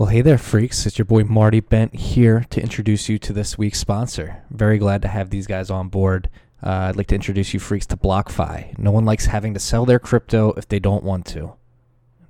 Well, 0.00 0.08
hey 0.08 0.22
there, 0.22 0.38
freaks. 0.38 0.86
It's 0.86 0.96
your 0.96 1.04
boy 1.04 1.24
Marty 1.24 1.60
Bent 1.60 1.94
here 1.94 2.46
to 2.48 2.62
introduce 2.62 3.10
you 3.10 3.18
to 3.18 3.34
this 3.34 3.58
week's 3.58 3.80
sponsor. 3.80 4.42
Very 4.48 4.78
glad 4.78 5.02
to 5.02 5.08
have 5.08 5.28
these 5.28 5.46
guys 5.46 5.68
on 5.68 5.90
board. 5.90 6.30
Uh, 6.62 6.88
I'd 6.88 6.96
like 6.96 7.08
to 7.08 7.14
introduce 7.14 7.52
you 7.52 7.60
freaks 7.60 7.84
to 7.88 7.98
BlockFi. 7.98 8.78
No 8.78 8.92
one 8.92 9.04
likes 9.04 9.26
having 9.26 9.52
to 9.52 9.60
sell 9.60 9.84
their 9.84 9.98
crypto 9.98 10.54
if 10.54 10.66
they 10.66 10.78
don't 10.78 11.04
want 11.04 11.26
to. 11.26 11.52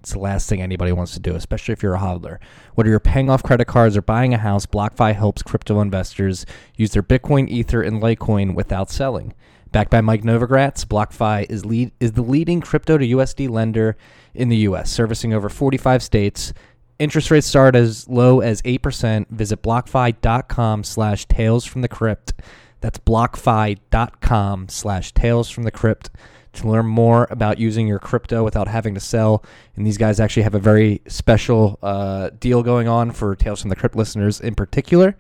It's 0.00 0.14
the 0.14 0.18
last 0.18 0.48
thing 0.48 0.60
anybody 0.60 0.90
wants 0.90 1.14
to 1.14 1.20
do, 1.20 1.36
especially 1.36 1.74
if 1.74 1.80
you're 1.80 1.94
a 1.94 2.00
hodler. 2.00 2.38
Whether 2.74 2.90
you're 2.90 2.98
paying 2.98 3.30
off 3.30 3.44
credit 3.44 3.66
cards 3.66 3.96
or 3.96 4.02
buying 4.02 4.34
a 4.34 4.38
house, 4.38 4.66
BlockFi 4.66 5.14
helps 5.14 5.44
crypto 5.44 5.80
investors 5.80 6.46
use 6.74 6.90
their 6.90 7.04
Bitcoin, 7.04 7.48
Ether, 7.48 7.82
and 7.82 8.02
Litecoin 8.02 8.56
without 8.56 8.90
selling. 8.90 9.32
Backed 9.70 9.92
by 9.92 10.00
Mike 10.00 10.22
Novogratz, 10.22 10.84
BlockFi 10.84 11.48
is 11.48 11.64
lead 11.64 11.92
is 12.00 12.12
the 12.12 12.22
leading 12.22 12.60
crypto 12.60 12.98
to 12.98 13.06
USD 13.06 13.48
lender 13.48 13.96
in 14.34 14.48
the 14.48 14.56
US, 14.56 14.90
servicing 14.90 15.32
over 15.32 15.48
45 15.48 16.02
states. 16.02 16.52
Interest 17.00 17.30
rates 17.30 17.46
start 17.46 17.74
as 17.74 18.06
low 18.10 18.40
as 18.40 18.60
8%. 18.60 19.26
Visit 19.30 19.62
blockfi.com 19.62 20.84
slash 20.84 21.24
tales 21.24 21.64
from 21.64 21.80
the 21.80 21.88
crypt. 21.88 22.34
That's 22.82 22.98
blockfi.com 22.98 24.68
slash 24.68 25.12
tales 25.12 25.48
from 25.48 25.64
the 25.64 25.70
crypt 25.70 26.10
to 26.52 26.68
learn 26.68 26.84
more 26.84 27.26
about 27.30 27.58
using 27.58 27.86
your 27.86 27.98
crypto 27.98 28.44
without 28.44 28.68
having 28.68 28.92
to 28.92 29.00
sell. 29.00 29.42
And 29.76 29.86
these 29.86 29.96
guys 29.96 30.20
actually 30.20 30.42
have 30.42 30.54
a 30.54 30.58
very 30.58 31.00
special 31.08 31.78
uh, 31.82 32.30
deal 32.38 32.62
going 32.62 32.86
on 32.86 33.12
for 33.12 33.34
Tales 33.34 33.62
from 33.62 33.70
the 33.70 33.76
Crypt 33.76 33.96
listeners 33.96 34.38
in 34.38 34.54
particular. 34.54 35.16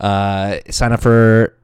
Uh, 0.00 0.56
sign 0.70 0.92
up 0.92 1.02
for 1.02 1.54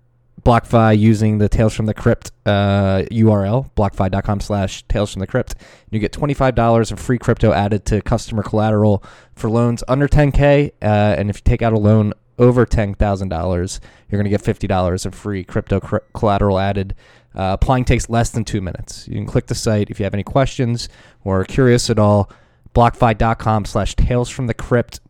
BlockFi 0.46 0.96
using 0.96 1.38
the 1.38 1.48
Tales 1.48 1.74
from 1.74 1.86
the 1.86 1.94
Crypt 1.94 2.30
uh, 2.46 3.02
URL, 3.10 3.68
blockfi.com 3.74 4.38
slash 4.38 4.84
Tales 4.84 5.12
from 5.12 5.18
the 5.18 5.26
Crypt. 5.26 5.56
You 5.90 5.98
get 5.98 6.12
$25 6.12 6.92
of 6.92 7.00
free 7.00 7.18
crypto 7.18 7.50
added 7.50 7.84
to 7.86 8.00
customer 8.00 8.44
collateral 8.44 9.02
for 9.34 9.50
loans 9.50 9.82
under 9.88 10.06
10K. 10.06 10.70
Uh, 10.80 10.84
and 10.84 11.30
if 11.30 11.38
you 11.38 11.42
take 11.44 11.62
out 11.62 11.72
a 11.72 11.78
loan 11.78 12.12
over 12.38 12.64
$10,000, 12.64 13.80
you're 14.08 14.22
going 14.22 14.30
to 14.30 14.30
get 14.30 14.40
$50 14.40 15.04
of 15.04 15.16
free 15.16 15.42
crypto 15.42 15.80
cr- 15.80 15.96
collateral 16.14 16.60
added. 16.60 16.94
Uh, 17.34 17.56
applying 17.60 17.84
takes 17.84 18.08
less 18.08 18.30
than 18.30 18.44
two 18.44 18.60
minutes. 18.60 19.08
You 19.08 19.14
can 19.14 19.26
click 19.26 19.46
the 19.46 19.54
site 19.56 19.90
if 19.90 19.98
you 19.98 20.04
have 20.04 20.14
any 20.14 20.22
questions 20.22 20.88
or 21.24 21.44
curious 21.44 21.90
at 21.90 21.98
all. 21.98 22.30
BlockFi.com 22.72 23.64
slash 23.64 23.96
Tales 23.96 24.30
from 24.30 24.46
the 24.46 24.54
Crypt. 24.54 25.00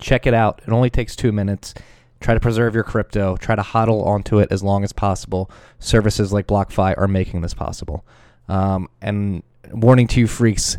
Check 0.00 0.26
it 0.26 0.34
out. 0.34 0.60
It 0.66 0.72
only 0.72 0.90
takes 0.90 1.14
two 1.14 1.30
minutes. 1.30 1.72
Try 2.20 2.34
to 2.34 2.40
preserve 2.40 2.74
your 2.74 2.84
crypto. 2.84 3.36
Try 3.36 3.54
to 3.54 3.62
hodl 3.62 4.04
onto 4.04 4.38
it 4.38 4.48
as 4.50 4.62
long 4.62 4.84
as 4.84 4.92
possible. 4.92 5.50
Services 5.78 6.32
like 6.32 6.46
BlockFi 6.46 6.94
are 6.98 7.08
making 7.08 7.42
this 7.42 7.54
possible. 7.54 8.04
Um, 8.48 8.88
and 9.00 9.42
warning 9.72 10.06
to 10.08 10.20
you 10.20 10.26
freaks, 10.26 10.78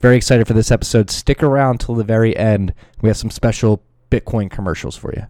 very 0.00 0.16
excited 0.16 0.46
for 0.46 0.54
this 0.54 0.70
episode. 0.70 1.10
Stick 1.10 1.42
around 1.42 1.80
till 1.80 1.94
the 1.94 2.04
very 2.04 2.36
end. 2.36 2.72
We 3.00 3.08
have 3.08 3.16
some 3.16 3.30
special 3.30 3.82
Bitcoin 4.10 4.50
commercials 4.50 4.96
for 4.96 5.12
you. 5.14 5.26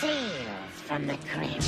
Tales 0.00 0.80
from 0.86 1.06
the 1.06 1.16
Crypt. 1.34 1.59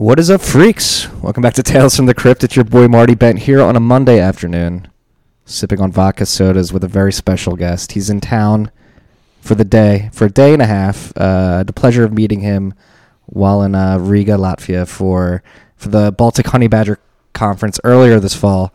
What 0.00 0.18
is 0.18 0.30
up, 0.30 0.40
freaks? 0.40 1.12
Welcome 1.20 1.42
back 1.42 1.52
to 1.52 1.62
Tales 1.62 1.94
from 1.94 2.06
the 2.06 2.14
Crypt. 2.14 2.42
It's 2.42 2.56
your 2.56 2.64
boy 2.64 2.88
Marty 2.88 3.14
Bent 3.14 3.40
here 3.40 3.60
on 3.60 3.76
a 3.76 3.80
Monday 3.80 4.18
afternoon, 4.18 4.88
sipping 5.44 5.78
on 5.78 5.92
vodka 5.92 6.24
sodas 6.24 6.72
with 6.72 6.82
a 6.82 6.88
very 6.88 7.12
special 7.12 7.54
guest. 7.54 7.92
He's 7.92 8.08
in 8.08 8.22
town 8.22 8.70
for 9.42 9.54
the 9.54 9.62
day, 9.62 10.08
for 10.14 10.24
a 10.24 10.30
day 10.30 10.54
and 10.54 10.62
a 10.62 10.66
half. 10.66 11.12
Uh, 11.14 11.64
the 11.64 11.74
pleasure 11.74 12.02
of 12.02 12.14
meeting 12.14 12.40
him 12.40 12.72
while 13.26 13.62
in 13.62 13.74
uh, 13.74 13.98
Riga, 13.98 14.38
Latvia, 14.38 14.88
for 14.88 15.42
for 15.76 15.90
the 15.90 16.10
Baltic 16.10 16.46
Honey 16.46 16.66
Badger 16.66 16.98
conference 17.34 17.78
earlier 17.84 18.18
this 18.18 18.34
fall. 18.34 18.72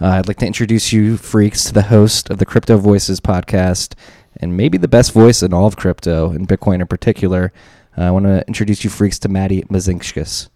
Uh, 0.00 0.06
I'd 0.08 0.26
like 0.26 0.38
to 0.38 0.46
introduce 0.46 0.92
you, 0.92 1.16
freaks, 1.18 1.66
to 1.66 1.72
the 1.72 1.82
host 1.82 2.30
of 2.30 2.38
the 2.38 2.46
Crypto 2.46 2.78
Voices 2.78 3.20
podcast, 3.20 3.94
and 4.38 4.56
maybe 4.56 4.76
the 4.76 4.88
best 4.88 5.12
voice 5.12 5.40
in 5.40 5.54
all 5.54 5.68
of 5.68 5.76
crypto, 5.76 6.30
and 6.30 6.48
Bitcoin 6.48 6.80
in 6.80 6.88
particular. 6.88 7.52
Uh, 7.96 8.02
I 8.02 8.10
want 8.10 8.26
to 8.26 8.44
introduce 8.48 8.82
you, 8.82 8.90
freaks, 8.90 9.20
to 9.20 9.28
Maddie 9.28 9.62
Mezinskis. 9.70 10.48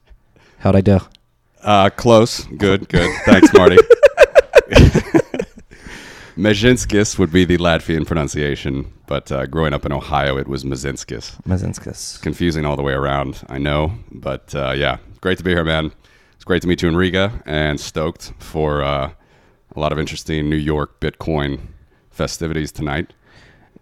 How'd 0.58 0.76
I 0.76 0.80
do? 0.80 0.98
Uh, 1.62 1.90
close. 1.90 2.44
Good, 2.44 2.88
good. 2.88 3.10
Thanks, 3.24 3.52
Marty. 3.52 3.76
Mezhinskis 6.36 7.18
would 7.18 7.32
be 7.32 7.44
the 7.44 7.58
Latvian 7.58 8.06
pronunciation, 8.06 8.92
but 9.08 9.32
uh, 9.32 9.46
growing 9.46 9.72
up 9.74 9.84
in 9.84 9.92
Ohio, 9.92 10.38
it 10.38 10.46
was 10.46 10.62
Mezinskis. 10.62 11.40
Mezinskis. 11.42 12.22
Confusing 12.22 12.64
all 12.64 12.76
the 12.76 12.82
way 12.82 12.92
around, 12.92 13.42
I 13.48 13.58
know. 13.58 13.94
But 14.12 14.54
uh, 14.54 14.70
yeah, 14.76 14.98
great 15.20 15.38
to 15.38 15.44
be 15.44 15.50
here, 15.50 15.64
man. 15.64 15.90
It's 16.36 16.44
great 16.44 16.62
to 16.62 16.68
meet 16.68 16.80
you 16.82 16.88
in 16.88 16.96
Riga 16.96 17.42
and 17.44 17.80
stoked 17.80 18.32
for 18.38 18.82
uh, 18.82 19.10
a 19.74 19.80
lot 19.80 19.90
of 19.90 19.98
interesting 19.98 20.48
New 20.48 20.56
York 20.56 21.00
Bitcoin 21.00 21.58
festivities 22.10 22.70
tonight. 22.70 23.12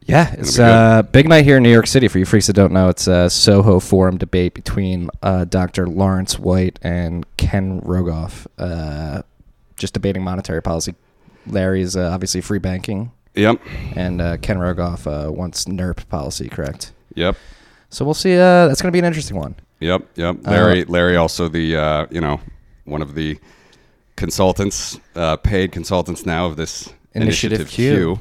Yeah, 0.06 0.32
it's 0.38 0.58
a 0.58 1.06
big 1.10 1.28
night 1.28 1.44
here 1.44 1.56
in 1.56 1.62
New 1.64 1.72
York 1.72 1.88
City. 1.88 2.06
For 2.06 2.18
you 2.20 2.24
freaks 2.24 2.46
that 2.46 2.52
don't 2.52 2.72
know, 2.72 2.88
it's 2.88 3.08
a 3.08 3.28
Soho 3.28 3.80
Forum 3.80 4.18
debate 4.18 4.54
between 4.54 5.10
uh, 5.22 5.44
Dr. 5.46 5.88
Lawrence 5.88 6.38
White 6.38 6.78
and 6.82 7.26
Ken 7.36 7.80
Rogoff, 7.80 8.46
uh, 8.56 9.22
just 9.76 9.94
debating 9.94 10.22
monetary 10.22 10.62
policy. 10.62 10.94
Larry's 11.48 11.96
uh, 11.96 12.10
obviously 12.12 12.40
free 12.40 12.60
banking, 12.60 13.10
Yep, 13.34 13.60
and 13.96 14.20
uh, 14.20 14.36
Ken 14.38 14.58
Rogoff 14.58 15.06
uh, 15.06 15.30
wants 15.32 15.64
NIRP 15.64 16.08
policy, 16.08 16.48
correct? 16.48 16.92
yep, 17.14 17.36
So 17.90 18.04
we'll 18.04 18.14
see. 18.14 18.34
Uh, 18.34 18.68
that's 18.68 18.80
going 18.80 18.88
to 18.88 18.92
be 18.92 19.00
an 19.00 19.04
interesting 19.04 19.36
one. 19.36 19.56
yep, 19.80 20.02
yep. 20.14 20.36
Larry, 20.46 20.82
Uh, 20.84 20.88
Larry, 20.88 21.16
also 21.16 21.48
the 21.48 21.76
uh, 21.76 22.06
you 22.10 22.20
know 22.20 22.40
one 22.84 23.02
of 23.02 23.14
the 23.14 23.38
consultants, 24.14 25.00
uh, 25.16 25.36
paid 25.36 25.72
consultants 25.72 26.24
now 26.24 26.46
of 26.46 26.56
this 26.56 26.92
Initiative 27.12 27.60
initiative, 27.62 27.68
Q. 27.70 27.94
Q. 27.96 28.20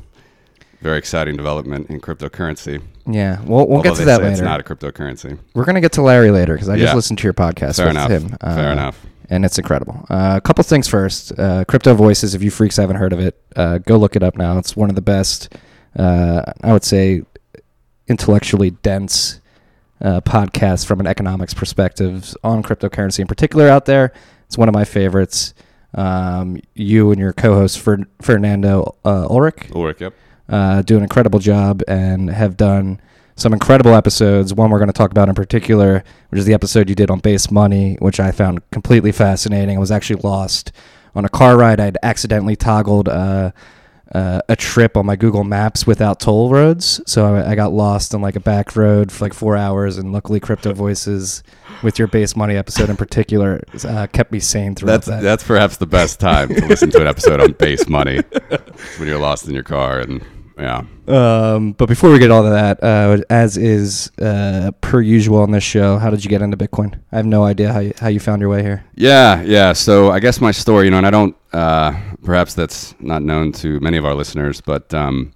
Very 0.85 0.99
exciting 0.99 1.35
development 1.35 1.89
in 1.89 1.99
cryptocurrency. 1.99 2.79
Yeah, 3.07 3.41
we'll, 3.41 3.67
we'll 3.67 3.77
Although 3.77 3.89
get 3.89 3.95
to 4.01 4.05
that 4.05 4.21
later. 4.21 4.31
It's 4.33 4.39
not 4.41 4.59
a 4.59 4.63
cryptocurrency. 4.63 5.35
We're 5.55 5.65
going 5.65 5.73
to 5.73 5.81
get 5.81 5.93
to 5.93 6.03
Larry 6.03 6.29
later 6.29 6.53
because 6.53 6.69
I 6.69 6.77
just 6.77 6.93
listened 6.93 7.17
to 7.17 7.23
your 7.23 7.33
podcast 7.33 7.77
Fair 7.77 7.87
with 7.87 7.95
enough. 7.95 8.11
him. 8.11 8.37
Uh, 8.39 8.55
Fair 8.55 8.71
enough. 8.71 9.03
and 9.31 9.43
it's 9.43 9.57
incredible. 9.57 10.05
Uh, 10.11 10.35
a 10.37 10.41
couple 10.41 10.63
things 10.63 10.87
first. 10.87 11.31
Uh, 11.39 11.65
Crypto 11.65 11.95
Voices. 11.95 12.35
If 12.35 12.43
you 12.43 12.51
freaks 12.51 12.77
haven't 12.77 12.97
heard 12.97 13.13
of 13.13 13.19
it, 13.19 13.41
uh, 13.55 13.79
go 13.79 13.97
look 13.97 14.15
it 14.15 14.21
up 14.21 14.37
now. 14.37 14.59
It's 14.59 14.75
one 14.75 14.89
of 14.91 14.95
the 14.95 15.01
best. 15.01 15.55
Uh, 15.97 16.43
I 16.63 16.71
would 16.71 16.83
say 16.83 17.23
intellectually 18.07 18.69
dense 18.69 19.39
uh, 20.01 20.21
podcasts 20.21 20.85
from 20.85 20.99
an 20.99 21.07
economics 21.07 21.55
perspective 21.55 22.35
on 22.43 22.61
cryptocurrency 22.61 23.21
in 23.21 23.27
particular 23.27 23.67
out 23.69 23.85
there. 23.85 24.13
It's 24.45 24.55
one 24.55 24.69
of 24.69 24.75
my 24.75 24.85
favorites. 24.85 25.55
Um, 25.95 26.59
you 26.75 27.09
and 27.09 27.19
your 27.19 27.33
co-host 27.33 27.79
Fer- 27.79 28.05
Fernando 28.21 28.95
uh, 29.03 29.25
Ulrich 29.29 29.71
Ulrich, 29.73 30.01
yep. 30.01 30.13
Uh, 30.49 30.81
do 30.81 30.97
an 30.97 31.03
incredible 31.03 31.39
job 31.39 31.81
and 31.87 32.29
have 32.29 32.57
done 32.57 32.99
some 33.35 33.53
incredible 33.53 33.93
episodes. 33.93 34.53
One 34.53 34.69
we're 34.69 34.79
going 34.79 34.87
to 34.87 34.93
talk 34.93 35.11
about 35.11 35.29
in 35.29 35.35
particular, 35.35 36.03
which 36.29 36.39
is 36.39 36.45
the 36.45 36.53
episode 36.53 36.87
you 36.89 36.95
did 36.95 37.11
on 37.11 37.19
base 37.19 37.51
money, 37.51 37.95
which 37.99 38.19
I 38.19 38.31
found 38.31 38.69
completely 38.71 39.11
fascinating. 39.11 39.75
I 39.75 39.79
was 39.79 39.91
actually 39.91 40.21
lost 40.21 40.71
on 41.15 41.25
a 41.25 41.29
car 41.29 41.57
ride. 41.57 41.79
I'd 41.79 41.97
accidentally 42.03 42.55
toggled 42.55 43.09
uh, 43.09 43.51
uh, 44.13 44.39
a 44.47 44.55
trip 44.55 44.95
on 44.95 45.05
my 45.05 45.15
Google 45.15 45.43
Maps 45.43 45.85
without 45.85 46.19
toll 46.19 46.49
roads, 46.49 47.01
so 47.05 47.35
I, 47.35 47.51
I 47.51 47.55
got 47.55 47.73
lost 47.73 48.13
on 48.15 48.21
like 48.21 48.35
a 48.35 48.39
back 48.39 48.75
road 48.75 49.11
for 49.11 49.25
like 49.25 49.33
four 49.33 49.57
hours. 49.57 49.97
And 49.97 50.13
luckily, 50.13 50.39
Crypto 50.39 50.73
Voices, 50.75 51.43
with 51.83 51.99
your 51.99 52.07
base 52.07 52.35
money 52.35 52.55
episode 52.55 52.89
in 52.89 52.95
particular, 52.95 53.61
uh, 53.83 54.07
kept 54.07 54.31
me 54.31 54.39
sane 54.39 54.75
throughout 54.75 54.91
That's 55.03 55.07
that. 55.07 55.23
that's 55.23 55.43
perhaps 55.43 55.77
the 55.77 55.87
best 55.87 56.19
time 56.21 56.49
to 56.49 56.65
listen 56.67 56.89
to 56.91 57.01
an 57.01 57.07
episode 57.07 57.41
on 57.41 57.53
base 57.53 57.89
money 57.89 58.17
when 58.97 59.09
you're 59.09 59.19
lost 59.19 59.47
in 59.47 59.53
your 59.53 59.63
car 59.63 59.99
and 59.99 60.23
yeah. 60.57 60.83
Um, 61.07 61.73
but 61.73 61.87
before 61.87 62.11
we 62.11 62.19
get 62.19 62.31
all 62.31 62.45
of 62.45 62.51
that, 62.51 62.83
uh, 62.83 63.21
as 63.29 63.57
is 63.57 64.11
uh, 64.19 64.71
per 64.81 65.01
usual 65.01 65.41
on 65.41 65.51
this 65.51 65.63
show, 65.63 65.97
how 65.97 66.09
did 66.09 66.23
you 66.23 66.29
get 66.29 66.41
into 66.41 66.57
Bitcoin? 66.57 66.97
I 67.11 67.17
have 67.17 67.25
no 67.25 67.43
idea 67.43 67.73
how 67.73 67.79
you, 67.79 67.93
how 67.99 68.07
you 68.07 68.19
found 68.19 68.41
your 68.41 68.49
way 68.49 68.63
here. 68.63 68.85
Yeah, 68.95 69.41
yeah. 69.41 69.73
So 69.73 70.11
I 70.11 70.19
guess 70.19 70.41
my 70.41 70.51
story, 70.51 70.85
you 70.85 70.91
know, 70.91 70.97
and 70.97 71.07
I 71.07 71.11
don't, 71.11 71.35
uh, 71.53 71.93
perhaps 72.23 72.53
that's 72.53 72.95
not 72.99 73.21
known 73.21 73.51
to 73.53 73.79
many 73.79 73.97
of 73.97 74.05
our 74.05 74.15
listeners, 74.15 74.61
but 74.61 74.93
um, 74.93 75.33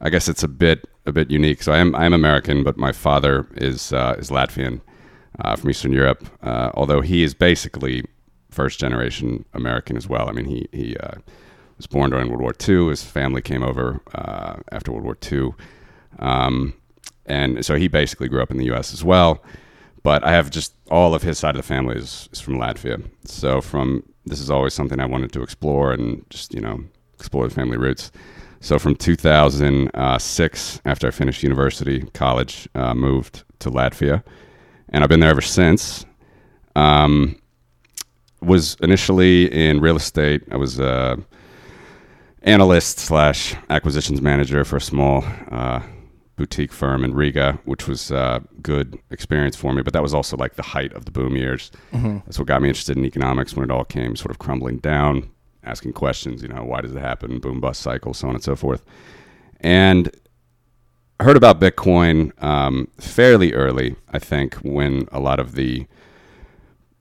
I 0.00 0.10
guess 0.10 0.28
it's 0.28 0.42
a 0.42 0.48
bit 0.48 0.88
a 1.06 1.12
bit 1.12 1.30
unique. 1.30 1.62
So 1.62 1.72
I 1.72 1.78
am 1.78 1.94
I 1.94 2.06
am 2.06 2.12
American, 2.12 2.64
but 2.64 2.76
my 2.76 2.92
father 2.92 3.46
is 3.56 3.92
uh, 3.92 4.16
is 4.18 4.30
Latvian 4.30 4.80
uh, 5.40 5.56
from 5.56 5.70
Eastern 5.70 5.92
Europe. 5.92 6.26
Uh, 6.42 6.70
although 6.74 7.00
he 7.00 7.22
is 7.22 7.34
basically 7.34 8.04
first 8.50 8.80
generation 8.80 9.44
American 9.52 9.96
as 9.96 10.08
well. 10.08 10.28
I 10.28 10.32
mean, 10.32 10.46
he 10.46 10.68
he 10.72 10.96
uh, 10.96 11.16
was 11.76 11.86
born 11.86 12.10
during 12.10 12.28
World 12.28 12.40
War 12.40 12.54
II. 12.68 12.90
His 12.90 13.02
family 13.02 13.42
came 13.42 13.62
over 13.62 14.00
uh, 14.14 14.56
after 14.72 14.92
World 14.92 15.04
War 15.04 15.18
II, 15.30 15.54
um, 16.18 16.74
and 17.26 17.64
so 17.64 17.76
he 17.76 17.88
basically 17.88 18.28
grew 18.28 18.42
up 18.42 18.50
in 18.50 18.58
the 18.58 18.66
U.S. 18.66 18.92
as 18.92 19.02
well 19.02 19.42
but 20.04 20.22
I 20.22 20.30
have 20.32 20.50
just 20.50 20.74
all 20.90 21.14
of 21.14 21.22
his 21.22 21.38
side 21.38 21.56
of 21.56 21.62
the 21.62 21.66
family 21.66 21.96
is, 21.96 22.28
is 22.30 22.38
from 22.38 22.54
Latvia. 22.54 23.02
So 23.24 23.60
from 23.60 24.04
this 24.26 24.38
is 24.38 24.50
always 24.50 24.74
something 24.74 25.00
I 25.00 25.06
wanted 25.06 25.32
to 25.32 25.42
explore 25.42 25.92
and 25.92 26.24
just 26.30 26.54
you 26.54 26.60
know 26.60 26.84
explore 27.18 27.48
the 27.48 27.54
family 27.54 27.78
roots. 27.78 28.12
So 28.60 28.78
from 28.78 28.94
2006, 28.94 30.80
after 30.86 31.06
I 31.06 31.10
finished 31.10 31.42
university, 31.42 32.02
college, 32.14 32.68
uh, 32.74 32.94
moved 32.94 33.44
to 33.58 33.70
Latvia, 33.70 34.22
and 34.90 35.02
I've 35.02 35.10
been 35.10 35.20
there 35.20 35.30
ever 35.30 35.42
since. 35.42 36.06
Um, 36.76 37.36
was 38.40 38.76
initially 38.82 39.50
in 39.52 39.80
real 39.80 39.96
estate. 39.96 40.42
I 40.50 40.56
was 40.56 40.78
a 40.78 41.18
analyst 42.44 42.98
slash 42.98 43.54
acquisitions 43.70 44.20
manager 44.22 44.64
for 44.64 44.76
a 44.76 44.80
small 44.80 45.24
uh, 45.50 45.80
boutique 46.36 46.72
firm 46.72 47.04
in 47.04 47.14
Riga, 47.14 47.58
which 47.64 47.88
was 47.88 48.12
uh, 48.12 48.40
good 48.62 48.98
experience 49.10 49.56
for 49.56 49.72
me. 49.72 49.82
But 49.82 49.92
that 49.94 50.02
was 50.02 50.14
also 50.14 50.36
like 50.36 50.54
the 50.54 50.62
height 50.62 50.92
of 50.92 51.04
the 51.06 51.10
boom 51.10 51.36
years. 51.36 51.70
That's 52.26 52.38
what 52.38 52.48
got 52.48 52.62
me 52.62 52.68
interested 52.68 52.96
in 52.96 53.04
economics 53.04 53.54
when 53.54 53.64
it 53.64 53.70
all 53.70 53.84
came 53.84 54.14
sort 54.16 54.30
of 54.30 54.38
crumbling 54.38 54.78
down, 54.78 55.30
asking 55.64 55.94
questions. 55.94 56.42
You 56.42 56.48
know, 56.48 56.62
why 56.64 56.80
does 56.80 56.94
it 56.94 57.00
happen? 57.00 57.38
Boom 57.40 57.60
bust 57.60 57.80
cycle, 57.80 58.14
so 58.14 58.28
on 58.28 58.34
and 58.34 58.44
so 58.44 58.54
forth. 58.56 58.84
And 59.60 60.10
I 61.18 61.24
heard 61.24 61.36
about 61.36 61.60
Bitcoin 61.60 62.32
um, 62.42 62.88
fairly 62.98 63.54
early, 63.54 63.96
I 64.12 64.18
think, 64.18 64.54
when 64.56 65.08
a 65.12 65.20
lot 65.20 65.40
of 65.40 65.54
the 65.54 65.86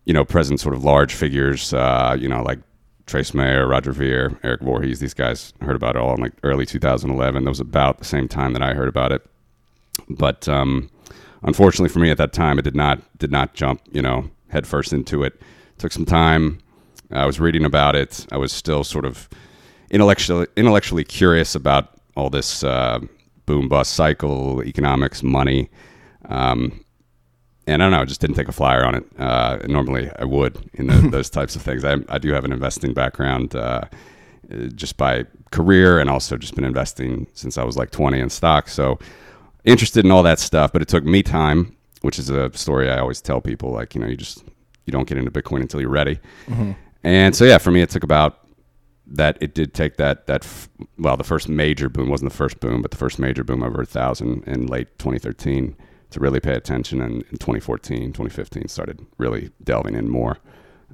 you 0.06 0.14
know 0.14 0.24
present 0.26 0.60
sort 0.60 0.76
of 0.76 0.84
large 0.84 1.14
figures, 1.14 1.74
uh, 1.74 2.16
you 2.20 2.30
know, 2.30 2.44
like 2.44 2.60
Trace 3.06 3.34
Mayer, 3.34 3.68
Roger 3.68 3.92
Ver, 3.92 4.40
Eric 4.44 4.62
Voorhees, 4.62 5.00
these 5.00 5.14
guys 5.14 5.54
heard 5.62 5.76
about 5.76 5.96
it 5.96 6.02
all 6.02 6.16
in 6.16 6.22
like 6.22 6.34
early 6.44 6.66
2011. 6.66 7.44
That 7.44 7.50
was 7.50 7.60
about 7.60 8.00
the 8.00 8.06
same 8.06 8.28
time 8.28 8.54
that 8.54 8.62
I 8.62 8.74
heard 8.74 8.88
about 8.88 9.12
it. 9.12 9.26
But 10.10 10.48
um, 10.48 10.90
unfortunately 11.44 11.90
for 11.90 12.00
me 12.00 12.12
at 12.12 12.18
that 12.18 12.34
time, 12.34 12.58
it 12.60 12.64
did 12.64 12.76
not 12.76 13.02
did 13.20 13.32
not 13.32 13.54
jump, 13.54 13.82
you 13.92 14.02
know, 14.02 14.30
headfirst 14.50 14.94
into 14.94 15.24
it. 15.24 15.40
took 15.78 15.92
some 15.92 16.06
time. 16.06 16.60
I 17.12 17.26
was 17.26 17.40
reading 17.40 17.66
about 17.66 17.96
it. 17.96 18.26
I 18.32 18.38
was 18.38 18.52
still 18.52 18.84
sort 18.84 19.06
of 19.06 19.30
intellectually 19.92 20.48
intellectually 20.56 21.04
curious 21.04 21.56
about 21.56 21.90
all 22.16 22.30
this 22.30 22.64
uh, 22.64 23.00
boom 23.46 23.68
bust 23.68 23.94
cycle, 23.94 24.64
economics, 24.64 25.22
money. 25.24 25.70
Um, 26.30 26.83
and 27.66 27.82
I 27.82 27.86
don't 27.86 27.92
know, 27.92 28.02
I 28.02 28.06
just 28.06 28.22
didn't 28.22 28.36
take 28.36 28.50
a 28.50 28.54
flyer 28.54 28.84
on 28.84 28.96
it. 28.96 29.06
Uh, 29.18 29.60
normally, 29.68 30.12
I 30.20 30.26
would 30.26 30.70
in 30.74 30.88
the, 30.88 30.96
those 31.12 31.30
types 31.30 31.56
of 31.56 31.62
things. 31.62 31.84
I, 31.86 31.98
I 32.10 32.18
do 32.18 32.32
have 32.34 32.46
an 32.46 32.52
investing 32.52 32.94
background, 32.94 33.56
uh, 33.56 33.82
just 34.76 34.98
by 34.98 35.26
career, 35.52 36.00
and 36.00 36.10
also 36.10 36.38
just 36.38 36.56
been 36.56 36.66
investing 36.66 37.28
since 37.34 37.58
I 37.58 37.64
was 37.64 37.78
like 37.78 37.92
20 37.92 38.20
in 38.20 38.30
stocks. 38.30 38.74
So 38.74 39.00
interested 39.64 40.04
in 40.04 40.12
all 40.12 40.24
that 40.24 40.40
stuff. 40.40 40.74
But 40.74 40.82
it 40.82 40.88
took 40.90 41.06
me 41.06 41.24
time, 41.24 41.76
which 42.02 42.20
is 42.20 42.30
a 42.30 42.52
story 42.54 42.90
I 42.90 43.00
always 43.00 43.22
tell 43.22 43.40
people. 43.40 43.72
Like 43.72 43.96
you 43.96 44.02
know, 44.02 44.08
you 44.08 44.18
just 44.18 44.44
you 44.86 44.92
don't 44.92 45.08
get 45.08 45.18
into 45.18 45.32
Bitcoin 45.32 45.62
until 45.62 45.80
you're 45.80 45.90
ready. 45.90 46.20
And 47.04 47.36
so 47.36 47.46
yeah, 47.46 47.58
for 47.58 47.72
me, 47.72 47.82
it 47.82 47.90
took 47.90 48.04
about 48.04 48.40
that. 49.08 49.38
It 49.40 49.54
did 49.54 49.74
take 49.74 49.96
that 49.98 50.28
that 50.28 50.44
f- 50.44 50.68
well, 50.98 51.16
the 51.16 51.24
first 51.24 51.48
major 51.48 51.88
boom 51.88 52.10
wasn't 52.10 52.30
the 52.32 52.38
first 52.38 52.60
boom, 52.60 52.82
but 52.82 52.92
the 52.92 52.98
first 52.98 53.20
major 53.20 53.44
boom 53.46 53.64
over 53.64 53.82
a 53.82 53.86
thousand 53.86 54.44
in 54.46 54.68
late 54.68 54.98
2013 55.00 55.78
to 56.14 56.20
really 56.20 56.40
pay 56.40 56.54
attention. 56.54 57.02
And 57.02 57.24
in 57.32 57.38
2014, 57.38 58.14
2015, 58.14 58.68
started 58.68 59.06
really 59.18 59.52
delving 59.64 59.96
in 59.96 60.10
more. 60.10 60.38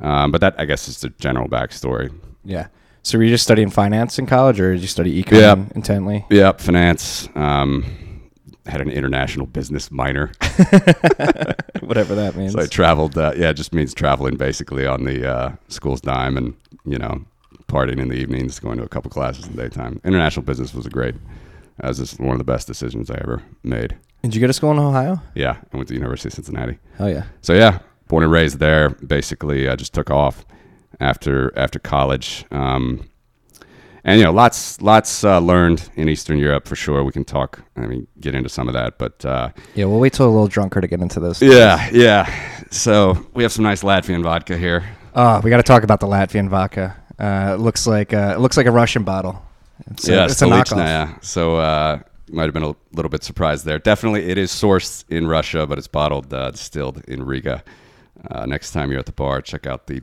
Um, 0.02 0.32
but 0.32 0.42
that 0.42 0.56
I 0.58 0.66
guess 0.66 0.88
is 0.88 1.02
the 1.02 1.10
general 1.10 1.48
backstory. 1.48 2.14
Yeah. 2.44 2.68
So 3.04 3.18
were 3.18 3.24
you 3.24 3.30
just 3.30 3.44
studying 3.44 3.70
finance 3.70 4.20
in 4.20 4.26
college, 4.26 4.60
or 4.60 4.74
did 4.74 4.82
you 4.82 4.88
study 4.88 5.24
econ 5.24 5.40
Yeah. 5.40 5.56
intently? 5.76 6.26
Yep, 6.30 6.60
finance. 6.62 7.30
Um, 7.36 7.86
had 8.66 8.82
an 8.82 8.90
international 8.92 9.46
business 9.48 9.90
minor. 9.90 10.32
Whatever 11.82 12.16
that 12.16 12.36
means. 12.36 12.54
So 12.54 12.60
I 12.62 12.66
traveled. 12.68 13.18
Uh, 13.18 13.34
yeah, 13.36 13.50
it 13.50 13.54
just 13.56 13.74
means 13.74 13.94
traveling 13.94 14.38
basically 14.38 14.86
on 14.86 15.06
the 15.06 15.30
uh, 15.30 15.52
school's 15.70 16.02
dime, 16.02 16.38
and 16.38 16.54
you 16.86 16.98
know, 16.98 17.24
partying 17.68 18.00
in 18.00 18.10
the 18.10 18.16
evenings, 18.16 18.60
going 18.60 18.78
to 18.78 18.84
a 18.84 18.90
couple 18.90 19.10
classes 19.12 19.48
in 19.48 19.56
the 19.56 19.64
daytime. 19.64 20.00
International 20.04 20.44
business 20.46 20.74
was 20.74 20.86
a 20.86 20.90
great. 20.90 21.16
That 21.80 21.88
was 21.88 21.98
just 22.00 22.20
one 22.20 22.32
of 22.32 22.38
the 22.38 22.44
best 22.44 22.68
decisions 22.68 23.10
I 23.10 23.16
ever 23.22 23.42
made. 23.64 23.96
Did 24.22 24.36
you 24.36 24.42
go 24.42 24.48
to 24.48 24.54
school 24.54 24.72
in 24.72 24.80
Ohio? 24.80 25.22
Yeah, 25.36 25.58
I 25.74 25.78
went 25.78 25.88
to 25.90 25.94
University 25.94 26.30
of 26.30 26.34
Cincinnati. 26.34 26.78
Oh 27.00 27.08
yeah. 27.08 27.24
So 27.42 27.54
yeah, 27.54 27.80
born 28.08 28.24
and 28.24 28.32
raised 28.32 28.60
there. 28.60 28.90
Basically, 28.90 29.70
I 29.70 29.76
just 29.76 29.94
took 29.94 30.10
off 30.12 30.46
after 31.00 31.58
after 31.58 31.80
college. 31.80 32.46
Um, 32.52 33.06
and 34.04 34.18
you 34.20 34.26
know, 34.26 34.32
lots 34.32 34.82
lots 34.82 35.24
uh, 35.24 35.40
learned 35.40 35.90
in 35.96 36.08
Eastern 36.10 36.38
Europe 36.38 36.68
for 36.68 36.76
sure. 36.76 37.04
We 37.04 37.12
can 37.12 37.26
talk. 37.26 37.62
I 37.76 37.82
mean, 37.82 38.08
get 38.20 38.34
into 38.36 38.50
some 38.50 38.68
of 38.68 38.74
that, 38.74 38.98
but 38.98 39.24
uh, 39.26 39.50
Yeah, 39.76 39.86
we'll 39.86 40.00
wait 40.00 40.14
till 40.14 40.26
a 40.28 40.32
little 40.32 40.48
drunker 40.48 40.82
to 40.82 40.88
get 40.88 41.02
into 41.02 41.20
this. 41.20 41.42
yeah, 41.42 41.90
yeah. 41.92 42.30
So 42.72 43.26
we 43.34 43.44
have 43.44 43.52
some 43.52 43.64
nice 43.64 43.84
Latvian 43.84 44.24
vodka 44.24 44.58
here. 44.58 44.84
Oh, 45.16 45.42
we 45.42 45.50
got 45.50 45.58
to 45.58 45.64
talk 45.64 45.84
about 45.84 46.00
the 46.00 46.08
Latvian 46.08 46.50
vodka. 46.50 46.96
Uh, 47.18 47.52
it 47.56 47.60
looks 47.60 47.86
like 47.88 48.14
uh, 48.14 48.34
it 48.36 48.40
looks 48.40 48.56
like 48.58 48.68
a 48.68 48.72
Russian 48.72 49.04
bottle. 49.04 49.44
It's 49.92 50.08
a, 50.08 50.12
yeah, 50.14 50.26
it's 50.26 50.42
a 50.42 50.46
knockoff. 50.46 51.24
So 51.24 51.56
uh, 51.58 52.00
might 52.32 52.46
have 52.46 52.54
been 52.54 52.64
a 52.64 52.76
little 52.94 53.10
bit 53.10 53.24
surprised 53.24 53.66
there. 53.66 53.80
Definitely, 53.80 54.30
it 54.30 54.38
is 54.38 54.52
sourced 54.52 55.04
in 55.10 55.28
Russia, 55.28 55.66
but 55.68 55.78
it's 55.78 55.88
bottled, 55.88 56.34
uh, 56.34 56.52
distilled 56.52 57.04
in 57.08 57.24
Riga. 57.24 57.64
Uh, 58.30 58.46
next 58.46 58.72
time 58.72 58.92
you're 58.92 59.00
at 59.00 59.06
the 59.06 59.12
bar, 59.12 59.42
check 59.42 59.66
out 59.66 59.88
the 59.88 60.02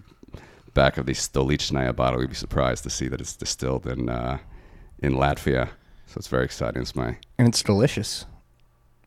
back 0.74 0.98
of 0.98 1.06
the 1.06 1.12
Stolichnaya 1.12 1.94
bottle. 1.94 2.20
You'd 2.20 2.30
be 2.30 2.36
surprised 2.36 2.82
to 2.84 2.90
see 2.90 3.08
that 3.08 3.20
it's 3.20 3.36
distilled 3.36 3.86
in 3.86 4.08
uh, 4.08 4.38
in 5.00 5.14
Latvia. 5.14 5.70
So 6.06 6.18
it's 6.18 6.28
very 6.28 6.44
exciting. 6.44 6.82
It's 6.82 6.94
my 6.96 7.16
and 7.38 7.48
it's 7.48 7.62
delicious. 7.62 8.26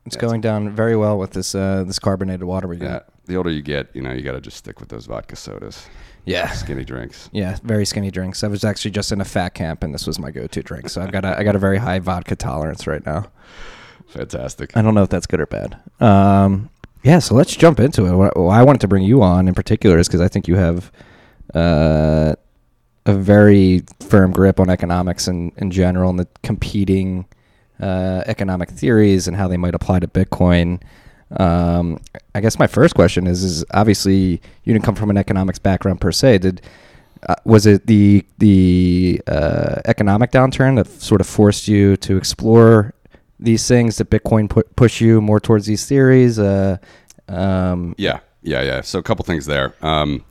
It's 0.05 0.15
Yeah, 0.15 0.21
going 0.21 0.41
down 0.41 0.69
very 0.75 0.95
well 0.95 1.17
with 1.17 1.31
this 1.31 1.55
uh, 1.55 1.83
this 1.85 1.99
carbonated 1.99 2.43
water 2.43 2.67
we 2.67 2.77
yeah. 2.77 2.87
got. 2.87 3.05
The 3.25 3.35
older 3.35 3.51
you 3.51 3.61
get, 3.61 3.89
you 3.93 4.01
know, 4.01 4.11
you 4.11 4.23
got 4.23 4.31
to 4.31 4.41
just 4.41 4.57
stick 4.57 4.79
with 4.79 4.89
those 4.89 5.05
vodka 5.05 5.35
sodas, 5.35 5.85
Yeah. 6.25 6.51
skinny 6.51 6.83
drinks. 6.83 7.29
Yeah, 7.31 7.57
very 7.63 7.85
skinny 7.85 8.11
drinks. 8.11 8.43
I 8.43 8.47
was 8.47 8.63
actually 8.63 8.91
just 8.91 9.11
in 9.11 9.21
a 9.21 9.25
fat 9.25 9.53
camp, 9.53 9.83
and 9.83 9.93
this 9.93 10.05
was 10.05 10.19
my 10.19 10.31
go-to 10.31 10.61
drink. 10.61 10.89
So 10.89 11.01
I've 11.01 11.11
got 11.11 11.25
a, 11.25 11.37
I 11.37 11.43
got 11.43 11.55
a 11.55 11.59
very 11.59 11.77
high 11.77 11.99
vodka 11.99 12.35
tolerance 12.35 12.85
right 12.87 13.05
now. 13.05 13.31
Fantastic. 14.09 14.75
I 14.75 14.81
don't 14.81 14.95
know 14.95 15.03
if 15.03 15.09
that's 15.09 15.27
good 15.27 15.39
or 15.39 15.45
bad. 15.45 15.79
Um, 15.99 16.69
yeah, 17.03 17.19
so 17.19 17.35
let's 17.35 17.55
jump 17.55 17.79
into 17.79 18.05
it. 18.05 18.15
What, 18.15 18.35
I 18.35 18.63
wanted 18.63 18.81
to 18.81 18.87
bring 18.87 19.03
you 19.03 19.21
on 19.21 19.47
in 19.47 19.53
particular 19.53 19.97
is 19.97 20.07
because 20.07 20.21
I 20.21 20.27
think 20.27 20.47
you 20.47 20.55
have 20.55 20.91
uh, 21.53 22.33
a 23.05 23.13
very 23.13 23.83
firm 23.99 24.31
grip 24.31 24.59
on 24.59 24.69
economics 24.69 25.27
in, 25.27 25.51
in 25.57 25.71
general 25.71 26.09
and 26.09 26.19
the 26.19 26.27
competing 26.43 27.25
uh, 27.79 28.23
economic 28.25 28.69
theories 28.69 29.27
and 29.27 29.37
how 29.37 29.47
they 29.47 29.57
might 29.57 29.75
apply 29.75 29.99
to 29.99 30.07
Bitcoin. 30.07 30.81
Um, 31.37 31.99
I 32.33 32.41
guess 32.41 32.57
my 32.57 32.67
first 32.67 32.95
question 32.95 33.27
is: 33.27 33.43
is 33.43 33.63
obviously 33.71 34.41
you 34.63 34.73
didn't 34.73 34.83
come 34.83 34.95
from 34.95 35.09
an 35.09 35.17
economics 35.17 35.59
background 35.59 36.01
per 36.01 36.11
se. 36.11 36.39
Did 36.39 36.61
uh, 37.27 37.35
was 37.45 37.65
it 37.65 37.85
the 37.87 38.25
the 38.39 39.21
uh, 39.27 39.81
economic 39.85 40.31
downturn 40.31 40.75
that 40.77 40.87
sort 40.87 41.21
of 41.21 41.27
forced 41.27 41.67
you 41.67 41.97
to 41.97 42.17
explore 42.17 42.93
these 43.39 43.67
things? 43.67 43.97
Did 43.97 44.09
Bitcoin 44.09 44.49
pu- 44.49 44.63
push 44.75 45.01
you 45.01 45.21
more 45.21 45.39
towards 45.39 45.65
these 45.65 45.85
theories? 45.85 46.39
Uh, 46.39 46.77
um, 47.27 47.93
Yeah, 47.97 48.19
yeah, 48.41 48.61
yeah. 48.63 48.81
So 48.81 48.99
a 48.99 49.03
couple 49.03 49.23
things 49.23 49.45
there. 49.45 49.73
Um, 49.81 50.23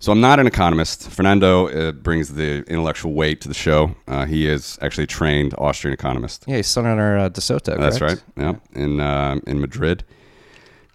so 0.00 0.10
I'm 0.10 0.20
not 0.20 0.40
an 0.40 0.46
economist. 0.48 1.10
Fernando 1.10 1.68
uh, 1.68 1.92
brings 1.92 2.34
the 2.34 2.64
intellectual 2.66 3.12
weight 3.12 3.40
to 3.42 3.48
the 3.48 3.54
show. 3.54 3.94
Uh, 4.08 4.24
he 4.24 4.48
is 4.48 4.76
actually 4.82 5.04
a 5.04 5.08
trained 5.08 5.54
Austrian 5.58 5.92
economist. 5.94 6.44
yeah, 6.48 6.56
he's 6.56 6.66
son 6.66 6.86
under 6.86 7.18
uh, 7.18 7.28
De 7.28 7.40
Soto. 7.40 7.76
That's 7.78 8.00
right. 8.00 8.20
Yeah, 8.36 8.54
in 8.74 8.98
uh, 8.98 9.38
in 9.46 9.60
Madrid. 9.60 10.04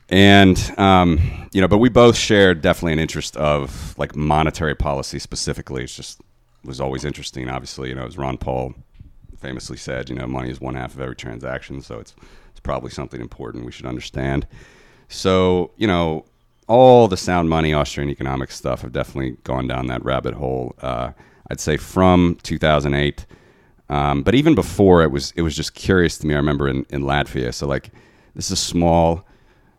And 0.10 0.58
um, 0.78 1.50
you 1.52 1.62
know, 1.62 1.68
but 1.68 1.80
we 1.80 1.90
both 1.90 2.16
shared 2.16 2.62
definitely 2.62 2.94
an 2.94 3.00
interest 3.00 3.36
of 3.38 3.98
like 3.98 4.16
monetary 4.16 4.76
policy 4.76 5.20
specifically. 5.20 5.84
It's 5.84 5.96
just 5.96 6.22
was 6.64 6.80
always 6.82 7.06
interesting. 7.06 7.50
Obviously, 7.50 7.90
you 7.90 7.96
know, 7.96 8.06
as 8.06 8.18
Ron 8.18 8.38
Paul 8.38 8.74
famously 9.40 9.78
said, 9.78 10.10
you 10.10 10.16
know, 10.16 10.28
money 10.28 10.50
is 10.50 10.60
one 10.60 10.76
half 10.76 10.94
of 10.94 11.02
every 11.02 11.16
transaction, 11.16 11.82
so 11.82 12.00
it's 12.00 12.16
it's 12.52 12.60
probably 12.60 12.90
something 12.90 13.22
important 13.22 13.66
we 13.66 13.72
should 13.72 13.86
understand. 13.86 14.48
So, 15.10 15.72
you 15.78 15.88
know, 15.88 16.26
all 16.68 17.08
the 17.08 17.18
sound 17.18 17.50
money 17.50 17.74
Austrian 17.74 18.10
economic 18.10 18.52
stuff 18.52 18.82
have 18.82 18.92
definitely 18.92 19.38
gone 19.44 19.68
down 19.68 19.88
that 19.88 20.04
rabbit 20.04 20.34
hole. 20.34 20.76
Uh, 20.82 21.12
I'd 21.50 21.60
say 21.60 21.78
from 21.78 22.38
2008, 22.44 23.26
um, 23.90 24.22
but 24.22 24.36
even 24.36 24.54
before 24.54 25.04
it 25.04 25.12
was 25.12 25.32
it 25.36 25.42
was 25.42 25.56
just 25.56 25.74
curious 25.74 26.18
to 26.20 26.28
me. 26.28 26.34
I 26.34 26.38
remember 26.38 26.68
in, 26.68 26.86
in 26.90 27.04
Latvia, 27.04 27.54
so 27.54 27.68
like 27.68 27.90
this 28.36 28.48
is 28.48 28.52
a 28.52 28.56
small, 28.56 29.26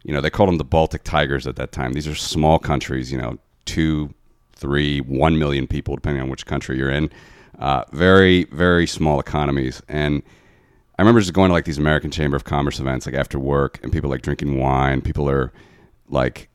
you 0.09 0.15
know, 0.15 0.23
they 0.23 0.31
called 0.31 0.49
them 0.49 0.57
the 0.57 0.65
Baltic 0.65 1.05
Tigers 1.05 1.47
at 1.47 1.57
that 1.57 1.71
time. 1.71 1.93
These 1.93 2.09
are 2.09 2.15
small 2.15 2.59
countries, 2.59 3.13
you 3.13 3.19
know, 3.19 3.37
two, 3.67 4.15
three, 4.55 5.03
one 5.03 5.39
million 5.39 5.67
people, 5.67 5.97
depending 5.97 6.23
on 6.23 6.31
which 6.31 6.47
country 6.47 6.79
you're 6.79 6.89
in. 6.89 7.11
Uh, 7.59 7.85
very, 7.93 8.45
very 8.45 8.87
small 8.87 9.21
economies, 9.21 9.83
and 9.87 10.23
I 10.99 11.03
remember 11.03 11.21
just 11.21 11.35
going 11.35 11.51
to 11.51 11.53
like 11.53 11.67
these 11.67 11.77
American 11.77 12.11
Chamber 12.11 12.39
of 12.39 12.45
Commerce 12.45 12.81
events, 12.81 13.05
like 13.05 13.15
after 13.15 13.39
work, 13.39 13.81
and 13.83 13.93
people 13.93 14.09
like 14.09 14.23
drinking 14.23 14.59
wine. 14.59 15.03
People 15.03 15.29
are 15.29 15.53
like 16.09 16.49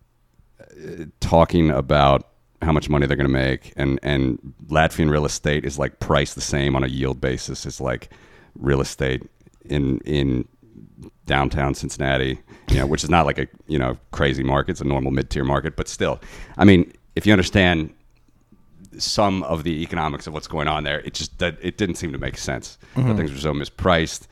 talking 1.19 1.69
about 1.69 2.29
how 2.63 2.71
much 2.71 2.89
money 2.89 3.05
they're 3.05 3.15
going 3.15 3.27
to 3.27 3.31
make, 3.31 3.71
and 3.77 3.99
and 4.01 4.39
Latvian 4.65 5.11
real 5.11 5.25
estate 5.25 5.63
is 5.63 5.77
like 5.77 5.99
priced 5.99 6.33
the 6.33 6.41
same 6.41 6.75
on 6.75 6.83
a 6.83 6.87
yield 6.87 7.21
basis 7.21 7.67
as 7.67 7.79
like 7.79 8.09
real 8.55 8.81
estate 8.81 9.21
in 9.65 9.99
in 9.99 10.47
downtown 11.25 11.73
Cincinnati, 11.73 12.39
you 12.69 12.77
know, 12.77 12.85
which 12.85 13.03
is 13.03 13.09
not 13.09 13.25
like 13.25 13.37
a 13.37 13.47
you 13.67 13.79
know 13.79 13.97
crazy 14.11 14.43
market; 14.43 14.71
it's 14.71 14.81
a 14.81 14.85
normal 14.85 15.11
mid 15.11 15.29
tier 15.29 15.43
market, 15.43 15.75
but 15.75 15.87
still, 15.87 16.19
I 16.57 16.65
mean, 16.65 16.91
if 17.15 17.25
you 17.25 17.33
understand 17.33 17.93
some 18.97 19.43
of 19.43 19.63
the 19.63 19.81
economics 19.81 20.27
of 20.27 20.33
what's 20.33 20.47
going 20.47 20.67
on 20.67 20.83
there, 20.83 20.99
it 21.01 21.13
just 21.13 21.39
that 21.39 21.57
it 21.61 21.77
didn't 21.77 21.95
seem 21.95 22.11
to 22.11 22.17
make 22.17 22.37
sense. 22.37 22.77
That 22.95 23.01
mm-hmm. 23.01 23.17
things 23.17 23.31
were 23.31 23.39
so 23.39 23.53
mispriced, 23.53 24.27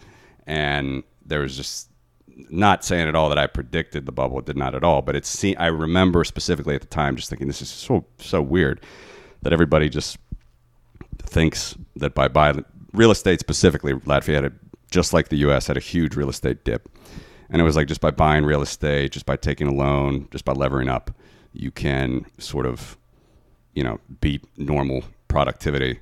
and 0.46 1.04
there 1.26 1.40
was 1.40 1.56
just 1.56 1.90
not 2.50 2.84
saying 2.84 3.08
at 3.08 3.16
all 3.16 3.30
that 3.30 3.38
I 3.38 3.48
predicted 3.48 4.06
the 4.06 4.12
bubble. 4.12 4.40
It 4.40 4.46
did 4.46 4.58
not 4.58 4.76
at 4.76 4.84
all. 4.84 5.02
But 5.02 5.16
it's 5.16 5.30
see, 5.30 5.56
I 5.56 5.68
remember 5.68 6.24
specifically 6.24 6.76
at 6.76 6.82
the 6.82 6.88
time 6.88 7.16
just 7.16 7.30
thinking 7.30 7.48
this 7.48 7.62
is 7.62 7.70
so 7.70 8.06
so 8.20 8.42
weird 8.42 8.82
that 9.42 9.54
everybody 9.54 9.90
just 9.90 10.18
thinks 11.24 11.76
that 11.96 12.14
by 12.14 12.28
buying 12.28 12.66
real 12.94 13.12
estate 13.12 13.40
specifically, 13.40 13.94
Latvia 13.94 14.36
had 14.36 14.46
a, 14.46 14.52
just 14.92 15.14
like 15.14 15.30
the 15.30 15.38
U.S. 15.38 15.68
had 15.68 15.78
a 15.78 15.82
huge 15.82 16.16
real 16.16 16.30
estate 16.30 16.64
dip, 16.64 16.88
and 17.50 17.62
it 17.62 17.66
was 17.66 17.76
like 17.76 17.88
just 17.88 18.02
by 18.02 18.12
buying 18.12 18.46
real 18.46 18.62
estate, 18.62 19.12
just 19.12 19.26
by 19.26 19.36
taking 19.36 19.68
a 19.68 19.74
loan, 19.74 20.28
just 20.32 20.46
by 20.46 20.54
levering 20.54 20.90
up, 20.90 21.12
you 21.54 21.72
can 21.72 22.26
sort 22.38 22.66
of, 22.66 22.98
you 23.74 23.84
know, 23.84 24.00
beat 24.22 24.44
normal 24.58 25.04
productivity. 25.28 26.00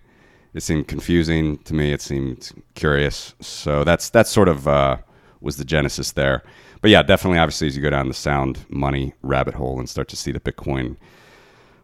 It 0.53 0.61
seemed 0.61 0.87
confusing 0.87 1.59
to 1.59 1.73
me. 1.73 1.91
It 1.91 2.01
seemed 2.01 2.51
curious. 2.75 3.35
So 3.39 3.83
that's 3.83 4.09
that's 4.09 4.29
sort 4.29 4.47
of 4.47 4.67
uh, 4.67 4.97
was 5.41 5.57
the 5.57 5.65
genesis 5.65 6.11
there. 6.11 6.43
But 6.81 6.91
yeah, 6.91 7.03
definitely, 7.03 7.39
obviously, 7.39 7.67
as 7.67 7.75
you 7.75 7.81
go 7.81 7.89
down 7.89 8.07
the 8.07 8.13
sound 8.13 8.65
money 8.69 9.13
rabbit 9.21 9.53
hole 9.55 9.79
and 9.79 9.89
start 9.89 10.07
to 10.09 10.15
see 10.15 10.31
that 10.31 10.43
Bitcoin 10.43 10.97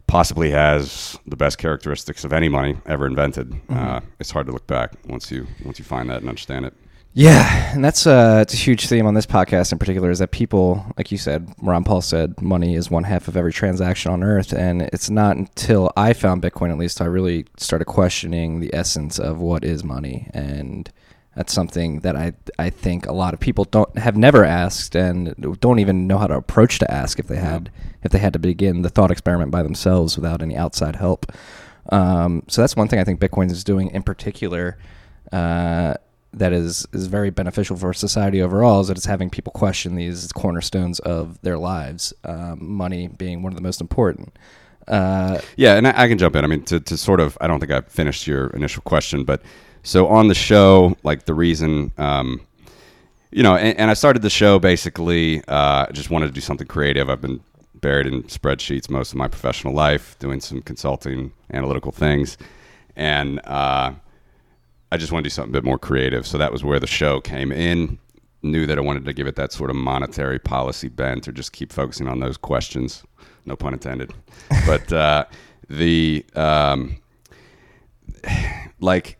possibly 0.07 0.51
has 0.51 1.17
the 1.25 1.35
best 1.35 1.57
characteristics 1.57 2.23
of 2.23 2.31
any 2.31 2.47
money 2.47 2.77
ever 2.85 3.05
invented, 3.07 3.53
uh, 3.69 3.99
it's 4.19 4.31
hard 4.31 4.45
to 4.45 4.53
look 4.53 4.67
back 4.67 4.93
once 5.07 5.31
you 5.31 5.47
once 5.63 5.79
you 5.79 5.85
find 5.85 6.09
that 6.09 6.21
and 6.21 6.29
understand 6.29 6.65
it. 6.65 6.73
Yeah, 7.17 7.73
and 7.73 7.81
that's 7.81 8.05
uh, 8.05 8.39
it's 8.41 8.53
a 8.53 8.57
huge 8.57 8.87
theme 8.87 9.07
on 9.07 9.13
this 9.13 9.25
podcast 9.25 9.71
in 9.71 9.79
particular 9.79 10.11
is 10.11 10.19
that 10.19 10.31
people, 10.31 10.85
like 10.97 11.13
you 11.13 11.17
said, 11.17 11.49
Ron 11.61 11.85
Paul 11.85 12.01
said, 12.01 12.41
money 12.41 12.75
is 12.75 12.91
one 12.91 13.05
half 13.05 13.29
of 13.29 13.37
every 13.37 13.53
transaction 13.53 14.11
on 14.11 14.21
earth, 14.21 14.51
and 14.51 14.81
it's 14.81 15.09
not 15.09 15.37
until 15.37 15.93
I 15.95 16.11
found 16.11 16.41
Bitcoin, 16.41 16.71
at 16.71 16.77
least, 16.77 16.99
I 16.99 17.05
really 17.05 17.45
started 17.55 17.85
questioning 17.85 18.59
the 18.59 18.69
essence 18.75 19.17
of 19.17 19.39
what 19.39 19.63
is 19.63 19.81
money, 19.81 20.29
and 20.33 20.91
that's 21.37 21.53
something 21.53 22.01
that 22.01 22.17
I 22.17 22.33
I 22.59 22.69
think 22.69 23.05
a 23.05 23.13
lot 23.13 23.33
of 23.33 23.39
people 23.39 23.63
don't 23.63 23.97
have 23.97 24.17
never 24.17 24.43
asked 24.43 24.93
and 24.93 25.33
don't 25.61 25.79
even 25.79 26.07
know 26.07 26.17
how 26.17 26.27
to 26.27 26.35
approach 26.35 26.79
to 26.79 26.91
ask 26.93 27.17
if 27.17 27.27
they 27.27 27.37
had 27.37 27.71
if 28.03 28.11
they 28.11 28.19
had 28.19 28.33
to 28.33 28.39
begin 28.39 28.81
the 28.81 28.89
thought 28.89 29.09
experiment 29.09 29.51
by 29.51 29.63
themselves 29.63 30.17
without 30.17 30.41
any 30.41 30.57
outside 30.57 30.97
help. 30.97 31.31
Um, 31.93 32.43
so 32.49 32.61
that's 32.61 32.75
one 32.75 32.89
thing 32.89 32.99
I 32.99 33.05
think 33.05 33.21
Bitcoin 33.21 33.49
is 33.49 33.63
doing 33.63 33.89
in 33.91 34.03
particular. 34.03 34.77
Uh, 35.31 35.95
that 36.35 36.53
is 36.53 36.85
is 36.93 37.07
very 37.07 37.29
beneficial 37.29 37.75
for 37.77 37.93
society 37.93 38.41
overall 38.41 38.81
is 38.81 38.87
that 38.87 38.97
it's 38.97 39.05
having 39.05 39.29
people 39.29 39.51
question 39.51 39.95
these 39.95 40.31
cornerstones 40.33 40.99
of 40.99 41.41
their 41.41 41.57
lives, 41.57 42.13
um, 42.23 42.59
money 42.61 43.07
being 43.07 43.41
one 43.41 43.51
of 43.51 43.57
the 43.57 43.63
most 43.63 43.81
important. 43.81 44.35
Uh, 44.87 45.39
Yeah, 45.55 45.77
and 45.77 45.87
I, 45.87 46.03
I 46.03 46.07
can 46.07 46.17
jump 46.17 46.35
in. 46.35 46.43
I 46.43 46.47
mean, 46.47 46.63
to, 46.65 46.79
to 46.79 46.97
sort 46.97 47.19
of, 47.19 47.37
I 47.41 47.47
don't 47.47 47.59
think 47.59 47.71
I 47.71 47.81
finished 47.81 48.27
your 48.27 48.47
initial 48.47 48.83
question, 48.83 49.23
but 49.23 49.41
so 49.83 50.07
on 50.07 50.27
the 50.27 50.35
show, 50.35 50.95
like 51.03 51.25
the 51.25 51.33
reason, 51.33 51.91
um, 51.97 52.41
you 53.31 53.43
know, 53.43 53.55
and, 53.55 53.77
and 53.79 53.89
I 53.89 53.93
started 53.95 54.21
the 54.21 54.29
show 54.29 54.59
basically, 54.59 55.43
uh, 55.47 55.91
just 55.91 56.09
wanted 56.09 56.27
to 56.27 56.33
do 56.33 56.41
something 56.41 56.67
creative. 56.67 57.09
I've 57.09 57.21
been 57.21 57.39
buried 57.75 58.07
in 58.07 58.23
spreadsheets 58.23 58.89
most 58.89 59.11
of 59.11 59.17
my 59.17 59.27
professional 59.27 59.73
life, 59.73 60.17
doing 60.19 60.39
some 60.39 60.61
consulting, 60.61 61.31
analytical 61.51 61.91
things, 61.91 62.37
and 62.95 63.39
uh, 63.45 63.91
I 64.91 64.97
just 64.97 65.11
wanted 65.11 65.23
to 65.23 65.29
do 65.29 65.33
something 65.33 65.51
a 65.51 65.57
bit 65.57 65.63
more 65.63 65.79
creative. 65.79 66.25
So 66.27 66.37
that 66.37 66.51
was 66.51 66.63
where 66.63 66.79
the 66.79 66.87
show 66.87 67.19
came 67.21 67.51
in. 67.51 67.97
Knew 68.43 68.65
that 68.67 68.77
I 68.77 68.81
wanted 68.81 69.05
to 69.05 69.13
give 69.13 69.25
it 69.27 69.35
that 69.37 69.51
sort 69.51 69.69
of 69.71 69.75
monetary 69.75 70.37
policy 70.39 70.87
bent, 70.87 71.27
or 71.27 71.31
just 71.31 71.51
keep 71.51 71.73
focusing 71.73 72.07
on 72.07 72.19
those 72.19 72.37
questions. 72.37 73.03
No 73.45 73.55
pun 73.55 73.73
intended. 73.73 74.13
but 74.67 74.91
uh, 74.93 75.25
the 75.67 76.23
um, 76.35 76.97
like, 78.79 79.17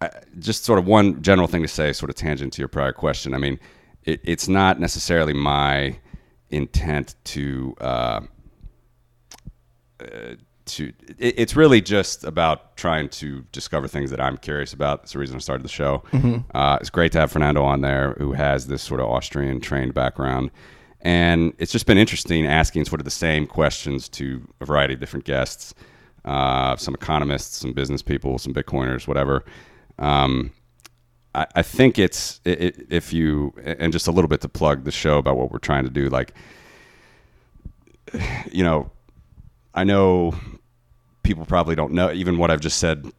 I- 0.00 0.10
just 0.40 0.64
sort 0.64 0.78
of 0.80 0.86
one 0.86 1.22
general 1.22 1.46
thing 1.46 1.62
to 1.62 1.68
say, 1.68 1.92
sort 1.92 2.10
of 2.10 2.16
tangent 2.16 2.52
to 2.54 2.60
your 2.62 2.68
prior 2.68 2.92
question. 2.92 3.32
I 3.34 3.38
mean, 3.38 3.60
it, 4.04 4.20
it's 4.24 4.48
not 4.48 4.80
necessarily 4.80 5.32
my 5.34 5.96
intent 6.50 7.14
to. 7.24 7.74
Uh, 7.80 8.20
to 10.66 10.92
it, 11.18 11.34
it's 11.38 11.56
really 11.56 11.80
just 11.80 12.24
about 12.24 12.76
trying 12.76 13.08
to 13.10 13.44
discover 13.52 13.88
things 13.88 14.10
that 14.10 14.20
I'm 14.20 14.36
curious 14.36 14.72
about. 14.72 15.02
That's 15.02 15.12
the 15.12 15.18
reason 15.18 15.36
I 15.36 15.38
started 15.40 15.64
the 15.64 15.68
show. 15.68 16.02
Uh, 16.54 16.78
it's 16.80 16.90
great 16.90 17.12
to 17.12 17.20
have 17.20 17.32
Fernando 17.32 17.62
on 17.62 17.80
there, 17.80 18.14
who 18.18 18.32
has 18.32 18.66
this 18.66 18.82
sort 18.82 19.00
of 19.00 19.08
Austrian 19.08 19.60
trained 19.60 19.94
background, 19.94 20.50
and 21.00 21.52
it's 21.58 21.72
just 21.72 21.86
been 21.86 21.98
interesting 21.98 22.46
asking 22.46 22.84
sort 22.84 23.00
of 23.00 23.04
the 23.04 23.10
same 23.10 23.46
questions 23.46 24.08
to 24.10 24.46
a 24.60 24.66
variety 24.66 24.94
of 24.94 25.00
different 25.00 25.24
guests, 25.24 25.74
uh, 26.24 26.76
some 26.76 26.94
economists, 26.94 27.58
some 27.58 27.72
business 27.72 28.02
people, 28.02 28.38
some 28.38 28.54
Bitcoiners, 28.54 29.08
whatever. 29.08 29.44
Um, 29.98 30.52
I, 31.34 31.46
I 31.56 31.62
think 31.62 31.98
it's 31.98 32.40
if 32.44 33.12
you 33.12 33.54
and 33.64 33.92
just 33.92 34.06
a 34.06 34.12
little 34.12 34.28
bit 34.28 34.40
to 34.42 34.48
plug 34.48 34.84
the 34.84 34.90
show 34.90 35.18
about 35.18 35.36
what 35.36 35.50
we're 35.50 35.58
trying 35.58 35.84
to 35.84 35.90
do, 35.90 36.08
like 36.08 36.34
you 38.52 38.64
know, 38.64 38.90
I 39.74 39.84
know 39.84 40.34
people 41.22 41.46
probably 41.46 41.74
don't 41.74 41.92
know 41.92 42.10
even 42.12 42.38
what 42.38 42.50
I've 42.50 42.60
just 42.60 42.78
said 42.78 43.10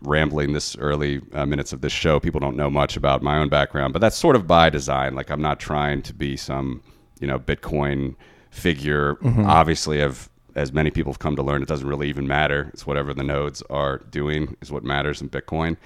rambling 0.00 0.52
this 0.52 0.76
early 0.76 1.20
uh, 1.32 1.44
minutes 1.44 1.72
of 1.72 1.80
this 1.80 1.92
show 1.92 2.20
people 2.20 2.38
don't 2.38 2.56
know 2.56 2.70
much 2.70 2.96
about 2.96 3.20
my 3.20 3.36
own 3.36 3.48
background 3.48 3.92
but 3.92 3.98
that's 3.98 4.16
sort 4.16 4.36
of 4.36 4.46
by 4.46 4.70
design. 4.70 5.14
Like 5.14 5.28
I'm 5.30 5.42
not 5.42 5.58
trying 5.58 6.02
to 6.02 6.14
be 6.14 6.36
some 6.36 6.82
you 7.20 7.26
know 7.26 7.38
bitcoin 7.38 8.14
figure. 8.50 9.16
Obviously 9.46 10.00
of 10.00 10.30
as 10.54 10.72
many 10.72 10.90
people 10.90 11.12
have 11.12 11.18
come 11.18 11.36
to 11.36 11.42
learn 11.42 11.62
it 11.62 11.68
doesn't 11.68 11.88
really 11.88 12.08
even 12.08 12.26
matter. 12.26 12.70
It's 12.72 12.86
whatever 12.86 13.12
the 13.12 13.24
nodes 13.24 13.62
are 13.70 13.98
doing 14.10 14.56
is 14.60 14.70
what 14.72 14.84
matters 14.84 15.20
in 15.20 15.28
bitcoin 15.28 15.76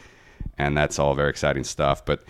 and 0.59 0.77
that's 0.77 0.99
all 0.99 1.15
very 1.15 1.31
exciting 1.31 1.65
stuff. 1.65 2.05
But 2.05 2.23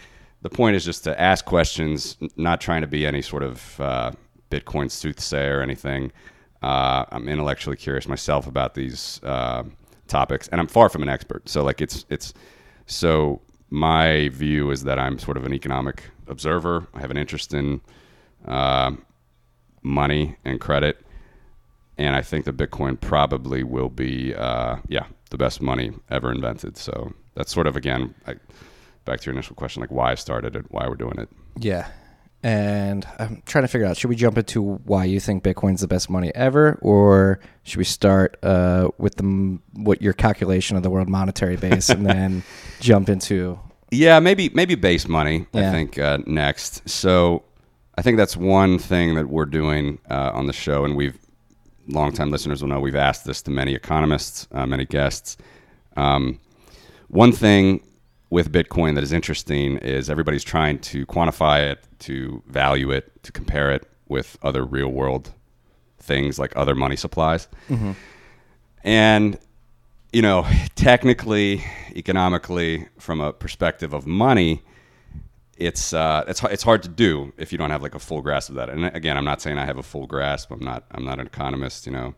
the 0.43 0.51
point 0.51 0.77
is 0.77 0.85
just 0.85 1.05
to 1.05 1.21
ask 1.21 1.45
questions 1.45 2.17
not 2.37 2.61
trying 2.61 2.81
to 2.83 2.87
be 2.87 3.07
any 3.07 3.23
sort 3.23 3.43
of 3.43 3.81
uh, 3.81 4.13
bitcoin 4.51 4.91
soothsayer 4.91 5.59
or 5.59 5.63
anything 5.63 6.13
uh, 6.63 7.05
I'm 7.11 7.29
intellectually 7.29 7.77
curious 7.77 8.07
myself 8.09 8.47
about 8.47 8.75
these 8.75 9.21
uh, 9.23 9.65
topics, 10.07 10.49
and 10.49 10.61
I'm 10.61 10.69
far 10.69 10.89
from 10.89 11.03
an 11.03 11.09
expert. 11.09 11.49
So, 11.49 11.65
like, 11.65 11.81
it's 11.81 12.05
it's 12.09 12.35
so 12.87 13.41
my 13.71 14.29
view 14.29 14.71
is 14.71 14.85
that 14.85 14.99
I'm 14.99 15.19
sort 15.19 15.37
of 15.37 15.45
an 15.45 15.55
economic 15.55 16.03
observer. 16.29 16.87
I 16.95 17.01
have 17.01 17.11
an 17.11 17.17
interest 17.17 17.55
in 17.55 17.81
uh, 18.47 18.93
money 19.83 20.37
and 20.45 20.61
credit, 20.61 21.05
and 21.99 22.15
I 22.15 22.23
think 22.23 22.45
that 22.45 22.57
Bitcoin 22.57 23.01
probably 23.01 23.65
will 23.65 23.89
be, 23.89 24.35
uh, 24.35 24.77
yeah, 24.89 25.07
the 25.31 25.39
best 25.39 25.63
money 25.63 25.93
ever 26.11 26.31
invented. 26.31 26.77
So 26.77 27.13
that's 27.35 27.53
sort 27.53 27.67
of 27.67 27.77
again, 27.77 28.15
I, 28.27 28.35
back 29.05 29.21
to 29.21 29.27
your 29.27 29.33
initial 29.33 29.57
question, 29.57 29.81
like 29.81 29.91
why 29.91 30.13
I 30.13 30.17
started 30.17 30.55
it, 30.55 30.67
why 30.71 30.87
we're 30.87 30.95
doing 30.95 31.19
it. 31.19 31.29
Yeah. 31.59 31.89
And 32.43 33.07
I'm 33.19 33.43
trying 33.47 33.63
to 33.63 33.69
figure 33.69 33.87
out 33.87 33.97
should 33.97 34.11
we 34.11 34.17
jump 34.17 34.37
into 34.37 34.63
why 34.63 35.05
you 35.05 35.21
think 35.21 35.45
Bitcoin's 35.45 35.81
the 35.81 35.87
best 35.87 36.11
money 36.11 36.33
ever, 36.35 36.79
or 36.83 37.39
should 37.63 37.79
we 37.79 37.85
start 37.85 38.37
uh, 38.43 38.89
with 38.99 39.15
the 39.17 39.59
what 39.75 40.03
your 40.03 40.13
calculation 40.13 40.77
of 40.77 40.83
the 40.83 40.91
world 40.91 41.09
monetary 41.09 41.57
base, 41.57 41.89
and 41.89 42.05
then 42.05 42.43
jump 42.81 43.09
into 43.09 43.61
Yeah, 43.93 44.19
maybe 44.19 44.49
maybe 44.55 44.75
base 44.75 45.07
money. 45.07 45.47
I 45.55 45.71
think 45.71 45.99
uh, 45.99 46.19
next. 46.27 46.89
So 46.89 47.45
I 47.97 48.03
think 48.03 48.17
that's 48.17 48.37
one 48.37 48.79
thing 48.79 49.15
that 49.15 49.29
we're 49.29 49.47
doing 49.47 50.01
uh, 50.11 50.33
on 50.35 50.47
the 50.47 50.53
show, 50.53 50.85
and 50.85 50.97
we've 50.97 51.17
longtime 51.89 52.31
listeners 52.31 52.63
will 52.63 52.69
know 52.69 52.81
we've 52.81 52.97
asked 52.97 53.25
this 53.25 53.43
to 53.43 53.51
many 53.51 53.75
economists, 53.75 54.49
uh, 54.53 54.67
many 54.67 54.85
guests. 54.85 55.37
Um, 55.97 56.41
one 57.09 57.33
thing 57.33 57.83
with 58.33 58.51
Bitcoin 58.51 58.95
that 58.95 59.05
is 59.05 59.13
interesting 59.13 59.77
is 59.79 60.09
everybody's 60.09 60.43
trying 60.43 60.79
to 60.79 61.05
quantify 61.05 61.71
it, 61.71 61.87
to 61.99 62.43
value 62.47 62.91
it, 62.91 63.23
to 63.25 63.31
compare 63.31 63.71
it 63.71 63.87
with 64.09 64.39
other 64.43 64.65
real 64.65 64.89
world 64.89 65.33
things 65.99 66.39
like 66.39 66.53
other 66.57 66.75
money 66.75 66.97
supplies. 66.97 67.47
And 68.83 69.39
you 70.15 70.23
know, 70.23 70.47
technically, 70.75 71.63
economically, 71.95 72.89
from 72.99 73.21
a 73.21 73.33
perspective 73.35 73.93
of 73.93 74.07
money, 74.07 74.63
it's 75.59 75.93
uh, 75.93 76.25
it's 76.27 76.43
it's 76.45 76.63
hard 76.63 76.83
to 76.85 76.89
do 76.89 77.33
if 77.37 77.53
you 77.53 77.59
don't 77.59 77.71
have 77.71 77.83
like 77.83 77.95
a 77.95 77.99
full 77.99 78.23
grasp 78.23 78.49
of 78.49 78.57
that. 78.57 78.71
And 78.71 78.87
again, 78.97 79.17
I'm 79.19 79.27
not 79.27 79.43
saying 79.43 79.59
I 79.59 79.67
have 79.67 79.79
a 79.79 79.83
full 79.83 80.07
grasp. 80.07 80.51
I'm 80.51 80.65
not 80.65 80.85
I'm 80.91 81.05
not 81.05 81.21
an 81.21 81.27
economist. 81.27 81.85
You 81.87 81.93
know, 81.93 82.15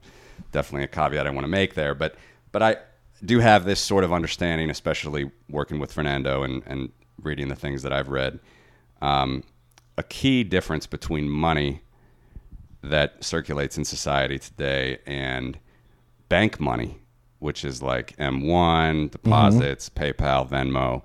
definitely 0.53 0.85
a 0.85 0.89
caveat 0.89 1.27
I 1.27 1.31
want 1.31 1.45
to 1.45 1.51
make 1.51 1.75
there. 1.75 1.95
But 1.95 2.15
but 2.53 2.63
I 2.63 2.77
do 3.25 3.41
have 3.41 3.65
this 3.65 3.81
sort 3.81 4.05
of 4.05 4.13
understanding, 4.13 4.71
especially 4.71 5.31
working 5.49 5.79
with 5.79 5.93
Fernando 5.93 6.43
and 6.43 6.63
and 6.67 6.91
reading 7.23 7.49
the 7.49 7.57
things 7.57 7.83
that 7.83 7.93
I've 7.93 8.09
read. 8.09 8.39
Um, 9.01 9.45
a 9.97 10.03
key 10.03 10.45
difference 10.45 10.87
between 10.87 11.29
money 11.29 11.83
that 12.83 13.23
circulates 13.25 13.79
in 13.79 13.85
society 13.85 14.39
today 14.39 14.99
and 15.07 15.59
bank 16.29 16.61
money, 16.61 16.99
which 17.39 17.65
is 17.65 17.83
like 17.83 18.17
M1, 18.17 19.11
deposits, 19.11 19.89
PayPal, 19.89 20.49
Venmo, 20.49 21.03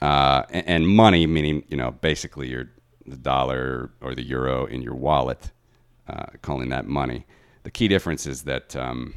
uh, 0.00 0.44
and, 0.50 0.66
and 0.68 0.88
money, 0.88 1.26
meaning, 1.26 1.64
you 1.68 1.76
know, 1.76 1.90
basically 1.90 2.48
your 2.48 2.70
the 3.06 3.16
dollar 3.16 3.90
or 4.02 4.14
the 4.14 4.22
euro 4.22 4.66
in 4.66 4.82
your 4.82 4.94
wallet, 4.94 5.50
uh, 6.08 6.26
calling 6.42 6.68
that 6.68 6.86
money. 6.86 7.24
The 7.62 7.70
key 7.70 7.88
difference 7.88 8.26
is 8.26 8.42
that 8.42 8.76
um, 8.76 9.14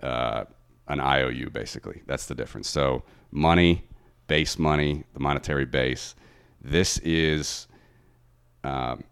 uh, 0.00 0.44
an 0.88 1.00
IOU, 1.00 1.50
basically. 1.50 2.02
That's 2.06 2.26
the 2.26 2.34
difference. 2.34 2.68
So 2.68 3.02
money, 3.30 3.84
base 4.28 4.58
money, 4.58 5.04
the 5.14 5.20
monetary 5.20 5.64
base, 5.66 6.14
this 6.62 6.98
is 6.98 7.66
um, 8.64 9.04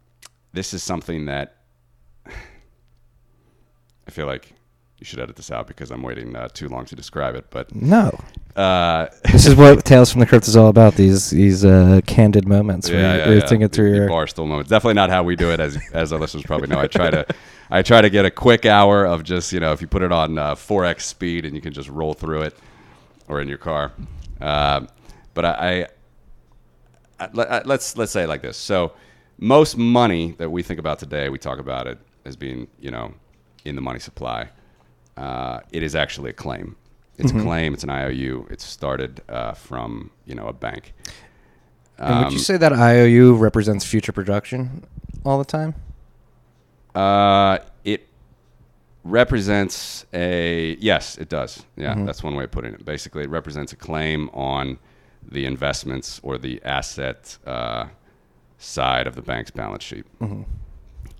this 0.53 0.75
is 0.75 0.83
something 0.83 1.27
that 1.27 1.57
I 2.27 4.11
feel 4.11 4.27
like 4.27 4.53
you 4.99 5.05
should 5.07 5.19
edit 5.21 5.37
this 5.37 5.51
out 5.51 5.67
because 5.67 5.91
I'm 5.91 6.03
waiting 6.03 6.35
uh, 6.37 6.49
too 6.49 6.69
long 6.69 6.85
to 6.87 6.95
describe 6.95 7.35
it. 7.35 7.47
But 7.51 7.75
No. 7.75 8.17
uh, 8.57 9.07
This 9.33 9.47
is 9.47 9.55
what 9.63 9.85
Tales 9.85 10.11
from 10.11 10.21
the 10.21 10.27
Crypt 10.27 10.47
is 10.49 10.57
all 10.57 10.69
about. 10.69 10.95
These 10.95 11.31
these 11.31 11.65
uh, 11.65 12.01
candid 12.07 12.47
moments 12.47 12.89
where, 12.91 13.01
yeah, 13.01 13.13
you- 13.13 13.19
yeah, 13.19 13.25
where 13.27 13.35
yeah. 13.35 13.41
you're 13.41 13.49
thinking 13.49 13.69
through 13.69 13.91
the 13.91 13.97
your. 13.97 14.09
barstool 14.09 14.47
moments. 14.47 14.71
Definitely 14.71 14.95
not 14.95 15.11
how 15.11 15.23
we 15.23 15.37
do 15.37 15.51
it, 15.51 15.61
as 15.61 15.79
as 15.93 16.13
our 16.13 16.19
listeners 16.19 16.45
probably 16.45 16.69
know. 16.69 16.79
I 16.79 16.87
try 16.87 17.11
to 17.11 17.27
I 17.71 17.83
try 17.83 18.01
to 18.03 18.11
get 18.11 18.25
a 18.25 18.31
quick 18.31 18.67
hour 18.67 19.05
of 19.05 19.23
just 19.25 19.53
you 19.53 19.61
know 19.61 19.73
if 19.73 19.81
you 19.81 19.87
put 19.87 20.03
it 20.03 20.13
on 20.13 20.39
uh, 20.39 20.55
4x 20.55 21.01
speed 21.03 21.45
and 21.45 21.55
you 21.55 21.61
can 21.61 21.73
just 21.73 21.89
roll 21.89 22.15
through 22.15 22.43
it, 22.43 22.57
or 23.29 23.41
in 23.41 23.49
your 23.49 23.59
car. 23.59 23.93
Um 24.41 24.89
but 25.35 25.45
I, 25.45 25.51
I, 27.21 27.25
I 27.25 27.29
let- 27.33 27.51
I- 27.51 27.63
let's 27.65 27.97
let's 27.97 28.13
say 28.13 28.25
it 28.25 28.29
like 28.29 28.43
this. 28.43 28.57
So 28.57 28.93
most 29.39 29.77
money 29.77 30.33
that 30.39 30.51
we 30.51 30.63
think 30.63 30.79
about 30.79 30.99
today, 30.99 31.29
we 31.29 31.39
talk 31.39 31.59
about 31.59 31.87
it 31.87 31.99
as 32.25 32.37
being 32.37 32.69
you 32.79 32.91
know 32.91 33.15
in 33.65 33.75
the 33.75 33.83
money 33.83 33.99
supply. 34.01 34.49
Uh, 35.17 35.61
it 35.73 35.83
is 35.83 35.95
actually 35.95 36.31
a 36.31 36.33
claim. 36.35 36.77
It's 37.19 37.31
a 37.31 37.41
claim. 37.41 37.73
It's 37.75 37.85
an 37.85 37.91
IOU. 37.91 38.49
It's 38.51 38.65
started 38.65 39.23
uh, 39.29 39.53
from 39.53 40.11
you 40.27 40.35
know 40.35 40.47
a 40.49 40.53
bank. 40.53 40.93
and 41.99 42.25
would 42.25 42.33
you 42.33 42.39
Um, 42.39 42.45
say 42.45 42.57
that 42.57 42.73
IOU 42.73 43.37
represents 43.37 43.85
future 43.85 44.11
production 44.13 44.85
all 45.25 45.39
the 45.39 45.45
time? 45.45 45.75
Uh, 46.95 47.59
it 47.85 48.09
represents 49.03 50.07
a 50.13 50.77
yes, 50.81 51.19
it 51.19 51.29
does. 51.29 51.65
Yeah, 51.77 51.95
that's 52.05 52.23
one 52.23 52.35
way 52.37 52.45
of 52.45 52.51
putting 52.51 52.75
it. 52.75 52.85
Basically, 52.85 53.25
it 53.25 53.31
represents 53.31 53.73
a 53.73 53.77
claim 53.77 54.29
on 54.33 54.79
the 55.27 55.47
investments 55.47 56.21
or 56.23 56.39
the 56.39 56.63
asset 56.65 57.37
uh, 57.47 57.87
side 58.59 59.07
of 59.07 59.15
the 59.15 59.23
bank's 59.23 59.51
balance 59.51 59.83
sheet. 59.83 60.05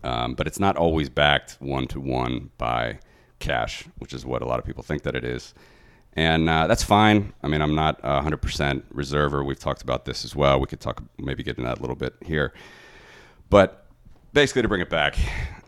Um, 0.03 0.35
but 0.35 0.47
it's 0.47 0.61
not 0.61 0.77
always 0.77 1.09
backed 1.09 1.57
one 1.61 1.87
to 1.89 2.01
one 2.01 2.51
by 2.59 2.99
cash, 3.39 3.85
which 3.99 4.13
is 4.13 4.25
what 4.27 4.43
a 4.43 4.45
lot 4.47 4.59
of 4.59 4.65
people 4.65 4.83
think 4.83 5.03
that 5.03 5.15
it 5.15 5.25
is. 5.25 5.55
And 6.13 6.49
uh, 6.49 6.67
that's 6.67 6.85
fine. 6.85 7.33
I 7.43 7.49
mean, 7.49 7.61
I'm 7.61 7.75
not 7.75 7.99
a 8.03 8.21
100% 8.21 8.83
reserver. 8.91 9.43
We've 9.43 9.59
talked 9.59 9.83
about 9.83 10.05
this 10.05 10.25
as 10.25 10.37
well. 10.37 10.61
We 10.61 10.67
could 10.67 10.81
talk, 10.81 11.03
maybe 11.19 11.43
get 11.43 11.59
into 11.59 11.69
that 11.69 11.79
a 11.79 11.81
little 11.81 11.97
bit 11.97 12.15
here. 12.23 12.53
But 13.51 13.84
basically, 14.35 14.63
to 14.63 14.69
bring 14.69 14.83
it 14.83 14.91
back, 14.91 15.17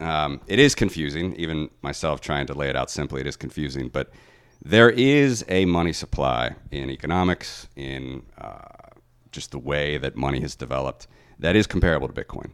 um, 0.01 0.41
it 0.47 0.59
is 0.59 0.75
confusing. 0.75 1.35
Even 1.37 1.71
myself 1.81 2.21
trying 2.21 2.47
to 2.49 2.55
lay 2.55 2.69
it 2.69 2.77
out 2.77 2.91
simply, 2.91 3.21
it 3.23 3.27
is 3.27 3.37
confusing. 3.37 3.89
But 3.89 4.11
there 4.63 4.91
is 4.91 5.45
a 5.49 5.65
money 5.65 5.93
supply 5.93 6.57
in 6.71 6.91
economics, 6.91 7.69
in 7.77 8.23
uh, 8.37 8.59
just 9.33 9.53
the 9.53 9.59
way 9.59 9.97
that 9.99 10.17
money 10.17 10.41
has 10.41 10.55
developed, 10.55 11.07
that 11.39 11.57
is 11.57 11.67
comparable 11.67 12.09
to 12.09 12.25
Bitcoin. 12.25 12.51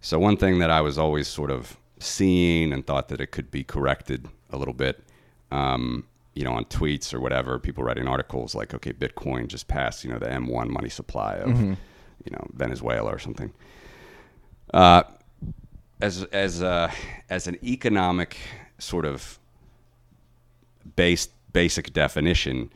So, 0.00 0.18
one 0.18 0.36
thing 0.36 0.60
that 0.60 0.70
I 0.70 0.80
was 0.80 0.96
always 0.96 1.26
sort 1.26 1.50
of 1.50 1.76
seeing 1.98 2.72
and 2.72 2.86
thought 2.86 3.08
that 3.08 3.20
it 3.20 3.32
could 3.32 3.50
be 3.50 3.64
corrected 3.64 4.28
a 4.50 4.56
little 4.56 4.74
bit, 4.74 5.02
um, 5.50 6.04
you 6.34 6.44
know, 6.44 6.52
on 6.52 6.64
tweets 6.66 7.12
or 7.12 7.20
whatever, 7.20 7.58
people 7.58 7.82
writing 7.82 8.06
articles 8.06 8.54
like, 8.54 8.72
okay, 8.74 8.92
Bitcoin 8.92 9.48
just 9.48 9.66
passed, 9.66 10.04
you 10.04 10.10
know, 10.10 10.18
the 10.20 10.26
M1 10.26 10.68
money 10.68 10.88
supply 10.88 11.34
of, 11.36 11.50
you 11.60 12.30
know, 12.30 12.46
Venezuela 12.54 13.12
or 13.12 13.18
something. 13.18 13.52
Uh, 14.72 15.02
as 16.00 16.24
as 16.24 16.62
uh, 16.62 16.90
as 17.30 17.46
an 17.46 17.58
economic 17.64 18.36
sort 18.78 19.04
of 19.04 19.38
base 20.96 21.28
basic 21.52 21.92
definition, 21.92 22.70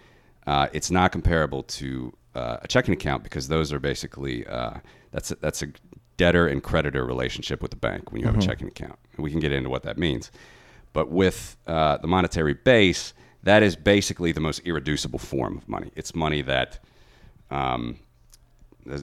uh, 0.47 0.69
it's 0.73 0.91
not 0.91 1.12
comparable 1.12 1.62
to 1.64 2.12
uh, 2.35 2.59
a 2.62 2.69
checking 2.69 2.95
account 2.95 3.23
because 3.23 3.49
those 3.49 3.73
are 3.73 3.79
basically 3.79 4.47
uh, 4.47 4.75
that's 5.11 5.31
a, 5.31 5.37
that's 5.37 5.62
a 5.62 5.69
debtor 6.17 6.47
and 6.47 6.62
creditor 6.62 7.05
relationship 7.05 7.62
with 7.62 7.71
the 7.71 7.76
bank 7.76 8.12
when 8.12 8.21
you 8.21 8.26
have 8.26 8.37
a 8.37 8.41
checking 8.41 8.69
account. 8.69 8.99
And 9.17 9.25
we 9.25 9.31
can 9.31 9.41
get 9.41 9.52
into 9.52 9.71
what 9.71 9.83
that 9.83 9.99
means, 9.99 10.31
but 10.93 11.11
with 11.11 11.57
uh, 11.67 11.99
the 11.99 12.07
monetary 12.07 12.55
base, 12.55 13.12
that 13.43 13.62
is 13.62 13.76
basically 13.76 14.32
the 14.32 14.41
most 14.41 14.61
irreducible 14.61 15.19
form 15.19 15.56
of 15.58 15.69
money. 15.69 15.91
It's 15.97 16.15
money 16.15 16.43
that 16.43 16.78
um, 17.50 17.99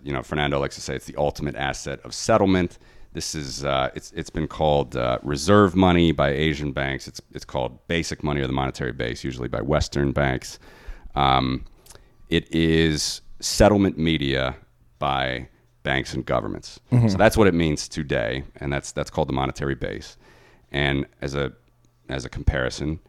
you 0.04 0.12
know, 0.12 0.24
Fernando 0.24 0.60
likes 0.60 0.76
to 0.76 0.82
say 0.82 0.96
it's 0.96 1.06
the 1.06 1.16
ultimate 1.16 1.56
asset 1.56 2.00
of 2.04 2.14
settlement. 2.14 2.78
This 3.14 3.34
is 3.34 3.66
uh, 3.66 3.90
it's 3.96 4.12
it's 4.16 4.30
been 4.30 4.48
called 4.48 4.96
uh, 4.96 5.18
reserve 5.24 5.76
money 5.76 6.12
by 6.12 6.30
Asian 6.30 6.72
banks. 6.72 7.08
It's 7.08 7.22
it's 7.34 7.46
called 7.46 7.88
basic 7.88 8.24
money 8.24 8.42
or 8.42 8.48
the 8.48 8.54
monetary 8.54 8.92
base, 8.94 9.24
usually 9.24 9.48
by 9.48 9.62
Western 9.62 10.12
banks. 10.12 10.60
Um, 11.16 11.66
it 12.30 12.54
is 12.54 13.22
settlement 13.40 13.98
media 13.98 14.56
by 15.00 15.50
banks 15.84 16.14
and 16.14 16.24
governments. 16.26 16.80
So 17.10 17.18
that's 17.18 17.36
what 17.36 17.48
it 17.48 17.54
means 17.56 17.88
today, 17.88 18.44
and 18.58 18.72
that's 18.72 18.92
that's 18.92 19.10
called 19.10 19.28
the 19.30 19.34
monetary 19.34 19.76
base. 19.76 20.18
And 20.72 21.08
as 21.22 21.34
a 21.34 21.52
as 22.10 22.26
a 22.26 22.30
comparison, 22.30 23.00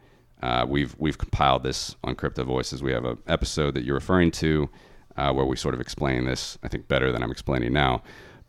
uh, 0.41 0.65
we've 0.67 0.95
we've 0.97 1.19
compiled 1.19 1.61
this 1.61 1.95
on 2.03 2.15
Crypto 2.15 2.43
Voices. 2.43 2.81
We 2.81 2.91
have 2.91 3.05
an 3.05 3.19
episode 3.27 3.75
that 3.75 3.83
you're 3.83 3.95
referring 3.95 4.31
to 4.31 4.67
uh, 5.15 5.31
where 5.31 5.45
we 5.45 5.55
sort 5.55 5.75
of 5.75 5.81
explain 5.81 6.25
this. 6.25 6.57
I 6.63 6.69
think 6.69 6.87
better 6.87 7.11
than 7.11 7.21
I'm 7.21 7.31
explaining 7.31 7.71
now. 7.73 8.01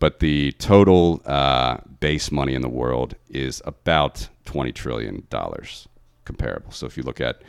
But 0.03 0.19
the 0.19 0.51
total 0.59 1.23
uh, 1.27 1.77
base 2.01 2.33
money 2.33 2.55
in 2.55 2.61
the 2.61 2.69
world 2.69 3.15
is 3.29 3.63
about 3.65 4.29
20 4.47 4.73
trillion 4.73 5.29
dollars 5.31 5.87
comparable. 6.25 6.73
So 6.73 6.87
if 6.87 6.97
you 6.97 7.05
look 7.05 7.21
at 7.21 7.41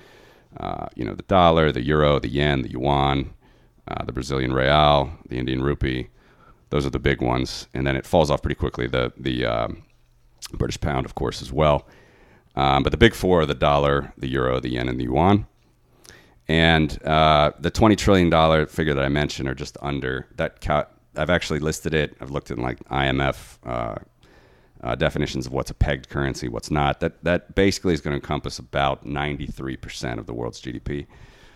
uh, 0.58 0.86
you 0.94 1.04
know 1.04 1.16
the 1.16 1.24
dollar, 1.24 1.72
the 1.72 1.84
euro, 1.84 2.20
the 2.20 2.30
yen, 2.30 2.62
the 2.62 2.70
yuan, 2.70 3.34
uh, 3.88 4.06
the 4.06 4.12
Brazilian 4.12 4.54
real, 4.54 5.18
the 5.30 5.40
Indian 5.40 5.64
rupee, 5.64 6.10
those 6.70 6.86
are 6.86 6.92
the 6.92 7.00
big 7.00 7.24
ones, 7.24 7.68
and 7.74 7.88
then 7.88 7.96
it 7.96 8.06
falls 8.06 8.30
off 8.30 8.44
pretty 8.44 8.60
quickly. 8.60 8.86
The 8.86 9.12
the 9.18 9.48
um, 9.48 9.82
British 10.54 10.80
pound, 10.80 11.08
of 11.08 11.16
course, 11.16 11.42
as 11.42 11.52
well. 11.52 11.88
Um, 12.56 12.84
but 12.84 12.92
the 12.92 13.00
big 13.00 13.16
four 13.16 13.42
are 13.42 13.46
the 13.48 13.56
dollar, 13.56 14.14
the 14.16 14.28
euro, 14.28 14.60
the 14.60 14.70
yen, 14.70 14.90
and 14.90 15.00
the 15.00 15.06
yuan. 15.06 15.48
And 16.48 17.04
uh, 17.04 17.54
the 17.60 17.72
twenty 17.72 17.96
trillion 17.96 18.30
dollar 18.30 18.68
figure 18.68 18.94
that 18.94 19.04
I 19.04 19.10
mentioned 19.10 19.50
are 19.50 19.56
just 19.56 19.76
under 19.82 20.28
that. 20.36 20.62
Ca- 20.62 20.86
I've 21.16 21.30
actually 21.30 21.60
listed 21.60 21.94
it. 21.94 22.16
I've 22.22 22.32
looked 22.32 22.52
at 22.52 22.58
like 22.60 22.80
IMF 22.90 23.58
uh, 23.66 23.96
uh, 24.82 24.96
definitions 24.96 25.46
of 25.46 25.54
what's 25.54 25.72
a 25.72 25.74
pegged 25.74 26.10
currency, 26.10 26.48
what's 26.50 26.72
not. 26.72 27.00
That 27.00 27.24
that 27.24 27.56
basically 27.56 27.94
is 27.94 28.02
going 28.02 28.12
to 28.14 28.16
encompass 28.22 28.60
about 28.60 29.06
ninety 29.06 29.46
three 29.48 29.78
percent 29.78 30.20
of 30.20 30.26
the 30.26 30.34
world's 30.34 30.62
GDP. 30.62 31.06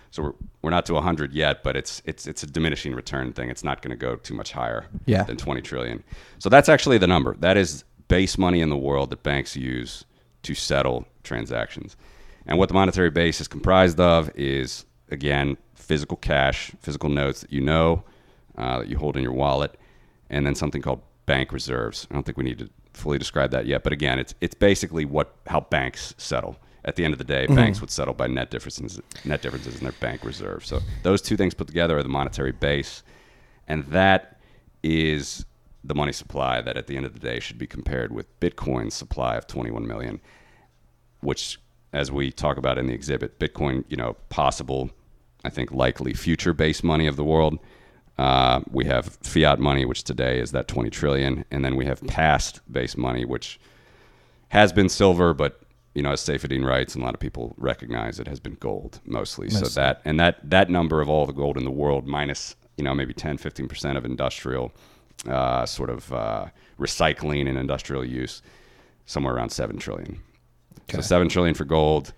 So 0.09 0.23
we're, 0.23 0.33
we're 0.61 0.69
not 0.69 0.85
to 0.85 0.93
100 0.93 1.33
yet, 1.33 1.63
but 1.63 1.75
it's 1.75 2.01
it's 2.05 2.27
it's 2.27 2.41
a 2.41 2.47
diminishing 2.47 2.93
return 2.93 3.33
thing. 3.33 3.49
It's 3.49 3.63
not 3.63 3.81
going 3.81 3.91
to 3.91 3.97
go 3.97 4.15
too 4.15 4.33
much 4.33 4.53
higher 4.53 4.85
Yeah. 5.05 5.23
than 5.23 5.35
20 5.37 5.61
trillion. 5.61 6.01
So 6.39 6.47
that's 6.49 6.69
actually 6.69 6.97
the 6.97 7.07
number. 7.07 7.35
That 7.39 7.57
is 7.57 7.83
base 8.07 8.37
money 8.37 8.61
in 8.61 8.69
the 8.69 8.77
world 8.77 9.09
that 9.09 9.21
banks 9.23 9.57
use 9.57 10.05
to 10.43 10.55
settle 10.55 11.05
transactions. 11.23 11.97
And 12.45 12.57
what 12.57 12.69
the 12.69 12.73
monetary 12.73 13.09
base 13.09 13.41
is 13.41 13.49
comprised 13.49 13.99
of 13.99 14.31
is 14.33 14.85
again 15.11 15.57
physical 15.75 16.15
cash, 16.15 16.71
physical 16.79 17.09
notes 17.09 17.41
that 17.41 17.51
you 17.51 17.59
know 17.61 18.03
uh, 18.57 18.79
that 18.79 18.87
you 18.87 18.97
hold 18.97 19.17
in 19.17 19.23
your 19.23 19.33
wallet, 19.33 19.77
and 20.29 20.45
then 20.45 20.55
something 20.55 20.81
called 20.81 21.01
bank 21.25 21.51
reserves. 21.51 22.07
I 22.09 22.13
don't 22.13 22.25
think 22.25 22.37
we 22.37 22.43
need 22.43 22.59
to 22.59 22.69
fully 22.93 23.17
describe 23.17 23.51
that 23.51 23.65
yet, 23.65 23.83
but 23.83 23.93
again, 23.93 24.19
it's 24.19 24.33
it's 24.41 24.55
basically 24.55 25.05
what 25.05 25.35
how 25.47 25.61
banks 25.61 26.13
settle. 26.17 26.57
At 26.85 26.95
the 26.95 27.03
end 27.03 27.13
of 27.13 27.17
the 27.17 27.25
day, 27.25 27.47
banks 27.47 27.81
would 27.81 27.91
settle 27.91 28.13
by 28.13 28.27
net 28.27 28.49
differences 28.49 29.01
net 29.25 29.41
differences 29.41 29.75
in 29.75 29.83
their 29.83 29.91
bank 29.93 30.23
reserves. 30.23 30.67
So 30.67 30.79
those 31.03 31.21
two 31.21 31.35
things 31.35 31.53
put 31.53 31.67
together 31.67 31.97
are 31.97 32.03
the 32.03 32.09
monetary 32.09 32.53
base, 32.53 33.03
and 33.67 33.83
that 33.87 34.39
is 34.83 35.45
the 35.83 35.95
money 35.95 36.11
supply 36.11 36.61
that 36.61 36.77
at 36.77 36.87
the 36.87 36.97
end 36.97 37.05
of 37.05 37.13
the 37.13 37.19
day 37.19 37.39
should 37.39 37.57
be 37.57 37.67
compared 37.67 38.11
with 38.11 38.39
Bitcoin's 38.39 38.93
supply 38.93 39.35
of 39.35 39.47
21 39.47 39.87
million, 39.87 40.19
which, 41.21 41.59
as 41.93 42.11
we 42.11 42.31
talk 42.31 42.57
about 42.57 42.77
in 42.77 42.87
the 42.87 42.93
exhibit, 42.93 43.39
Bitcoin, 43.39 43.83
you 43.87 43.97
know, 43.97 44.15
possible, 44.29 44.89
I 45.43 45.49
think 45.49 45.71
likely 45.71 46.13
future 46.13 46.53
base 46.53 46.83
money 46.83 47.07
of 47.07 47.15
the 47.15 47.23
world. 47.23 47.57
Uh, 48.17 48.61
we 48.71 48.85
have 48.85 49.17
fiat 49.21 49.59
money, 49.59 49.85
which 49.85 50.03
today 50.03 50.39
is 50.39 50.51
that 50.51 50.67
20 50.67 50.89
trillion, 50.89 51.45
and 51.51 51.63
then 51.63 51.75
we 51.75 51.85
have 51.85 52.05
past 52.07 52.61
base 52.71 52.97
money, 52.97 53.25
which 53.25 53.59
has 54.49 54.73
been 54.73 54.89
silver, 54.89 55.33
but 55.33 55.61
you 55.93 56.03
know, 56.03 56.11
as 56.11 56.21
Saifedean 56.21 56.63
writes, 56.63 56.93
and 56.93 57.03
a 57.03 57.05
lot 57.05 57.15
of 57.15 57.19
people 57.19 57.55
recognize 57.57 58.19
it 58.19 58.27
has 58.27 58.39
been 58.39 58.55
gold 58.59 58.99
mostly. 59.05 59.49
So 59.49 59.65
that 59.65 60.01
and 60.05 60.19
that 60.19 60.37
that 60.47 60.69
number 60.69 61.01
of 61.01 61.09
all 61.09 61.25
the 61.25 61.33
gold 61.33 61.57
in 61.57 61.63
the 61.63 61.71
world 61.71 62.05
minus 62.05 62.55
you 62.77 62.83
know 62.83 62.93
maybe 62.93 63.13
10, 63.13 63.37
15 63.37 63.67
percent 63.67 63.97
of 63.97 64.05
industrial 64.05 64.71
uh, 65.27 65.65
sort 65.65 65.89
of 65.89 66.13
uh, 66.13 66.45
recycling 66.79 67.49
and 67.49 67.57
industrial 67.57 68.05
use, 68.05 68.41
somewhere 69.05 69.33
around 69.35 69.49
seven 69.49 69.77
trillion. 69.77 70.19
So 70.91 71.01
seven 71.01 71.27
trillion 71.29 71.55
for 71.55 71.65
gold, 71.65 72.13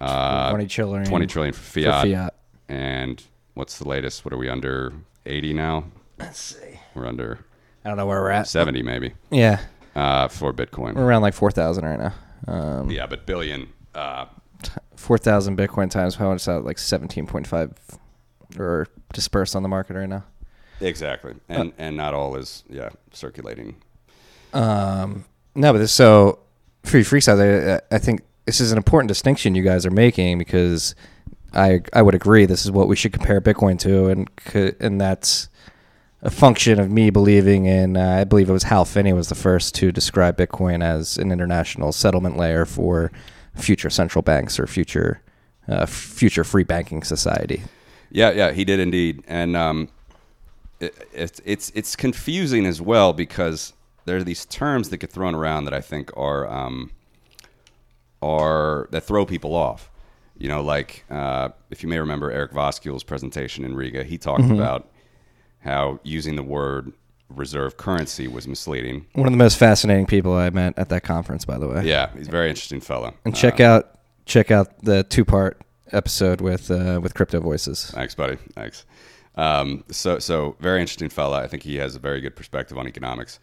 uh, 0.00 0.50
20 0.50 0.66
trillion 0.66 1.04
20 1.06 1.26
trillion 1.26 1.54
for 1.54 1.60
for 1.62 1.80
fiat, 1.80 2.04
fiat. 2.04 2.34
and 2.68 3.22
what's 3.54 3.78
the 3.78 3.88
latest? 3.88 4.24
What 4.24 4.32
are 4.34 4.38
we 4.38 4.48
under? 4.48 4.92
80 5.26 5.52
now? 5.54 5.84
Let's 6.18 6.40
see. 6.40 6.78
We're 6.94 7.06
under 7.06 7.44
I 7.84 7.88
don't 7.88 7.96
know 7.96 8.06
where 8.06 8.20
we're 8.20 8.30
at. 8.30 8.46
70 8.46 8.82
maybe 8.82 9.12
Yeah, 9.30 9.60
uh, 9.94 10.28
for 10.28 10.52
Bitcoin. 10.52 10.94
we're 10.94 11.04
around 11.04 11.22
like 11.22 11.34
4,000 11.34 11.84
right 11.84 11.98
now. 11.98 12.14
Um, 12.46 12.90
Yeah, 12.90 13.06
but 13.06 13.26
billion. 13.26 13.68
Uh, 13.94 14.26
4,000 14.96 15.56
Bitcoin 15.58 15.90
times 15.90 16.14
how 16.14 16.30
much 16.30 16.40
is 16.42 16.44
that? 16.46 16.64
Like 16.64 16.76
17.5 16.76 17.72
or 18.58 18.86
dispersed 19.12 19.56
on 19.56 19.62
the 19.62 19.68
market 19.68 19.96
right 19.96 20.08
now. 20.08 20.24
Exactly, 20.80 21.34
and 21.48 21.72
and 21.78 21.96
not 21.96 22.12
all 22.12 22.34
is 22.36 22.64
yeah 22.68 22.88
circulating. 23.12 23.76
Um, 24.52 25.24
no, 25.54 25.72
but 25.72 25.78
this, 25.78 25.92
so 25.92 26.40
free 26.82 27.04
out 27.28 27.36
there. 27.36 27.82
I 27.90 27.98
think 27.98 28.22
this 28.46 28.60
is 28.60 28.72
an 28.72 28.78
important 28.78 29.08
distinction 29.08 29.54
you 29.54 29.62
guys 29.62 29.86
are 29.86 29.90
making 29.90 30.38
because 30.38 30.94
I 31.54 31.80
I 31.92 32.02
would 32.02 32.14
agree 32.14 32.46
this 32.46 32.64
is 32.64 32.70
what 32.70 32.88
we 32.88 32.96
should 32.96 33.12
compare 33.12 33.40
Bitcoin 33.40 33.78
to, 33.80 34.08
and 34.08 34.76
and 34.80 35.00
that's 35.00 35.48
a 36.22 36.30
function 36.30 36.78
of 36.78 36.90
me 36.90 37.10
believing 37.10 37.66
in. 37.66 37.96
Uh, 37.96 38.18
I 38.20 38.24
believe 38.24 38.48
it 38.48 38.52
was 38.52 38.64
Hal 38.64 38.84
Finney 38.84 39.12
was 39.12 39.28
the 39.28 39.34
first 39.34 39.74
to 39.76 39.92
describe 39.92 40.36
Bitcoin 40.36 40.82
as 40.82 41.18
an 41.18 41.32
international 41.32 41.92
settlement 41.92 42.36
layer 42.36 42.64
for 42.64 43.12
future 43.54 43.90
central 43.90 44.22
banks 44.22 44.58
or 44.58 44.66
future 44.66 45.20
uh, 45.68 45.86
future 45.86 46.44
free 46.44 46.64
banking 46.64 47.02
society. 47.02 47.62
Yeah, 48.10 48.30
yeah, 48.30 48.52
he 48.52 48.64
did 48.64 48.78
indeed, 48.78 49.22
and 49.26 49.56
um, 49.56 49.88
it, 50.80 51.08
it's 51.12 51.40
it's 51.44 51.72
it's 51.74 51.96
confusing 51.96 52.66
as 52.66 52.80
well 52.80 53.12
because 53.12 53.72
there 54.04 54.16
are 54.16 54.24
these 54.24 54.44
terms 54.46 54.88
that 54.90 54.98
get 54.98 55.10
thrown 55.10 55.34
around 55.34 55.64
that 55.64 55.74
I 55.74 55.80
think 55.80 56.10
are 56.16 56.46
um, 56.50 56.90
are 58.20 58.88
that 58.90 59.02
throw 59.02 59.24
people 59.24 59.54
off. 59.54 59.90
You 60.42 60.48
know, 60.48 60.60
like 60.60 61.04
uh, 61.08 61.50
if 61.70 61.84
you 61.84 61.88
may 61.88 62.00
remember 62.00 62.32
Eric 62.32 62.50
Voskuil's 62.50 63.04
presentation 63.04 63.64
in 63.64 63.76
Riga, 63.76 64.02
he 64.02 64.18
talked 64.18 64.50
about 64.50 64.90
how 65.60 66.00
using 66.02 66.34
the 66.34 66.42
word 66.42 66.92
reserve 67.28 67.76
currency 67.76 68.26
was 68.26 68.48
misleading. 68.48 69.06
One 69.12 69.28
of 69.28 69.32
the 69.32 69.38
most 69.38 69.56
fascinating 69.56 70.06
people 70.06 70.34
I 70.34 70.50
met 70.50 70.76
at 70.76 70.88
that 70.88 71.04
conference, 71.04 71.44
by 71.44 71.58
the 71.58 71.68
way. 71.68 71.84
Yeah, 71.86 72.10
he's 72.16 72.26
a 72.26 72.30
very 72.32 72.48
interesting 72.48 72.80
fellow. 72.80 73.14
And 73.24 73.36
check 73.36 73.60
Uh, 73.60 73.64
out 73.66 74.00
check 74.26 74.50
out 74.50 74.82
the 74.82 75.04
two 75.04 75.24
part 75.24 75.62
episode 75.92 76.40
with 76.40 76.72
uh, 76.72 76.98
with 77.00 77.14
Crypto 77.14 77.38
Voices. 77.38 77.92
Thanks, 77.92 78.16
buddy. 78.16 78.36
Thanks. 78.54 78.84
Um, 79.36 79.84
so, 79.92 80.18
so 80.18 80.56
very 80.58 80.80
interesting 80.80 81.08
fella. 81.08 81.40
I 81.40 81.46
think 81.46 81.62
he 81.62 81.76
has 81.76 81.94
a 81.94 82.00
very 82.00 82.20
good 82.20 82.34
perspective 82.34 82.76
on 82.76 82.88
economics. 82.88 83.38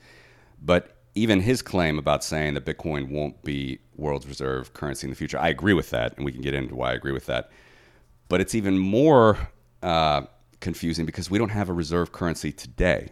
But 0.62 0.98
even 1.16 1.42
his 1.42 1.62
claim 1.62 1.98
about 1.98 2.24
saying 2.24 2.54
that 2.54 2.66
Bitcoin 2.66 3.10
won't 3.10 3.42
be 3.44 3.80
world's 3.96 4.28
reserve 4.28 4.74
currency 4.74 5.06
in 5.06 5.10
the 5.10 5.16
future, 5.16 5.40
I 5.40 5.50
agree 5.50 5.74
with 5.74 5.90
that, 5.90 6.16
and 6.16 6.26
we 6.26 6.32
can 6.32 6.42
get 6.42 6.54
into 6.54 6.76
why 6.76 6.92
I 6.92 6.94
agree 6.94 7.12
with 7.12 7.26
that. 7.26 7.50
But 8.28 8.42
it's 8.42 8.56
even 8.56 8.78
more 8.78 9.50
uh, 9.82 10.24
confusing 10.60 11.06
because 11.06 11.30
we 11.30 11.38
don't 11.38 11.50
have 11.50 11.70
a 11.70 11.74
reserve 11.74 12.12
currency 12.12 12.52
today. 12.52 13.10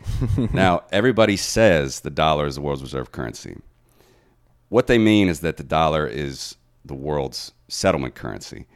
now, 0.52 0.82
everybody 0.92 1.36
says 1.36 2.00
the 2.00 2.10
dollar 2.10 2.46
is 2.46 2.56
the 2.56 2.60
world's 2.60 2.82
reserve 2.82 3.12
currency. 3.12 3.56
What 4.68 4.86
they 4.86 4.98
mean 4.98 5.28
is 5.28 5.40
that 5.40 5.56
the 5.56 5.64
dollar 5.64 6.06
is 6.06 6.56
the 6.84 6.94
world's 6.94 7.52
settlement 7.68 8.14
currency. 8.14 8.66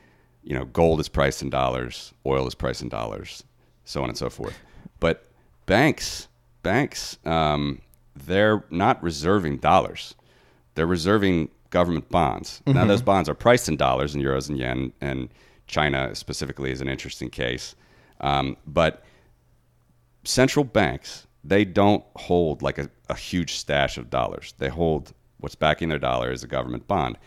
You 0.43 0.55
know, 0.55 0.65
gold 0.65 1.01
is 1.01 1.09
priced 1.09 1.43
in 1.43 1.51
dollars, 1.51 2.13
oil 2.27 2.47
is 2.47 2.55
priced 2.55 2.83
in 2.83 2.89
dollars, 2.89 3.45
so 3.85 4.03
on 4.03 4.09
and 4.09 4.19
so 4.19 4.31
forth. 4.31 4.59
But 4.99 5.25
banks, 5.67 6.29
banks, 6.63 7.19
um, 7.25 7.81
they're 8.15 8.65
not 8.71 9.03
reserving 9.03 9.59
dollars; 9.59 10.15
they're 10.75 10.87
reserving 10.87 11.51
government 11.71 12.09
bonds. 12.11 12.63
Now, 12.67 12.85
those 12.85 13.03
bonds 13.03 13.29
are 13.29 13.35
priced 13.35 13.69
in 13.69 13.77
dollars 13.77 14.15
and 14.15 14.23
euros 14.23 14.49
and 14.49 14.59
yen, 14.59 14.93
and 15.01 15.31
China 15.67 16.15
specifically 16.15 16.71
is 16.71 16.81
an 16.81 16.89
interesting 16.89 17.31
case. 17.31 17.75
Um, 18.21 18.57
but 18.67 19.05
central 20.25 20.65
banks 20.65 21.27
they 21.45 21.65
don't 21.65 22.05
hold 22.17 22.63
like 22.63 22.79
a, 22.79 22.89
a 23.09 23.17
huge 23.17 23.55
stash 23.55 23.99
of 23.99 24.11
dollars. 24.11 24.55
They 24.59 24.69
hold 24.69 25.13
what's 25.39 25.55
backing 25.55 25.89
their 25.89 25.99
dollar 25.99 26.31
is 26.31 26.45
a 26.45 26.47
government 26.47 26.87
bond. 26.87 27.19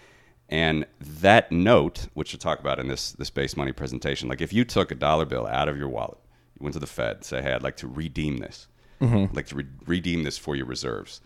And 0.48 0.86
that 1.00 1.52
note 1.52 2.08
which 2.14 2.32
we'll 2.32 2.40
talk 2.40 2.60
about 2.60 2.80
in 2.80 2.88
this 2.88 3.14
this 3.14 3.30
base 3.30 3.58
money 3.58 3.72
presentation 3.72 4.30
like 4.30 4.42
if 4.42 4.54
you 4.54 4.64
took 4.64 4.92
a 4.92 4.96
dollar 4.96 5.26
bill 5.26 5.48
out 5.48 5.68
of 5.68 5.76
your 5.76 5.90
wallet 5.90 6.20
you 6.54 6.64
went 6.64 6.74
to 6.74 6.80
the 6.80 6.86
fed 6.86 7.26
say 7.26 7.42
hey 7.42 7.52
i'd 7.52 7.64
like 7.64 7.78
to 7.78 7.88
redeem 7.88 8.38
this 8.38 8.68
i'd 9.02 9.36
like 9.36 9.48
to 9.48 9.56
re- 9.56 9.66
redeem 9.86 10.24
this 10.24 10.38
for 10.38 10.56
your 10.56 10.66
reserves 10.66 11.22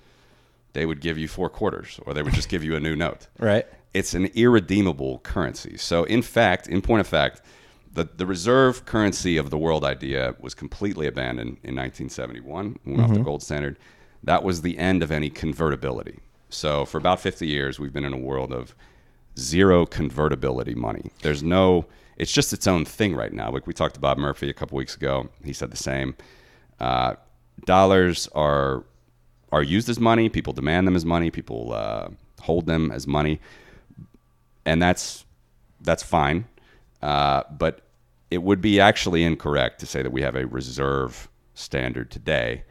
they 0.73 0.85
would 0.85 1.01
give 1.01 1.17
you 1.17 1.27
four 1.27 1.49
quarters 1.49 1.99
or 2.05 2.13
they 2.13 2.21
would 2.23 2.33
just 2.33 2.49
give 2.49 2.63
you 2.63 2.75
a 2.75 2.79
new 2.79 2.95
note 2.95 3.27
Right. 3.39 3.65
it's 3.93 4.13
an 4.13 4.25
irredeemable 4.35 5.19
currency. 5.19 5.77
So, 5.77 6.03
in 6.03 6.21
fact, 6.21 6.67
in 6.67 6.81
point 6.81 7.01
of 7.01 7.07
fact, 7.07 7.41
the, 7.91 8.07
the 8.15 8.25
reserve 8.27 8.85
currency 8.85 9.35
of 9.37 9.49
the 9.49 9.57
world 9.57 9.83
idea 9.83 10.35
was 10.39 10.53
completely 10.53 11.07
abandoned 11.07 11.57
in 11.63 11.75
1971. 11.75 12.79
We 12.85 12.91
went 12.93 13.03
off 13.03 13.13
the 13.17 13.23
gold 13.23 13.41
standard. 13.41 13.77
That 14.23 14.43
was 14.43 14.61
the 14.61 14.77
end 14.77 15.01
of 15.01 15.11
any 15.11 15.31
convertibility. 15.31 16.19
So, 16.49 16.85
for 16.85 16.99
about 16.99 17.19
50 17.19 17.47
years, 17.47 17.79
we've 17.79 17.91
been 17.93 18.05
in 18.05 18.13
a 18.13 18.17
world 18.17 18.51
of 18.53 18.75
zero 19.39 19.85
convertibility 19.87 20.75
money. 20.75 21.11
There's 21.23 21.41
no, 21.41 21.85
it's 22.17 22.31
just 22.31 22.53
its 22.53 22.67
own 22.67 22.85
thing 22.85 23.15
right 23.15 23.33
now. 23.33 23.49
Like 23.51 23.65
we 23.65 23.73
talked 23.73 23.95
to 23.95 23.99
Bob 23.99 24.17
Murphy 24.19 24.49
a 24.49 24.53
couple 24.53 24.77
weeks 24.77 24.95
ago. 24.95 25.29
He 25.43 25.53
said 25.53 25.71
the 25.71 25.77
same. 25.77 26.15
Uh, 26.79 27.15
dollars 27.65 28.27
are 28.33 28.83
are 29.51 29.63
used 29.63 29.89
as 29.89 29.99
money. 29.99 30.29
People 30.29 30.53
demand 30.53 30.87
them 30.87 30.95
as 30.95 31.05
money. 31.05 31.31
People 31.31 31.73
uh, 31.73 32.09
hold 32.41 32.65
them 32.65 32.91
as 32.91 33.07
money, 33.07 33.39
and 34.65 34.81
that's 34.81 35.25
that's 35.81 36.03
fine. 36.03 36.45
Uh, 37.01 37.43
but 37.57 37.81
it 38.29 38.43
would 38.43 38.61
be 38.61 38.79
actually 38.79 39.23
incorrect 39.23 39.79
to 39.79 39.85
say 39.85 40.01
that 40.01 40.11
we 40.11 40.21
have 40.21 40.35
a 40.35 40.45
reserve 40.45 41.29
standard 41.55 42.11
today. 42.11 42.63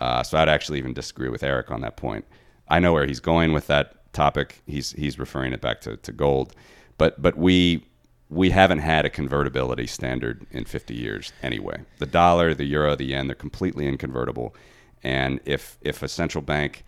Uh, 0.00 0.22
so 0.22 0.38
I'd 0.38 0.48
actually 0.48 0.78
even 0.78 0.92
disagree 0.92 1.28
with 1.28 1.42
Eric 1.42 1.70
on 1.70 1.80
that 1.80 1.96
point. 1.96 2.24
I 2.68 2.78
know 2.78 2.92
where 2.92 3.06
he's 3.06 3.20
going 3.20 3.52
with 3.52 3.66
that 3.68 4.12
topic. 4.12 4.62
He's 4.66 4.92
he's 4.92 5.18
referring 5.18 5.52
it 5.52 5.60
back 5.60 5.80
to, 5.82 5.96
to 5.96 6.12
gold, 6.12 6.54
but 6.98 7.20
but 7.20 7.36
we 7.36 7.84
we 8.30 8.50
haven't 8.50 8.80
had 8.80 9.04
a 9.06 9.10
convertibility 9.10 9.86
standard 9.86 10.46
in 10.50 10.64
50 10.64 10.94
years 10.94 11.32
anyway. 11.42 11.80
The 11.98 12.06
dollar, 12.06 12.54
the 12.54 12.64
euro, 12.64 12.94
the 12.94 13.06
yen, 13.06 13.26
they're 13.26 13.34
completely 13.34 13.86
inconvertible. 13.86 14.54
And 15.02 15.40
if 15.44 15.78
if 15.80 16.02
a 16.02 16.08
central 16.08 16.42
bank 16.42 16.84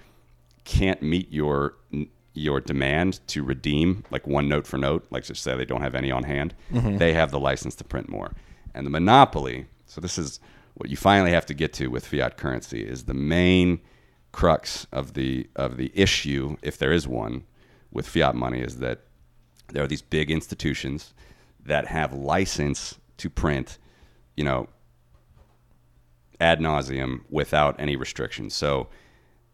can't 0.64 1.00
meet 1.02 1.32
your 1.32 1.74
your 2.34 2.60
demand 2.60 3.20
to 3.28 3.42
redeem 3.42 4.04
like 4.10 4.26
one 4.26 4.48
note 4.48 4.66
for 4.66 4.78
note, 4.78 5.06
like 5.10 5.24
just 5.24 5.42
say 5.42 5.56
they 5.56 5.64
don't 5.64 5.82
have 5.82 5.94
any 5.94 6.10
on 6.10 6.24
hand, 6.24 6.54
mm-hmm. 6.72 6.98
they 6.98 7.12
have 7.12 7.30
the 7.30 7.40
license 7.40 7.74
to 7.76 7.84
print 7.84 8.08
more. 8.08 8.32
And 8.74 8.86
the 8.86 8.90
monopoly, 8.90 9.66
so 9.86 10.00
this 10.00 10.18
is 10.18 10.40
what 10.74 10.90
you 10.90 10.96
finally 10.96 11.32
have 11.32 11.46
to 11.46 11.54
get 11.54 11.72
to 11.74 11.88
with 11.88 12.06
fiat 12.06 12.36
currency 12.36 12.86
is 12.86 13.04
the 13.04 13.14
main 13.14 13.80
crux 14.32 14.86
of 14.92 15.14
the 15.14 15.48
of 15.56 15.76
the 15.76 15.90
issue, 15.94 16.56
if 16.62 16.76
there 16.76 16.92
is 16.92 17.08
one, 17.08 17.44
with 17.90 18.06
fiat 18.06 18.34
money 18.34 18.60
is 18.60 18.78
that 18.78 19.00
there 19.68 19.84
are 19.84 19.88
these 19.88 20.02
big 20.02 20.30
institutions 20.30 21.14
that 21.66 21.86
have 21.86 22.12
license 22.12 22.98
to 23.18 23.30
print, 23.30 23.78
you 24.36 24.44
know, 24.44 24.68
ad 26.40 26.58
nauseum 26.58 27.20
without 27.28 27.78
any 27.78 27.96
restrictions. 27.96 28.54
So 28.54 28.88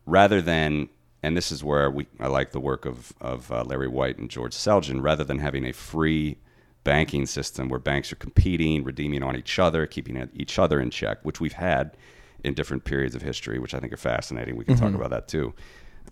rather 0.05 0.41
than, 0.41 0.89
and 1.23 1.37
this 1.37 1.51
is 1.51 1.65
where 1.65 1.91
we, 1.91 2.07
I 2.21 2.29
like 2.29 2.53
the 2.53 2.61
work 2.61 2.87
of, 2.87 3.13
of 3.21 3.51
uh, 3.51 3.65
Larry 3.65 3.89
White 3.89 4.19
and 4.19 4.31
George 4.31 4.55
Selgin, 4.55 5.03
rather 5.03 5.25
than 5.25 5.41
having 5.41 5.67
a 5.67 5.73
free 5.73 6.39
banking 6.85 7.27
system 7.27 7.69
where 7.69 7.81
banks 7.81 8.13
are 8.13 8.17
competing, 8.17 8.85
redeeming 8.85 9.25
on 9.25 9.37
each 9.37 9.59
other, 9.59 9.87
keeping 9.87 10.31
each 10.35 10.59
other 10.59 10.81
in 10.81 10.91
check, 10.91 11.19
which 11.25 11.41
we've 11.41 11.55
had 11.55 11.97
in 12.45 12.55
different 12.55 12.85
periods 12.85 13.17
of 13.17 13.23
history, 13.23 13.59
which 13.59 13.75
I 13.75 13.81
think 13.81 13.93
are 13.93 13.97
fascinating. 13.97 14.57
We 14.57 14.65
can 14.65 14.77
talk 14.77 14.95
about 14.95 15.11
that 15.11 15.27
too. 15.27 15.53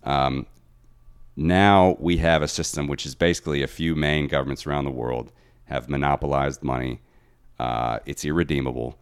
Um, 0.03 0.47
now 1.37 1.95
we 1.99 2.17
have 2.17 2.41
a 2.41 2.47
system 2.47 2.87
which 2.87 3.05
is 3.05 3.15
basically 3.15 3.63
a 3.63 3.67
few 3.67 3.95
main 3.95 4.27
governments 4.27 4.67
around 4.67 4.83
the 4.83 4.91
world 4.91 5.31
have 5.65 5.89
monopolized 5.89 6.63
money. 6.63 7.01
Uh, 7.59 7.99
it's 8.05 8.23
irredeemable, 8.25 8.97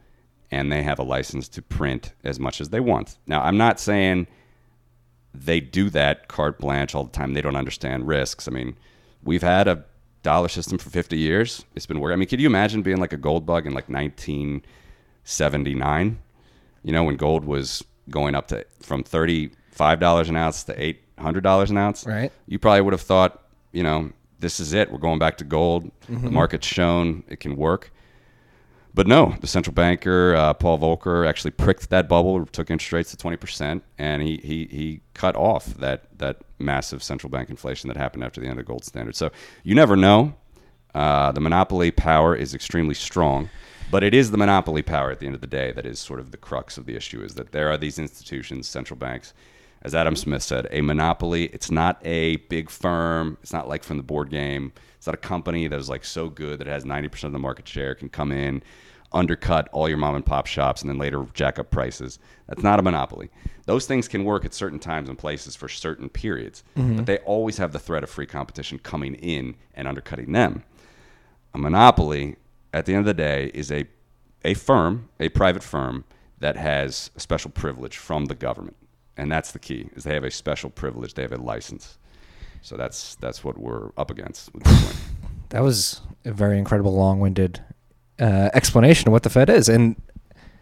and 0.51 0.71
they 0.71 0.83
have 0.83 0.99
a 0.99 1.03
license 1.03 1.47
to 1.49 1.61
print 1.61 2.13
as 2.23 2.39
much 2.39 2.61
as 2.61 2.69
they 2.69 2.79
want. 2.79 3.17
Now, 3.27 3.41
I'm 3.41 3.57
not 3.57 3.79
saying 3.79 4.27
they 5.33 5.59
do 5.59 5.89
that 5.89 6.27
carte 6.27 6.59
blanche 6.59 6.93
all 6.93 7.05
the 7.05 7.11
time. 7.11 7.33
They 7.33 7.41
don't 7.41 7.55
understand 7.55 8.07
risks. 8.07 8.47
I 8.47 8.51
mean, 8.51 8.77
we've 9.23 9.41
had 9.41 9.67
a 9.67 9.83
dollar 10.21 10.47
system 10.47 10.77
for 10.77 10.89
50 10.89 11.17
years. 11.17 11.65
It's 11.75 11.85
been 11.85 11.99
working. 11.99 12.13
I 12.13 12.15
mean, 12.17 12.27
could 12.27 12.39
you 12.39 12.47
imagine 12.47 12.81
being 12.81 12.97
like 12.97 13.13
a 13.13 13.17
gold 13.17 13.45
bug 13.45 13.67
in 13.67 13.73
like 13.73 13.89
1979? 13.89 16.19
You 16.83 16.91
know, 16.91 17.03
when 17.03 17.15
gold 17.15 17.45
was 17.45 17.83
going 18.09 18.35
up 18.35 18.47
to 18.49 18.65
from 18.81 19.03
$35 19.03 20.29
an 20.29 20.35
ounce 20.35 20.63
to 20.65 20.95
$800 21.17 21.69
an 21.69 21.77
ounce? 21.77 22.05
Right. 22.05 22.31
You 22.47 22.59
probably 22.59 22.81
would 22.81 22.93
have 22.93 23.01
thought, 23.01 23.41
you 23.71 23.83
know, 23.83 24.11
this 24.43 24.59
is 24.59 24.73
it. 24.73 24.91
We're 24.91 24.99
going 24.99 25.19
back 25.19 25.37
to 25.37 25.43
gold. 25.43 25.89
The 26.07 26.29
market's 26.29 26.67
shown 26.67 27.23
it 27.27 27.39
can 27.39 27.55
work. 27.55 27.91
But 28.95 29.07
no, 29.07 29.35
the 29.41 29.47
central 29.47 29.73
banker 29.73 30.35
uh, 30.35 30.53
Paul 30.53 30.77
Volcker 30.77 31.27
actually 31.27 31.49
pricked 31.51 31.89
that 31.89 32.07
bubble, 32.07 32.45
took 32.45 32.69
interest 32.69 32.93
rates 32.93 33.09
to 33.11 33.17
twenty 33.17 33.37
percent, 33.37 33.83
and 33.97 34.21
he, 34.21 34.37
he 34.43 34.67
he 34.69 35.01
cut 35.15 35.35
off 35.35 35.65
that 35.79 36.15
that 36.19 36.41
massive 36.59 37.01
central 37.01 37.31
bank 37.31 37.49
inflation 37.49 37.87
that 37.87 37.97
happened 37.97 38.23
after 38.23 38.39
the 38.39 38.47
end 38.47 38.59
of 38.59 38.65
gold 38.67 38.85
standard. 38.85 39.15
So 39.15 39.31
you 39.63 39.73
never 39.73 39.95
know. 39.95 40.35
Uh, 40.93 41.31
the 41.31 41.41
monopoly 41.41 41.89
power 41.89 42.35
is 42.35 42.53
extremely 42.53 42.93
strong, 42.93 43.49
but 43.89 44.03
it 44.03 44.13
is 44.13 44.29
the 44.29 44.37
monopoly 44.37 44.83
power 44.83 45.09
at 45.09 45.19
the 45.19 45.25
end 45.25 45.33
of 45.33 45.41
the 45.41 45.47
day 45.47 45.71
that 45.71 45.87
is 45.87 45.99
sort 45.99 46.19
of 46.19 46.29
the 46.29 46.37
crux 46.37 46.77
of 46.77 46.85
the 46.85 46.95
issue. 46.95 47.23
Is 47.23 47.33
that 47.33 47.51
there 47.51 47.71
are 47.71 47.77
these 47.79 47.97
institutions, 47.97 48.67
central 48.67 48.99
banks, 48.99 49.33
as 49.83 49.93
Adam 49.93 50.15
Smith 50.15 50.41
said, 50.41 50.67
a 50.71 50.81
monopoly. 50.81 51.45
It's 51.47 51.69
not 51.69 51.99
a 52.05 52.37
big 52.37 52.69
firm. 52.69 53.37
It's 53.41 53.53
not 53.53 53.67
like 53.67 53.83
from 53.83 53.97
the 53.97 54.03
board 54.03 54.29
game. 54.29 54.71
It's 54.97 55.05
not 55.05 55.13
a 55.13 55.17
company 55.17 55.67
that 55.67 55.79
is 55.79 55.89
like 55.89 56.05
so 56.05 56.29
good 56.29 56.59
that 56.59 56.67
it 56.67 56.71
has 56.71 56.85
90% 56.85 57.25
of 57.25 57.33
the 57.33 57.39
market 57.39 57.67
share, 57.67 57.93
can 57.93 58.09
come 58.09 58.31
in, 58.31 58.63
undercut 59.11 59.67
all 59.73 59.89
your 59.89 59.97
mom 59.97 60.15
and 60.15 60.25
pop 60.25 60.47
shops 60.47 60.81
and 60.81 60.89
then 60.89 60.97
later 60.97 61.25
jack 61.33 61.59
up 61.59 61.69
prices. 61.69 62.17
That's 62.47 62.63
not 62.63 62.79
a 62.79 62.81
monopoly. 62.81 63.29
Those 63.65 63.85
things 63.85 64.07
can 64.07 64.23
work 64.23 64.45
at 64.45 64.53
certain 64.53 64.79
times 64.79 65.09
and 65.09 65.17
places 65.17 65.55
for 65.55 65.69
certain 65.69 66.09
periods, 66.09 66.63
mm-hmm. 66.77 66.95
but 66.95 67.05
they 67.05 67.17
always 67.19 67.57
have 67.57 67.73
the 67.73 67.79
threat 67.79 68.03
of 68.03 68.09
free 68.09 68.25
competition 68.25 68.79
coming 68.79 69.15
in 69.15 69.55
and 69.73 69.87
undercutting 69.87 70.31
them. 70.31 70.63
A 71.53 71.57
monopoly, 71.57 72.37
at 72.73 72.85
the 72.85 72.93
end 72.93 73.01
of 73.01 73.05
the 73.05 73.13
day, 73.13 73.51
is 73.53 73.71
a 73.71 73.85
a 74.45 74.53
firm, 74.53 75.09
a 75.19 75.29
private 75.29 75.63
firm 75.63 76.03
that 76.39 76.57
has 76.57 77.11
a 77.15 77.19
special 77.19 77.49
privilege 77.49 77.97
from 77.97 78.25
the 78.25 78.35
government, 78.35 78.75
and 79.17 79.31
that's 79.31 79.51
the 79.51 79.59
key. 79.59 79.89
Is 79.95 80.03
they 80.03 80.13
have 80.13 80.23
a 80.23 80.31
special 80.31 80.69
privilege. 80.69 81.13
They 81.13 81.21
have 81.21 81.33
a 81.33 81.37
license. 81.37 81.97
So 82.61 82.77
that's 82.77 83.15
that's 83.15 83.43
what 83.43 83.57
we're 83.57 83.91
up 83.97 84.11
against. 84.11 84.49
That 85.49 85.61
was 85.61 86.01
a 86.25 86.31
very 86.31 86.57
incredible, 86.57 86.95
long-winded 86.95 87.61
uh, 88.19 88.49
explanation 88.55 89.07
of 89.07 89.11
what 89.11 89.21
the 89.21 89.29
Fed 89.29 89.51
is. 89.51 89.69
And 89.69 89.95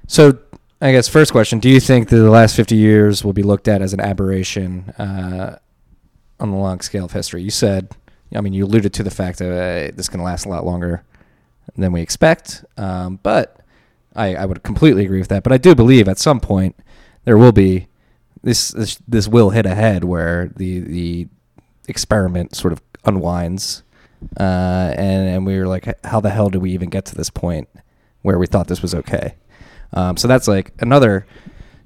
so, 0.05 0.37
I 0.81 0.91
guess 0.91 1.07
first 1.07 1.31
question: 1.31 1.59
Do 1.59 1.69
you 1.69 1.79
think 1.79 2.09
that 2.09 2.17
the 2.17 2.29
last 2.29 2.57
fifty 2.57 2.75
years 2.75 3.23
will 3.23 3.31
be 3.31 3.41
looked 3.41 3.69
at 3.69 3.81
as 3.81 3.93
an 3.93 4.01
aberration 4.01 4.89
uh, 4.97 5.59
on 6.41 6.51
the 6.51 6.57
long 6.57 6.81
scale 6.81 7.05
of 7.05 7.13
history? 7.13 7.41
You 7.41 7.51
said, 7.51 7.95
I 8.35 8.41
mean, 8.41 8.51
you 8.51 8.65
alluded 8.65 8.93
to 8.95 9.03
the 9.03 9.11
fact 9.11 9.39
that 9.39 9.49
uh, 9.49 9.95
this 9.95 10.09
can 10.09 10.21
last 10.21 10.45
a 10.45 10.49
lot 10.49 10.65
longer 10.65 11.05
than 11.77 11.93
we 11.93 12.01
expect, 12.01 12.65
um, 12.75 13.17
but 13.23 13.61
I, 14.13 14.35
I 14.35 14.45
would 14.45 14.61
completely 14.63 15.05
agree 15.05 15.19
with 15.19 15.29
that. 15.29 15.43
But 15.43 15.53
I 15.53 15.57
do 15.57 15.73
believe 15.73 16.09
at 16.09 16.17
some 16.17 16.41
point 16.41 16.75
there 17.23 17.37
will 17.37 17.53
be 17.53 17.87
this 18.43 18.69
this, 18.69 18.99
this 19.07 19.27
will 19.27 19.49
hit 19.51 19.65
a 19.65 19.75
head 19.75 20.03
where 20.03 20.51
the 20.55 20.79
the 20.79 21.27
experiment 21.87 22.55
sort 22.55 22.73
of 22.73 22.81
unwinds, 23.05 23.83
uh, 24.39 24.93
and 24.97 25.27
and 25.29 25.45
we 25.45 25.57
were 25.57 25.67
like, 25.67 25.85
how 26.05 26.19
the 26.19 26.29
hell 26.29 26.49
did 26.49 26.61
we 26.61 26.71
even 26.71 26.89
get 26.89 27.05
to 27.05 27.15
this 27.15 27.29
point 27.29 27.67
where 28.21 28.37
we 28.37 28.47
thought 28.47 28.67
this 28.67 28.81
was 28.81 28.95
okay? 28.95 29.35
Um, 29.93 30.17
so 30.17 30.27
that's 30.27 30.47
like 30.47 30.71
another 30.79 31.25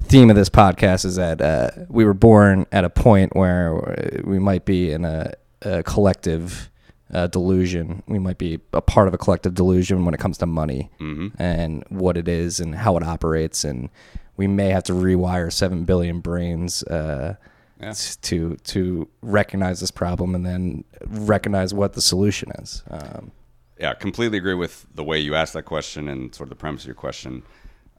theme 0.04 0.30
of 0.30 0.36
this 0.36 0.50
podcast 0.50 1.06
is 1.06 1.16
that 1.16 1.42
uh, 1.42 1.72
we 1.90 2.06
were 2.06 2.14
born 2.14 2.66
at 2.72 2.86
a 2.86 2.90
point 2.90 3.36
where 3.36 4.22
we 4.24 4.38
might 4.38 4.64
be 4.66 4.92
in 4.92 5.04
a, 5.04 5.34
a 5.64 5.82
collective 5.82 6.70
uh, 7.14 7.26
delusion. 7.28 8.04
We 8.08 8.20
might 8.20 8.38
be 8.38 8.60
a 8.74 8.82
part 8.82 9.08
of 9.08 9.14
a 9.14 9.18
collective 9.18 9.56
delusion 9.56 10.06
when 10.06 10.14
it 10.14 10.20
comes 10.20 10.38
to 10.40 10.46
money 10.46 10.92
and 11.40 11.84
what 11.90 12.18
it 12.18 12.28
is 12.28 12.60
and 12.60 12.76
how 12.76 12.98
it 12.98 13.04
operates. 13.04 13.64
And 13.64 13.90
we 14.38 14.48
may 14.48 14.70
have 14.70 14.84
to 14.84 14.94
rewire 14.94 15.52
seven 15.52 15.86
billion 15.86 16.20
brains 16.20 16.84
uh, 16.84 17.36
Yeah. 17.80 17.94
to 18.24 18.56
to 18.58 19.08
recognize 19.22 19.80
this 19.80 19.92
problem 19.92 20.36
and 20.36 20.46
then 20.46 20.84
recognize 21.08 21.74
what 21.74 21.94
the 21.94 22.02
solution 22.02 22.52
is. 22.62 22.84
Um, 22.90 23.32
yeah, 23.80 23.94
completely 23.94 24.38
agree 24.38 24.54
with 24.54 24.86
the 24.96 25.04
way 25.04 25.20
you 25.20 25.36
asked 25.36 25.54
that 25.54 25.64
question 25.64 26.08
and 26.08 26.34
sort 26.34 26.46
of 26.48 26.50
the 26.52 26.56
premise 26.56 26.84
of 26.84 26.88
your 26.88 26.96
question. 26.96 27.44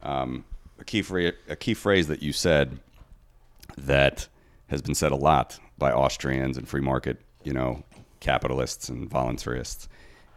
Um, 0.02 0.44
a 0.78 0.84
key 0.84 1.02
phrase, 1.02 1.34
a 1.48 1.56
key 1.56 1.74
phrase 1.74 2.06
that 2.08 2.22
you 2.22 2.32
said 2.32 2.78
that 3.76 4.28
has 4.68 4.82
been 4.82 4.94
said 4.94 5.12
a 5.12 5.16
lot 5.16 5.58
by 5.78 5.92
Austrians 5.92 6.56
and 6.56 6.66
free 6.66 6.80
market, 6.80 7.20
you 7.44 7.52
know, 7.52 7.82
capitalists 8.20 8.88
and 8.88 9.08
voluntarists, 9.10 9.88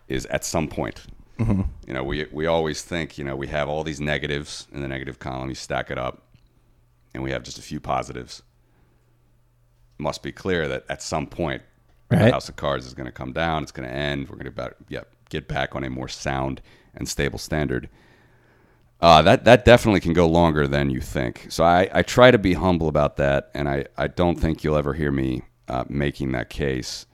is 0.07 0.25
at 0.27 0.43
some 0.43 0.67
point. 0.67 1.05
You 1.87 1.93
know, 1.93 2.03
we 2.03 2.27
we 2.31 2.45
always 2.45 2.81
think, 2.81 3.17
you 3.17 3.23
know, 3.23 3.35
we 3.35 3.47
have 3.47 3.69
all 3.69 3.83
these 3.83 4.01
negatives 4.01 4.67
in 4.71 4.81
the 4.81 4.87
negative 4.87 5.19
column, 5.19 5.49
you 5.49 5.55
stack 5.55 5.89
it 5.89 5.97
up, 5.97 6.23
and 7.13 7.23
we 7.23 7.31
have 7.31 7.43
just 7.43 7.57
a 7.57 7.61
few 7.61 7.79
positives. 7.79 8.43
Must 9.97 10.21
be 10.21 10.31
clear 10.31 10.67
that 10.67 10.85
at 10.89 11.01
some 11.01 11.27
point, 11.27 11.63
the 12.09 12.31
house 12.31 12.49
of 12.49 12.55
cards 12.55 12.85
is 12.85 12.93
going 12.93 13.05
to 13.05 13.11
come 13.11 13.33
down. 13.33 13.63
It's 13.63 13.71
going 13.71 13.87
to 13.87 13.93
end. 13.93 14.29
We're 14.29 14.37
going 14.37 14.53
to 14.53 14.75
yeah, 14.89 15.01
get 15.29 15.47
back 15.47 15.75
on 15.75 15.83
a 15.83 15.89
more 15.89 16.07
sound 16.07 16.61
and 16.95 17.07
stable 17.07 17.39
standard. 17.39 17.89
Uh, 19.01 19.21
that 19.21 19.45
that 19.45 19.63
definitely 19.63 20.01
can 20.01 20.13
go 20.13 20.27
longer 20.27 20.67
than 20.67 20.89
you 20.89 20.99
think. 20.99 21.47
So 21.49 21.63
I, 21.63 21.89
I 21.93 22.01
try 22.01 22.31
to 22.31 22.37
be 22.37 22.53
humble 22.53 22.89
about 22.89 23.15
that, 23.17 23.49
and 23.53 23.69
I, 23.69 23.85
I 23.97 24.07
don't 24.07 24.37
think 24.39 24.63
you'll 24.63 24.75
ever 24.75 24.93
hear 24.93 25.11
me 25.11 25.43
uh, 25.69 25.85
making 25.87 26.33
that 26.33 26.49
case 26.49 27.05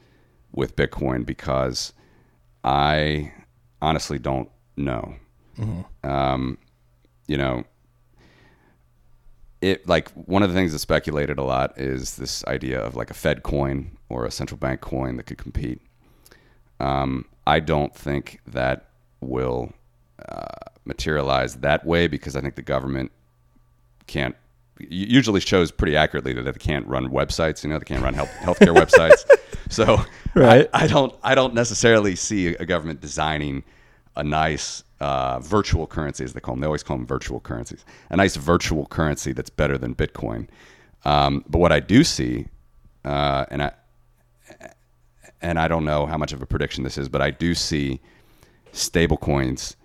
with 0.52 0.76
Bitcoin 0.76 1.26
because 1.26 1.94
I 2.64 3.34
honestly 3.82 4.20
don't 4.20 4.50
know. 4.78 5.16
Um, 6.04 6.58
you 7.28 7.38
know, 7.38 7.64
it 9.62 9.88
like 9.88 10.10
one 10.12 10.44
of 10.44 10.50
the 10.50 10.56
things 10.56 10.72
that's 10.72 10.82
speculated 10.84 11.38
a 11.38 11.44
lot 11.44 11.80
is 11.80 12.18
this 12.18 12.46
idea 12.46 12.80
of 12.80 12.96
like 12.96 13.10
a 13.10 13.14
Fed 13.14 13.44
coin 13.44 13.98
or 14.10 14.26
a 14.26 14.32
central 14.32 14.58
bank 14.58 14.82
coin 14.82 15.18
that 15.18 15.24
could 15.24 15.38
compete. 15.38 15.82
Um, 16.80 17.26
I 17.48 17.60
don't 17.60 17.96
think 17.96 18.42
that 18.48 18.90
will 19.22 19.74
uh, 20.28 20.46
materialize 20.84 21.56
that 21.56 21.86
way 21.86 22.08
because 22.08 22.36
I 22.36 22.42
think 22.42 22.56
the 22.56 22.62
government 22.62 23.12
can't 24.08 24.36
usually 24.78 25.40
shows 25.40 25.72
pretty 25.72 25.96
accurately 25.96 26.34
that 26.34 26.44
they 26.44 26.52
can't 26.52 26.86
run 26.86 27.10
websites. 27.10 27.64
You 27.64 27.70
know, 27.70 27.80
they 27.80 27.86
can't 27.86 28.04
run 28.04 28.14
health 28.14 28.30
healthcare 28.42 28.76
websites. 28.84 29.26
So 29.70 30.04
Right. 30.36 30.70
I, 30.74 30.84
I 30.84 30.88
don't 30.88 31.16
I 31.24 31.34
don't 31.36 31.54
necessarily 31.54 32.16
see 32.16 32.48
a 32.48 32.66
government 32.66 33.02
designing 33.02 33.64
a 34.18 34.24
nice 34.24 34.84
uh, 35.00 35.40
virtual 35.40 35.88
currency, 35.88 36.24
as 36.24 36.34
they 36.34 36.40
call 36.40 36.56
them. 36.56 36.62
They 36.62 36.68
always 36.68 36.84
call 36.84 36.98
them 36.98 37.06
virtual 37.06 37.40
currencies. 37.40 37.86
A 38.10 38.18
nice 38.18 38.36
virtual 38.36 38.86
currency 38.86 39.34
that's 39.34 39.50
better 39.50 39.78
than 39.78 39.96
Bitcoin. 39.96 40.48
Um, 41.06 41.44
but 41.48 41.60
what 41.60 41.72
I 41.72 41.80
do 41.80 42.04
see, 42.04 42.48
uh, 43.04 43.46
and 43.50 43.64
I 43.64 43.72
and 45.42 45.60
I 45.60 45.68
don't 45.68 45.86
know 45.86 46.06
how 46.06 46.18
much 46.18 46.34
of 46.34 46.42
a 46.42 46.46
prediction 46.46 46.84
this 46.84 46.98
is, 46.98 47.10
but 47.10 47.22
I 47.22 47.32
do 47.32 47.54
see 47.56 48.02
stablecoins 48.74 49.76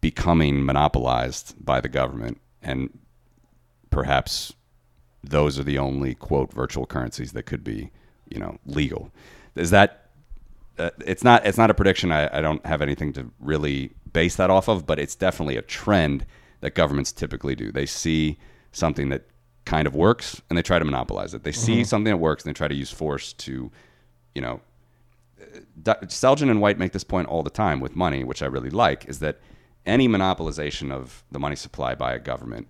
becoming 0.00 0.64
monopolized 0.64 1.54
by 1.64 1.80
the 1.80 1.88
government, 1.88 2.40
and 2.62 2.90
perhaps 3.90 4.52
those 5.24 5.58
are 5.58 5.64
the 5.64 5.78
only 5.78 6.14
quote 6.14 6.52
virtual 6.52 6.86
currencies 6.86 7.32
that 7.32 7.44
could 7.44 7.64
be, 7.64 7.90
you 8.28 8.38
know, 8.38 8.58
legal. 8.66 9.10
Is 9.54 9.70
that? 9.70 10.10
Uh, 10.78 10.90
it's 11.06 11.22
not. 11.22 11.46
It's 11.46 11.58
not 11.58 11.70
a 11.70 11.74
prediction. 11.74 12.10
I, 12.12 12.38
I 12.38 12.40
don't 12.40 12.64
have 12.66 12.82
anything 12.82 13.12
to 13.14 13.30
really 13.40 13.92
base 14.12 14.36
that 14.36 14.50
off 14.50 14.68
of, 14.68 14.86
but 14.86 14.98
it's 14.98 15.14
definitely 15.14 15.56
a 15.56 15.62
trend 15.62 16.26
that 16.60 16.74
governments 16.74 17.12
typically 17.12 17.54
do. 17.54 17.72
They 17.72 17.86
see 17.86 18.38
something 18.72 19.08
that 19.10 19.26
kind 19.64 19.86
of 19.86 19.94
works 19.94 20.42
and 20.48 20.58
they 20.58 20.62
try 20.62 20.78
to 20.78 20.84
monopolize 20.84 21.34
it. 21.34 21.44
They 21.44 21.52
see 21.52 21.84
something 21.84 22.10
that 22.10 22.16
works 22.16 22.44
and 22.44 22.50
they 22.54 22.56
try 22.56 22.68
to 22.68 22.74
use 22.74 22.90
force 22.90 23.32
to, 23.34 23.70
you 24.34 24.42
know, 24.42 24.60
D- 25.82 25.92
Selgin 26.06 26.50
and 26.50 26.60
White 26.60 26.78
make 26.78 26.92
this 26.92 27.04
point 27.04 27.28
all 27.28 27.42
the 27.42 27.50
time 27.50 27.80
with 27.80 27.94
money, 27.94 28.24
which 28.24 28.42
I 28.42 28.46
really 28.46 28.70
like, 28.70 29.04
is 29.08 29.18
that 29.20 29.38
any 29.86 30.08
monopolization 30.08 30.90
of 30.90 31.24
the 31.30 31.38
money 31.38 31.56
supply 31.56 31.94
by 31.94 32.12
a 32.14 32.18
government 32.18 32.68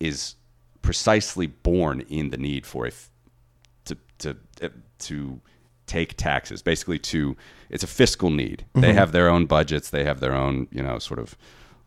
is 0.00 0.36
precisely 0.82 1.46
born 1.46 2.00
in 2.08 2.30
the 2.30 2.36
need 2.36 2.64
for 2.64 2.84
a 2.84 2.88
f- 2.88 3.10
to 3.88 3.96
to 4.18 4.36
uh, 4.62 4.68
to 5.00 5.40
take 5.86 6.16
taxes. 6.16 6.62
Basically, 6.62 6.98
to 6.98 7.36
it's 7.70 7.82
a 7.84 7.88
fiscal 7.88 8.30
need. 8.30 8.64
They 8.74 8.92
have 8.92 9.12
their 9.12 9.28
own 9.28 9.46
budgets. 9.46 9.90
They 9.90 10.04
have 10.04 10.20
their 10.20 10.34
own 10.34 10.68
you 10.70 10.82
know 10.82 10.98
sort 10.98 11.18
of 11.18 11.36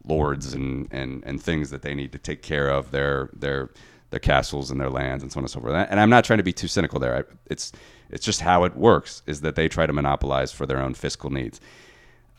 lords 0.06 0.54
and, 0.54 0.88
and, 0.92 1.24
and 1.26 1.42
things 1.42 1.70
that 1.70 1.84
they 1.84 1.94
need 1.94 2.12
to 2.12 2.18
take 2.18 2.42
care 2.42 2.70
of 2.70 2.92
their 2.92 3.30
their 3.34 3.70
their 4.10 4.20
castles 4.20 4.72
and 4.72 4.80
their 4.80 4.90
lands 4.90 5.24
and 5.24 5.32
so 5.32 5.40
on 5.40 5.44
and 5.44 5.52
so 5.52 5.62
forth. 5.62 5.74
And 5.74 6.00
I'm 6.00 6.10
not 6.10 6.26
trying 6.26 6.38
to 6.38 6.44
be 6.44 6.54
too 6.54 6.68
cynical 6.68 7.00
there. 7.00 7.18
I, 7.18 7.24
it's 7.48 7.72
it's 8.10 8.26
just 8.26 8.42
how 8.42 8.66
it 8.66 8.76
works 8.76 9.24
is 9.26 9.42
that 9.42 9.56
they 9.56 9.68
try 9.68 9.86
to 9.86 9.94
monopolize 9.94 10.52
for 10.52 10.66
their 10.66 10.80
own 10.80 10.94
fiscal 10.94 11.30
needs. 11.30 11.62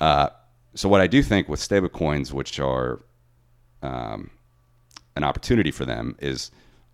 Uh, 0.00 0.28
so 0.74 0.88
what 0.88 1.00
I 1.00 1.06
do 1.06 1.22
think 1.22 1.48
with 1.48 1.60
stablecoins, 1.60 2.32
which 2.32 2.60
are 2.60 3.02
um, 3.82 4.30
an 5.16 5.24
opportunity 5.24 5.70
for 5.70 5.84
them, 5.84 6.16
is 6.18 6.50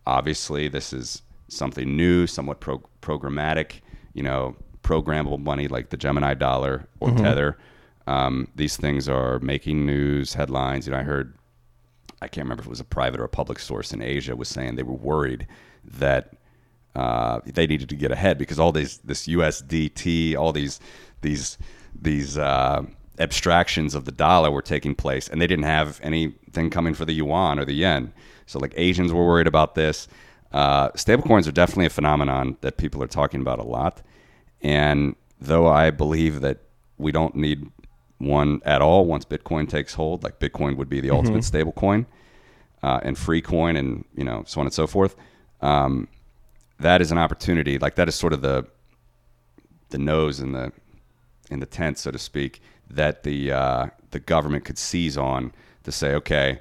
obviously 0.07 0.69
this 0.69 0.93
is 0.93 1.23
something 1.49 1.97
new, 1.97 2.27
somewhat 2.27 2.61
pro- 2.61 2.83
programmatic, 3.03 3.81
you 4.15 4.23
know, 4.23 4.57
programmable 4.83 5.39
money 5.39 5.69
like 5.69 5.91
the 5.91 5.97
Gemini 5.97 6.35
dollar 6.35 6.89
or 7.01 7.11
Tether. 7.19 7.59
Um, 8.07 8.49
these 8.55 8.77
things 8.77 9.09
are 9.09 9.39
making 9.41 9.85
news 9.85 10.35
headlines. 10.35 10.87
You 10.87 10.93
know, 10.93 10.99
I 10.99 11.03
heard, 11.03 11.35
I 12.23 12.29
can't 12.29 12.47
remember 12.47 12.63
if 12.63 12.67
it 12.67 12.71
was 12.71 12.81
a 12.81 12.85
private 12.85 13.21
or 13.21 13.25
a 13.25 13.29
public 13.29 13.59
source 13.59 13.93
in 13.93 14.01
Asia 14.01 14.35
was 14.35 14.49
saying 14.49 14.77
they 14.77 14.83
were 14.83 14.95
worried 14.95 15.47
that 15.85 16.33
uh, 16.95 17.41
they 17.45 17.67
needed 17.67 17.89
to 17.91 17.97
get 17.97 18.11
ahead 18.11 18.39
because 18.39 18.59
all 18.59 18.73
these 18.73 18.99
this 18.99 19.27
USDT, 19.27 20.37
all 20.37 20.53
these 20.53 20.81
these 21.21 21.59
these 22.01 22.39
uh, 22.39 22.83
abstractions 23.19 23.95
of 23.95 24.05
the 24.05 24.13
dollar 24.13 24.51
were 24.51 24.63
taking 24.63 24.95
place, 24.95 25.29
and 25.29 25.41
they 25.41 25.47
didn't 25.47 25.65
have 25.65 26.01
anything 26.03 26.71
coming 26.71 26.95
for 26.95 27.05
the 27.05 27.13
yuan 27.13 27.59
or 27.59 27.65
the 27.65 27.75
yen. 27.75 28.13
So 28.47 28.59
like 28.59 28.73
Asians 28.77 29.13
were 29.13 29.27
worried 29.27 29.47
about 29.47 29.75
this. 29.75 30.09
Uh, 30.53 30.89
stablecoins 30.91 31.47
are 31.47 31.53
definitely 31.53 31.87
a 31.87 31.91
phenomenon 31.91 32.57
that 32.63 32.77
people 32.77 33.03
are 33.03 33.09
talking 33.09 33.41
about 33.41 33.59
a 33.59 33.65
lot, 33.65 34.03
and 34.63 35.15
though 35.41 35.67
I 35.67 35.91
believe 35.91 36.41
that 36.41 36.59
we 36.97 37.13
don't 37.13 37.35
need 37.35 37.71
one 38.19 38.61
at 38.65 38.83
all 38.83 39.05
once 39.05 39.25
Bitcoin 39.25 39.69
takes 39.69 39.95
hold, 39.95 40.25
like 40.25 40.41
Bitcoin 40.41 40.77
would 40.77 40.89
be 40.89 41.01
the 41.01 41.11
ultimate 41.11 41.43
stablecoin 41.43 42.07
uh, 42.83 43.01
and 43.03 43.17
free 43.17 43.43
coin, 43.43 43.77
and 43.77 44.05
you 44.17 44.25
know 44.25 44.43
so 44.47 44.61
on 44.61 44.67
and 44.67 44.75
so 44.75 44.87
forth. 44.87 45.17
Um, 45.61 46.09
that 46.81 47.01
is 47.01 47.11
an 47.13 47.19
opportunity. 47.19 47.79
Like 47.79 47.97
that 47.97 48.09
is 48.09 48.15
sort 48.15 48.33
of 48.33 48.43
the 48.43 48.67
the 49.91 49.99
nose 49.99 50.41
in 50.41 50.53
the 50.53 50.73
in 51.51 51.61
the 51.61 51.67
tent, 51.67 51.99
so 51.99 52.11
to 52.11 52.19
speak, 52.19 52.61
that 52.91 53.23
the 53.23 53.53
uh, 53.53 53.87
the 54.11 54.21
government 54.21 54.65
could 54.65 54.79
seize 54.79 55.17
on 55.17 55.53
to 55.85 55.93
say, 55.93 56.15
okay, 56.15 56.61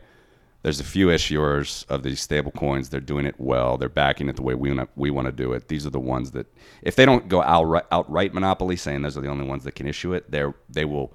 there's 0.64 0.80
a 0.80 0.84
few 0.84 1.08
issuers 1.08 1.86
of 1.88 2.04
these 2.04 2.20
stable 2.20 2.52
coins. 2.52 2.90
They're 2.90 3.00
doing 3.00 3.26
it 3.26 3.36
well. 3.38 3.78
They're 3.78 3.90
backing 3.90 4.28
it 4.28 4.36
the 4.36 4.42
way 4.42 4.56
we 4.56 4.74
want 4.74 4.90
we 4.96 5.12
want 5.12 5.28
to 5.28 5.32
do 5.32 5.54
it. 5.54 5.68
These 5.68 5.86
are 5.86 5.92
the 5.92 6.00
ones 6.00 6.32
that, 6.32 6.48
if 6.82 6.96
they 6.96 7.06
don't 7.06 7.28
go 7.28 7.42
outright, 7.44 7.86
outright 7.92 8.34
monopoly, 8.34 8.76
saying 8.76 9.02
those 9.02 9.18
are 9.18 9.22
the 9.22 9.30
only 9.30 9.46
ones 9.46 9.64
that 9.64 9.76
can 9.76 9.88
issue 9.88 10.14
it, 10.14 10.30
they 10.32 10.46
they 10.70 10.86
will 10.86 11.14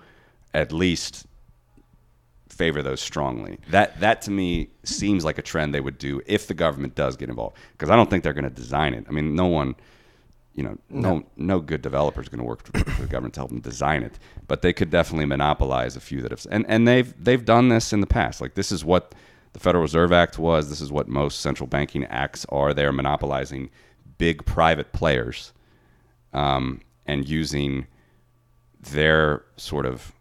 at 0.55 0.72
least 0.72 1.26
favor 2.48 2.83
those 2.83 3.00
strongly. 3.00 3.59
That 3.70 3.98
that 4.00 4.22
to 4.22 4.31
me 4.31 4.68
seems 4.85 5.24
like 5.24 5.38
a 5.38 5.42
trend 5.42 5.74
they 5.74 5.81
would 5.81 5.98
do 5.98 6.22
if 6.26 6.46
the 6.46 6.55
government 6.55 6.94
does 6.94 7.16
get 7.16 7.28
involved. 7.28 7.57
Because 7.72 7.90
I 7.90 7.96
don't 7.96 8.09
think 8.09 8.22
they're 8.22 8.33
going 8.33 8.44
to 8.44 8.50
design 8.50 8.94
it. 8.94 9.07
I 9.09 9.12
mean, 9.12 9.35
no 9.35 9.46
one, 9.46 9.74
you 10.55 10.62
know, 10.62 10.78
no 10.88 11.24
no, 11.37 11.61
good 11.61 11.83
developer 11.83 12.20
is 12.20 12.28
going 12.28 12.40
to 12.40 12.44
work 12.44 12.64
for, 12.64 12.78
for 12.78 13.02
the 13.02 13.09
government 13.09 13.35
to 13.35 13.40
help 13.40 13.50
them 13.50 13.61
design 13.61 14.02
it. 14.02 14.18
But 14.46 14.62
they 14.62 14.72
could 14.72 14.90
definitely 14.90 15.26
monopolize 15.26 15.96
a 15.96 16.00
few 16.00 16.22
that 16.22 16.31
have, 16.31 16.46
and 16.50 16.64
and 16.68 16.87
they've 16.87 17.12
they've 17.22 17.44
done 17.44 17.68
this 17.70 17.92
in 17.92 18.00
the 18.00 18.07
past. 18.07 18.40
Like 18.40 18.55
this 18.55 18.70
is 18.70 18.85
what 18.85 19.14
the 19.52 19.58
Federal 19.60 19.82
Reserve 19.82 20.12
Act 20.12 20.38
was. 20.38 20.68
This 20.70 20.80
is 20.80 20.90
what 20.90 21.08
most 21.08 21.40
central 21.40 21.66
banking 21.66 22.04
acts 22.06 22.46
are. 22.48 22.72
They're 22.72 22.92
monopolizing 22.92 23.70
big 24.18 24.44
private 24.46 24.92
players 24.92 25.52
um, 26.32 26.80
and 27.06 27.28
using 27.28 27.86
their 28.92 29.44
sort 29.56 29.86
of, 29.86 30.12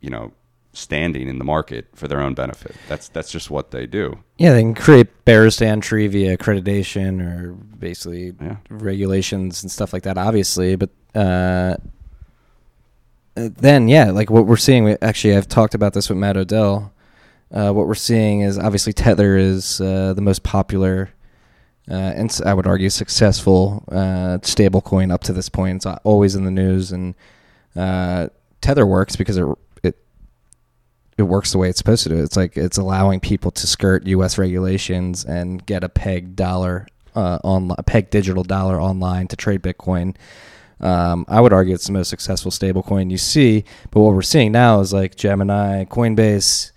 you 0.00 0.10
know, 0.10 0.32
standing 0.72 1.28
in 1.28 1.38
the 1.38 1.44
market 1.44 1.86
for 1.94 2.08
their 2.08 2.20
own 2.20 2.34
benefit. 2.34 2.74
That's 2.88 3.08
that's 3.08 3.30
just 3.30 3.48
what 3.50 3.70
they 3.70 3.86
do. 3.86 4.18
Yeah, 4.38 4.52
they 4.54 4.60
can 4.62 4.74
create 4.74 5.24
barriers 5.24 5.56
to 5.58 5.66
entry 5.66 6.06
via 6.08 6.36
accreditation 6.36 7.20
or 7.22 7.52
basically 7.52 8.34
Yeah. 8.40 8.56
regulations 8.68 9.62
and 9.62 9.70
stuff 9.70 9.92
like 9.92 10.02
that, 10.02 10.18
obviously. 10.18 10.74
But 10.76 10.90
uh, 11.14 11.76
uh, 13.36 13.48
then, 13.56 13.88
yeah, 13.88 14.10
like 14.10 14.30
what 14.30 14.46
we're 14.46 14.56
seeing, 14.56 14.84
we- 14.84 14.96
actually, 15.00 15.36
I've 15.36 15.48
talked 15.48 15.74
about 15.74 15.92
this 15.92 16.08
with 16.08 16.18
Matt 16.18 16.36
Odell. 16.36 16.92
Uh, 17.54 17.72
what 17.72 17.86
we're 17.86 17.94
seeing 17.94 18.40
is 18.42 18.58
obviously 18.58 18.92
Tether 18.92 19.36
is 19.36 19.80
uh, 19.80 20.12
the 20.12 20.20
most 20.20 20.42
popular 20.42 21.14
uh, 21.90 21.94
and 21.94 22.40
I 22.46 22.54
would 22.54 22.66
argue 22.66 22.88
successful 22.88 23.84
uh, 23.92 24.38
stable 24.42 24.80
coin 24.80 25.10
up 25.10 25.22
to 25.24 25.32
this 25.32 25.48
point. 25.48 25.84
It's 25.84 25.98
always 26.04 26.34
in 26.34 26.44
the 26.44 26.50
news, 26.50 26.92
and 26.92 27.14
uh, 27.76 28.28
Tether 28.62 28.86
works 28.86 29.16
because 29.16 29.36
it 29.36 29.46
it 29.82 29.96
it 31.18 31.24
works 31.24 31.52
the 31.52 31.58
way 31.58 31.68
it's 31.68 31.76
supposed 31.76 32.02
to 32.04 32.08
do. 32.08 32.22
It's 32.22 32.36
like 32.38 32.56
it's 32.56 32.78
allowing 32.78 33.20
people 33.20 33.50
to 33.50 33.66
skirt 33.66 34.06
U.S. 34.06 34.38
regulations 34.38 35.26
and 35.26 35.64
get 35.66 35.84
a 35.84 35.90
peg 35.90 36.36
dollar 36.36 36.86
uh, 37.14 37.38
on 37.44 37.70
a 37.76 37.82
peg 37.82 38.08
digital 38.08 38.44
dollar 38.44 38.80
online 38.80 39.28
to 39.28 39.36
trade 39.36 39.62
Bitcoin. 39.62 40.16
Um, 40.80 41.26
I 41.28 41.40
would 41.40 41.52
argue 41.52 41.74
it's 41.74 41.86
the 41.86 41.92
most 41.92 42.08
successful 42.08 42.50
stablecoin 42.50 43.10
you 43.10 43.18
see. 43.18 43.64
But 43.90 44.00
what 44.00 44.14
we're 44.14 44.22
seeing 44.22 44.52
now 44.52 44.80
is 44.80 44.92
like 44.92 45.16
Gemini, 45.16 45.84
Coinbase 45.84 46.72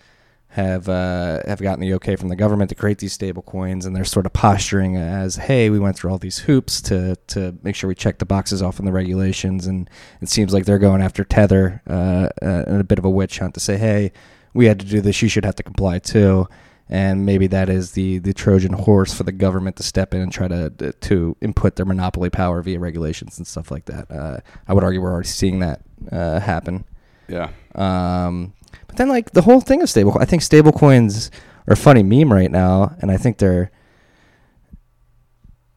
have 0.57 0.89
uh, 0.89 1.41
have 1.45 1.61
gotten 1.61 1.81
the 1.81 1.93
okay 1.93 2.15
from 2.15 2.29
the 2.29 2.35
government 2.35 2.69
to 2.69 2.75
create 2.75 2.97
these 2.97 3.13
stable 3.13 3.43
coins, 3.43 3.85
and 3.85 3.95
they're 3.95 4.03
sort 4.03 4.25
of 4.25 4.33
posturing 4.33 4.97
as, 4.97 5.35
"Hey, 5.35 5.69
we 5.69 5.77
went 5.77 5.95
through 5.95 6.09
all 6.09 6.17
these 6.17 6.39
hoops 6.39 6.81
to 6.81 7.15
to 7.27 7.55
make 7.61 7.75
sure 7.75 7.87
we 7.87 7.93
check 7.93 8.17
the 8.17 8.25
boxes 8.25 8.63
off 8.63 8.79
in 8.79 8.85
the 8.85 8.91
regulations." 8.91 9.67
And 9.67 9.87
it 10.19 10.29
seems 10.29 10.53
like 10.53 10.65
they're 10.65 10.79
going 10.79 11.03
after 11.03 11.23
Tether 11.23 11.83
uh, 11.87 12.29
uh, 12.41 12.63
in 12.65 12.79
a 12.79 12.83
bit 12.83 12.97
of 12.97 13.05
a 13.05 13.09
witch 13.09 13.37
hunt 13.37 13.53
to 13.53 13.59
say, 13.59 13.77
"Hey, 13.77 14.11
we 14.55 14.65
had 14.65 14.79
to 14.79 14.85
do 14.85 14.99
this. 14.99 15.21
You 15.21 15.29
should 15.29 15.45
have 15.45 15.55
to 15.55 15.63
comply 15.63 15.99
too." 15.99 16.47
And 16.89 17.23
maybe 17.23 17.47
that 17.47 17.69
is 17.69 17.91
the, 17.91 18.19
the 18.19 18.33
Trojan 18.33 18.71
horse 18.71 19.13
for 19.13 19.23
the 19.23 19.33
government 19.33 19.75
to 19.75 19.83
step 19.83 20.13
in 20.15 20.21
and 20.21 20.31
try 20.31 20.47
to 20.47 20.71
to 20.91 21.37
input 21.39 21.75
their 21.75 21.85
monopoly 21.85 22.31
power 22.31 22.63
via 22.63 22.79
regulations 22.79 23.37
and 23.37 23.45
stuff 23.45 23.69
like 23.69 23.85
that. 23.85 24.09
Uh, 24.09 24.39
I 24.67 24.73
would 24.73 24.83
argue 24.83 25.01
we're 25.01 25.11
already 25.11 25.27
seeing 25.27 25.59
that 25.59 25.81
uh, 26.11 26.39
happen. 26.39 26.85
Yeah. 27.27 27.49
Um, 27.75 28.53
but 28.87 28.97
then, 28.97 29.09
like 29.09 29.31
the 29.31 29.41
whole 29.41 29.61
thing 29.61 29.81
of 29.81 29.89
stable, 29.89 30.17
I 30.19 30.25
think 30.25 30.41
stable 30.41 30.71
coins 30.71 31.29
are 31.67 31.73
a 31.73 31.77
funny 31.77 32.03
meme 32.03 32.31
right 32.31 32.51
now, 32.51 32.95
and 33.01 33.11
I 33.11 33.17
think 33.17 33.37
they're. 33.37 33.71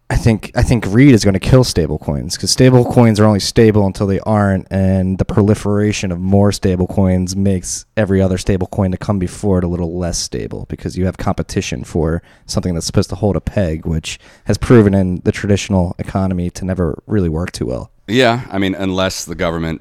I 0.08 0.16
think 0.16 0.50
I 0.56 0.62
think 0.62 0.86
Reed 0.86 1.14
is 1.14 1.22
going 1.22 1.34
to 1.34 1.40
kill 1.40 1.62
stable 1.62 1.96
coins 1.96 2.36
because 2.36 2.50
stable 2.50 2.84
coins 2.84 3.20
are 3.20 3.24
only 3.24 3.38
stable 3.38 3.86
until 3.86 4.08
they 4.08 4.18
aren't, 4.20 4.66
and 4.68 5.18
the 5.18 5.24
proliferation 5.24 6.10
of 6.10 6.18
more 6.18 6.50
stable 6.50 6.88
coins 6.88 7.36
makes 7.36 7.86
every 7.96 8.20
other 8.20 8.36
stable 8.36 8.66
coin 8.66 8.90
to 8.90 8.96
come 8.96 9.20
before 9.20 9.58
it 9.58 9.64
a 9.64 9.68
little 9.68 9.96
less 9.96 10.18
stable 10.18 10.66
because 10.68 10.98
you 10.98 11.06
have 11.06 11.16
competition 11.16 11.84
for 11.84 12.22
something 12.46 12.74
that's 12.74 12.86
supposed 12.86 13.10
to 13.10 13.16
hold 13.16 13.36
a 13.36 13.40
peg, 13.40 13.86
which 13.86 14.18
has 14.46 14.58
proven 14.58 14.94
in 14.94 15.20
the 15.20 15.30
traditional 15.30 15.94
economy 16.00 16.50
to 16.50 16.64
never 16.64 17.00
really 17.06 17.28
work 17.28 17.52
too 17.52 17.66
well. 17.66 17.92
Yeah, 18.08 18.48
I 18.50 18.58
mean, 18.58 18.74
unless 18.74 19.24
the 19.24 19.36
government 19.36 19.80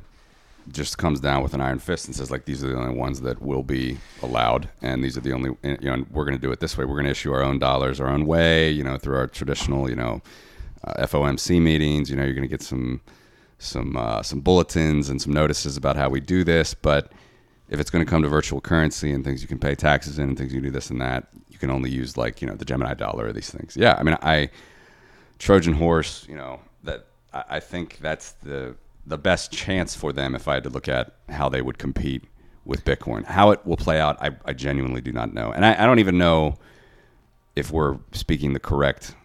just 0.71 0.97
comes 0.97 1.19
down 1.19 1.43
with 1.43 1.53
an 1.53 1.61
iron 1.61 1.79
fist 1.79 2.07
and 2.07 2.15
says 2.15 2.31
like 2.31 2.45
these 2.45 2.63
are 2.63 2.67
the 2.67 2.77
only 2.77 2.95
ones 2.95 3.21
that 3.21 3.41
will 3.41 3.63
be 3.63 3.97
allowed, 4.21 4.69
and 4.81 5.03
these 5.03 5.17
are 5.17 5.21
the 5.21 5.33
only 5.33 5.55
you 5.63 5.77
know, 5.81 6.05
we're 6.11 6.25
going 6.25 6.37
to 6.37 6.41
do 6.41 6.51
it 6.51 6.59
this 6.59 6.77
way. 6.77 6.85
We're 6.85 6.95
going 6.95 7.05
to 7.05 7.11
issue 7.11 7.33
our 7.33 7.43
own 7.43 7.59
dollars 7.59 7.99
our 7.99 8.07
own 8.07 8.25
way, 8.25 8.69
you 8.71 8.83
know, 8.83 8.97
through 8.97 9.17
our 9.17 9.27
traditional, 9.27 9.89
you 9.89 9.95
know, 9.95 10.21
uh, 10.83 11.05
FOMC 11.05 11.61
meetings. 11.61 12.09
You 12.09 12.15
know, 12.15 12.23
you're 12.23 12.33
going 12.33 12.47
to 12.47 12.49
get 12.49 12.61
some 12.61 13.01
some 13.57 13.95
uh, 13.97 14.23
some 14.23 14.41
bulletins 14.41 15.09
and 15.09 15.21
some 15.21 15.33
notices 15.33 15.77
about 15.77 15.95
how 15.95 16.09
we 16.09 16.19
do 16.19 16.43
this, 16.43 16.73
but 16.73 17.11
if 17.69 17.79
it's 17.79 17.89
going 17.89 18.03
to 18.03 18.09
come 18.09 18.21
to 18.23 18.27
virtual 18.27 18.59
currency 18.59 19.11
and 19.11 19.23
things 19.23 19.41
you 19.41 19.47
can 19.47 19.59
pay 19.59 19.75
taxes 19.75 20.17
in 20.17 20.29
and 20.29 20.37
things 20.37 20.53
you 20.53 20.61
do 20.61 20.71
this 20.71 20.89
and 20.89 20.99
that, 21.01 21.27
you 21.49 21.57
can 21.59 21.69
only 21.69 21.89
use 21.89 22.17
like 22.17 22.41
you 22.41 22.47
know 22.47 22.55
the 22.55 22.65
Gemini 22.65 22.93
dollar 22.93 23.27
or 23.27 23.33
these 23.33 23.49
things. 23.49 23.77
Yeah, 23.77 23.95
I 23.99 24.03
mean, 24.03 24.17
I 24.21 24.49
Trojan 25.37 25.73
horse, 25.73 26.25
you 26.27 26.35
know, 26.35 26.59
that 26.83 27.05
I, 27.33 27.43
I 27.49 27.59
think 27.59 27.99
that's 27.99 28.31
the 28.31 28.75
the 29.09 29.17
best 29.17 29.51
chance 29.51 29.95
for 29.95 30.13
them 30.13 30.35
if 30.35 30.47
I 30.47 30.53
had 30.53 30.63
to 30.63 30.69
look 30.69 30.87
at 30.87 31.15
how 31.29 31.49
they 31.49 31.61
would 31.61 31.79
compete 31.79 32.23
with 32.63 32.85
Bitcoin. 32.85 33.25
How 33.25 33.49
it 33.49 33.65
will 33.65 33.75
play 33.75 33.99
out, 33.99 34.21
I, 34.21 34.31
I 34.45 34.53
genuinely 34.53 35.01
do 35.01 35.11
not 35.11 35.33
know. 35.33 35.51
And 35.51 35.65
I, 35.65 35.83
I 35.83 35.85
don't 35.87 35.99
even 35.99 36.17
know 36.17 36.57
if 37.55 37.71
we're 37.71 37.97
speaking 38.11 38.53
the 38.53 38.59
correct 38.59 39.15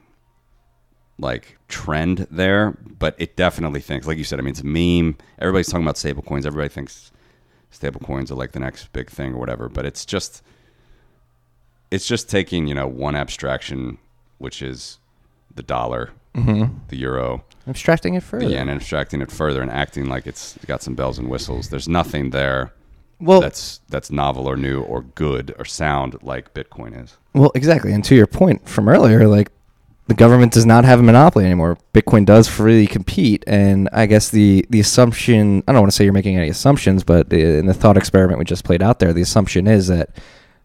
like 1.18 1.58
trend 1.68 2.26
there, 2.30 2.76
but 2.98 3.14
it 3.18 3.36
definitely 3.36 3.80
thinks, 3.80 4.06
like 4.06 4.16
you 4.16 4.24
said, 4.24 4.40
I 4.40 4.42
mean, 4.42 4.52
it's 4.52 4.62
a 4.62 4.64
meme. 4.64 5.16
Everybody's 5.38 5.68
talking 5.68 5.84
about 5.84 5.98
stable 5.98 6.22
coins. 6.22 6.46
Everybody 6.46 6.70
thinks 6.70 7.12
stable 7.70 8.00
coins 8.00 8.32
are 8.32 8.36
like 8.36 8.52
the 8.52 8.60
next 8.60 8.90
big 8.92 9.10
thing 9.10 9.34
or 9.34 9.38
whatever, 9.38 9.68
but 9.68 9.84
it's 9.84 10.06
just, 10.06 10.42
it's 11.90 12.08
just 12.08 12.30
taking, 12.30 12.66
you 12.66 12.74
know, 12.74 12.86
one 12.86 13.14
abstraction, 13.14 13.98
which 14.38 14.62
is 14.62 14.98
the 15.54 15.62
dollar, 15.62 16.10
Mm-hmm. 16.34 16.78
the 16.88 16.96
euro, 16.96 17.44
Abstracting 17.66 18.14
it 18.14 18.22
further. 18.22 18.46
Yeah, 18.46 18.60
and 18.60 18.70
abstracting 18.70 19.22
it 19.22 19.30
further 19.30 19.62
and 19.62 19.70
acting 19.70 20.06
like 20.06 20.26
it's 20.26 20.58
got 20.66 20.82
some 20.82 20.94
bells 20.94 21.18
and 21.18 21.30
whistles. 21.30 21.70
There's 21.70 21.88
nothing 21.88 22.30
there 22.30 22.72
well, 23.20 23.40
that's 23.40 23.80
that's 23.88 24.10
novel 24.10 24.46
or 24.46 24.56
new 24.56 24.82
or 24.82 25.02
good 25.02 25.54
or 25.58 25.64
sound 25.64 26.16
like 26.22 26.52
Bitcoin 26.54 27.02
is. 27.02 27.16
Well, 27.32 27.52
exactly. 27.54 27.92
And 27.92 28.04
to 28.04 28.14
your 28.14 28.26
point 28.26 28.68
from 28.68 28.88
earlier, 28.88 29.26
like 29.26 29.50
the 30.06 30.14
government 30.14 30.52
does 30.52 30.66
not 30.66 30.84
have 30.84 31.00
a 31.00 31.02
monopoly 31.02 31.46
anymore. 31.46 31.78
Bitcoin 31.94 32.26
does 32.26 32.48
freely 32.48 32.86
compete, 32.86 33.44
and 33.46 33.88
I 33.92 34.06
guess 34.06 34.28
the 34.28 34.66
the 34.68 34.80
assumption 34.80 35.62
I 35.66 35.72
don't 35.72 35.82
want 35.82 35.92
to 35.92 35.96
say 35.96 36.04
you're 36.04 36.12
making 36.12 36.36
any 36.36 36.48
assumptions, 36.48 37.02
but 37.02 37.32
in 37.32 37.66
the 37.66 37.74
thought 37.74 37.96
experiment 37.96 38.38
we 38.38 38.44
just 38.44 38.64
played 38.64 38.82
out 38.82 38.98
there, 38.98 39.12
the 39.12 39.22
assumption 39.22 39.66
is 39.66 39.88
that 39.88 40.10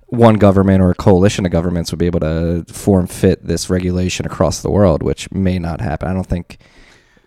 one 0.09 0.35
government 0.35 0.81
or 0.81 0.91
a 0.91 0.95
coalition 0.95 1.45
of 1.45 1.51
governments 1.51 1.91
would 1.91 1.99
be 1.99 2.07
able 2.07 2.19
to 2.19 2.65
form 2.67 3.07
fit 3.07 3.45
this 3.45 3.69
regulation 3.69 4.25
across 4.25 4.61
the 4.61 4.71
world, 4.71 5.03
which 5.03 5.31
may 5.31 5.59
not 5.59 5.81
happen. 5.81 6.07
I 6.09 6.13
don't 6.13 6.25
think 6.25 6.57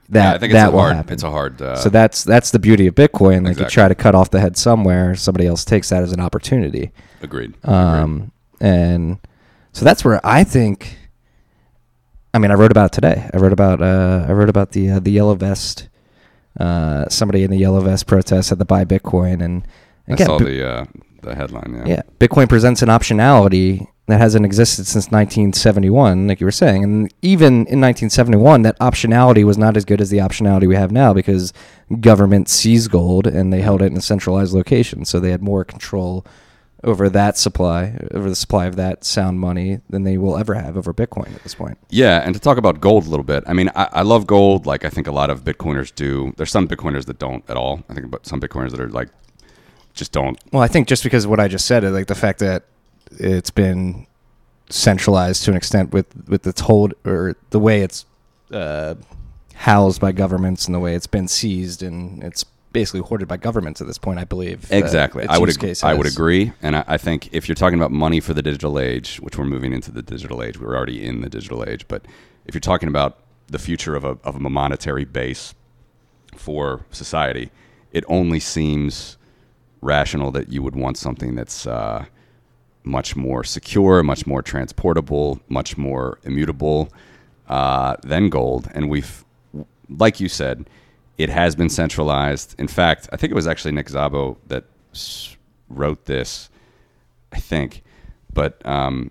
that 0.09 0.25
yeah, 0.25 0.35
I 0.35 0.39
think 0.39 0.53
that 0.53 0.67
it's 0.67 0.73
will 0.73 0.81
hard. 0.81 0.97
happen. 0.97 1.13
It's 1.15 1.23
a 1.23 1.31
hard. 1.31 1.63
Uh, 1.63 1.77
so 1.77 1.89
that's 1.89 2.25
that's 2.25 2.51
the 2.51 2.59
beauty 2.59 2.87
of 2.87 2.95
Bitcoin. 2.95 3.47
Like 3.47 3.59
you 3.59 3.67
try 3.67 3.89
to 3.89 3.95
cut 3.95 4.15
off 4.15 4.31
the 4.31 4.41
head 4.41 4.57
somewhere, 4.57 5.15
somebody 5.15 5.47
else 5.47 5.65
takes 5.65 5.89
that 5.91 6.03
as 6.03 6.13
an 6.13 6.21
opportunity. 6.21 6.91
agreed. 7.23 7.55
Um, 7.67 8.33
and 8.61 9.19
so 9.73 9.85
that's 9.85 10.05
where 10.05 10.21
I 10.25 10.45
think. 10.45 10.99
I 12.35 12.39
mean, 12.39 12.51
I 12.51 12.55
wrote 12.55 12.71
about 12.71 12.87
it 12.87 12.93
today. 12.95 13.29
I 13.33 13.37
wrote 13.37 13.53
about 13.53 13.81
uh, 13.81 14.27
I 14.29 14.33
wrote 14.33 14.49
about 14.49 14.73
the 14.73 14.91
uh, 14.91 15.01
the 15.01 15.11
yellow 15.13 15.35
vest. 15.35 15.89
Uh, 16.59 17.09
somebody 17.09 17.45
in 17.45 17.51
the 17.51 17.57
yellow 17.57 17.81
vest 17.81 18.07
protest 18.07 18.51
had 18.51 18.59
to 18.59 18.65
buy 18.65 18.85
Bitcoin, 18.85 19.43
and 19.43 19.67
I 20.09 20.17
saw 20.17 20.37
the 20.39 20.67
uh, 20.67 20.85
the 21.23 21.35
headline. 21.35 21.75
Yeah. 21.75 21.95
yeah, 21.95 22.03
Bitcoin 22.19 22.49
presents 22.49 22.83
an 22.83 22.89
optionality 22.89 23.87
that 24.07 24.21
hasn't 24.21 24.45
existed 24.45 24.87
since 24.87 25.07
1971, 25.07 26.27
like 26.27 26.41
you 26.41 26.47
were 26.47 26.51
saying. 26.51 26.85
And 26.85 27.15
even 27.23 27.67
in 27.67 27.81
1971, 27.81 28.63
that 28.63 28.79
optionality 28.79 29.45
was 29.45 29.57
not 29.57 29.77
as 29.77 29.85
good 29.85 30.01
as 30.01 30.11
the 30.11 30.19
optionality 30.19 30.67
we 30.67 30.75
have 30.75 30.91
now 30.91 31.15
because 31.15 31.53
government 32.01 32.49
seized 32.49 32.91
gold 32.91 33.27
and 33.27 33.53
they 33.53 33.61
held 33.61 33.81
it 33.81 33.87
in 33.87 33.97
a 33.97 34.03
centralized 34.03 34.53
location. 34.53 35.05
So 35.05 35.21
they 35.21 35.31
had 35.31 35.43
more 35.43 35.65
control 35.65 36.27
over 36.85 37.09
that 37.09 37.39
supply, 37.39 37.97
over 38.13 38.29
the 38.29 38.37
supply 38.37 38.67
of 38.67 38.77
that 38.77 39.05
sound 39.05 39.39
money 39.39 39.81
than 39.89 40.03
they 40.03 40.19
will 40.19 40.37
ever 40.37 40.55
have 40.55 40.77
over 40.77 40.93
Bitcoin 40.93 41.33
at 41.35 41.43
this 41.45 41.55
point. 41.55 41.79
Yeah, 41.91 42.21
and 42.25 42.35
to 42.35 42.41
talk 42.41 42.59
about 42.59 42.81
gold 42.81 43.07
a 43.07 43.09
little 43.09 43.25
bit, 43.25 43.45
I 43.47 43.53
mean, 43.53 43.71
I, 43.77 43.89
I 43.93 44.03
love 44.03 44.27
gold. 44.27 44.67
Like 44.67 44.85
I 44.85 44.89
think 44.89 45.07
a 45.07 45.13
lot 45.13 45.31
of 45.31 45.45
Bitcoiners 45.45 45.95
do. 45.95 46.35
There's 46.37 46.51
some 46.51 46.67
Bitcoiners 46.67 47.07
that 47.07 47.19
don't 47.19 47.49
at 47.49 47.57
all. 47.57 47.85
I 47.89 47.95
think 47.95 48.07
about 48.07 48.27
some 48.27 48.41
Bitcoiners 48.41 48.73
that 48.73 48.81
are 48.81 48.91
like 48.91 49.11
just 49.95 50.13
don't. 50.13 50.39
Well, 50.53 50.63
I 50.63 50.69
think 50.69 50.89
just 50.89 51.03
because 51.05 51.25
of 51.25 51.31
what 51.31 51.41
I 51.41 51.49
just 51.49 51.67
said, 51.67 51.85
like 51.85 52.07
the 52.07 52.15
fact 52.15 52.39
that 52.41 52.65
it's 53.11 53.51
been 53.51 54.07
centralized 54.69 55.45
to 55.45 55.51
an 55.51 55.57
extent 55.57 55.93
with 55.93 56.07
with 56.29 56.47
its 56.47 56.63
hold 56.63 56.95
or 57.05 57.37
the 57.51 57.59
way 57.59 57.83
it's 57.83 58.07
uh, 58.53 58.95
housed 59.55 60.01
by 60.01 60.13
governments 60.13 60.67
and 60.67 60.75
the 60.75 60.81
way 60.81 60.95
it's 60.95 61.07
been 61.07 61.29
seized 61.29 61.83
and 61.83 62.23
its 62.23 62.45
basically 62.73 63.01
hoarded 63.01 63.29
by 63.29 63.37
governments 63.37 63.81
at 63.81 63.87
this 63.87 63.99
point. 63.99 64.19
I 64.19 64.25
believe 64.25 64.71
uh, 64.73 64.77
Exactly. 64.77 65.27
I 65.29 65.39
would 65.39 65.51
ag- 65.51 65.77
I 65.83 65.95
would 65.95 66.07
agree, 66.07 66.53
and 66.63 66.77
I, 66.77 66.85
I 66.89 66.97
think 66.97 67.29
if 67.33 67.49
you're 67.49 67.55
talking 67.55 67.79
about 67.79 67.91
money 67.91 68.21
for 68.21 68.33
the 68.35 68.43
digital 68.43 68.79
age, 68.79 69.19
which 69.21 69.37
we're 69.37 69.45
moving 69.45 69.73
into 69.73 69.91
the 69.91 70.03
digital 70.03 70.43
age, 70.43 70.59
we're 70.59 70.75
already 70.75 71.05
in 71.05 71.21
the 71.21 71.29
digital 71.29 71.69
age. 71.69 71.87
But 71.89 72.07
if 72.47 72.55
you're 72.55 72.61
talking 72.61 72.89
about 72.89 73.19
the 73.49 73.59
future 73.59 73.95
of 73.95 74.05
a 74.05 74.17
of 74.25 74.37
a 74.37 74.51
monetary 74.51 75.05
base 75.05 75.55
for 76.35 76.87
society, 76.91 77.51
it 77.93 78.05
only 78.09 78.41
seems 78.41 79.19
rational 79.83 80.31
that 80.31 80.49
you 80.49 80.63
would 80.63 80.75
want 80.75 80.97
something 80.97 81.35
that's 81.35 81.67
uh, 81.67 82.07
much 82.85 83.15
more 83.15 83.45
secure, 83.45 84.03
much 84.03 84.27
more 84.27 84.41
transportable, 84.41 85.41
much 85.49 85.77
more 85.77 86.19
immutable 86.23 86.91
uh, 87.49 87.97
than 88.03 88.31
gold. 88.31 88.71
And 88.75 88.89
we've, 88.89 89.25
like 89.91 90.21
you 90.21 90.29
said, 90.29 90.69
it 91.19 91.29
has 91.29 91.55
been 91.55 91.69
centralized. 91.69 92.55
In 92.59 92.69
fact, 92.69 93.09
I 93.13 93.17
think 93.17 93.31
it 93.31 93.35
was 93.35 93.47
actually 93.47 93.73
Nick 93.73 93.89
Szabo 93.89 94.39
that 94.47 94.65
wrote 95.69 96.07
this. 96.07 96.49
I 97.35 97.39
think, 97.39 97.83
but 98.33 98.61
um, 98.67 99.11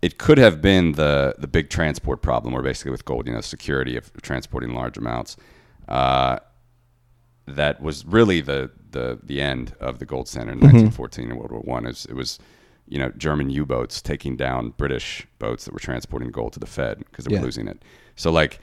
it 0.00 0.16
could 0.16 0.38
have 0.38 0.62
been 0.62 0.92
the 0.92 1.34
the 1.38 1.46
big 1.46 1.68
transport 1.68 2.22
problem, 2.22 2.54
or 2.54 2.62
basically 2.62 2.90
with 2.90 3.04
gold, 3.04 3.26
you 3.26 3.34
know, 3.34 3.42
security 3.42 3.96
of 3.96 4.10
transporting 4.22 4.74
large 4.74 4.96
amounts. 4.96 5.36
Uh, 5.86 6.38
that 7.46 7.82
was 7.82 8.06
really 8.06 8.40
the 8.40 8.70
the 8.92 9.18
the 9.22 9.40
end 9.40 9.74
of 9.80 9.98
the 9.98 10.06
gold 10.06 10.28
standard 10.28 10.52
in 10.52 10.60
1914 10.60 11.30
in 11.30 11.36
World 11.36 11.50
War 11.52 11.60
One. 11.60 11.84
It 11.84 11.88
was, 11.88 12.06
it 12.06 12.14
was, 12.14 12.38
you 12.88 12.98
know, 12.98 13.10
German 13.10 13.50
U-boats 13.50 14.00
taking 14.00 14.36
down 14.36 14.70
British 14.76 15.26
boats 15.38 15.64
that 15.64 15.72
were 15.74 15.80
transporting 15.80 16.30
gold 16.30 16.52
to 16.54 16.58
the 16.60 16.66
Fed 16.66 16.98
because 16.98 17.24
they 17.24 17.32
Yeah. 17.34 17.40
were 17.40 17.46
losing 17.46 17.68
it. 17.68 17.82
So 18.16 18.30
like, 18.30 18.60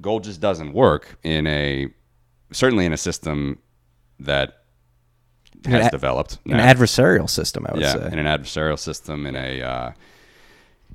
gold 0.00 0.24
just 0.24 0.40
doesn't 0.40 0.72
work 0.72 1.18
in 1.22 1.46
a 1.46 1.88
certainly 2.52 2.86
in 2.86 2.92
a 2.92 2.96
system 2.96 3.58
that 4.20 4.62
has 5.66 5.90
developed 5.90 6.38
an 6.46 6.52
adversarial 6.52 7.28
system. 7.28 7.66
I 7.68 7.72
would 7.72 7.82
yeah, 7.82 7.92
say. 7.94 8.06
in 8.12 8.18
an 8.18 8.26
adversarial 8.26 8.78
system, 8.78 9.26
in 9.26 9.36
a 9.36 9.62
uh, 9.62 9.92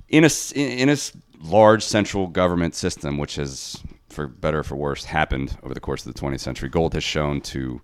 in 0.10 0.24
a 0.24 0.30
in 0.56 0.90
a 0.90 0.98
large 1.42 1.84
central 1.84 2.28
government 2.28 2.74
system, 2.76 3.18
which 3.18 3.36
has, 3.36 3.82
for 4.10 4.28
better 4.28 4.60
or 4.60 4.64
for 4.64 4.76
worse, 4.76 5.04
happened 5.06 5.58
over 5.64 5.74
the 5.74 5.80
course 5.82 6.06
of 6.06 6.14
the 6.14 6.20
20th 6.20 6.40
century. 6.40 6.70
Gold 6.70 6.94
has 6.94 7.04
shown 7.04 7.42
to 7.42 7.82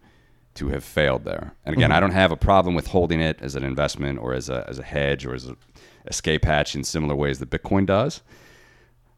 to 0.56 0.70
have 0.70 0.84
failed 0.84 1.24
there. 1.26 1.54
And 1.66 1.76
again, 1.76 1.92
I 1.92 2.00
don't 2.00 2.12
have 2.12 2.32
a 2.32 2.38
problem 2.38 2.76
with 2.76 2.88
holding 2.88 3.22
it 3.22 3.40
as 3.42 3.56
an 3.56 3.64
investment 3.64 4.20
or 4.20 4.34
as 4.34 4.50
a 4.50 4.66
as 4.68 4.80
a 4.80 4.84
hedge 4.84 5.26
or 5.26 5.34
as 5.34 5.48
a 5.48 5.56
escape 6.08 6.46
hatch 6.46 6.76
in 6.76 6.84
similar 6.84 7.16
ways 7.16 7.40
that 7.40 7.50
Bitcoin 7.50 7.86
does. 7.86 8.22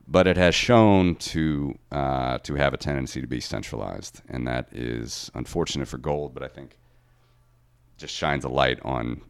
But 0.08 0.28
it 0.28 0.36
has 0.38 0.54
shown 0.54 1.16
to 1.16 1.78
uh, 1.92 2.38
to 2.40 2.56
have 2.56 2.74
a 2.74 2.78
tendency 2.78 3.22
to 3.22 3.28
be 3.28 3.40
centralized, 3.40 4.22
and 4.28 4.46
that 4.48 4.68
is 4.72 5.32
unfortunate 5.34 5.88
for 5.88 5.98
gold. 5.98 6.34
But 6.34 6.44
I 6.44 6.48
think 6.48 6.78
just 7.98 8.14
shines 8.14 8.44
a 8.44 8.50
light 8.50 8.80
on 8.84 9.22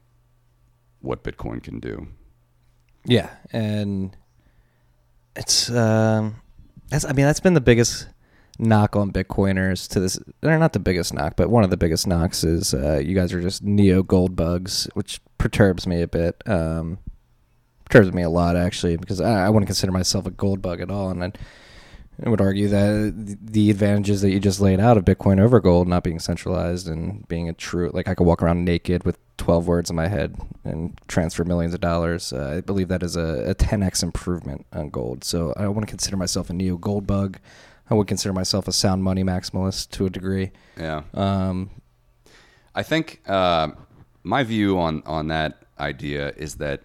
what 1.01 1.23
Bitcoin 1.23 1.61
can 1.61 1.79
do. 1.79 2.07
Yeah, 3.05 3.29
and 3.51 4.15
it's 5.35 5.69
um, 5.69 6.41
that's 6.89 7.05
I 7.05 7.13
mean 7.13 7.25
that's 7.25 7.39
been 7.39 7.53
the 7.53 7.61
biggest 7.61 8.07
knock 8.59 8.95
on 8.95 9.11
Bitcoiners 9.11 9.87
to 9.89 9.99
this. 9.99 10.19
They're 10.41 10.59
not 10.59 10.73
the 10.73 10.79
biggest 10.79 11.13
knock, 11.13 11.35
but 11.35 11.49
one 11.49 11.63
of 11.63 11.69
the 11.69 11.77
biggest 11.77 12.07
knocks 12.07 12.43
is 12.43 12.73
uh, 12.73 12.97
you 13.03 13.15
guys 13.15 13.33
are 13.33 13.41
just 13.41 13.63
neo 13.63 14.03
gold 14.03 14.35
bugs, 14.35 14.87
which 14.93 15.21
perturbs 15.37 15.87
me 15.87 16.01
a 16.01 16.07
bit. 16.07 16.41
Um, 16.45 16.99
perturbs 17.85 18.13
me 18.13 18.21
a 18.21 18.29
lot 18.29 18.55
actually 18.55 18.95
because 18.95 19.19
I, 19.19 19.45
I 19.45 19.49
wouldn't 19.49 19.67
consider 19.67 19.91
myself 19.91 20.25
a 20.25 20.31
gold 20.31 20.61
bug 20.61 20.81
at 20.81 20.91
all, 20.91 21.09
and 21.09 21.23
I, 21.23 21.31
I 22.23 22.29
would 22.29 22.41
argue 22.41 22.67
that 22.69 23.37
the- 23.41 23.71
advantages 23.71 24.21
that 24.21 24.31
you 24.31 24.39
just 24.39 24.61
laid 24.61 24.79
out 24.79 24.97
of 24.97 25.05
Bitcoin 25.05 25.39
over 25.39 25.59
gold, 25.59 25.87
not 25.87 26.03
being 26.03 26.19
centralized 26.19 26.87
and 26.87 27.27
being 27.27 27.49
a 27.49 27.53
true 27.53 27.89
like 27.93 28.07
I 28.07 28.15
could 28.15 28.27
walk 28.27 28.43
around 28.43 28.63
naked 28.63 29.03
with 29.03 29.17
12 29.37 29.67
words 29.67 29.89
in 29.89 29.95
my 29.95 30.07
head 30.07 30.35
and 30.63 30.99
transfer 31.07 31.43
millions 31.43 31.73
of 31.73 31.81
dollars. 31.81 32.31
Uh, 32.31 32.57
I 32.57 32.61
believe 32.61 32.89
that 32.89 33.01
is 33.01 33.15
a, 33.15 33.49
a 33.49 33.55
10x 33.55 34.03
improvement 34.03 34.67
on 34.71 34.89
gold. 34.89 35.23
So 35.23 35.51
I 35.57 35.63
don't 35.63 35.73
want 35.73 35.87
to 35.87 35.91
consider 35.91 36.15
myself 36.15 36.51
a 36.51 36.53
neo 36.53 36.77
gold 36.77 37.07
bug. 37.07 37.39
I 37.91 37.93
would 37.93 38.07
consider 38.07 38.31
myself 38.31 38.69
a 38.69 38.71
sound 38.71 39.03
money 39.03 39.23
maximalist 39.23 39.89
to 39.91 40.05
a 40.05 40.09
degree. 40.09 40.51
Yeah. 40.79 41.03
Um, 41.13 41.69
I 42.73 42.83
think 42.83 43.21
uh, 43.27 43.71
my 44.23 44.43
view 44.43 44.79
on 44.79 45.03
on 45.05 45.27
that 45.27 45.63
idea 45.77 46.33
is 46.37 46.55
that 46.55 46.83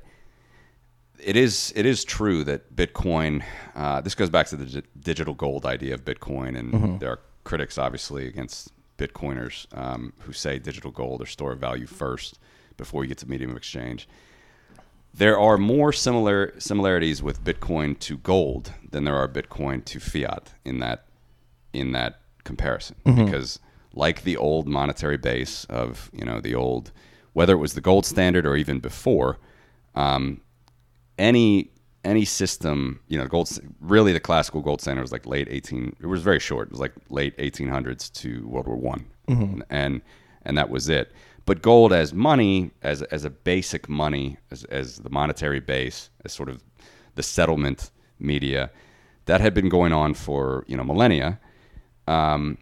it 1.23 1.37
is 1.37 1.73
it 1.77 1.87
is 1.87 2.05
true 2.05 2.43
that 2.45 2.75
Bitcoin. 2.75 3.45
Uh, 3.77 4.01
this 4.01 4.17
goes 4.17 4.31
back 4.31 4.49
to 4.49 4.57
the 4.57 4.67
di- 4.67 4.89
digital 4.99 5.35
gold 5.35 5.65
idea 5.65 5.95
of 5.95 6.05
Bitcoin, 6.05 6.59
and 6.59 7.01
there 7.01 7.11
are 7.11 7.21
critics, 7.45 7.79
obviously, 7.79 8.27
against 8.27 8.73
Bitcoiners 8.99 9.67
um, 9.79 10.13
who 10.21 10.33
say 10.33 10.59
digital 10.59 10.91
gold 10.91 11.23
or 11.23 11.27
store 11.27 11.53
of 11.53 11.61
value 11.61 11.87
first 11.87 12.41
before 12.77 13.05
you 13.05 13.09
get 13.09 13.19
to 13.19 13.29
medium 13.29 13.51
of 13.53 13.57
exchange. 13.57 14.09
There 15.17 15.39
are 15.39 15.57
more 15.57 15.93
similar 15.93 16.53
similarities 16.59 17.23
with 17.23 17.43
Bitcoin 17.43 17.99
to 18.01 18.19
gold 18.19 18.73
than 18.91 19.05
there 19.05 19.17
are 19.17 19.27
Bitcoin 19.29 19.85
to 19.87 19.99
fiat 19.99 20.53
in 20.65 20.79
that 20.81 21.07
in 21.73 21.93
that 21.93 22.21
comparison. 22.45 22.97
Because 23.25 23.59
like 23.95 24.23
the 24.23 24.37
old 24.37 24.69
monetary 24.69 25.17
base 25.17 25.65
of 25.71 26.11
you 26.13 26.25
know 26.25 26.41
the 26.41 26.55
old 26.55 26.93
whether 27.33 27.55
it 27.55 27.59
was 27.59 27.75
the 27.75 27.81
gold 27.81 28.07
standard 28.07 28.47
or 28.47 28.57
even 28.57 28.79
before 28.79 29.39
um, 29.95 30.41
any 31.19 31.71
any 32.05 32.25
system 32.25 33.01
you 33.09 33.19
know 33.19 33.27
gold 33.27 33.51
really 33.81 34.13
the 34.13 34.21
classical 34.21 34.61
gold 34.61 34.81
standard 34.81 35.03
was 35.03 35.13
like 35.13 35.27
late 35.27 35.49
18 35.51 35.97
it 36.01 36.07
was 36.07 36.23
very 36.23 36.39
short 36.39 36.69
it 36.69 36.73
was 36.73 36.81
like 36.81 36.93
late 37.11 37.37
1800s 37.39 38.13
to 38.13 38.47
world 38.47 38.67
war 38.67 38.77
one. 38.77 39.07
And 39.71 40.03
and 40.45 40.57
that 40.59 40.69
was 40.71 40.89
it 40.89 41.11
but 41.47 41.63
gold 41.63 41.93
as 41.93 42.13
money 42.13 42.73
as 42.83 43.03
as 43.05 43.25
a 43.25 43.31
basic 43.31 43.89
money 43.89 44.37
as, 44.51 44.65
as 44.65 44.99
the 44.99 45.11
monetary 45.11 45.61
base 45.61 46.11
as 46.25 46.33
sort 46.33 46.49
of 46.49 46.63
the 47.15 47.23
settlement 47.23 47.91
media 48.19 48.71
that 49.25 49.41
had 49.41 49.55
been 49.55 49.69
going 49.69 49.93
on 49.93 50.13
for 50.15 50.65
you 50.67 50.77
know 50.77 50.85
millennia. 50.85 51.41
Um, 52.07 52.59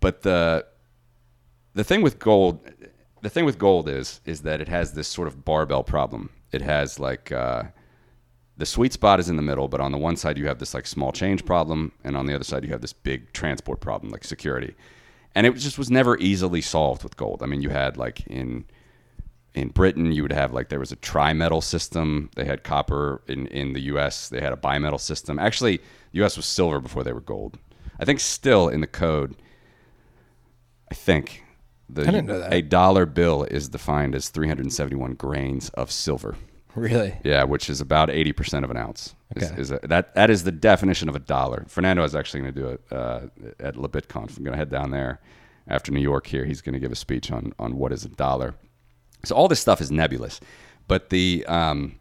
but 0.00 0.22
the 0.22 0.64
the 1.74 1.84
thing 1.84 2.02
with 2.02 2.18
gold 2.18 2.66
the 3.20 3.30
thing 3.30 3.44
with 3.44 3.58
gold 3.58 3.88
is 3.88 4.20
is 4.24 4.42
that 4.42 4.60
it 4.60 4.68
has 4.68 4.92
this 4.92 5.08
sort 5.08 5.28
of 5.28 5.44
barbell 5.44 5.84
problem. 5.84 6.30
It 6.52 6.62
has 6.62 6.98
like 6.98 7.32
uh, 7.32 7.64
the 8.56 8.66
sweet 8.66 8.92
spot 8.92 9.18
is 9.18 9.28
in 9.28 9.36
the 9.36 9.42
middle 9.42 9.68
but 9.68 9.80
on 9.80 9.92
the 9.92 9.98
one 9.98 10.16
side 10.16 10.38
you 10.38 10.46
have 10.46 10.58
this 10.58 10.74
like 10.74 10.86
small 10.86 11.12
change 11.12 11.44
problem 11.44 11.92
and 12.04 12.16
on 12.16 12.26
the 12.26 12.34
other 12.34 12.44
side 12.44 12.64
you 12.64 12.70
have 12.70 12.82
this 12.82 12.92
big 12.92 13.32
transport 13.32 13.80
problem 13.80 14.12
like 14.12 14.24
security 14.24 14.74
and 15.34 15.46
it 15.46 15.54
just 15.54 15.78
was 15.78 15.90
never 15.90 16.16
easily 16.18 16.60
solved 16.60 17.02
with 17.02 17.16
gold 17.16 17.42
i 17.42 17.46
mean 17.46 17.62
you 17.62 17.70
had 17.70 17.96
like 17.96 18.26
in 18.26 18.64
in 19.54 19.68
Britain, 19.68 20.12
you 20.12 20.22
would 20.22 20.32
have 20.32 20.52
like 20.52 20.68
there 20.68 20.80
was 20.80 20.92
a 20.92 20.96
tri-metal 20.96 21.60
system. 21.60 22.30
They 22.36 22.44
had 22.44 22.64
copper 22.64 23.22
in 23.28 23.46
in 23.48 23.74
the 23.74 23.80
U.S. 23.82 24.28
They 24.28 24.40
had 24.40 24.52
a 24.52 24.56
bimetal 24.56 25.00
system. 25.00 25.38
Actually, 25.38 25.76
the 25.76 26.18
U.S. 26.18 26.36
was 26.36 26.46
silver 26.46 26.80
before 26.80 27.04
they 27.04 27.12
were 27.12 27.20
gold. 27.20 27.58
I 28.00 28.04
think 28.04 28.20
still 28.20 28.68
in 28.68 28.80
the 28.80 28.86
code. 28.86 29.36
I 30.90 30.94
think 30.94 31.44
the 31.88 32.02
I 32.02 32.06
didn't 32.06 32.26
know 32.26 32.38
that. 32.38 32.52
a 32.52 32.62
dollar 32.62 33.06
bill 33.06 33.44
is 33.44 33.68
defined 33.68 34.14
as 34.14 34.28
371 34.30 35.14
grains 35.14 35.68
of 35.70 35.90
silver. 35.90 36.36
Really? 36.74 37.14
Yeah, 37.22 37.44
which 37.44 37.68
is 37.68 37.80
about 37.80 38.08
80% 38.08 38.64
of 38.64 38.70
an 38.70 38.76
ounce. 38.76 39.14
Okay. 39.36 39.54
is 39.60 39.70
a, 39.70 39.78
that 39.84 40.14
that 40.14 40.30
is 40.30 40.44
the 40.44 40.52
definition 40.52 41.08
of 41.08 41.16
a 41.16 41.18
dollar. 41.18 41.64
Fernando 41.68 42.04
is 42.04 42.14
actually 42.14 42.40
going 42.40 42.54
to 42.54 42.60
do 42.60 42.68
it 42.68 42.80
uh, 42.90 43.20
at 43.60 43.76
LaBitConf. 43.76 44.36
I'm 44.36 44.44
going 44.44 44.52
to 44.52 44.58
head 44.58 44.70
down 44.70 44.90
there 44.90 45.20
after 45.68 45.90
New 45.90 46.00
York 46.00 46.26
here. 46.26 46.44
He's 46.44 46.60
going 46.60 46.74
to 46.74 46.78
give 46.78 46.92
a 46.92 46.96
speech 46.96 47.30
on 47.30 47.52
on 47.58 47.76
what 47.76 47.92
is 47.92 48.04
a 48.04 48.08
dollar. 48.08 48.54
So 49.24 49.34
all 49.34 49.48
this 49.48 49.60
stuff 49.60 49.80
is 49.80 49.90
nebulous, 49.90 50.40
but 50.86 51.10
the 51.10 51.46
um, 51.46 51.98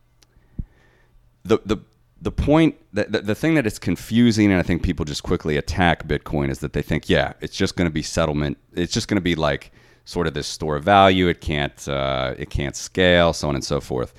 the 1.44 1.60
the 1.66 1.78
the 2.22 2.32
point 2.32 2.76
that 2.94 3.12
the, 3.12 3.22
the 3.22 3.36
thing 3.36 3.56
that 3.56 3.66
is 3.66 3.80
confusing 3.80 4.52
and 4.52 4.60
I 4.60 4.64
think 4.64 4.84
people 4.84 5.06
just 5.06 5.24
quickly 5.24 5.58
attack 5.58 6.08
Bitcoin 6.08 6.50
is 6.50 6.60
that 6.60 6.74
they 6.74 6.82
think 6.82 7.10
yeah 7.10 7.34
it's 7.42 7.56
just 7.56 7.76
going 7.76 7.90
to 7.90 7.94
be 7.94 8.04
settlement 8.04 8.58
it's 8.74 8.94
just 8.94 9.08
going 9.08 9.16
to 9.16 9.22
be 9.22 9.36
like 9.36 9.72
sort 10.06 10.28
of 10.28 10.34
this 10.34 10.48
store 10.48 10.76
of 10.76 10.84
value 10.84 11.28
it 11.28 11.42
can't 11.42 11.88
uh, 11.88 12.36
it 12.38 12.50
can't 12.50 12.76
scale 12.76 13.34
so 13.34 13.50
on 13.50 13.56
and 13.56 13.64
so 13.64 13.80
forth 13.80 14.14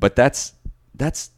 but 0.00 0.16
that's 0.16 0.54
that's 0.94 1.30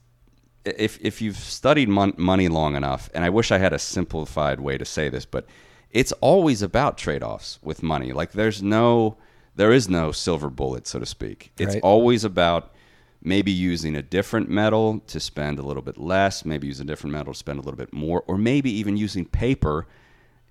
if 0.65 0.99
if 1.03 1.21
you've 1.23 1.37
studied 1.37 1.89
mon- 1.89 2.15
money 2.17 2.49
long 2.49 2.77
enough 2.77 3.09
and 3.15 3.25
I 3.25 3.31
wish 3.31 3.51
I 3.51 3.59
had 3.59 3.73
a 3.73 3.79
simplified 3.79 4.61
way 4.61 4.77
to 4.79 4.85
say 4.85 5.09
this 5.09 5.25
but 5.25 5.47
it's 5.91 6.13
always 6.21 6.63
about 6.63 6.99
trade-offs 6.99 7.59
with 7.63 7.83
money 7.83 8.13
like 8.13 8.33
there's 8.33 8.63
no 8.63 9.17
there 9.57 9.73
is 9.73 9.89
no 9.89 10.13
silver 10.13 10.51
bullet 10.51 10.87
so 10.87 10.99
to 10.99 11.07
speak 11.07 11.53
it's 11.59 11.75
Right. 11.75 11.83
always 11.83 12.25
about 12.25 12.73
maybe 13.23 13.51
using 13.51 13.97
a 13.97 14.03
different 14.03 14.49
metal 14.49 15.01
to 15.07 15.21
spend 15.21 15.59
a 15.59 15.63
little 15.63 15.83
bit 15.83 15.99
less, 15.99 16.45
maybe 16.47 16.67
use 16.67 16.81
a 16.81 16.85
different 16.85 17.13
metal 17.13 17.35
to 17.35 17.39
spend 17.39 17.59
a 17.59 17.63
little 17.63 17.77
bit 17.77 17.93
more, 17.93 18.25
or 18.27 18.39
maybe 18.39 18.71
even 18.71 18.97
using 18.97 19.27
paper 19.27 19.87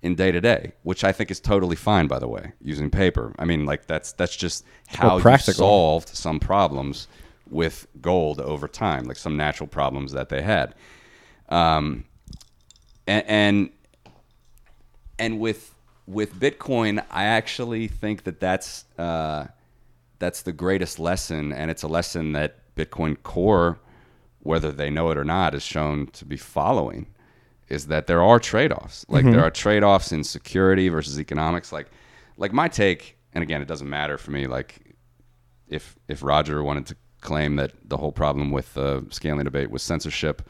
in 0.02 0.14
day 0.14 0.30
to 0.30 0.40
day, 0.40 0.70
which 0.84 1.02
I 1.02 1.10
think 1.10 1.32
is 1.32 1.40
totally 1.40 1.74
fine, 1.74 2.06
by 2.06 2.20
the 2.20 2.28
way, 2.28 2.52
using 2.62 2.88
paper. 2.88 3.34
I 3.40 3.44
mean, 3.44 3.66
like 3.66 3.86
that's 3.88 4.12
that's 4.12 4.36
just 4.36 4.64
how 4.86 5.16
you 5.16 5.22
solved 5.56 6.08
some 6.10 6.38
problems 6.38 7.08
with 7.50 7.86
gold 8.00 8.40
over 8.40 8.68
time, 8.68 9.04
like 9.04 9.16
some 9.16 9.36
natural 9.36 9.66
problems 9.66 10.12
that 10.12 10.28
they 10.28 10.42
had. 10.42 10.74
Um, 11.48 12.04
and, 13.06 13.24
and 13.26 13.70
and 15.18 15.40
with 15.40 15.74
with 16.06 16.34
Bitcoin, 16.34 17.04
I 17.10 17.24
actually 17.24 17.88
think 17.88 18.24
that 18.24 18.40
that's 18.40 18.84
uh, 18.98 19.46
that's 20.18 20.42
the 20.42 20.52
greatest 20.52 20.98
lesson, 20.98 21.52
and 21.52 21.70
it's 21.70 21.82
a 21.82 21.88
lesson 21.88 22.32
that 22.32 22.74
Bitcoin 22.76 23.22
Core, 23.22 23.78
whether 24.40 24.72
they 24.72 24.90
know 24.90 25.10
it 25.10 25.18
or 25.18 25.24
not, 25.24 25.54
is 25.54 25.62
shown 25.62 26.06
to 26.08 26.24
be 26.24 26.36
following. 26.36 27.06
Is 27.68 27.86
that 27.86 28.08
there 28.08 28.22
are 28.22 28.40
trade-offs? 28.40 29.06
Like 29.08 29.24
there 29.24 29.44
are 29.44 29.50
trade-offs 29.50 30.10
in 30.10 30.24
security 30.24 30.88
versus 30.88 31.20
economics. 31.20 31.70
Like, 31.70 31.86
like 32.36 32.52
my 32.52 32.66
take, 32.66 33.16
and 33.32 33.42
again, 33.42 33.62
it 33.62 33.68
doesn't 33.68 33.88
matter 33.88 34.18
for 34.18 34.32
me. 34.32 34.48
Like, 34.48 34.96
if 35.68 35.96
if 36.08 36.24
Roger 36.24 36.64
wanted 36.64 36.86
to 36.86 36.96
claim 37.20 37.56
that 37.56 37.72
the 37.84 37.96
whole 37.96 38.12
problem 38.12 38.50
with 38.50 38.74
the 38.74 39.04
scaling 39.10 39.44
debate 39.44 39.70
was 39.70 39.82
censorship, 39.82 40.42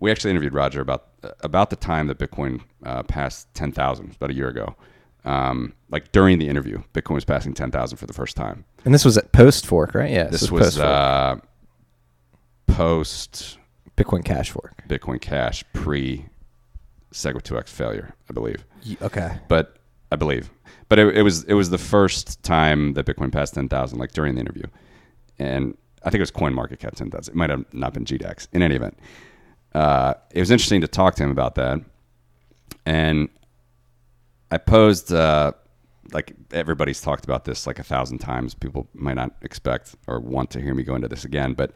we 0.00 0.10
actually 0.10 0.30
interviewed 0.30 0.54
Roger 0.54 0.80
about 0.80 1.08
about 1.40 1.70
the 1.70 1.76
time 1.76 2.06
that 2.08 2.18
Bitcoin 2.18 2.60
uh, 2.84 3.02
passed 3.02 3.52
ten 3.54 3.72
thousand, 3.72 4.14
about 4.16 4.30
a 4.30 4.34
year 4.34 4.48
ago. 4.48 4.74
Um, 5.24 5.72
like 5.90 6.12
during 6.12 6.38
the 6.38 6.48
interview, 6.48 6.82
Bitcoin 6.92 7.14
was 7.14 7.24
passing 7.24 7.54
ten 7.54 7.70
thousand 7.70 7.96
for 7.98 8.06
the 8.06 8.12
first 8.12 8.36
time. 8.36 8.64
And 8.84 8.92
this 8.92 9.04
was 9.04 9.16
at 9.16 9.32
post 9.32 9.66
fork, 9.66 9.94
right? 9.94 10.10
Yeah. 10.10 10.24
This 10.24 10.50
was 10.50 10.76
post-fork. 10.76 10.86
uh, 10.88 11.36
post 12.66 13.58
Bitcoin 13.96 14.24
Cash 14.24 14.50
fork. 14.50 14.82
Bitcoin 14.88 15.20
Cash, 15.20 15.64
pre 15.72 16.26
Segwit 17.12 17.42
2x 17.42 17.68
failure, 17.68 18.14
I 18.28 18.32
believe. 18.32 18.64
Okay. 19.00 19.38
But 19.48 19.76
I 20.12 20.16
believe, 20.16 20.50
but 20.88 20.98
it, 20.98 21.16
it 21.16 21.22
was 21.22 21.44
it 21.44 21.54
was 21.54 21.70
the 21.70 21.78
first 21.78 22.42
time 22.42 22.92
that 22.94 23.06
Bitcoin 23.06 23.32
passed 23.32 23.54
ten 23.54 23.68
thousand, 23.68 23.98
like 23.98 24.12
during 24.12 24.34
the 24.34 24.40
interview, 24.40 24.64
and 25.38 25.76
I 26.04 26.10
think 26.10 26.16
it 26.16 26.22
was 26.22 26.30
CoinMarketCap 26.30 26.94
ten 26.94 27.10
thousand. 27.10 27.34
It 27.34 27.36
might 27.36 27.50
have 27.50 27.64
not 27.72 27.94
been 27.94 28.04
GDAX. 28.04 28.48
In 28.52 28.62
any 28.62 28.76
event, 28.76 28.98
uh, 29.74 30.14
it 30.30 30.40
was 30.40 30.50
interesting 30.50 30.80
to 30.82 30.88
talk 30.88 31.14
to 31.16 31.24
him 31.24 31.30
about 31.30 31.54
that, 31.56 31.80
and 32.86 33.28
I 34.50 34.58
posed 34.58 35.12
uh, 35.12 35.52
like 36.12 36.32
everybody's 36.52 37.00
talked 37.00 37.24
about 37.24 37.44
this 37.44 37.66
like 37.66 37.78
a 37.78 37.82
thousand 37.82 38.18
times. 38.18 38.54
People 38.54 38.86
might 38.94 39.14
not 39.14 39.32
expect 39.42 39.96
or 40.06 40.20
want 40.20 40.50
to 40.50 40.60
hear 40.60 40.74
me 40.74 40.82
go 40.82 40.94
into 40.94 41.08
this 41.08 41.24
again, 41.24 41.54
but 41.54 41.72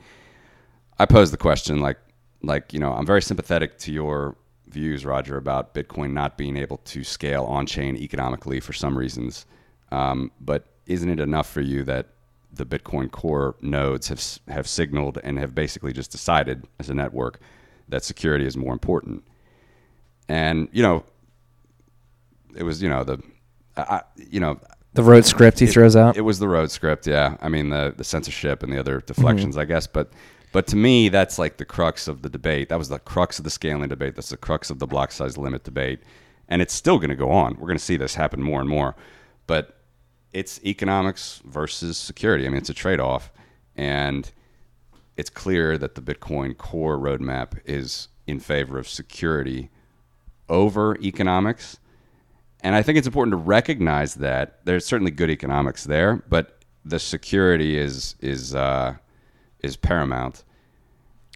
I 0.99 1.07
posed 1.07 1.33
the 1.33 1.39
question 1.39 1.81
like 1.81 1.99
like 2.43 2.73
you 2.73 2.79
know 2.79 2.93
I'm 2.93 3.07
very 3.07 3.23
sympathetic 3.23 3.79
to 3.79 3.93
your 3.93 4.37
views, 4.69 5.05
Roger, 5.05 5.37
about 5.37 5.75
Bitcoin 5.75 6.13
not 6.13 6.37
being 6.37 6.57
able 6.57 6.77
to 6.79 7.03
scale 7.03 7.45
on 7.45 7.67
chain 7.67 7.97
economically 7.97 8.61
for 8.61 8.73
some 8.73 8.97
reasons. 8.97 9.47
Um, 9.91 10.31
but 10.41 10.67
isn't 10.87 11.09
it 11.09 11.21
enough 11.21 11.49
for 11.51 11.63
you 11.63 11.83
that 11.85 12.09
the 12.53 12.65
Bitcoin 12.65 13.11
core 13.11 13.57
nodes 13.61 14.09
have 14.09 14.23
have 14.49 14.67
signaled 14.67 15.19
and 15.23 15.39
have 15.39 15.55
basically 15.55 15.93
just 15.93 16.11
decided 16.11 16.67
as 16.79 16.89
a 16.91 16.95
network 16.95 17.41
that 17.89 18.05
security 18.05 18.47
is 18.47 18.57
more 18.57 18.73
important? 18.73 19.25
And 20.29 20.69
you 20.73 20.83
know, 20.83 21.05
it 22.55 22.63
was 22.63 22.83
you 22.83 22.89
know 22.89 23.05
the 23.05 23.23
I, 23.77 24.03
you 24.17 24.41
know 24.41 24.61
The 24.95 25.03
road 25.03 25.25
script 25.25 25.59
he 25.59 25.67
throws 25.67 25.97
out. 25.97 26.17
it 26.17 26.23
was 26.23 26.39
the 26.39 26.49
road 26.49 26.71
script, 26.71 27.07
yeah. 27.07 27.37
I 27.41 27.49
mean 27.49 27.71
the 27.71 27.95
the 27.97 28.05
censorship 28.05 28.63
and 28.63 28.73
the 28.73 28.79
other 28.79 28.99
mm-hmm. 28.99 29.07
deflections, 29.07 29.57
I 29.57 29.65
guess. 29.65 29.87
But 29.87 30.13
but 30.53 30.67
to 30.69 30.77
me, 30.77 31.09
that's 31.09 31.39
like 31.39 31.59
the 31.59 31.65
crux 31.65 32.09
of 32.09 32.23
the 32.23 32.29
debate. 32.29 32.71
That 32.71 32.79
was 32.79 32.89
the 32.89 32.99
crux 32.99 33.39
of 33.39 33.45
the 33.45 33.51
scaling 33.51 33.89
debate. 33.89 34.15
That's 34.15 34.31
the 34.31 34.37
crux 34.37 34.71
of 34.71 34.79
the 34.79 34.87
block 34.87 35.13
size 35.13 35.37
limit 35.37 35.65
debate, 35.65 36.01
and 36.49 36.63
it's 36.63 36.75
still 36.75 36.99
going 36.99 37.11
to 37.11 37.17
go 37.17 37.31
on. 37.31 37.55
We're 37.55 37.69
going 37.69 37.79
to 37.79 37.85
see 37.85 37.97
this 37.97 38.15
happen 38.15 38.43
more 38.43 38.61
and 38.61 38.69
more. 38.69 38.97
But 39.47 39.78
it's 40.33 40.63
economics 40.65 41.41
versus 41.45 41.97
security. 41.97 42.47
I 42.47 42.49
mean, 42.49 42.59
it's 42.59 42.71
a 42.71 42.75
trade 42.75 43.01
off, 43.01 43.33
and 43.77 44.31
it's 45.17 45.31
clear 45.31 45.79
that 45.79 45.95
the 45.95 46.01
Bitcoin 46.01 46.57
core 46.57 46.99
roadmap 46.99 47.59
is 47.65 48.09
in 48.27 48.41
favor 48.41 48.79
of 48.79 48.89
security 48.89 49.71
over 50.49 50.97
economics. 51.01 51.79
And 52.61 52.75
I 52.75 52.83
think 52.83 52.99
it's 52.99 53.07
important 53.07 53.33
to 53.33 53.37
recognize 53.37 54.15
that 54.17 54.65
there's 54.65 54.85
certainly 54.85 55.11
good 55.11 55.31
economics 55.31 55.85
there, 55.85 56.17
but 56.29 56.59
the 56.85 56.99
security 56.99 57.77
is 57.79 58.17
is 58.21 58.55
uh, 58.55 58.95
is 59.61 59.77
paramount, 59.77 60.45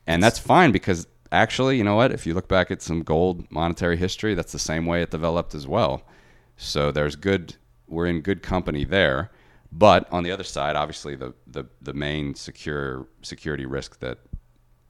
and 0.06 0.22
that's 0.22 0.38
fine 0.38 0.72
because 0.72 1.06
actually, 1.30 1.76
you 1.76 1.84
know 1.84 1.96
what? 1.96 2.12
If 2.12 2.26
you 2.26 2.34
look 2.34 2.48
back 2.48 2.70
at 2.70 2.82
some 2.82 3.02
gold 3.02 3.50
monetary 3.50 3.96
history, 3.96 4.34
that's 4.34 4.52
the 4.52 4.58
same 4.58 4.86
way 4.86 5.02
it 5.02 5.10
developed 5.10 5.54
as 5.54 5.66
well. 5.66 6.02
So 6.56 6.90
there's 6.92 7.16
good. 7.16 7.56
We're 7.92 8.06
in 8.06 8.20
good 8.22 8.42
company 8.42 8.84
there, 8.84 9.30
but 9.70 10.10
on 10.10 10.22
the 10.24 10.30
other 10.32 10.44
side, 10.44 10.74
obviously, 10.76 11.14
the 11.14 11.34
the 11.46 11.64
the 11.82 11.92
main 11.92 12.34
secure 12.34 13.06
security 13.22 13.66
risk 13.66 13.98
that 14.00 14.18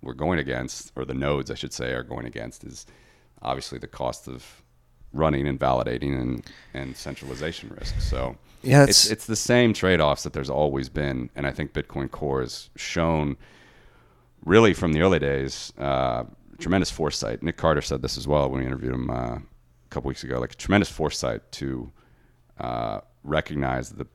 we're 0.03 0.15
going 0.15 0.39
against, 0.39 0.93
or 0.97 1.05
the 1.05 1.15
nodes, 1.15 1.51
I 1.51 1.55
should 1.55 1.73
say, 1.73 1.93
are 1.93 2.03
going 2.05 2.27
against, 2.27 2.65
is 2.65 2.87
obviously 3.43 3.79
the 3.79 3.87
cost 3.89 4.29
of 4.29 4.45
running 5.13 5.47
and 5.47 5.59
validating 5.61 6.21
and, 6.21 6.51
and 6.75 6.97
centralization 6.97 7.69
risk. 7.79 8.01
So 8.01 8.37
Yeah, 8.63 8.85
it's 8.85 9.05
it's- 9.07 9.11
it's 9.13 9.27
the 9.27 9.37
same 9.37 9.75
trade 9.75 10.01
offs 10.01 10.23
that 10.23 10.33
there's 10.33 10.49
always 10.51 10.89
been, 10.89 11.29
and 11.37 11.47
I 11.47 11.51
think 11.51 11.73
Bitcoin 11.73 12.11
Core 12.11 12.41
has 12.41 12.71
shown 12.77 13.37
really 14.45 14.75
from 14.75 14.93
the 14.93 15.01
early 15.03 15.19
days 15.19 15.73
uh, 15.79 16.25
tremendous 16.59 16.91
foresight. 16.91 17.43
Nick 17.43 17.57
Carter 17.57 17.83
said 17.83 18.03
this 18.03 18.17
as 18.17 18.27
well 18.27 18.49
when 18.49 18.61
we 18.61 18.67
interviewed 18.67 18.95
him 18.95 19.11
uh, 19.11 19.15
a 19.37 19.43
couple 19.91 20.09
weeks 20.09 20.25
ago, 20.25 20.39
like 20.41 20.55
tremendous 20.57 20.89
foresight 20.89 21.43
to 21.53 21.91
uh, 22.59 23.01
recognize 23.25 23.91
the 23.91 24.07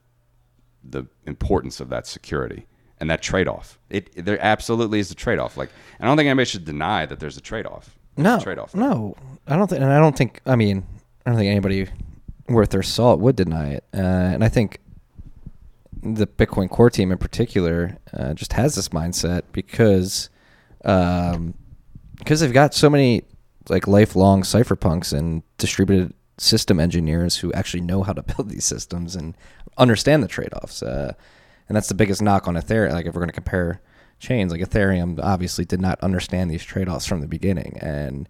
the 0.84 1.06
importance 1.26 1.80
of 1.80 1.90
that 1.90 2.08
security 2.08 2.66
and 3.00 3.10
that 3.10 3.22
trade 3.22 3.48
off. 3.48 3.80
It 3.90 4.26
there 4.26 4.40
absolutely 4.42 5.00
is 5.00 5.12
a 5.12 5.16
trade 5.16 5.40
off. 5.40 5.58
Like 5.58 5.70
I 6.00 6.06
don't 6.06 6.18
think 6.18 6.28
anybody 6.28 6.46
should 6.46 6.66
deny 6.66 7.06
that 7.06 7.20
there's 7.20 7.38
a 7.38 7.42
trade 7.42 7.66
off. 7.66 7.98
No, 8.16 8.40
trade 8.40 8.58
off. 8.58 8.74
No, 8.74 9.16
I 9.48 9.56
don't 9.56 9.68
think, 9.68 9.82
and 9.82 9.92
I 9.92 10.00
don't 10.00 10.18
think. 10.18 10.42
I 10.46 10.56
mean, 10.56 10.86
I 11.26 11.30
don't 11.30 11.38
think 11.38 11.52
anybody 11.52 11.88
worth 12.50 12.70
their 12.70 12.84
salt 12.84 13.20
would 13.20 13.36
deny 13.36 13.74
it. 13.74 13.84
Uh, 13.94 13.98
and 13.98 14.44
I 14.44 14.50
think 14.50 14.80
the 16.02 16.28
Bitcoin 16.28 16.70
core 16.70 16.90
team 16.90 17.12
in 17.12 17.18
particular 17.18 17.98
uh, 18.14 18.34
just 18.34 18.54
has 18.54 18.76
this 18.76 18.90
mindset 18.90 19.44
because 19.52 20.30
um, 20.86 21.54
because 22.18 22.40
they've 22.40 22.54
got 22.54 22.74
so 22.74 22.90
many 22.90 23.24
like 23.70 23.88
lifelong 23.88 24.44
cypherpunks 24.44 25.18
and 25.18 25.44
distributed 25.58 26.14
system 26.38 26.80
engineers 26.80 27.38
who 27.38 27.52
actually 27.54 27.82
know 27.82 28.04
how 28.04 28.14
to 28.14 28.24
build 28.36 28.50
these 28.50 28.66
systems 28.66 29.16
and 29.16 29.36
understand 29.78 30.24
the 30.24 30.28
trade-offs. 30.28 30.82
Uh, 30.82 31.14
and 31.68 31.76
that's 31.76 31.90
the 31.90 31.96
biggest 31.96 32.22
knock 32.22 32.48
on 32.48 32.56
Ethereum. 32.56 32.92
Like 32.92 33.06
if 33.06 33.14
we're 33.14 33.22
going 33.22 33.30
to 33.30 33.34
compare 33.34 33.82
chains, 34.20 34.52
like 34.52 34.62
Ethereum 34.62 35.20
obviously 35.22 35.66
did 35.66 35.82
not 35.82 36.00
understand 36.02 36.50
these 36.50 36.64
trade-offs 36.64 37.06
from 37.06 37.22
the 37.22 37.28
beginning, 37.28 37.78
and 37.82 38.28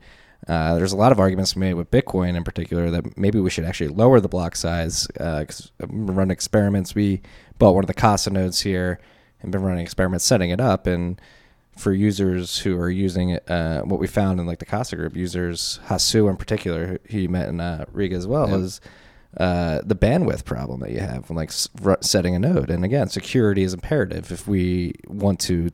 uh, 0.47 0.75
there's 0.75 0.91
a 0.91 0.97
lot 0.97 1.11
of 1.11 1.19
arguments 1.19 1.55
made 1.55 1.73
with 1.73 1.91
Bitcoin 1.91 2.35
in 2.35 2.43
particular 2.43 2.89
that 2.91 3.17
maybe 3.17 3.39
we 3.39 3.49
should 3.49 3.65
actually 3.65 3.89
lower 3.89 4.19
the 4.19 4.27
block 4.27 4.55
size 4.55 5.07
because 5.07 5.71
we're 5.79 6.13
running 6.13 6.31
experiments. 6.31 6.95
We 6.95 7.21
bought 7.57 7.73
one 7.73 7.83
of 7.83 7.87
the 7.87 7.93
Casa 7.93 8.29
nodes 8.29 8.61
here 8.61 8.99
and 9.41 9.51
been 9.51 9.63
running 9.63 9.83
experiments 9.83 10.25
setting 10.25 10.49
it 10.49 10.61
up 10.61 10.87
and 10.87 11.19
for 11.77 11.93
users 11.93 12.57
who 12.59 12.77
are 12.79 12.89
using 12.89 13.29
it, 13.31 13.49
uh, 13.49 13.81
what 13.83 13.99
we 13.99 14.07
found 14.07 14.39
in 14.39 14.45
like 14.45 14.59
the 14.59 14.65
Casa 14.65 14.95
group 14.95 15.15
users, 15.15 15.79
Hasu 15.87 16.29
in 16.29 16.37
particular, 16.37 16.99
who 17.09 17.17
you 17.19 17.29
met 17.29 17.49
in 17.49 17.59
uh, 17.59 17.85
Riga 17.91 18.15
as 18.15 18.25
well, 18.27 18.49
Yep. 18.49 18.59
is 18.59 18.81
uh, 19.37 19.81
the 19.85 19.95
bandwidth 19.95 20.45
problem 20.45 20.79
that 20.79 20.91
you 20.91 20.99
have 20.99 21.29
when 21.29 21.35
like 21.37 21.49
s- 21.49 21.69
setting 22.01 22.35
a 22.35 22.39
node. 22.39 22.69
And 22.69 22.83
again, 22.83 23.09
security 23.09 23.63
is 23.63 23.73
imperative. 23.73 24.31
If 24.31 24.47
we 24.47 24.93
want 25.07 25.39
to 25.41 25.69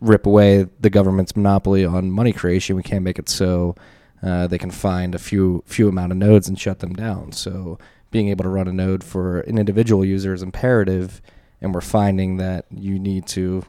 rip 0.00 0.26
away 0.26 0.66
the 0.80 0.90
government's 0.90 1.36
monopoly 1.36 1.84
on 1.84 2.10
money 2.10 2.32
creation, 2.32 2.74
we 2.76 2.82
can't 2.82 3.04
make 3.04 3.18
it 3.18 3.28
so 3.28 3.76
uh, 4.22 4.46
they 4.46 4.58
can 4.58 4.70
find 4.70 5.14
a 5.14 5.18
few 5.18 5.62
few 5.66 5.88
amount 5.88 6.10
of 6.12 6.18
nodes 6.18 6.48
and 6.48 6.58
shut 6.58 6.80
them 6.80 6.94
down. 6.94 7.30
So 7.32 7.78
being 8.10 8.28
able 8.28 8.42
to 8.44 8.48
run 8.48 8.66
a 8.68 8.72
node 8.72 9.04
for 9.04 9.40
an 9.40 9.58
individual 9.58 10.04
user 10.04 10.32
is 10.34 10.42
imperative, 10.42 11.20
and 11.60 11.74
we're 11.74 11.80
finding 11.82 12.38
that 12.38 12.64
you 12.70 12.98
need 12.98 13.26
to 13.28 13.64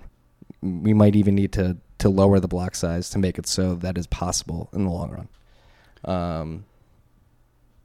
we 0.83 0.93
might 0.93 1.15
even 1.15 1.35
need 1.35 1.51
to 1.53 1.77
to 1.99 2.09
lower 2.09 2.39
the 2.39 2.47
block 2.47 2.75
size 2.75 3.09
to 3.11 3.17
make 3.19 3.37
it 3.37 3.47
so 3.47 3.75
that 3.75 3.97
is 3.97 4.05
possible 4.07 4.69
in 4.73 4.83
the 4.83 4.91
long 4.91 5.11
run. 5.11 5.27
Um, 6.03 6.65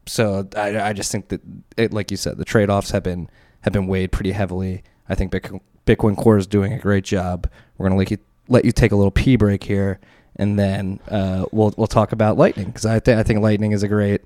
so 0.07 0.49
I, 0.57 0.81
I 0.81 0.93
just 0.93 1.13
think 1.13 1.29
that, 1.29 1.41
it, 1.77 1.93
like 1.93 2.11
you 2.11 2.17
said, 2.17 2.37
the 2.37 2.45
trade 2.45 2.69
offs 2.71 2.91
have 2.91 3.03
been 3.05 3.29
have 3.61 3.73
been 3.73 3.87
weighed 3.87 4.11
pretty 4.13 4.33
heavily. 4.33 4.83
I 5.09 5.15
think 5.15 5.31
Bitcoin, 5.33 5.61
Bitcoin 5.87 6.17
Core 6.17 6.39
is 6.39 6.47
doing 6.47 6.73
a 6.73 6.79
great 6.79 7.05
job. 7.05 7.49
We're 7.79 7.87
gonna 7.87 7.99
let 7.99 8.11
you 8.11 8.19
let 8.49 8.65
you 8.65 8.73
take 8.73 8.93
a 8.93 8.97
little 8.97 9.11
pee 9.13 9.37
break 9.37 9.63
here, 9.63 10.01
and 10.37 10.59
then 10.59 10.99
uh, 11.09 11.45
we'll 11.53 11.73
we'll 11.77 11.87
talk 11.87 12.13
about 12.13 12.37
Lightning 12.37 12.67
because 12.67 12.87
I 12.87 12.99
think 13.01 13.19
I 13.19 13.23
think 13.23 13.41
Lightning 13.41 13.73
is 13.73 13.83
a 13.83 13.89
great. 13.89 14.23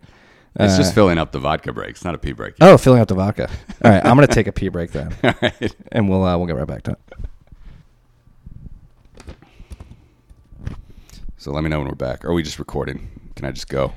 It's 0.56 0.74
uh, 0.74 0.78
just 0.78 0.94
filling 0.94 1.18
up 1.18 1.32
the 1.32 1.40
vodka 1.40 1.72
break. 1.72 1.90
It's 1.90 2.04
not 2.04 2.14
a 2.14 2.18
pee 2.18 2.32
break. 2.32 2.54
oh, 2.60 2.78
filling 2.78 3.00
up 3.00 3.08
the 3.08 3.14
vodka. 3.16 3.50
All 3.84 3.90
right, 3.90 4.04
I'm 4.04 4.16
gonna 4.16 4.26
take 4.28 4.46
a 4.46 4.52
pee 4.52 4.68
break 4.68 4.92
then, 4.92 5.12
All 5.24 5.34
right. 5.42 5.76
and 5.92 6.08
we'll 6.08 6.24
uh, 6.24 6.36
we'll 6.38 6.46
get 6.46 6.56
right 6.56 6.66
back 6.66 6.84
to 6.84 6.92
it. 6.92 6.98
So 11.44 11.52
let 11.52 11.62
me 11.62 11.68
know 11.68 11.78
when 11.78 11.88
we're 11.88 11.94
back. 11.94 12.24
Are 12.24 12.32
we 12.32 12.42
just 12.42 12.58
recording? 12.58 13.06
Can 13.36 13.44
I 13.44 13.50
just 13.50 13.68
go? 13.68 13.92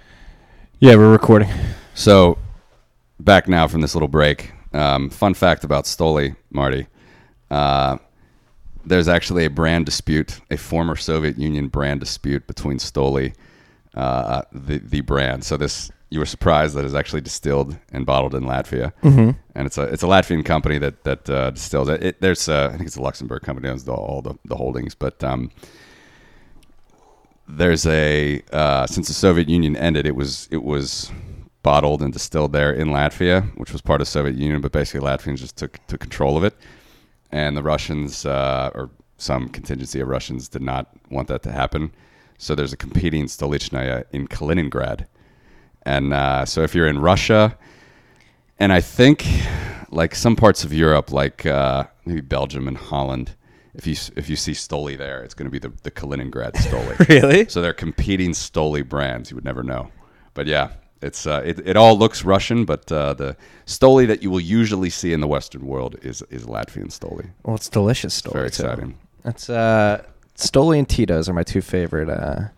Yeah, 0.82 0.98
we're 0.98 1.10
recording. 1.10 1.48
So, 1.94 2.38
back 3.22 3.48
now 3.48 3.70
from 3.70 3.80
this 3.80 3.96
little 3.96 4.10
break. 4.10 4.52
Um, 4.74 5.10
fun 5.10 5.34
fact 5.34 5.64
about 5.64 5.86
Stoli, 5.86 6.36
Marty. 6.52 6.88
Uh, 7.50 8.00
there's 8.86 9.08
actually 9.08 9.46
a 9.46 9.50
brand 9.50 9.86
dispute, 9.86 10.42
a 10.52 10.58
former 10.58 10.98
Soviet 10.98 11.38
Union 11.38 11.70
brand 11.70 12.02
dispute 12.02 12.46
between 12.48 12.80
Stoli, 12.80 13.34
uh, 13.94 14.42
the 14.52 14.80
the 14.80 15.00
brand. 15.00 15.46
So 15.46 15.56
this 15.56 15.90
you 16.10 16.20
were 16.20 16.26
surprised 16.26 16.76
that 16.76 16.84
it's 16.84 16.96
actually 16.96 17.22
distilled 17.22 17.78
and 17.94 18.06
bottled 18.06 18.36
in 18.36 18.44
Latvia, 18.44 18.92
mm-hmm. 19.02 19.40
and 19.56 19.66
it's 19.66 19.78
a 19.78 19.84
it's 19.84 20.04
a 20.04 20.08
Latvian 20.08 20.44
company 20.44 20.80
that 20.80 21.06
that 21.06 21.30
uh, 21.30 21.52
distills 21.52 21.88
it. 21.88 22.04
it 22.04 22.20
there's 22.20 22.50
uh, 22.50 22.72
I 22.74 22.76
think 22.76 22.88
it's 22.88 22.98
a 22.98 23.02
Luxembourg 23.02 23.42
company 23.44 23.70
owns 23.70 23.86
the, 23.86 23.94
all 23.94 24.22
the, 24.22 24.36
the 24.44 24.58
holdings, 24.58 24.96
but 24.96 25.24
um, 25.24 25.50
there's 27.48 27.86
a 27.86 28.42
uh, 28.52 28.88
since 28.88 29.08
the 29.08 29.14
Soviet 29.14 29.50
Union 29.50 29.76
ended, 29.76 30.06
it 30.06 30.16
was 30.16 30.48
it 30.52 30.64
was 30.64 31.12
bottled 31.64 32.02
and 32.02 32.14
distilled 32.14 32.54
there 32.54 32.72
in 32.72 32.90
Latvia, 32.90 33.50
which 33.58 33.72
was 33.72 33.82
part 33.82 34.02
of 34.02 34.08
Soviet 34.08 34.36
Union, 34.36 34.62
but 34.62 34.72
basically 34.72 35.06
Latvians 35.06 35.38
just 35.38 35.58
took 35.58 35.80
took 35.88 36.00
control 36.00 36.38
of 36.38 36.44
it, 36.44 36.56
and 37.32 37.58
the 37.58 37.64
Russians 37.64 38.26
uh, 38.26 38.72
or 38.74 38.90
some 39.18 39.50
contingency 39.50 40.00
of 40.00 40.08
Russians 40.08 40.48
did 40.48 40.62
not 40.62 40.96
want 41.10 41.28
that 41.28 41.42
to 41.44 41.52
happen. 41.52 41.92
So 42.38 42.54
there's 42.54 42.74
a 42.74 42.78
competing 42.78 43.26
Stolichnaya 43.26 44.04
in 44.12 44.28
Kaliningrad 44.28 45.08
and 45.88 46.14
uh, 46.14 46.46
so 46.46 46.64
if 46.64 46.76
you're 46.76 46.88
in 46.88 47.00
Russia, 47.00 47.58
and 48.60 48.74
I 48.74 48.82
think 48.82 49.26
like 49.90 50.16
some 50.16 50.36
parts 50.36 50.66
of 50.66 50.74
Europe, 50.74 51.14
like 51.14 51.46
uh, 51.46 51.86
maybe 52.06 52.20
Belgium 52.20 52.68
and 52.68 52.76
Holland, 52.76 53.37
if 53.78 53.88
you 53.88 53.96
if 54.16 54.30
you 54.30 54.36
see 54.36 54.52
Stoli 54.52 54.98
there, 54.98 55.24
it's 55.24 55.34
going 55.34 55.46
to 55.46 55.52
be 55.52 55.60
the, 55.60 55.72
the 55.84 55.92
Kaliningrad 55.92 56.54
Stoli. 56.56 57.08
really? 57.08 57.48
So 57.48 57.62
they're 57.62 57.74
competing 57.74 58.32
Stoli 58.32 58.88
brands. 58.88 59.30
You 59.32 59.36
would 59.36 59.46
never 59.46 59.64
know. 59.64 59.90
But 60.34 60.48
yeah, 60.48 60.72
it's 61.02 61.26
uh, 61.28 61.42
it, 61.46 61.66
it 61.66 61.78
all 61.78 61.98
looks 61.98 62.24
Russian, 62.26 62.66
but 62.66 62.92
uh, 62.92 63.14
the 63.14 63.38
Stoli 63.66 64.08
that 64.08 64.22
you 64.24 64.30
will 64.32 64.42
usually 64.42 64.90
see 64.90 65.14
in 65.14 65.22
the 65.22 65.28
Western 65.28 65.66
world 65.66 65.96
is 66.02 66.22
is 66.30 66.46
Latvian 66.46 66.88
Stoli. 66.88 67.30
Well, 67.44 67.56
it's 67.56 67.70
delicious 67.70 68.20
Stoli. 68.22 68.34
Very 68.34 68.50
too. 68.50 68.64
exciting. 68.64 68.98
That's 69.24 69.50
uh, 69.50 70.04
Stoli 70.36 70.80
and 70.80 70.88
Tito's 70.90 71.30
are 71.30 71.34
my 71.34 71.44
two 71.44 71.62
favorite 71.62 72.10
uh, 72.10 72.50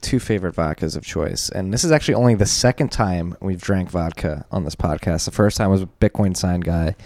two 0.00 0.18
favorite 0.18 0.54
vodkas 0.54 0.96
of 0.96 1.04
choice, 1.04 1.48
and 1.48 1.72
this 1.72 1.84
is 1.84 1.92
actually 1.92 2.14
only 2.14 2.34
the 2.34 2.46
second 2.46 2.90
time 2.92 3.36
we've 3.40 3.60
drank 3.60 3.88
vodka 3.90 4.44
on 4.50 4.64
this 4.64 4.74
podcast. 4.74 5.24
The 5.24 5.30
first 5.30 5.56
time 5.56 5.70
was 5.70 5.84
Bitcoin 5.84 6.36
Sign 6.36 6.60
Guy, 6.60 6.96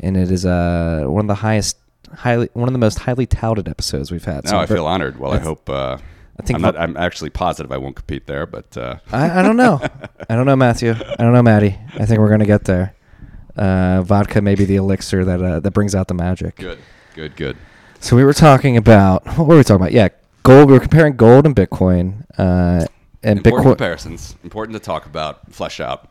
and 0.00 0.16
it 0.16 0.30
is 0.30 0.46
uh, 0.46 1.04
one 1.06 1.24
of 1.24 1.28
the 1.28 1.34
highest, 1.36 1.76
highly 2.14 2.48
one 2.52 2.68
of 2.68 2.72
the 2.72 2.78
most 2.78 3.00
highly 3.00 3.26
touted 3.26 3.68
episodes 3.68 4.10
we've 4.10 4.24
had. 4.24 4.44
No, 4.44 4.58
I 4.58 4.62
I'm 4.62 4.68
feel 4.68 4.86
honored. 4.86 5.18
Well, 5.18 5.32
I 5.32 5.38
hope. 5.38 5.68
Uh, 5.68 5.98
I 6.38 6.42
think 6.42 6.56
I'm 6.56 6.62
not. 6.62 6.76
I'm 6.76 6.96
actually 6.96 7.30
positive 7.30 7.72
I 7.72 7.78
won't 7.78 7.96
compete 7.96 8.26
there, 8.26 8.46
but 8.46 8.76
uh, 8.76 8.96
I, 9.12 9.40
I 9.40 9.42
don't 9.42 9.56
know. 9.56 9.80
I 10.30 10.34
don't 10.36 10.46
know, 10.46 10.56
Matthew. 10.56 10.90
I 10.92 11.22
don't 11.22 11.32
know, 11.32 11.42
Maddie. 11.42 11.78
I 11.94 12.04
think 12.06 12.20
we're 12.20 12.28
gonna 12.30 12.44
get 12.46 12.64
there. 12.64 12.94
Uh, 13.56 14.02
vodka 14.02 14.42
may 14.42 14.54
be 14.54 14.66
the 14.66 14.76
elixir 14.76 15.24
that 15.24 15.42
uh, 15.42 15.60
that 15.60 15.70
brings 15.70 15.94
out 15.94 16.08
the 16.08 16.14
magic. 16.14 16.56
good, 16.56 16.78
good, 17.14 17.36
good. 17.36 17.56
So 18.00 18.14
we 18.16 18.24
were 18.24 18.34
talking 18.34 18.76
about 18.76 19.24
what 19.38 19.46
were 19.46 19.56
we 19.56 19.62
talking 19.62 19.76
about? 19.80 19.92
Yeah, 19.92 20.08
gold. 20.42 20.68
We 20.68 20.74
were 20.74 20.80
comparing 20.80 21.16
gold 21.16 21.46
and 21.46 21.56
Bitcoin, 21.56 22.24
uh, 22.38 22.86
and 23.22 23.38
Important 23.38 23.64
Bitcoin. 23.64 23.70
comparisons. 23.70 24.36
Important 24.44 24.74
to 24.74 24.80
talk 24.80 25.06
about, 25.06 25.50
flesh 25.52 25.80
out. 25.80 26.10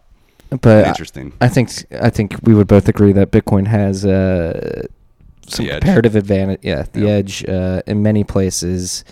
But 0.61 0.87
Interesting. 0.87 1.33
I 1.39 1.49
think 1.49 1.69
I 2.01 2.09
think 2.09 2.35
we 2.41 2.55
would 2.55 2.67
both 2.67 2.87
agree 2.89 3.11
that 3.11 3.29
Bitcoin 3.31 3.67
has 3.67 4.05
uh, 4.05 4.87
some 5.47 5.65
The 5.65 5.71
edge. 5.73 5.81
comparative 5.81 6.15
advantage. 6.15 6.59
Yeah, 6.63 6.85
the 6.91 7.01
Yep. 7.01 7.09
edge 7.09 7.45
uh, 7.47 7.81
in 7.87 8.01
many 8.03 8.23
places, 8.23 9.03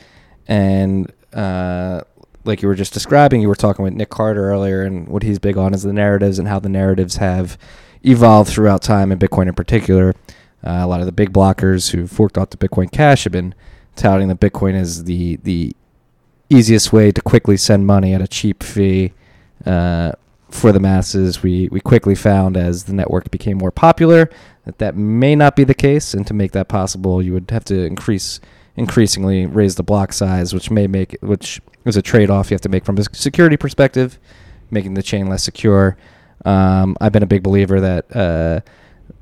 and 0.47 1.11
uh, 1.33 2.01
like 2.45 2.61
you 2.61 2.67
were 2.67 2.75
just 2.75 2.93
describing, 2.93 3.41
you 3.41 3.47
were 3.47 3.55
talking 3.55 3.83
with 3.83 3.93
Nick 3.93 4.09
Carter 4.09 4.49
earlier, 4.49 4.81
and 4.83 5.07
what 5.07 5.23
he's 5.23 5.39
big 5.39 5.57
on 5.57 5.73
is 5.73 5.83
the 5.83 5.93
narratives 5.93 6.39
and 6.39 6.47
how 6.47 6.59
the 6.59 6.69
narratives 6.69 7.17
have 7.17 7.57
evolved 8.03 8.49
throughout 8.51 8.81
time, 8.81 9.11
and 9.11 9.19
Bitcoin 9.21 9.47
in 9.47 9.53
particular. 9.53 10.13
Uh, 10.65 10.79
a 10.81 10.87
lot 10.87 10.99
of 11.01 11.05
the 11.05 11.11
big 11.11 11.33
blockers 11.33 11.91
who 11.91 12.07
forked 12.07 12.37
off 12.37 12.49
the 12.51 12.57
Bitcoin 12.57 12.89
Cash 12.91 13.25
have 13.25 13.33
been 13.33 13.53
touting 13.95 14.27
that 14.29 14.39
Bitcoin 14.39 14.75
is 14.75 15.03
the 15.03 15.37
the 15.43 15.75
easiest 16.49 16.93
way 16.93 17.11
to 17.11 17.21
quickly 17.21 17.57
send 17.57 17.85
money 17.87 18.13
at 18.13 18.21
a 18.21 18.27
cheap 18.27 18.61
fee 18.63 19.11
uh, 19.65 20.11
for 20.49 20.71
the 20.71 20.79
masses. 20.79 21.41
We 21.43 21.67
we 21.71 21.79
quickly 21.81 22.15
found 22.15 22.55
as 22.57 22.85
the 22.85 22.93
network 22.93 23.29
became 23.31 23.57
more 23.57 23.71
popular 23.71 24.29
that 24.65 24.77
that 24.79 24.95
may 24.95 25.35
not 25.35 25.55
be 25.55 25.63
the 25.63 25.73
case, 25.73 26.13
and 26.13 26.25
to 26.27 26.33
make 26.33 26.51
that 26.53 26.67
possible, 26.67 27.21
you 27.21 27.33
would 27.33 27.51
have 27.51 27.65
to 27.65 27.83
increase 27.83 28.39
increasingly 28.75 29.45
raise 29.45 29.75
the 29.75 29.83
block 29.83 30.13
size, 30.13 30.53
which 30.53 30.71
may 30.71 30.87
make 30.87 31.15
which 31.21 31.61
is 31.85 31.95
a 31.95 32.01
trade 32.01 32.29
off 32.29 32.49
you 32.49 32.55
have 32.55 32.61
to 32.61 32.69
make 32.69 32.85
from 32.85 32.97
a 32.97 33.03
security 33.13 33.57
perspective, 33.57 34.19
making 34.71 34.95
the 34.95 35.03
chain 35.03 35.27
less 35.27 35.43
secure. 35.43 35.95
Um, 36.45 36.97
I've 36.99 37.11
been 37.11 37.23
a 37.23 37.27
big 37.27 37.43
believer 37.43 37.79
that. 37.79 38.15
Uh, 38.15 38.61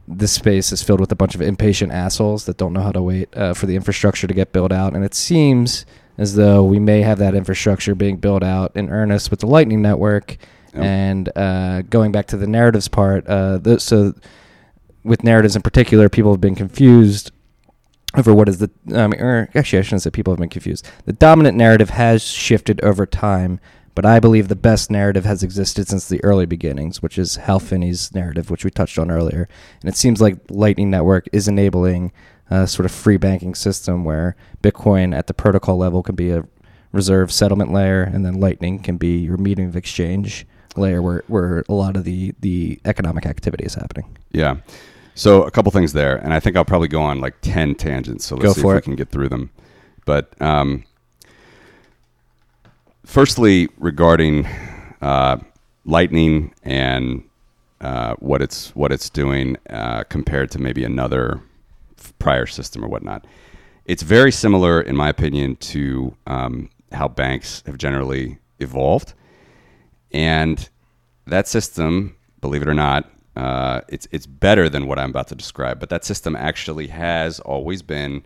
this 0.07 0.31
space 0.33 0.73
is 0.73 0.83
filled 0.83 0.99
with 0.99 1.11
a 1.11 1.15
bunch 1.15 1.35
of 1.35 1.41
impatient 1.41 1.91
assholes 1.91 2.45
that 2.45 2.57
don't 2.57 2.73
know 2.73 2.81
how 2.81 2.91
to 2.91 3.01
wait 3.01 3.29
uh, 3.35 3.53
for 3.53 3.65
the 3.65 3.75
infrastructure 3.75 4.27
to 4.27 4.33
get 4.33 4.51
built 4.51 4.71
out. 4.71 4.93
And 4.93 5.05
it 5.05 5.13
seems 5.13 5.85
as 6.17 6.35
though 6.35 6.63
we 6.63 6.79
may 6.79 7.01
have 7.01 7.17
that 7.19 7.33
infrastructure 7.33 7.95
being 7.95 8.17
built 8.17 8.43
out 8.43 8.75
in 8.75 8.89
earnest 8.89 9.31
with 9.31 9.39
the 9.39 9.47
Lightning 9.47 9.81
Network. 9.81 10.37
Yep. 10.73 10.83
And 10.83 11.37
uh, 11.37 11.81
going 11.83 12.11
back 12.11 12.27
to 12.27 12.37
the 12.37 12.47
narratives 12.47 12.87
part, 12.87 13.25
uh, 13.27 13.57
the, 13.57 13.79
so 13.79 14.13
with 15.03 15.23
narratives 15.23 15.55
in 15.55 15.61
particular, 15.61 16.09
people 16.09 16.31
have 16.31 16.41
been 16.41 16.55
confused 16.55 17.31
over 18.15 18.33
what 18.33 18.49
is 18.49 18.59
the. 18.59 18.69
I 18.93 19.07
mean, 19.07 19.21
or 19.21 19.49
actually, 19.55 19.79
I 19.79 19.81
shouldn't 19.83 20.01
say 20.01 20.09
people 20.09 20.33
have 20.33 20.39
been 20.39 20.49
confused. 20.49 20.87
The 21.05 21.13
dominant 21.13 21.57
narrative 21.57 21.91
has 21.91 22.23
shifted 22.23 22.81
over 22.81 23.05
time, 23.05 23.59
but 23.95 24.05
I 24.05 24.19
believe 24.19 24.47
the 24.47 24.55
best 24.55 24.91
narrative 24.91 25.25
has 25.25 25.43
existed 25.43 25.87
since 25.87 26.07
the 26.07 26.23
early 26.23 26.45
beginnings, 26.45 27.01
which 27.01 27.17
is 27.17 27.37
Hal 27.37 27.59
Finney's 27.59 28.13
narrative, 28.13 28.49
which 28.49 28.65
we 28.65 28.71
touched 28.71 28.99
on 28.99 29.11
earlier. 29.11 29.47
And 29.81 29.89
it 29.89 29.95
seems 29.95 30.21
like 30.21 30.37
Lightning 30.49 30.89
Network 30.89 31.27
is 31.31 31.47
enabling 31.47 32.11
a 32.49 32.67
sort 32.67 32.85
of 32.85 32.91
free 32.91 33.17
banking 33.17 33.55
system 33.55 34.03
where 34.03 34.35
Bitcoin 34.61 35.15
at 35.15 35.27
the 35.27 35.33
protocol 35.33 35.77
level 35.77 36.03
can 36.03 36.15
be 36.15 36.31
a 36.31 36.45
reserve 36.91 37.31
settlement 37.31 37.71
layer, 37.71 38.03
and 38.03 38.25
then 38.25 38.39
Lightning 38.39 38.79
can 38.79 38.97
be 38.97 39.19
your 39.19 39.37
medium 39.37 39.69
of 39.69 39.77
exchange 39.77 40.45
layer 40.75 41.01
where, 41.01 41.23
where 41.27 41.63
a 41.69 41.73
lot 41.73 41.95
of 41.95 42.03
the, 42.03 42.33
the 42.39 42.79
economic 42.85 43.25
activity 43.25 43.65
is 43.65 43.75
happening. 43.75 44.17
Yeah. 44.31 44.57
So 45.13 45.43
a 45.43 45.51
couple 45.51 45.71
things 45.71 45.93
there, 45.93 46.17
and 46.17 46.33
I 46.33 46.39
think 46.39 46.55
I'll 46.55 46.65
probably 46.65 46.87
go 46.87 47.01
on 47.01 47.19
like 47.19 47.35
ten 47.41 47.75
tangents. 47.75 48.25
So 48.25 48.35
let's 48.35 48.45
Go 48.45 48.53
see 48.53 48.61
if 48.61 48.65
it. 48.65 48.75
we 48.75 48.81
can 48.81 48.95
get 48.95 49.09
through 49.09 49.29
them. 49.29 49.51
But 50.05 50.33
um, 50.41 50.83
firstly, 53.05 53.69
regarding 53.77 54.47
uh, 55.01 55.37
Lightning 55.85 56.53
and 56.63 57.23
uh, 57.81 58.15
what 58.19 58.41
it's 58.41 58.75
what 58.75 58.91
it's 58.91 59.09
doing 59.09 59.57
uh, 59.69 60.03
compared 60.05 60.51
to 60.51 60.59
maybe 60.59 60.83
another 60.83 61.41
f- 61.97 62.13
prior 62.19 62.45
system 62.45 62.85
or 62.85 62.87
whatnot, 62.87 63.25
it's 63.85 64.03
very 64.03 64.31
similar, 64.31 64.79
in 64.81 64.95
my 64.95 65.09
opinion, 65.09 65.55
to 65.57 66.15
um, 66.27 66.69
how 66.91 67.07
banks 67.07 67.63
have 67.65 67.77
generally 67.77 68.37
evolved. 68.59 69.13
And 70.11 70.69
that 71.25 71.47
system, 71.47 72.15
believe 72.41 72.61
it 72.61 72.67
or 72.67 72.73
not, 72.73 73.09
uh, 73.35 73.81
it's 73.87 74.07
it's 74.11 74.25
better 74.25 74.69
than 74.69 74.87
what 74.87 74.99
I'm 74.99 75.09
about 75.09 75.27
to 75.29 75.35
describe. 75.35 75.79
But 75.79 75.89
that 75.89 76.03
system 76.03 76.35
actually 76.35 76.87
has 76.87 77.39
always 77.39 77.81
been 77.81 78.25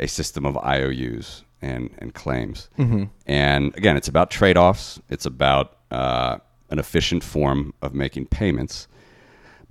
a 0.00 0.06
system 0.08 0.44
of 0.44 0.56
IOUs 0.58 1.44
and 1.62 1.90
and 1.98 2.14
claims. 2.14 2.68
And 3.26 3.76
again, 3.76 3.96
it's 3.96 4.08
about 4.08 4.30
trade 4.30 4.56
offs. 4.56 5.00
It's 5.08 5.26
about 5.26 5.78
uh, 5.90 6.38
an 6.70 6.78
efficient 6.78 7.24
form 7.24 7.72
of 7.80 7.94
making 7.94 8.26
payments. 8.26 8.88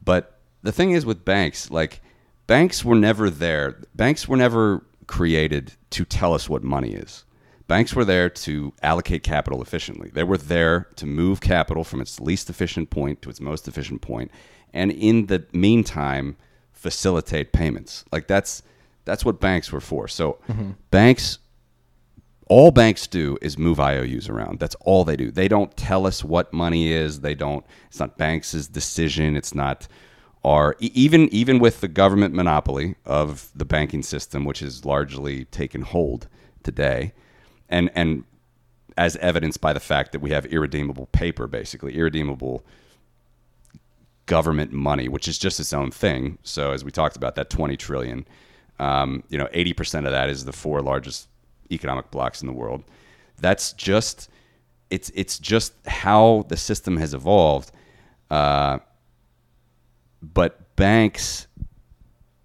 But 0.03 0.39
the 0.63 0.71
thing 0.71 0.91
is 0.91 1.05
with 1.05 1.23
banks, 1.23 1.69
like 1.69 2.01
banks 2.47 2.83
were 2.83 2.95
never 2.95 3.29
there. 3.29 3.79
Banks 3.95 4.27
were 4.27 4.37
never 4.37 4.83
created 5.07 5.73
to 5.91 6.05
tell 6.05 6.33
us 6.33 6.49
what 6.49 6.63
money 6.63 6.93
is. 6.93 7.25
Banks 7.67 7.95
were 7.95 8.05
there 8.05 8.29
to 8.29 8.73
allocate 8.81 9.23
capital 9.23 9.61
efficiently. 9.61 10.09
They 10.13 10.23
were 10.23 10.37
there 10.37 10.87
to 10.97 11.05
move 11.05 11.41
capital 11.41 11.83
from 11.83 12.01
its 12.01 12.19
least 12.19 12.49
efficient 12.49 12.89
point 12.89 13.21
to 13.21 13.29
its 13.29 13.39
most 13.39 13.67
efficient 13.67 14.01
point, 14.01 14.31
and 14.73 14.91
in 14.91 15.27
the 15.27 15.45
meantime, 15.53 16.35
facilitate 16.71 17.53
payments. 17.53 18.05
Like 18.11 18.27
that's 18.27 18.63
that's 19.05 19.25
what 19.25 19.39
banks 19.39 19.71
were 19.71 19.81
for. 19.81 20.07
So 20.07 20.39
mm-hmm. 20.47 20.71
banks 20.91 21.39
all 22.47 22.71
banks 22.71 23.07
do 23.07 23.37
is 23.41 23.57
move 23.57 23.79
IOUs 23.79 24.29
around. 24.29 24.59
That's 24.59 24.75
all 24.81 25.03
they 25.03 25.15
do. 25.15 25.31
They 25.31 25.47
don't 25.47 25.75
tell 25.77 26.05
us 26.05 26.23
what 26.23 26.53
money 26.53 26.91
is. 26.91 27.21
They 27.21 27.35
don't. 27.35 27.65
It's 27.87 27.99
not 27.99 28.17
banks' 28.17 28.67
decision. 28.67 29.35
It's 29.35 29.55
not 29.55 29.87
our 30.43 30.75
even 30.79 31.29
even 31.29 31.59
with 31.59 31.81
the 31.81 31.87
government 31.87 32.33
monopoly 32.33 32.95
of 33.05 33.49
the 33.55 33.65
banking 33.65 34.03
system, 34.03 34.43
which 34.45 34.61
is 34.61 34.85
largely 34.85 35.45
taken 35.45 35.81
hold 35.81 36.27
today, 36.63 37.13
and 37.69 37.89
and 37.95 38.25
as 38.97 39.15
evidenced 39.17 39.61
by 39.61 39.73
the 39.73 39.79
fact 39.79 40.11
that 40.11 40.19
we 40.19 40.31
have 40.31 40.45
irredeemable 40.45 41.07
paper, 41.07 41.47
basically 41.47 41.95
irredeemable 41.95 42.63
government 44.25 44.71
money, 44.71 45.07
which 45.07 45.27
is 45.27 45.37
just 45.37 45.59
its 45.59 45.73
own 45.73 45.91
thing. 45.91 46.37
So 46.43 46.71
as 46.71 46.83
we 46.83 46.91
talked 46.91 47.15
about, 47.15 47.35
that 47.35 47.49
20 47.49 47.75
trillion, 47.77 48.25
um, 48.79 49.23
you 49.29 49.37
know, 49.37 49.47
80% 49.53 50.05
of 50.05 50.11
that 50.11 50.29
is 50.29 50.45
the 50.45 50.53
four 50.53 50.81
largest 50.81 51.27
economic 51.71 52.11
blocks 52.11 52.41
in 52.41 52.47
the 52.47 52.53
world. 52.53 52.83
That's 53.39 53.73
just 53.73 54.29
it's 54.89 55.11
it's 55.15 55.39
just 55.39 55.73
how 55.87 56.45
the 56.49 56.57
system 56.57 56.97
has 56.97 57.13
evolved. 57.13 57.71
Uh, 58.29 58.79
but 60.21 60.75
banks 60.75 61.47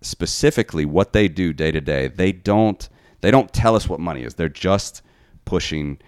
specifically 0.01 0.85
what 0.85 1.13
they 1.13 1.29
do 1.29 1.53
day 1.53 1.71
to 1.71 1.81
day, 1.81 2.09
they 2.09 2.33
don't 2.33 2.89
they 3.21 3.31
don't 3.31 3.53
tell 3.53 3.77
us 3.77 3.89
what 3.89 4.01
money 4.01 4.23
is. 4.23 4.35
They're 4.35 4.49
just 4.49 5.03
pushing 5.45 5.99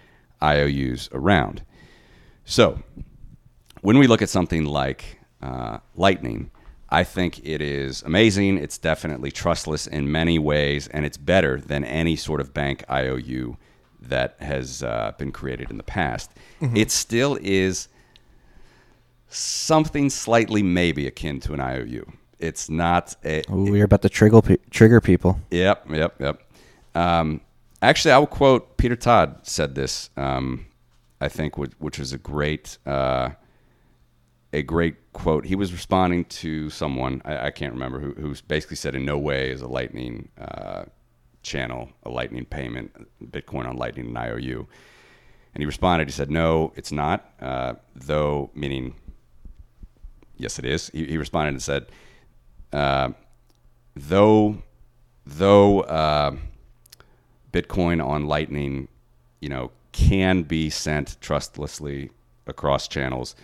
IOUs 0.42 1.08
around. 1.12 1.62
So, 2.44 2.80
when 3.82 3.98
we 3.98 4.06
look 4.06 4.22
at 4.22 4.28
something 4.28 4.64
like 4.64 5.19
uh, 5.42 5.78
Lightning, 5.94 6.50
I 6.88 7.04
think 7.04 7.40
it 7.44 7.60
is 7.62 8.02
amazing. 8.02 8.58
It's 8.58 8.78
definitely 8.78 9.30
trustless 9.30 9.86
in 9.86 10.10
many 10.10 10.38
ways, 10.38 10.88
and 10.88 11.04
it's 11.04 11.16
better 11.16 11.60
than 11.60 11.84
any 11.84 12.16
sort 12.16 12.40
of 12.40 12.52
bank 12.52 12.84
IOU 12.90 13.56
that 14.00 14.36
has 14.40 14.82
uh, 14.82 15.12
been 15.18 15.30
created 15.30 15.70
in 15.70 15.76
the 15.76 15.82
past. 15.82 16.32
It 16.74 16.90
still 16.90 17.38
is 17.40 17.88
something 19.28 20.10
slightly 20.10 20.62
maybe 20.62 21.06
akin 21.06 21.40
to 21.40 21.54
an 21.54 21.60
IOU. 21.60 22.10
It's 22.38 22.68
not 22.68 23.14
a. 23.24 23.42
Ooh, 23.50 23.70
we're 23.70 23.84
about 23.84 24.02
to 24.02 24.08
trigger 24.08 24.40
trigger 24.70 25.00
people. 25.00 25.38
Yep, 25.50 25.90
yep, 25.90 26.14
yep. 26.18 26.42
Um, 26.94 27.40
actually, 27.82 28.12
I 28.12 28.18
will 28.18 28.26
quote 28.26 28.76
Peter 28.78 28.96
Todd 28.96 29.40
said 29.42 29.74
this. 29.74 30.10
Um, 30.16 30.66
I 31.20 31.28
think, 31.28 31.58
which, 31.58 31.72
which 31.78 31.98
was 31.98 32.12
a 32.14 32.18
great, 32.18 32.78
uh, 32.86 33.30
a 34.52 34.62
great 34.62 35.12
quote. 35.12 35.44
He 35.44 35.54
was 35.54 35.72
responding 35.72 36.24
to 36.26 36.70
someone 36.70 37.22
I, 37.24 37.46
I 37.46 37.50
can't 37.50 37.72
remember 37.72 38.00
who, 38.00 38.12
who 38.14 38.34
basically 38.48 38.76
said, 38.76 38.94
"In 38.94 39.04
no 39.04 39.18
way 39.18 39.50
is 39.50 39.62
a 39.62 39.68
Lightning 39.68 40.28
uh, 40.38 40.84
channel 41.42 41.90
a 42.02 42.10
Lightning 42.10 42.44
payment, 42.44 43.08
Bitcoin 43.22 43.66
on 43.66 43.76
Lightning 43.76 44.06
and 44.06 44.18
IOU." 44.18 44.66
And 45.54 45.62
he 45.62 45.66
responded. 45.66 46.08
He 46.08 46.12
said, 46.12 46.30
"No, 46.30 46.72
it's 46.76 46.92
not. 46.92 47.32
Uh, 47.40 47.74
though, 47.94 48.50
meaning, 48.54 48.94
yes, 50.36 50.58
it 50.58 50.64
is." 50.64 50.88
He, 50.90 51.06
he 51.06 51.18
responded 51.18 51.50
and 51.50 51.62
said, 51.62 51.86
uh, 52.72 53.10
"Though, 53.94 54.62
though." 55.26 55.80
Uh, 55.80 56.36
Bitcoin 57.52 58.04
on 58.04 58.26
Lightning, 58.26 58.88
you 59.40 59.48
know, 59.48 59.70
can 59.92 60.42
be 60.42 60.70
sent 60.70 61.20
trustlessly 61.20 62.10
across 62.46 62.88
channels. 62.88 63.34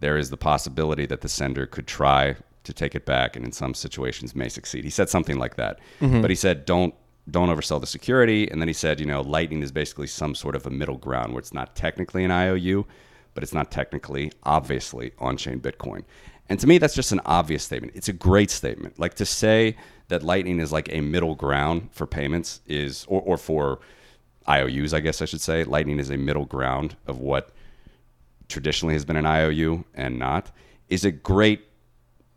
There 0.00 0.16
is 0.16 0.30
the 0.30 0.36
possibility 0.36 1.06
that 1.06 1.20
the 1.20 1.28
sender 1.28 1.66
could 1.66 1.86
try 1.86 2.36
to 2.64 2.72
take 2.72 2.94
it 2.94 3.06
back, 3.06 3.36
and 3.36 3.44
in 3.44 3.52
some 3.52 3.74
situations 3.74 4.34
may 4.34 4.48
succeed. 4.48 4.84
He 4.84 4.90
said 4.90 5.08
something 5.08 5.38
like 5.38 5.56
that, 5.56 5.78
mm-hmm. 6.00 6.20
but 6.20 6.30
he 6.30 6.36
said, 6.36 6.64
"Don't 6.64 6.94
don't 7.30 7.48
oversell 7.48 7.80
the 7.80 7.86
security." 7.86 8.50
And 8.50 8.60
then 8.60 8.68
he 8.68 8.74
said, 8.74 9.00
"You 9.00 9.06
know, 9.06 9.20
Lightning 9.22 9.62
is 9.62 9.72
basically 9.72 10.06
some 10.08 10.34
sort 10.34 10.56
of 10.56 10.66
a 10.66 10.70
middle 10.70 10.98
ground 10.98 11.32
where 11.32 11.40
it's 11.40 11.54
not 11.54 11.74
technically 11.76 12.24
an 12.24 12.30
IOU, 12.30 12.86
but 13.34 13.42
it's 13.42 13.54
not 13.54 13.70
technically, 13.70 14.32
obviously, 14.42 15.12
on-chain 15.18 15.60
Bitcoin." 15.60 16.04
And 16.48 16.60
to 16.60 16.66
me, 16.66 16.78
that's 16.78 16.94
just 16.94 17.12
an 17.12 17.20
obvious 17.24 17.64
statement. 17.64 17.94
It's 17.96 18.08
a 18.08 18.12
great 18.12 18.50
statement. 18.50 18.98
Like 18.98 19.14
to 19.14 19.26
say 19.26 19.76
that 20.08 20.22
Lightning 20.22 20.60
is 20.60 20.72
like 20.72 20.88
a 20.92 21.00
middle 21.00 21.34
ground 21.34 21.88
for 21.92 22.06
payments 22.06 22.60
is, 22.66 23.04
or, 23.08 23.20
or 23.22 23.36
for 23.36 23.80
IOUs, 24.48 24.94
I 24.94 25.00
guess 25.00 25.20
I 25.20 25.24
should 25.24 25.40
say. 25.40 25.64
Lightning 25.64 25.98
is 25.98 26.10
a 26.10 26.16
middle 26.16 26.44
ground 26.44 26.96
of 27.06 27.18
what 27.18 27.50
traditionally 28.48 28.94
has 28.94 29.04
been 29.04 29.16
an 29.16 29.26
IOU 29.26 29.84
and 29.94 30.18
not, 30.18 30.50
is 30.88 31.04
a 31.04 31.10
great 31.10 31.62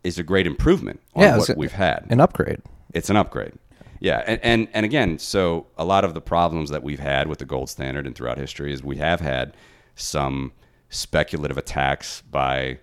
is 0.02 0.18
a 0.18 0.22
great 0.22 0.46
improvement 0.46 0.98
on 1.14 1.22
Yeah, 1.22 1.36
what 1.36 1.48
a- 1.50 1.54
we've 1.56 1.72
had. 1.72 2.06
An 2.10 2.20
upgrade. 2.20 2.60
It's 2.94 3.10
an 3.10 3.16
upgrade. 3.16 3.52
Yeah, 4.00 4.22
and, 4.26 4.40
and 4.42 4.68
and 4.72 4.86
again, 4.86 5.18
so 5.18 5.66
a 5.76 5.84
lot 5.84 6.04
of 6.04 6.14
the 6.14 6.22
problems 6.22 6.70
that 6.70 6.82
we've 6.82 6.98
had 7.00 7.28
with 7.28 7.38
the 7.38 7.44
gold 7.44 7.68
standard 7.68 8.06
and 8.06 8.14
throughout 8.16 8.38
history 8.38 8.72
is 8.72 8.82
we 8.82 8.96
have 8.96 9.20
had 9.20 9.54
some 9.94 10.52
speculative 10.88 11.58
attacks 11.58 12.22
by 12.30 12.78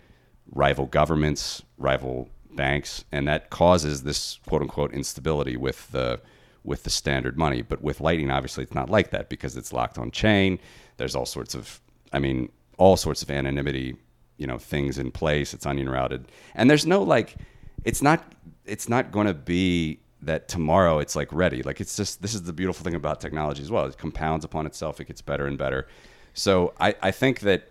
rival 0.51 0.85
governments, 0.85 1.63
rival 1.77 2.29
banks, 2.51 3.03
and 3.11 3.27
that 3.27 3.49
causes 3.49 4.03
this 4.03 4.39
quote 4.47 4.61
unquote 4.61 4.93
instability 4.93 5.57
with 5.57 5.91
the 5.91 6.21
with 6.63 6.83
the 6.83 6.89
standard 6.91 7.35
money. 7.37 7.61
But 7.63 7.81
with 7.81 7.99
Lightning, 7.99 8.29
obviously, 8.29 8.63
it's 8.63 8.75
not 8.75 8.89
like 8.89 9.09
that 9.11 9.27
because 9.29 9.57
it's 9.57 9.73
locked 9.73 9.97
on 9.97 10.11
chain. 10.11 10.59
There's 10.97 11.15
all 11.15 11.25
sorts 11.25 11.55
of, 11.55 11.79
I 12.13 12.19
mean, 12.19 12.49
all 12.77 12.97
sorts 12.97 13.21
of 13.21 13.31
anonymity, 13.31 13.95
you 14.37 14.47
know, 14.47 14.57
things 14.57 14.97
in 14.97 15.11
place. 15.11 15.53
It's 15.53 15.65
onion 15.65 15.89
routed, 15.89 16.25
and 16.55 16.69
there's 16.69 16.85
no 16.85 17.03
like, 17.03 17.35
it's 17.83 18.01
not, 18.01 18.23
it's 18.65 18.87
not 18.87 19.11
going 19.11 19.27
to 19.27 19.33
be 19.33 19.99
that 20.21 20.47
tomorrow 20.47 20.99
it's 20.99 21.15
like 21.15 21.31
ready. 21.31 21.61
Like 21.63 21.79
it's 21.79 21.95
just 21.95 22.21
this 22.21 22.33
is 22.33 22.43
the 22.43 22.53
beautiful 22.53 22.83
thing 22.83 22.95
about 22.95 23.21
technology 23.21 23.61
as 23.61 23.71
well. 23.71 23.85
It 23.85 23.97
compounds 23.97 24.43
upon 24.45 24.65
itself. 24.65 24.99
It 24.99 25.05
gets 25.05 25.21
better 25.21 25.45
and 25.45 25.57
better. 25.57 25.87
So 26.33 26.73
I, 26.79 26.95
I 27.01 27.11
think 27.11 27.41
that 27.41 27.69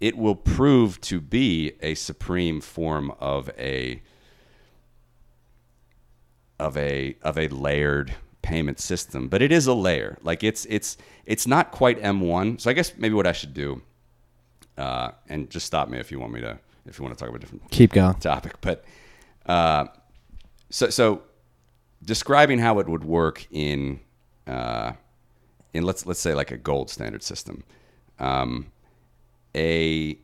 it 0.00 0.16
will 0.16 0.34
prove 0.34 1.00
to 1.02 1.20
be 1.20 1.72
a 1.80 1.94
supreme 1.94 2.60
form 2.60 3.12
of 3.20 3.50
a 3.58 4.02
of 6.58 6.76
a 6.76 7.16
of 7.22 7.38
a 7.38 7.48
layered 7.48 8.14
payment 8.42 8.78
system 8.78 9.28
but 9.28 9.42
it 9.42 9.50
is 9.50 9.66
a 9.66 9.74
layer 9.74 10.16
like 10.22 10.44
it's 10.44 10.64
it's 10.66 10.96
it's 11.24 11.46
not 11.46 11.72
quite 11.72 12.00
m1 12.00 12.60
so 12.60 12.70
i 12.70 12.72
guess 12.72 12.92
maybe 12.96 13.14
what 13.14 13.26
i 13.26 13.32
should 13.32 13.52
do 13.52 13.82
uh, 14.78 15.10
and 15.28 15.50
just 15.50 15.66
stop 15.66 15.88
me 15.88 15.98
if 15.98 16.10
you 16.10 16.18
want 16.18 16.32
me 16.32 16.40
to 16.40 16.58
if 16.86 16.98
you 16.98 17.04
want 17.04 17.16
to 17.16 17.18
talk 17.18 17.28
about 17.28 17.38
a 17.38 17.40
different 17.40 17.70
Keep 17.70 17.92
going. 17.92 18.14
topic 18.16 18.60
but 18.60 18.84
uh, 19.46 19.86
so 20.70 20.90
so 20.90 21.22
describing 22.04 22.58
how 22.58 22.78
it 22.78 22.88
would 22.88 23.04
work 23.04 23.46
in 23.50 24.00
uh, 24.46 24.92
in 25.72 25.84
let's 25.84 26.06
let's 26.06 26.20
say 26.20 26.34
like 26.34 26.50
a 26.50 26.56
gold 26.56 26.90
standard 26.90 27.22
system 27.22 27.64
um, 28.18 28.70
a 29.54 30.18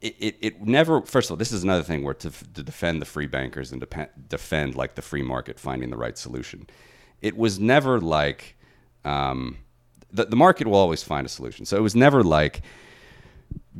it, 0.00 0.14
it, 0.20 0.36
it 0.40 0.62
never 0.62 1.02
first 1.02 1.28
of 1.28 1.32
all 1.32 1.36
this 1.36 1.50
is 1.50 1.64
another 1.64 1.82
thing 1.82 2.04
where 2.04 2.14
to, 2.14 2.30
to 2.30 2.62
defend 2.62 3.02
the 3.02 3.06
free 3.06 3.26
bankers 3.26 3.72
and 3.72 3.80
depend, 3.80 4.08
defend 4.28 4.76
like 4.76 4.94
the 4.94 5.02
free 5.02 5.22
market 5.22 5.58
finding 5.58 5.90
the 5.90 5.96
right 5.96 6.16
solution 6.16 6.66
it 7.20 7.36
was 7.36 7.58
never 7.58 8.00
like 8.00 8.56
um, 9.04 9.58
the, 10.12 10.24
the 10.24 10.36
market 10.36 10.66
will 10.66 10.76
always 10.76 11.02
find 11.02 11.26
a 11.26 11.28
solution. 11.28 11.64
So 11.64 11.76
it 11.76 11.82
was 11.82 11.94
never 11.94 12.22
like 12.22 12.62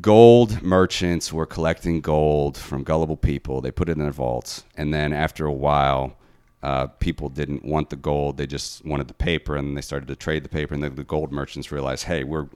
gold 0.00 0.62
merchants 0.62 1.32
were 1.32 1.46
collecting 1.46 2.00
gold 2.00 2.56
from 2.56 2.82
gullible 2.84 3.16
people. 3.16 3.60
They 3.60 3.70
put 3.70 3.88
it 3.88 3.92
in 3.92 3.98
their 3.98 4.12
vaults. 4.12 4.64
And 4.76 4.92
then 4.92 5.12
after 5.12 5.46
a 5.46 5.52
while 5.52 6.16
uh, 6.62 6.86
people 6.86 7.28
didn't 7.28 7.64
want 7.64 7.90
the 7.90 7.96
gold. 7.96 8.36
They 8.36 8.46
just 8.46 8.84
wanted 8.84 9.08
the 9.08 9.14
paper 9.14 9.56
and 9.56 9.76
they 9.76 9.80
started 9.80 10.08
to 10.08 10.16
trade 10.16 10.44
the 10.44 10.48
paper. 10.48 10.74
And 10.74 10.82
the, 10.82 10.90
the 10.90 11.04
gold 11.04 11.32
merchants 11.32 11.70
realized 11.70 12.04
hey 12.04 12.24
we're 12.24 12.48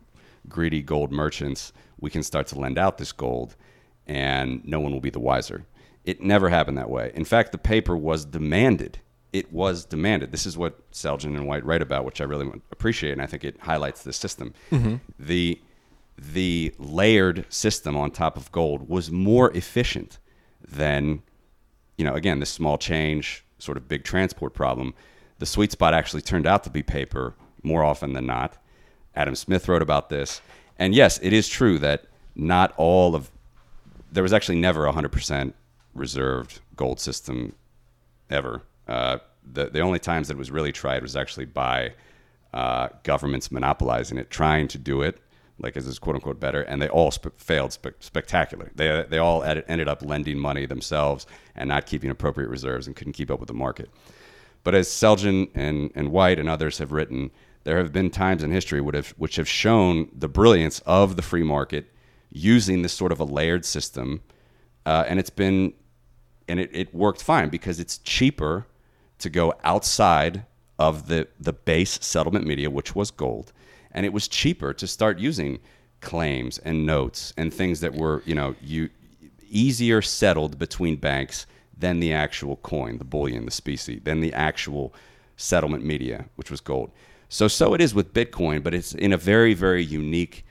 greedy 0.48 0.82
gold 0.82 1.12
merchants. 1.12 1.72
We 2.00 2.10
can 2.10 2.22
start 2.22 2.48
to 2.48 2.58
lend 2.58 2.78
out 2.78 2.98
this 2.98 3.12
gold 3.12 3.54
and 4.06 4.64
no 4.64 4.80
one 4.80 4.92
will 4.92 5.00
be 5.00 5.10
the 5.10 5.20
wiser. 5.20 5.66
It 6.04 6.20
never 6.20 6.48
happened 6.48 6.76
that 6.78 6.90
way. 6.90 7.12
In 7.14 7.24
fact 7.24 7.52
the 7.52 7.58
paper 7.58 7.96
was 7.96 8.24
demanded 8.24 8.98
it 9.32 9.52
was 9.52 9.84
demanded. 9.84 10.30
This 10.30 10.46
is 10.46 10.58
what 10.58 10.90
selgin 10.92 11.36
and 11.36 11.46
white 11.46 11.64
write 11.64 11.82
about 11.82 12.04
which 12.04 12.20
i 12.20 12.24
really 12.24 12.50
appreciate 12.70 13.12
and 13.12 13.22
i 13.22 13.26
think 13.26 13.44
it 13.44 13.56
highlights 13.60 14.02
the 14.02 14.12
system. 14.12 14.54
Mm-hmm. 14.70 14.96
The 15.18 15.60
the 16.18 16.74
layered 16.78 17.46
system 17.48 17.96
on 17.96 18.10
top 18.10 18.36
of 18.36 18.52
gold 18.52 18.88
was 18.88 19.10
more 19.10 19.50
efficient 19.56 20.18
than 20.66 21.22
you 21.96 22.04
know 22.04 22.14
again 22.14 22.40
this 22.40 22.50
small 22.50 22.78
change 22.78 23.44
sort 23.58 23.76
of 23.76 23.88
big 23.88 24.04
transport 24.04 24.54
problem. 24.54 24.94
The 25.38 25.46
sweet 25.46 25.72
spot 25.72 25.94
actually 25.94 26.22
turned 26.22 26.46
out 26.46 26.62
to 26.64 26.70
be 26.70 26.82
paper 26.82 27.34
more 27.62 27.82
often 27.82 28.12
than 28.12 28.26
not. 28.26 28.58
Adam 29.14 29.34
smith 29.34 29.68
wrote 29.68 29.82
about 29.82 30.08
this. 30.08 30.40
And 30.78 30.94
yes 30.94 31.18
it 31.22 31.32
is 31.32 31.48
true 31.48 31.78
that 31.78 32.04
not 32.34 32.72
all 32.76 33.14
of 33.14 33.30
there 34.10 34.22
was 34.22 34.32
actually 34.32 34.60
never 34.60 34.86
a 34.86 34.92
100% 34.92 35.54
reserved 35.94 36.60
gold 36.76 37.00
system 37.00 37.54
ever. 38.28 38.62
Uh, 38.92 39.18
the 39.54 39.70
the 39.70 39.80
only 39.80 39.98
times 39.98 40.28
that 40.28 40.34
it 40.34 40.38
was 40.38 40.50
really 40.50 40.72
tried 40.72 41.02
was 41.02 41.16
actually 41.16 41.46
by 41.46 41.94
uh, 42.52 42.88
governments 43.02 43.50
monopolizing 43.50 44.18
it, 44.18 44.30
trying 44.30 44.68
to 44.68 44.78
do 44.78 45.00
it 45.00 45.18
like 45.58 45.76
as 45.76 45.86
is 45.86 45.98
quote 45.98 46.16
unquote 46.16 46.38
better, 46.38 46.60
and 46.62 46.82
they 46.82 46.88
all 46.88 47.10
sp- 47.14 47.38
failed 47.38 47.72
spe- 47.72 48.00
spectacularly. 48.00 48.70
They 48.74 49.06
they 49.08 49.18
all 49.18 49.42
ed- 49.44 49.64
ended 49.66 49.88
up 49.88 50.02
lending 50.02 50.38
money 50.38 50.66
themselves 50.66 51.26
and 51.54 51.68
not 51.68 51.86
keeping 51.86 52.10
appropriate 52.10 52.48
reserves 52.48 52.86
and 52.86 52.94
couldn't 52.94 53.14
keep 53.14 53.30
up 53.30 53.40
with 53.40 53.46
the 53.46 53.54
market. 53.54 53.88
But 54.64 54.74
as 54.74 54.88
Selgin 54.88 55.50
and, 55.54 55.90
and 55.94 56.12
White 56.12 56.38
and 56.38 56.48
others 56.48 56.78
have 56.78 56.92
written, 56.92 57.30
there 57.64 57.78
have 57.78 57.92
been 57.92 58.10
times 58.10 58.42
in 58.42 58.52
history 58.52 58.80
have, 58.94 59.10
which 59.16 59.36
have 59.36 59.48
shown 59.48 60.08
the 60.16 60.28
brilliance 60.28 60.80
of 60.80 61.16
the 61.16 61.22
free 61.22 61.42
market 61.42 61.86
using 62.30 62.82
this 62.82 62.92
sort 62.92 63.10
of 63.10 63.18
a 63.20 63.24
layered 63.24 63.64
system, 63.64 64.22
uh, 64.84 65.04
and 65.08 65.18
it's 65.18 65.30
been 65.30 65.72
and 66.48 66.60
it, 66.60 66.70
it 66.72 66.94
worked 66.94 67.22
fine 67.22 67.48
because 67.48 67.80
it's 67.80 67.98
cheaper 67.98 68.66
to 69.22 69.30
go 69.30 69.54
outside 69.64 70.44
of 70.78 71.08
the, 71.08 71.28
the 71.40 71.52
base 71.52 71.98
settlement 72.02 72.46
media, 72.46 72.70
which 72.70 72.94
was 72.94 73.10
gold. 73.10 73.52
And 73.92 74.06
it 74.06 74.12
was 74.12 74.28
cheaper 74.28 74.72
to 74.74 74.86
start 74.86 75.18
using 75.18 75.60
claims 76.00 76.58
and 76.58 76.86
notes 76.86 77.32
and 77.36 77.52
things 77.52 77.80
that 77.80 77.94
were, 77.94 78.22
you 78.26 78.34
know, 78.34 78.54
you 78.60 78.90
easier 79.48 80.02
settled 80.02 80.58
between 80.58 80.96
banks 80.96 81.46
than 81.78 82.00
the 82.00 82.12
actual 82.12 82.56
coin, 82.56 82.98
the 82.98 83.04
bullion, 83.04 83.44
the 83.44 83.50
specie, 83.50 83.98
than 83.98 84.20
the 84.20 84.32
actual 84.32 84.94
settlement 85.36 85.84
media, 85.84 86.24
which 86.36 86.50
was 86.50 86.60
gold. 86.60 86.90
So 87.28 87.48
so 87.48 87.74
it 87.74 87.80
is 87.80 87.94
with 87.94 88.12
Bitcoin, 88.12 88.62
but 88.62 88.74
it's 88.74 88.94
in 88.94 89.12
a 89.12 89.16
very, 89.16 89.54
very 89.54 89.84
unique 89.84 90.44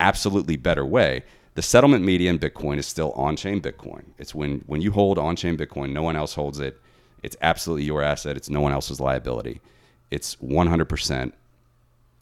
absolutely 0.00 0.56
better 0.56 0.84
way. 0.84 1.24
The 1.54 1.62
settlement 1.62 2.04
media 2.04 2.30
in 2.30 2.38
Bitcoin 2.38 2.78
is 2.78 2.86
still 2.86 3.12
on-chain 3.12 3.60
Bitcoin. 3.60 4.04
It's 4.18 4.34
when 4.34 4.62
when 4.66 4.80
you 4.80 4.92
hold 4.92 5.18
on-chain 5.18 5.56
Bitcoin, 5.56 5.92
no 5.92 6.02
one 6.02 6.16
else 6.16 6.34
holds 6.34 6.58
it. 6.58 6.80
It's 7.22 7.36
absolutely 7.40 7.84
your 7.84 8.02
asset. 8.02 8.36
It's 8.36 8.50
no 8.50 8.60
one 8.60 8.72
else's 8.72 9.00
liability. 9.00 9.60
It's 10.10 10.36
100% 10.36 11.32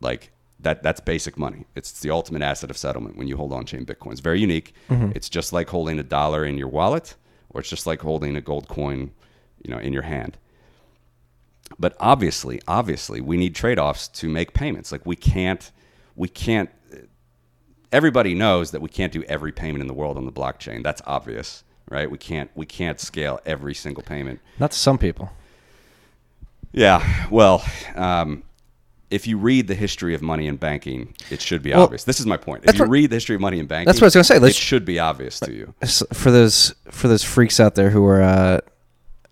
like 0.00 0.30
That 0.62 0.82
that's 0.82 1.00
basic 1.00 1.38
money. 1.38 1.64
It's 1.74 2.00
the 2.00 2.10
ultimate 2.10 2.42
asset 2.42 2.70
of 2.70 2.76
settlement 2.76 3.16
when 3.16 3.26
you 3.26 3.36
hold 3.36 3.52
on-chain 3.52 3.86
Bitcoin. 3.86 4.12
It's 4.12 4.20
very 4.20 4.40
unique. 4.40 4.74
Mm-hmm. 4.90 5.12
It's 5.14 5.30
just 5.30 5.52
like 5.52 5.70
holding 5.70 5.98
a 5.98 6.02
dollar 6.02 6.44
in 6.44 6.58
your 6.58 6.68
wallet, 6.68 7.16
or 7.48 7.60
it's 7.60 7.70
just 7.70 7.86
like 7.86 8.02
holding 8.02 8.36
a 8.36 8.40
gold 8.42 8.68
coin, 8.68 9.10
you 9.64 9.70
know, 9.70 9.78
in 9.78 9.92
your 9.92 10.02
hand. 10.02 10.36
But 11.78 11.96
obviously, 11.98 12.60
obviously, 12.68 13.20
we 13.22 13.36
need 13.38 13.54
trade-offs 13.54 14.08
to 14.08 14.28
make 14.28 14.52
payments. 14.52 14.92
Like 14.92 15.06
we 15.06 15.16
can't, 15.16 15.70
we 16.14 16.28
can't. 16.28 16.68
Everybody 17.90 18.34
knows 18.34 18.70
that 18.72 18.82
we 18.82 18.88
can't 18.88 19.12
do 19.12 19.22
every 19.24 19.52
payment 19.52 19.80
in 19.80 19.86
the 19.88 19.94
world 19.94 20.16
on 20.16 20.26
the 20.26 20.32
blockchain. 20.32 20.82
That's 20.82 21.00
obvious, 21.06 21.64
right? 21.90 22.10
We 22.10 22.16
can't, 22.16 22.50
we 22.54 22.64
can't 22.64 22.98
scale 22.98 23.40
every 23.44 23.74
single 23.74 24.02
payment. 24.02 24.40
Not 24.58 24.70
to 24.70 24.78
some 24.78 24.96
people. 24.96 25.30
Yeah, 26.72 27.26
well, 27.30 27.64
um, 27.96 28.44
if 29.10 29.26
you 29.26 29.38
read 29.38 29.66
the 29.66 29.74
history 29.74 30.14
of 30.14 30.22
money 30.22 30.46
and 30.46 30.58
banking, 30.58 31.14
it 31.30 31.40
should 31.40 31.62
be 31.62 31.72
Well, 31.72 31.82
obvious. 31.82 32.04
This 32.04 32.20
is 32.20 32.26
my 32.26 32.36
point. 32.36 32.64
If 32.64 32.76
you 32.76 32.82
what- 32.84 32.90
read 32.90 33.10
the 33.10 33.16
history 33.16 33.34
of 33.34 33.40
money 33.40 33.58
and 33.58 33.68
banking, 33.68 33.86
That's 33.86 33.98
what 34.00 34.04
I 34.04 34.06
was 34.06 34.14
gonna 34.14 34.24
say. 34.24 34.38
Let's- 34.38 34.54
it 34.56 34.60
should 34.60 34.84
be 34.84 35.00
obvious 35.00 35.40
to 35.40 35.52
you. 35.52 35.74
For 36.14 36.30
those 36.30 36.74
for 36.92 37.08
those 37.08 37.24
freaks 37.24 37.58
out 37.58 37.74
there 37.74 37.90
who 37.90 38.04
are 38.06 38.22
uh, 38.22 38.60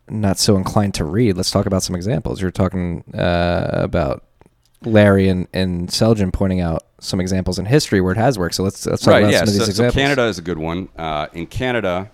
not 0.09 0.39
so 0.39 0.57
inclined 0.57 0.95
to 0.95 1.05
read, 1.05 1.37
let's 1.37 1.53
talk 1.53 1.67
about 1.67 1.85
some 1.85 1.95
examples. 1.95 2.43
You're 2.43 2.51
talking 2.51 3.05
uh, 3.15 3.69
about 3.73 4.25
Larry 4.85 5.29
and 5.29 5.47
and 5.55 5.89
Selgin 5.91 6.33
pointing 6.33 6.61
out 6.61 6.83
some 7.01 7.21
examples 7.21 7.61
in 7.61 7.67
history 7.67 8.01
where 8.01 8.11
it 8.11 8.19
has 8.19 8.37
worked. 8.37 8.57
So 8.57 8.65
let's 8.65 8.85
let's 8.85 9.03
talk 9.03 9.13
Right, 9.13 9.19
about 9.23 9.33
yeah. 9.33 9.39
some 9.41 9.49
of 9.49 9.55
these 9.55 9.59
So, 9.61 9.65
so 9.67 9.71
examples. 9.71 9.95
Canada 10.03 10.25
is 10.25 10.39
a 10.39 10.43
good 10.43 10.59
one. 10.59 10.89
Uh, 10.99 11.29
in 11.35 11.47
Canada, 11.47 12.11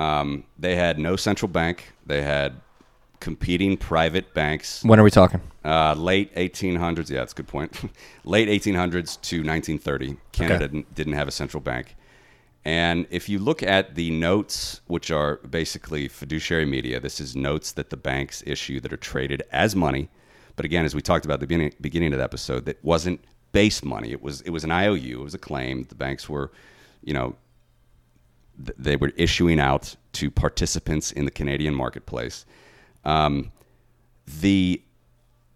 um, 0.00 0.44
they 0.58 0.76
had 0.76 0.98
no 0.98 1.16
central 1.16 1.48
bank. 1.48 1.92
They 2.06 2.22
had 2.22 2.54
competing 3.20 3.76
private 3.76 4.32
banks. 4.32 4.82
When 4.82 4.98
are 4.98 5.02
we 5.02 5.10
talking? 5.10 5.42
Uh, 5.62 5.92
late 5.92 6.34
1800s. 6.36 7.10
Yeah, 7.10 7.18
that's 7.18 7.32
a 7.32 7.36
good 7.36 7.48
point. 7.48 7.78
late 8.24 8.48
1800s 8.48 9.20
to 9.20 9.42
1930. 9.44 10.16
Canada 10.32 10.64
Okay. 10.64 10.86
didn't, 10.94 11.12
have 11.12 11.28
a 11.28 11.30
central 11.30 11.60
bank. 11.60 11.96
And 12.64 13.06
if 13.10 13.28
you 13.28 13.38
look 13.38 13.62
at 13.62 13.94
the 13.94 14.10
notes, 14.10 14.80
which 14.86 15.10
are 15.10 15.36
basically 15.48 16.08
fiduciary 16.08 16.64
media, 16.64 16.98
this 16.98 17.20
is 17.20 17.36
notes 17.36 17.72
that 17.72 17.90
the 17.90 17.96
banks 17.96 18.42
issue 18.46 18.80
that 18.80 18.92
are 18.92 18.98
traded 18.98 19.42
as 19.52 19.76
money. 19.76 20.08
But 20.56 20.64
again, 20.64 20.86
as 20.86 20.94
we 20.94 21.02
talked 21.02 21.26
about 21.26 21.34
at 21.34 21.40
the 21.40 21.46
beginning, 21.46 21.74
beginning 21.80 22.12
of 22.14 22.18
the 22.18 22.24
episode, 22.24 22.64
that 22.64 22.82
wasn't 22.82 23.20
base 23.52 23.84
money. 23.84 24.12
It 24.12 24.22
was 24.22 24.40
it 24.42 24.50
was 24.50 24.64
an 24.64 24.70
IOU. 24.70 25.20
It 25.20 25.24
was 25.24 25.34
a 25.34 25.38
claim. 25.38 25.84
The 25.84 25.94
banks 25.94 26.28
were, 26.28 26.52
you 27.02 27.14
know, 27.14 27.34
they 28.78 28.96
were 28.96 29.12
issuing 29.16 29.60
out 29.60 29.96
to 30.12 30.30
participants 30.30 31.12
in 31.12 31.24
the 31.24 31.30
Canadian 31.30 31.74
marketplace. 31.74 32.44
Um, 33.04 33.52
the 34.40 34.82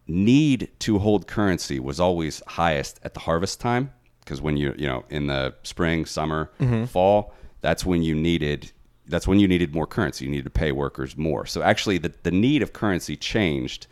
need 0.07 0.71
to 0.81 0.99
hold 0.99 1.27
currency 1.27 1.81
was 1.81 1.99
always 2.01 2.43
highest 2.47 3.01
at 3.03 3.15
the 3.15 3.21
harvest 3.21 3.61
time 3.61 3.93
because 4.21 4.41
when 4.41 4.57
you 4.57 4.75
you 4.77 4.87
know 4.87 5.05
in 5.11 5.27
the 5.27 5.55
spring, 5.63 6.07
summer, 6.07 6.51
fall, 6.87 7.35
that's 7.61 7.85
when 7.85 8.03
you 8.03 8.15
needed 8.15 8.73
that's 9.07 9.29
when 9.29 9.39
you 9.39 9.47
needed 9.47 9.75
more 9.75 9.87
currency. 9.87 10.25
You 10.25 10.31
needed 10.31 10.45
to 10.45 10.51
pay 10.51 10.73
workers 10.73 11.17
more. 11.17 11.47
So 11.47 11.63
actually, 11.63 11.99
the 11.99 12.13
the 12.23 12.31
need 12.31 12.63
of 12.63 12.73
currency 12.73 13.17
changed 13.17 13.87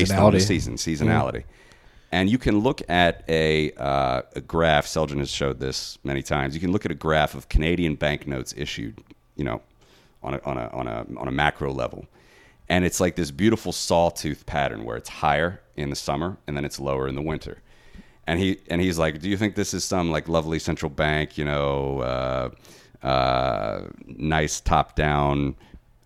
based 0.00 0.12
on 0.12 0.32
the 0.32 0.40
season 0.40 0.74
seasonality. 0.76 1.44
And 2.12 2.28
you 2.28 2.38
can 2.38 2.58
look 2.58 2.82
at 2.88 3.22
a, 3.28 3.72
uh, 3.72 4.22
a 4.34 4.40
graph. 4.40 4.86
Selgin 4.86 5.18
has 5.18 5.30
showed 5.30 5.60
this 5.60 5.98
many 6.02 6.22
times. 6.22 6.54
You 6.54 6.60
can 6.60 6.72
look 6.72 6.84
at 6.84 6.90
a 6.90 6.96
graph 6.96 7.34
of 7.34 7.48
Canadian 7.48 7.94
banknotes 7.94 8.52
issued, 8.56 8.98
you 9.36 9.44
know, 9.44 9.62
on 10.22 10.34
a, 10.34 10.40
on 10.44 10.58
a, 10.58 10.68
on 10.68 10.88
a, 10.88 11.06
on 11.16 11.28
a 11.28 11.30
macro 11.30 11.72
level, 11.72 12.06
and 12.68 12.84
it's 12.84 13.00
like 13.00 13.16
this 13.16 13.30
beautiful 13.30 13.72
sawtooth 13.72 14.44
pattern 14.44 14.84
where 14.84 14.96
it's 14.96 15.08
higher 15.08 15.60
in 15.76 15.90
the 15.90 15.96
summer 15.96 16.36
and 16.46 16.56
then 16.56 16.64
it's 16.64 16.78
lower 16.78 17.08
in 17.08 17.14
the 17.14 17.22
winter. 17.22 17.58
And 18.26 18.38
he 18.38 18.60
and 18.68 18.80
he's 18.80 18.98
like, 18.98 19.20
"Do 19.20 19.28
you 19.28 19.36
think 19.36 19.56
this 19.56 19.74
is 19.74 19.82
some 19.82 20.10
like 20.10 20.28
lovely 20.28 20.60
central 20.60 20.90
bank, 20.90 21.36
you 21.36 21.44
know, 21.44 22.00
uh, 22.00 23.06
uh, 23.06 23.88
nice 24.06 24.60
top 24.60 24.94
down?" 24.94 25.56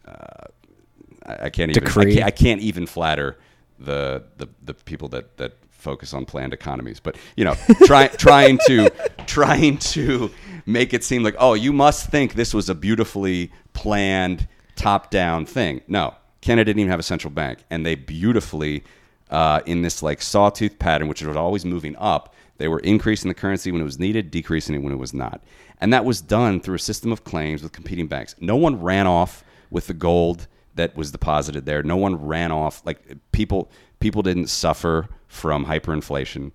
I 0.07 1.47
I 1.47 1.51
can't 1.51 1.71
even. 1.71 1.87
I 1.87 2.05
can't, 2.05 2.25
I 2.25 2.31
can't 2.31 2.61
even 2.61 2.87
flatter 2.87 3.37
the, 3.79 4.25
the 4.37 4.49
the 4.63 4.75
people 4.75 5.09
that 5.09 5.37
that 5.37 5.53
focus 5.85 6.13
on 6.13 6.25
planned 6.25 6.53
economies. 6.53 6.99
But 6.99 7.17
you 7.37 7.45
know, 7.45 7.55
try, 7.85 8.07
trying 8.19 8.59
to 8.67 8.91
trying 9.27 9.79
to 9.79 10.31
make 10.67 10.93
it 10.93 11.05
seem 11.05 11.23
like 11.23 11.37
oh, 11.39 11.55
you 11.55 11.73
must 11.73 12.11
think 12.11 12.35
this 12.35 12.53
was 12.53 12.69
a 12.69 12.75
beautifully 12.75 13.53
planned 13.75 14.49
top 14.75 15.11
down 15.11 15.47
thing. 15.47 15.83
No, 15.87 16.15
Canada 16.41 16.65
didn't 16.65 16.81
even 16.81 16.91
have 16.91 17.01
a 17.01 17.05
central 17.05 17.31
bank, 17.31 17.61
and 17.71 17.87
they 17.87 17.95
beautifully 17.95 18.83
uh, 19.31 19.61
in 19.67 19.83
this 19.83 20.03
like 20.03 20.21
sawtooth 20.21 20.79
pattern, 20.79 21.07
which 21.09 21.23
was 21.23 21.37
always 21.37 21.65
moving 21.65 21.95
up. 21.97 22.35
They 22.57 22.69
were 22.69 22.81
increasing 22.81 23.29
the 23.29 23.35
currency 23.35 23.73
when 23.73 23.81
it 23.81 23.85
was 23.85 23.99
needed, 23.99 24.31
decreasing 24.31 24.75
it 24.75 24.79
when 24.79 24.93
it 24.93 24.99
was 24.99 25.13
not. 25.13 25.43
And 25.81 25.93
that 25.93 26.05
was 26.05 26.21
done 26.21 26.61
through 26.61 26.77
a 26.77 26.81
system 26.81 27.11
of 27.11 27.25
claims 27.25 27.63
with 27.63 27.73
competing 27.73 28.07
banks. 28.07 28.37
No 28.41 28.57
one 28.57 28.81
ran 28.81 29.07
off 29.07 29.45
with 29.71 29.89
the 29.89 29.95
gold 29.95 30.47
that 30.75 30.97
was 30.97 31.11
deposited 31.13 31.67
there. 31.67 31.83
No 31.83 31.97
one 31.97 32.17
ran 32.17 32.53
off 32.53 32.83
like 32.85 33.01
people 33.33 33.71
people 34.01 34.23
didn't 34.23 34.49
suffer 34.49 35.09
from 35.29 35.67
hyperinflation. 35.67 36.53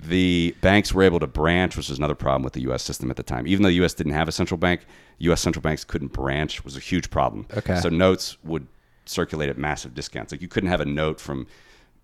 The 0.00 0.54
banks 0.60 0.94
were 0.94 1.02
able 1.02 1.18
to 1.20 1.26
branch, 1.26 1.76
which 1.76 1.88
was 1.88 1.98
another 1.98 2.14
problem 2.14 2.42
with 2.44 2.52
the 2.52 2.60
US 2.70 2.82
system 2.82 3.10
at 3.10 3.16
the 3.16 3.22
time. 3.22 3.46
Even 3.46 3.62
though 3.62 3.68
the 3.68 3.84
US 3.84 3.94
didn't 3.94 4.12
have 4.12 4.28
a 4.28 4.32
central 4.32 4.58
bank, 4.58 4.86
US 5.18 5.40
central 5.40 5.60
banks 5.62 5.84
couldn't 5.84 6.12
branch 6.12 6.64
was 6.64 6.76
a 6.76 6.80
huge 6.80 7.10
problem. 7.10 7.46
Okay. 7.56 7.80
So 7.80 7.88
notes 7.88 8.36
would 8.44 8.66
circulate 9.06 9.48
at 9.48 9.58
massive 9.58 9.94
discounts. 9.94 10.32
Like 10.32 10.42
you 10.42 10.48
couldn't 10.48 10.70
have 10.70 10.80
a 10.80 10.84
note 10.86 11.20
from 11.20 11.46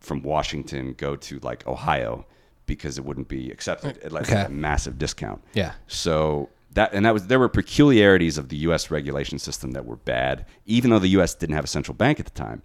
from 0.01 0.23
Washington 0.23 0.95
go 0.99 1.17
to 1.17 1.39
like 1.41 1.67
Ohio 1.67 2.27
because 2.67 2.99
it 2.99 3.05
wouldn't 3.05 3.29
be 3.29 3.51
accepted 3.51 3.99
at 3.99 4.11
like 4.13 4.25
Okay. 4.31 4.43
a 4.43 4.49
massive 4.49 4.99
discount. 4.99 5.43
Yeah. 5.55 5.73
So 5.87 6.49
that 6.75 6.93
and 6.93 7.07
that 7.07 7.15
was 7.15 7.27
there 7.29 7.39
were 7.39 7.49
peculiarities 7.49 8.39
of 8.39 8.49
the 8.49 8.57
U.S. 8.59 8.91
regulation 8.91 9.39
system 9.39 9.73
that 9.73 9.87
were 9.87 9.97
bad, 9.97 10.45
even 10.67 10.91
though 10.91 10.99
the 10.99 11.09
U.S. 11.09 11.35
didn't 11.35 11.55
have 11.55 11.65
a 11.65 11.69
central 11.69 11.95
bank 11.95 12.21
at 12.21 12.27
the 12.27 12.33
time. 12.33 12.63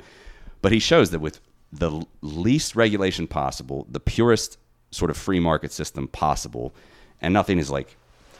But 0.61 0.71
he 0.71 0.79
shows 0.79 1.11
that 1.11 1.19
with 1.19 1.39
the 1.71 2.05
least 2.21 2.75
regulation 2.75 3.27
possible, 3.27 3.87
the 3.89 3.99
purest 3.99 4.57
sort 4.91 5.11
of 5.11 5.17
free 5.17 5.39
market 5.39 5.71
system 5.71 6.07
possible, 6.07 6.73
and 7.21 7.33
nothing 7.33 7.59
is 7.59 7.69
like 7.69 7.95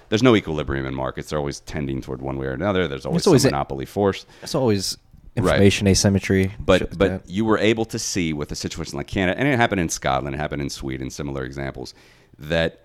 there's 0.09 0.24
no 0.24 0.36
equilibrium 0.36 0.86
in 0.86 0.95
markets. 0.95 1.30
They're 1.30 1.39
always 1.39 1.59
tending 1.61 2.01
toward 2.01 2.22
one 2.22 2.38
way 2.38 2.47
or 2.47 2.53
another. 2.53 2.88
There's 2.88 3.05
always, 3.05 3.26
always 3.28 3.43
some 3.43 3.51
monopoly 3.51 3.86
force. 3.86 4.26
It's 4.41 4.55
always 4.55 4.97
information 5.36 5.88
asymmetry. 5.88 6.51
But 6.59 6.82
like 6.82 6.97
but 6.97 7.09
that. 7.09 7.30
you 7.30 7.45
were 7.45 7.59
able 7.59 7.86
to 7.86 7.99
see 7.99 8.34
with 8.34 8.51
a 8.51 8.55
situation 8.55 8.97
like 8.97 9.07
Canada, 9.07 9.39
and 9.39 9.47
it 9.47 9.55
happened 9.55 9.82
in 9.82 9.89
Scotland, 9.89 10.36
it 10.36 10.39
happened 10.39 10.61
in 10.61 10.70
Sweden, 10.70 11.09
similar 11.09 11.43
examples, 11.43 11.93
that 12.39 12.84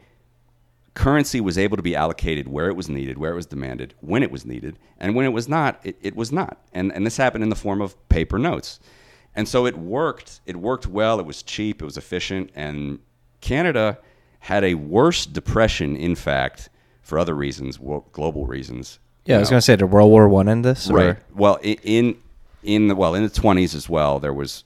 currency 0.95 1.41
was 1.41 1.59
able 1.59 1.77
to 1.77 1.83
be 1.83 1.95
allocated 1.97 2.49
where 2.49 2.69
it 2.69 2.77
was 2.77 2.89
needed, 2.89 3.19
where 3.19 3.33
it 3.33 3.35
was 3.35 3.47
demanded, 3.47 3.95
when 4.01 4.23
it 4.23 4.31
was 4.31 4.45
needed, 4.47 4.79
and 4.99 5.15
when 5.15 5.25
it 5.27 5.33
was 5.33 5.49
not, 5.49 5.81
it, 5.85 5.97
it 6.03 6.15
was 6.17 6.31
not. 6.33 6.59
And 6.73 6.93
and 6.93 7.05
this 7.05 7.17
happened 7.17 7.43
in 7.45 7.51
the 7.51 7.57
form 7.57 7.81
of 7.81 7.97
paper 8.09 8.39
notes. 8.39 8.81
And 9.37 9.49
so 9.49 9.67
it 9.67 9.77
worked. 9.77 10.41
It 10.47 10.55
worked 10.57 10.87
well. 10.87 11.19
It 11.19 11.27
was 11.27 11.43
cheap. 11.43 11.83
It 11.83 11.85
was 11.85 11.97
efficient. 11.97 12.51
And 12.55 13.01
Canada 13.41 13.99
had 14.39 14.63
a 14.63 14.75
worse 14.75 15.27
depression, 15.27 15.97
in 15.97 16.15
fact, 16.15 16.69
for 17.03 17.19
other 17.19 17.35
reasons, 17.35 17.77
global 18.13 18.47
reasons. 18.47 19.01
yeah, 19.25 19.37
I 19.37 19.41
was 19.41 19.51
gonna 19.51 19.61
say, 19.63 19.75
did 19.77 19.87
World 19.87 20.11
War 20.11 20.29
One 20.29 20.49
end 20.49 20.65
this? 20.65 20.89
or- 20.89 20.95
Right. 20.97 21.17
Well, 21.35 21.59
in 21.63 22.17
in 22.63 22.87
the 22.89 22.95
well 22.95 23.15
in 23.17 23.23
the 23.25 23.29
twenties 23.29 23.75
as 23.75 23.89
well, 23.89 24.21
there 24.21 24.33
was 24.33 24.65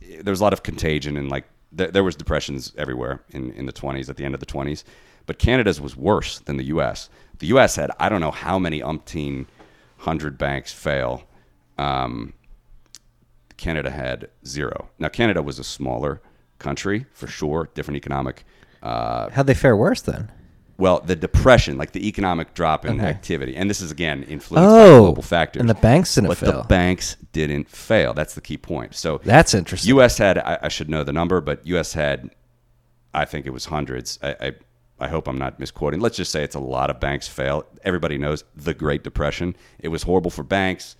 there 0.00 0.30
was 0.32 0.40
a 0.40 0.44
lot 0.44 0.52
of 0.52 0.62
contagion 0.62 1.16
and 1.16 1.28
like 1.28 1.44
there, 1.72 1.90
there 1.90 2.04
was 2.04 2.14
depressions 2.14 2.72
everywhere 2.78 3.20
in 3.30 3.50
in 3.52 3.66
the 3.66 3.72
twenties 3.72 4.08
at 4.08 4.16
the 4.16 4.24
end 4.24 4.34
of 4.34 4.40
the 4.40 4.46
twenties, 4.46 4.84
but 5.26 5.38
Canada's 5.38 5.80
was 5.80 5.96
worse 5.96 6.38
than 6.40 6.56
the 6.56 6.64
U.S. 6.64 7.08
The 7.38 7.46
U.S. 7.48 7.76
had 7.76 7.90
I 7.98 8.08
don't 8.08 8.20
know 8.20 8.30
how 8.30 8.58
many 8.58 8.80
umpteen 8.80 9.46
hundred 9.98 10.36
banks 10.38 10.72
fail. 10.72 11.24
Um, 11.78 12.34
Canada 13.56 13.90
had 13.90 14.28
zero. 14.46 14.88
Now 14.98 15.08
Canada 15.08 15.42
was 15.42 15.58
a 15.58 15.64
smaller 15.64 16.20
country 16.58 17.06
for 17.12 17.26
sure, 17.26 17.68
different 17.74 17.96
economic. 17.96 18.44
Uh, 18.82 19.30
How'd 19.30 19.46
they 19.46 19.54
fare 19.54 19.76
worse 19.76 20.02
then? 20.02 20.30
well, 20.76 20.98
the 21.00 21.14
depression, 21.14 21.78
like 21.78 21.92
the 21.92 22.06
economic 22.08 22.52
drop 22.52 22.84
in 22.84 22.98
Okay. 22.98 23.08
activity, 23.08 23.54
and 23.56 23.70
this 23.70 23.80
is 23.80 23.90
again 23.92 24.24
influenced 24.24 24.68
by 24.68 24.80
Oh, 24.82 25.00
global 25.02 25.22
factors. 25.22 25.60
and 25.60 25.70
the 25.70 25.74
banks 25.74 26.14
didn't 26.16 26.28
but 26.28 26.38
fail. 26.38 26.62
the 26.62 26.68
banks 26.68 27.16
didn't 27.32 27.68
fail. 27.70 28.12
That's 28.12 28.34
the 28.34 28.40
key 28.40 28.56
point. 28.58 28.94
So 28.94 29.20
That's 29.24 29.54
interesting. 29.54 29.88
U.S. 29.90 30.18
had, 30.18 30.38
I, 30.38 30.58
I 30.62 30.68
should 30.68 30.88
know 30.90 31.04
the 31.04 31.12
number, 31.12 31.40
but 31.40 31.64
U.S. 31.68 31.92
had, 31.92 32.30
I 33.14 33.24
think 33.24 33.46
it 33.46 33.50
was 33.50 33.66
hundreds. 33.66 34.18
I, 34.20 34.30
I, 34.40 34.52
I 35.04 35.08
hope 35.08 35.28
I'm 35.28 35.36
not 35.36 35.60
misquoting. 35.60 36.00
Let's 36.00 36.16
just 36.16 36.32
say 36.32 36.42
it's 36.42 36.54
a 36.54 36.60
lot 36.60 36.88
of 36.88 36.98
banks 36.98 37.28
fail. 37.28 37.66
Everybody 37.82 38.16
knows 38.16 38.42
the 38.56 38.72
Great 38.72 39.04
Depression. 39.04 39.54
It 39.78 39.88
was 39.88 40.04
horrible 40.04 40.30
for 40.30 40.42
banks, 40.42 40.96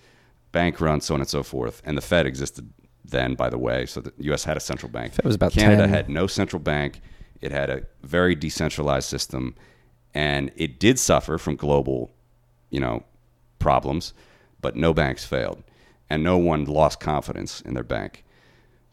bank 0.51 0.79
runs, 0.79 1.05
so 1.05 1.15
on 1.15 1.21
and 1.21 1.29
so 1.29 1.41
forth. 1.41 1.81
And 1.83 1.97
the 1.97 2.01
Fed 2.01 2.27
existed 2.27 2.71
then, 3.03 3.33
by 3.33 3.49
the 3.49 3.57
way. 3.57 3.87
So 3.87 4.01
the 4.01 4.13
U.S. 4.17 4.43
had 4.43 4.57
a 4.57 4.59
central 4.59 4.91
bank. 4.91 5.13
Was 5.23 5.33
about 5.33 5.53
Canada 5.53 5.83
10. 5.83 5.89
had 5.89 6.09
no 6.09 6.27
central 6.27 6.59
bank. 6.59 7.01
It 7.41 7.51
had 7.51 7.71
a 7.71 7.87
very 8.03 8.35
decentralized 8.35 9.09
system, 9.09 9.55
and 10.13 10.51
it 10.55 10.79
did 10.79 10.99
suffer 10.99 11.39
from 11.39 11.55
global, 11.55 12.11
you 12.69 12.79
know, 12.79 13.03
problems, 13.57 14.13
but 14.61 14.75
no 14.75 14.93
banks 14.93 15.25
failed, 15.25 15.63
and 16.11 16.23
no 16.23 16.37
one 16.37 16.65
lost 16.65 16.99
confidence 16.99 17.59
in 17.61 17.73
their 17.73 17.83
bank. 17.83 18.23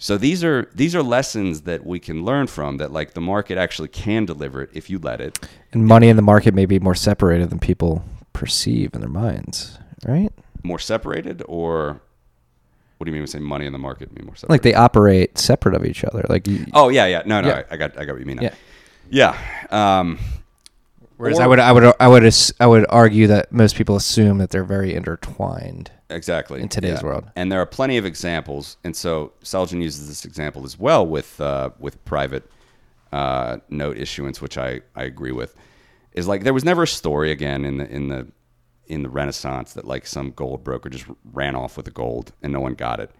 So 0.03 0.19
these 0.19 0.43
are 0.43 0.69
these 0.75 0.97
are 0.97 1.03
lessons 1.03 1.61
that 1.61 1.87
we 1.87 2.01
can 2.01 2.25
learn 2.25 2.49
from 2.49 2.79
that 2.79 2.91
like 2.93 3.15
the 3.15 3.21
market 3.21 3.57
actually 3.57 3.87
can 3.87 4.25
deliver 4.25 4.61
it 4.61 4.71
if 4.73 4.91
you 4.91 4.99
let 4.99 5.21
it. 5.21 5.39
And 5.73 5.87
money 5.87 6.09
in 6.09 6.17
the 6.17 6.23
market 6.23 6.55
may 6.55 6.67
be 6.67 6.81
more 6.81 6.97
separated 6.97 7.51
than 7.51 7.61
people 7.61 8.03
perceive 8.33 8.95
in 8.95 9.01
their 9.01 9.09
minds, 9.09 9.79
right? 10.05 10.33
More 10.65 10.81
separated 10.81 11.45
or 11.47 12.01
what 12.99 13.05
do 13.05 13.11
you 13.11 13.13
mean 13.13 13.21
when 13.21 13.23
you 13.23 13.27
say 13.29 13.39
money 13.39 13.65
in 13.65 13.73
the 13.73 13.79
market 13.79 14.13
mean 14.13 14.27
more 14.27 14.35
separated? 14.35 14.51
Like 14.53 14.63
they 14.63 14.75
operate 14.75 15.39
separate 15.39 15.77
of 15.77 15.87
each 15.87 16.03
other. 16.03 16.27
Like 16.29 16.49
you, 16.49 16.67
Oh 16.75 16.89
yeah, 16.89 17.07
yeah. 17.07 17.23
No, 17.25 17.41
no, 17.41 17.47
Yeah. 17.51 17.63
I, 17.71 17.75
I 17.75 17.77
got 17.77 17.97
I 17.97 18.05
got 18.05 18.15
what 18.15 18.21
you 18.21 18.27
mean. 18.27 18.39
now. 18.39 18.43
Yeah. 18.43 18.55
Yeah. 19.09 19.99
Um 20.01 20.19
Whereas 21.17 21.39
Or- 21.39 21.43
I 21.43 21.47
would 21.47 21.59
I 21.61 21.71
would 21.71 21.85
I 22.01 22.09
would 22.09 22.35
I 22.59 22.67
would 22.67 22.87
argue 22.89 23.29
that 23.29 23.53
most 23.53 23.77
people 23.77 23.95
assume 23.95 24.39
that 24.39 24.51
they're 24.51 24.65
very 24.65 24.95
intertwined. 24.95 25.93
Exactly 26.13 26.61
in 26.61 26.69
today's 26.69 27.03
world. 27.03 27.31
And 27.37 27.51
there 27.51 27.61
are 27.61 27.67
plenty 27.67 27.97
of 27.97 28.07
examples, 28.07 28.77
and 28.85 28.95
so 28.97 29.33
Selgin 29.43 29.83
uses 29.83 30.09
this 30.09 30.25
example 30.25 30.65
as 30.65 30.79
well 30.79 31.07
with 31.07 31.41
uh, 31.41 31.71
with 31.79 32.05
private 32.05 32.51
uh, 33.13 33.59
note 33.69 33.99
issuance, 33.99 34.41
which 34.41 34.59
I, 34.59 34.81
I 34.95 35.05
agree 35.05 35.33
with. 35.33 35.55
Is 36.13 36.29
like 36.29 36.45
there 36.45 36.55
was 36.55 36.65
never 36.65 36.83
a 36.83 36.89
story 36.89 37.31
again 37.31 37.65
in 37.65 37.79
the 37.79 37.91
in 37.91 38.09
the 38.09 38.27
in 38.87 39.03
the 39.03 39.09
Renaissance 39.09 39.73
that 39.73 39.87
like 39.87 40.07
some 40.07 40.31
gold 40.33 40.65
broker 40.65 40.89
just 40.89 41.07
ran 41.33 41.57
off 41.57 41.77
with 41.77 41.87
the 41.87 41.93
gold 41.93 42.33
and 42.43 42.53
no 42.53 42.61
one 42.61 42.75
got 42.75 43.01
it. 43.01 43.11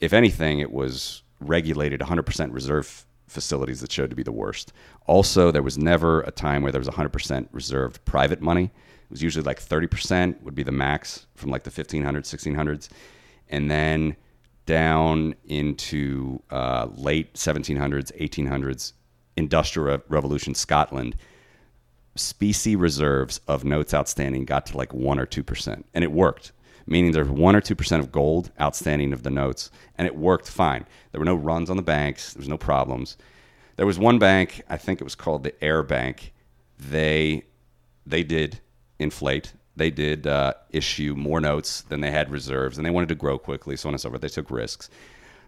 If 0.00 0.12
anything, 0.12 0.58
it 0.58 0.72
was 0.72 1.22
regulated 1.40 2.00
100% 2.00 2.52
reserve 2.52 3.06
facilities 3.26 3.80
that 3.80 3.90
showed 3.90 4.10
to 4.10 4.16
be 4.16 4.22
the 4.22 4.32
worst. 4.32 4.72
Also, 5.06 5.50
there 5.50 5.62
was 5.62 5.78
never 5.78 6.20
a 6.22 6.30
time 6.30 6.62
where 6.62 6.72
there 6.72 6.80
was 6.80 6.88
100% 6.88 7.48
reserved 7.52 8.04
private 8.04 8.40
money. 8.40 8.70
It 9.04 9.10
was 9.10 9.22
usually 9.22 9.44
like 9.44 9.60
30% 9.60 10.42
would 10.42 10.54
be 10.54 10.62
the 10.62 10.72
max 10.72 11.26
from 11.34 11.50
like 11.50 11.64
the 11.64 11.70
1500s, 11.70 12.04
1600s. 12.04 12.88
And 13.48 13.70
then 13.70 14.16
down 14.66 15.34
into 15.44 16.42
uh, 16.50 16.88
late 16.94 17.34
1700s, 17.34 18.12
1800s, 18.18 18.92
Industrial 19.36 19.98
Revolution, 20.08 20.54
Scotland, 20.54 21.16
specie 22.16 22.76
reserves 22.76 23.40
of 23.48 23.64
notes 23.64 23.92
outstanding 23.92 24.44
got 24.44 24.66
to 24.66 24.76
like 24.76 24.92
1 24.94 25.18
or 25.18 25.26
2%. 25.26 25.84
And 25.92 26.04
it 26.04 26.12
worked, 26.12 26.52
meaning 26.86 27.12
there's 27.12 27.28
1 27.28 27.56
or 27.56 27.60
2% 27.60 27.98
of 27.98 28.12
gold 28.12 28.50
outstanding 28.60 29.12
of 29.12 29.22
the 29.22 29.30
notes. 29.30 29.70
And 29.98 30.06
it 30.06 30.16
worked 30.16 30.48
fine. 30.48 30.86
There 31.12 31.18
were 31.18 31.24
no 31.24 31.34
runs 31.34 31.70
on 31.70 31.76
the 31.76 31.82
banks, 31.82 32.32
there 32.32 32.40
was 32.40 32.48
no 32.48 32.58
problems. 32.58 33.16
There 33.76 33.86
was 33.86 33.98
one 33.98 34.18
bank, 34.18 34.62
I 34.70 34.76
think 34.76 35.00
it 35.00 35.04
was 35.04 35.16
called 35.16 35.42
the 35.42 35.64
Ayr 35.64 35.82
Bank. 35.82 36.32
They, 36.78 37.44
they 38.06 38.22
did 38.22 38.60
inflate. 38.98 39.52
They 39.76 39.90
did 39.90 40.26
uh, 40.26 40.54
issue 40.70 41.14
more 41.16 41.40
notes 41.40 41.82
than 41.82 42.00
they 42.00 42.10
had 42.10 42.30
reserves, 42.30 42.78
and 42.78 42.86
they 42.86 42.90
wanted 42.90 43.08
to 43.08 43.14
grow 43.14 43.38
quickly, 43.38 43.76
so 43.76 43.88
on 43.88 43.94
and 43.94 44.00
so 44.00 44.08
forth. 44.08 44.20
They 44.20 44.28
took 44.28 44.50
risks. 44.50 44.88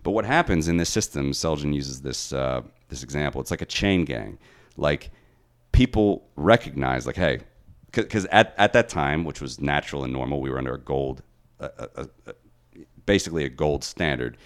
But 0.03 0.13
what 0.13 0.25
happens 0.25 0.69
in 0.69 0.77
this 0.77 0.89
system, 0.89 1.33
Selgin 1.33 1.75
uses 1.75 2.03
this 2.03 2.33
uh, 2.33 2.63
this 2.89 3.03
example. 3.03 3.41
It's 3.41 3.51
like 3.51 3.63
a 3.63 3.67
chain 3.67 4.05
gang. 4.05 4.39
Like 4.77 5.11
people 5.73 6.29
recognize, 6.37 7.07
like, 7.07 7.17
hey, 7.17 7.41
because 7.93 8.27
at, 8.27 8.55
at 8.59 8.73
that 8.73 8.89
time, 8.89 9.25
which 9.25 9.41
was 9.41 9.61
natural 9.61 10.05
and 10.05 10.13
normal, 10.13 10.41
we 10.41 10.51
were 10.51 10.59
under 10.59 10.75
a 10.75 10.79
gold, 10.79 11.23
uh, 11.61 11.69
uh, 11.97 12.05
basically 13.07 13.45
a 13.45 13.49
gold 13.49 13.85
standard. 13.85 14.37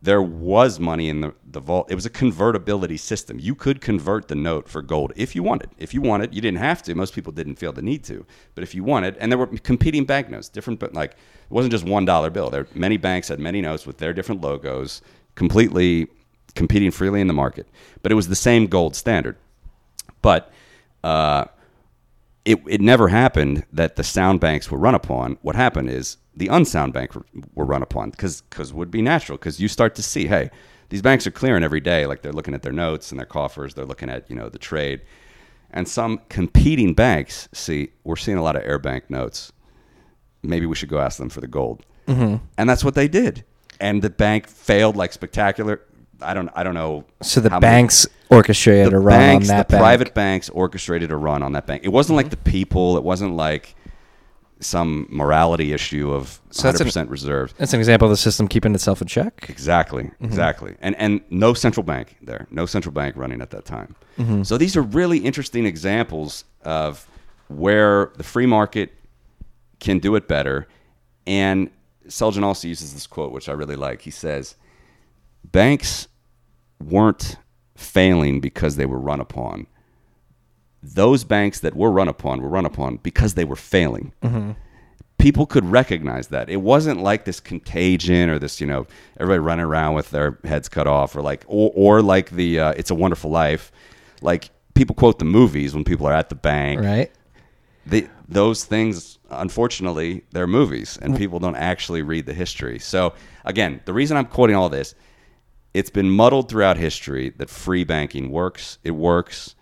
There 0.00 0.22
was 0.22 0.80
money 0.80 1.08
in 1.08 1.20
the, 1.20 1.34
the 1.44 1.60
vault. 1.60 1.90
It 1.90 1.94
was 1.94 2.06
a 2.06 2.10
convertibility 2.10 2.96
system. 2.96 3.38
You 3.38 3.54
could 3.54 3.80
convert 3.80 4.28
the 4.28 4.34
note 4.34 4.68
for 4.68 4.80
gold 4.80 5.12
if 5.16 5.36
you 5.36 5.42
wanted. 5.42 5.70
If 5.76 5.92
you 5.92 6.00
wanted, 6.00 6.34
you 6.34 6.40
didn't 6.40 6.58
have 6.58 6.82
to. 6.84 6.94
Most 6.94 7.14
people 7.14 7.32
didn't 7.32 7.56
feel 7.56 7.72
the 7.72 7.82
need 7.82 8.04
to. 8.04 8.24
But 8.54 8.64
if 8.64 8.74
you 8.74 8.82
wanted, 8.84 9.16
and 9.18 9.30
there 9.30 9.38
were 9.38 9.46
competing 9.46 10.04
banknotes, 10.04 10.48
different, 10.48 10.80
but 10.80 10.94
like 10.94 11.12
it 11.12 11.50
wasn't 11.50 11.72
just 11.72 11.84
one 11.84 12.04
dollar 12.04 12.30
bill. 12.30 12.48
There 12.50 12.66
many 12.74 12.96
banks 12.96 13.28
had 13.28 13.40
many 13.40 13.60
notes 13.60 13.86
with 13.86 13.98
their 13.98 14.12
different 14.12 14.40
logos, 14.40 15.02
completely 15.34 16.08
competing 16.54 16.90
freely 16.90 17.20
in 17.20 17.26
the 17.26 17.34
market. 17.34 17.66
But 18.02 18.12
it 18.12 18.14
was 18.14 18.28
the 18.28 18.36
same 18.36 18.66
gold 18.66 18.96
standard. 18.96 19.36
But 20.22 20.50
uh, 21.04 21.44
it, 22.44 22.58
it 22.66 22.80
never 22.80 23.08
happened 23.08 23.64
that 23.72 23.96
the 23.96 24.04
sound 24.04 24.40
banks 24.40 24.70
were 24.70 24.78
run 24.78 24.94
upon. 24.94 25.38
What 25.42 25.54
happened 25.54 25.90
is 25.90 26.16
the 26.38 26.48
unsound 26.48 26.92
bank 26.92 27.14
were, 27.54 27.64
run 27.64 27.82
upon 27.82 28.10
because 28.10 28.40
because 28.42 28.72
would 28.72 28.90
be 28.90 29.02
natural 29.02 29.36
because 29.36 29.60
you 29.60 29.68
start 29.68 29.94
to 29.94 30.02
see 30.02 30.26
hey 30.26 30.50
these 30.88 31.02
banks 31.02 31.26
are 31.26 31.30
clearing 31.30 31.62
every 31.62 31.80
day 31.80 32.06
like 32.06 32.22
they're 32.22 32.32
looking 32.32 32.54
at 32.54 32.62
their 32.62 32.72
notes 32.72 33.10
and 33.10 33.18
their 33.18 33.26
coffers 33.26 33.74
they're 33.74 33.84
looking 33.84 34.08
at 34.08 34.28
you 34.30 34.36
know 34.36 34.48
the 34.48 34.58
trade 34.58 35.02
and 35.70 35.86
some 35.88 36.20
competing 36.28 36.94
banks 36.94 37.48
see 37.52 37.88
we're 38.04 38.16
seeing 38.16 38.38
a 38.38 38.42
lot 38.42 38.56
of 38.56 38.62
Ayr 38.62 38.78
Bank 38.78 39.10
notes 39.10 39.52
maybe 40.42 40.64
we 40.66 40.74
should 40.76 40.88
go 40.88 41.00
ask 41.00 41.18
them 41.18 41.28
for 41.28 41.40
the 41.40 41.48
gold 41.48 41.84
mm-hmm. 42.06 42.36
and 42.56 42.70
that's 42.70 42.84
what 42.84 42.94
they 42.94 43.08
did 43.08 43.44
and 43.80 44.00
the 44.02 44.10
bank 44.10 44.46
failed 44.46 44.96
like 44.96 45.12
spectacular 45.12 45.82
I 46.20 46.34
don't 46.34 46.50
I 46.54 46.62
don't 46.64 46.74
know 46.74 47.04
So 47.22 47.40
the 47.40 47.50
how 47.50 47.60
many- 47.60 47.70
banks 47.72 48.06
orchestrated 48.30 48.92
the 48.92 48.96
a 48.96 49.00
run 49.00 49.18
banks, 49.18 49.48
on 49.50 49.56
that 49.56 49.68
the 49.68 49.72
bank. 49.72 49.82
private 49.82 50.14
banks 50.14 50.48
orchestrated 50.50 51.10
a 51.10 51.16
run 51.16 51.42
on 51.42 51.52
that 51.52 51.66
bank. 51.66 51.82
It 51.84 51.88
wasn't 51.90 52.16
like 52.16 52.28
the 52.30 52.36
people. 52.36 52.96
It 52.96 53.04
wasn't 53.04 53.34
like 53.36 53.74
some 54.60 55.06
morality 55.08 55.72
issue 55.72 56.10
of 56.12 56.40
So 56.50 56.68
100% 56.72 56.96
an- 57.02 57.08
reserved. 57.08 57.54
That's 57.58 57.72
an 57.72 57.78
example 57.80 58.06
of 58.06 58.10
the 58.10 58.16
system 58.16 58.48
keeping 58.48 58.74
itself 58.74 59.00
in 59.00 59.06
check. 59.08 59.46
Exactly, 59.48 60.04
Mm-hmm. 60.04 60.24
exactly. 60.24 60.74
And 60.80 60.96
and 60.96 61.20
no 61.30 61.54
central 61.54 61.84
bank 61.84 62.16
there. 62.22 62.46
No 62.50 62.66
central 62.66 62.92
bank 62.92 63.16
running 63.16 63.40
at 63.40 63.50
that 63.50 63.64
time. 63.64 63.94
Mm-hmm. 64.18 64.42
So 64.42 64.58
these 64.58 64.76
are 64.76 64.82
really 64.82 65.18
interesting 65.18 65.64
examples 65.64 66.44
of 66.64 67.06
where 67.48 68.10
the 68.16 68.24
free 68.24 68.46
market 68.46 68.92
can 69.80 69.98
do 70.00 70.16
it 70.16 70.26
better. 70.26 70.66
And 71.26 71.70
Selgin 72.08 72.42
also 72.42 72.66
uses 72.68 72.94
this 72.94 73.06
quote, 73.06 73.32
which 73.32 73.48
I 73.48 73.52
really 73.52 73.76
like. 73.76 74.02
He 74.02 74.10
says, 74.10 74.56
"Banks 75.44 76.08
weren't 76.82 77.36
failing 77.76 78.40
because 78.40 78.76
they 78.76 78.86
were 78.86 78.98
run 78.98 79.20
upon. 79.20 79.66
Those 80.82 81.24
banks 81.24 81.60
that 81.60 81.74
were 81.74 81.90
run 81.90 82.08
upon 82.08 82.40
were 82.40 82.48
run 82.48 82.66
upon 82.66 82.96
because 82.98 83.34
they 83.34 83.44
were 83.44 83.56
failing." 83.56 84.12
people 85.18 85.46
could 85.46 85.64
recognize 85.64 86.28
that. 86.28 86.48
It 86.48 86.58
wasn't 86.62 87.00
like 87.00 87.24
this 87.24 87.40
contagion 87.40 88.30
or 88.30 88.38
this, 88.38 88.60
you 88.60 88.66
know, 88.66 88.86
everybody 89.18 89.40
running 89.40 89.66
around 89.66 89.94
with 89.94 90.10
their 90.10 90.38
heads 90.44 90.68
cut 90.68 90.86
off 90.86 91.14
or 91.14 91.22
like, 91.22 91.44
or, 91.46 91.72
or 91.74 92.02
like 92.02 92.30
the 92.30 92.60
uh, 92.60 92.72
It's 92.76 92.90
a 92.90 92.94
Wonderful 92.94 93.30
Life. 93.30 93.70
Like 94.22 94.50
people 94.74 94.94
quote 94.94 95.18
the 95.18 95.24
movies 95.24 95.74
when 95.74 95.84
people 95.84 96.06
are 96.06 96.12
at 96.12 96.28
the 96.28 96.34
bank. 96.34 96.80
Right. 96.80 97.12
They, 97.84 98.08
those 98.28 98.64
things, 98.64 99.18
unfortunately, 99.30 100.22
they're 100.32 100.46
movies 100.46 100.98
and 101.00 101.16
people 101.16 101.38
don't 101.38 101.56
actually 101.56 102.02
read 102.02 102.26
the 102.26 102.34
history. 102.34 102.78
So, 102.78 103.14
again, 103.44 103.80
the 103.86 103.94
reason 103.94 104.16
I'm 104.16 104.26
quoting 104.26 104.56
all 104.56 104.68
this, 104.68 104.94
it's 105.74 105.90
been 105.90 106.10
muddled 106.10 106.48
throughout 106.48 106.76
history 106.76 107.30
that 107.38 107.48
free 107.48 107.84
banking 107.84 108.30
works. 108.30 108.78
It 108.84 108.90
works. 108.92 109.54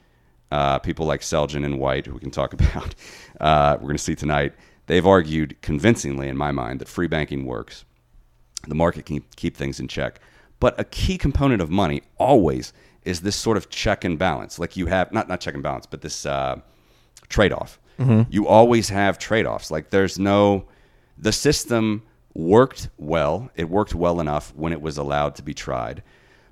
Uh, 0.51 0.78
people 0.78 1.07
like 1.07 1.22
Selgin 1.22 1.64
and 1.64 1.78
White, 1.78 2.07
who 2.07 2.14
we 2.14 2.20
can 2.20 2.30
talk 2.30 2.53
about, 2.59 2.94
uh, 3.40 3.76
we're 3.80 3.88
going 3.88 3.97
to 3.97 4.03
see 4.03 4.14
tonight, 4.14 4.55
they've 4.86 5.07
argued 5.07 5.61
convincingly, 5.61 6.28
in 6.28 6.36
my 6.36 6.53
mind, 6.53 6.80
that 6.80 6.88
free 6.88 7.09
banking 7.09 7.44
works. 7.44 7.84
The 8.68 8.74
market 8.74 9.07
can 9.07 9.22
keep 9.36 9.57
things 9.57 9.80
in 9.80 9.88
check. 9.88 10.20
But 10.61 10.78
a 10.80 10.84
key 10.84 11.18
component 11.18 11.61
of 11.62 11.70
money 11.70 12.03
always 12.18 12.72
is 13.05 13.20
this 13.20 13.36
sort 13.36 13.57
of 13.57 13.70
check 13.70 14.05
and 14.05 14.18
balance. 14.18 14.59
Like 14.59 14.76
you 14.76 14.86
have, 14.86 15.12
not, 15.12 15.28
not 15.28 15.40
check 15.40 15.55
and 15.55 15.62
balance, 15.62 15.86
but 15.86 16.01
this 16.01 16.26
uh, 16.26 16.61
trade 17.28 17.53
off. 17.53 17.78
You 18.30 18.47
always 18.47 18.88
have 18.90 19.18
trade 19.18 19.47
offs. 19.47 19.70
Like 19.70 19.90
there's 19.90 20.18
no, 20.18 20.66
the 21.16 21.32
system 21.32 22.03
worked 22.34 22.88
well. 22.99 23.51
It 23.55 23.70
worked 23.70 23.94
well 23.94 24.20
enough 24.20 24.53
when 24.55 24.72
it 24.72 24.82
was 24.82 24.99
allowed 24.99 25.34
to 25.36 25.42
be 25.42 25.55
tried. 25.55 26.03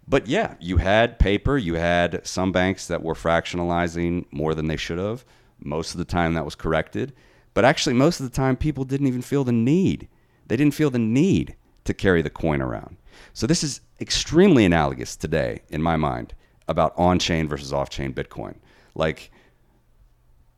But 0.07 0.27
yeah, 0.27 0.55
you 0.61 0.77
had 0.77 1.19
paper, 1.19 1.57
you 1.57 1.75
had 1.75 2.27
some 2.27 2.53
banks 2.53 2.87
that 2.89 3.03
were 3.03 3.15
fractionalizing 3.15 4.27
more 4.31 4.55
than 4.55 4.67
they 4.67 4.77
should 4.77 4.99
have. 4.99 5.25
Most 5.61 5.93
of 5.93 5.99
the 5.99 6.05
time 6.05 6.35
that 6.35 6.45
was 6.45 6.55
corrected. 6.55 7.15
But 7.55 7.65
actually, 7.65 7.95
most 7.95 8.21
of 8.21 8.29
the 8.29 8.35
time, 8.37 8.57
people 8.57 8.85
didn't 8.85 9.07
even 9.07 9.23
feel 9.23 9.45
the 9.45 9.53
need. 9.53 10.09
They 10.47 10.57
didn't 10.57 10.75
feel 10.75 10.91
the 10.91 10.99
need 10.99 11.57
to 11.85 11.95
carry 11.95 12.21
the 12.21 12.31
coin 12.31 12.61
around. 12.61 12.97
So 13.33 13.47
this 13.47 13.63
is 13.63 13.81
extremely 14.01 14.65
analogous 14.65 15.17
today, 15.17 15.63
in 15.71 15.81
my 15.83 15.97
mind, 15.97 16.35
about 16.69 16.93
on 16.99 17.19
chain 17.19 17.49
versus 17.49 17.73
off 17.73 17.89
chain 17.89 18.13
Bitcoin. 18.13 18.57
Like, 18.95 19.31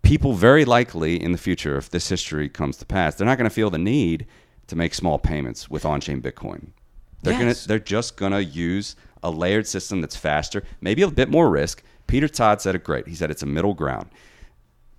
people 0.03 0.33
very 0.35 0.65
likely 0.65 1.21
in 1.23 1.33
the 1.33 1.39
future, 1.39 1.77
if 1.77 1.91
this 1.91 2.09
history 2.09 2.49
comes 2.49 2.77
to 2.79 2.87
pass, 2.87 3.15
they're 3.15 3.27
not 3.27 3.39
going 3.39 3.49
to 3.49 3.55
feel 3.55 3.71
the 3.71 3.79
need 3.79 4.27
to 4.69 4.77
make 4.77 4.95
small 4.95 5.19
payments 5.19 5.69
with 5.69 5.85
on-chain 5.85 6.23
Bitcoin. 6.23 6.69
They're 7.23 7.33
Yes. 7.35 7.41
gonna, 7.61 7.69
they're 7.69 7.79
just 7.85 8.17
going 8.17 8.33
to 8.33 8.43
use 8.43 8.97
a 9.27 9.31
layered 9.31 9.67
system 9.67 10.01
that's 10.01 10.15
faster, 10.15 10.63
maybe 10.81 11.03
a 11.03 11.11
bit 11.11 11.29
more 11.29 11.51
risk. 11.51 11.83
Peter 12.07 12.29
Todd 12.29 12.61
said 12.61 12.77
it 12.77 12.85
great. 12.85 13.09
He 13.09 13.15
said 13.17 13.29
it's 13.31 13.43
a 13.43 13.47
middle 13.47 13.75
ground. 13.75 14.09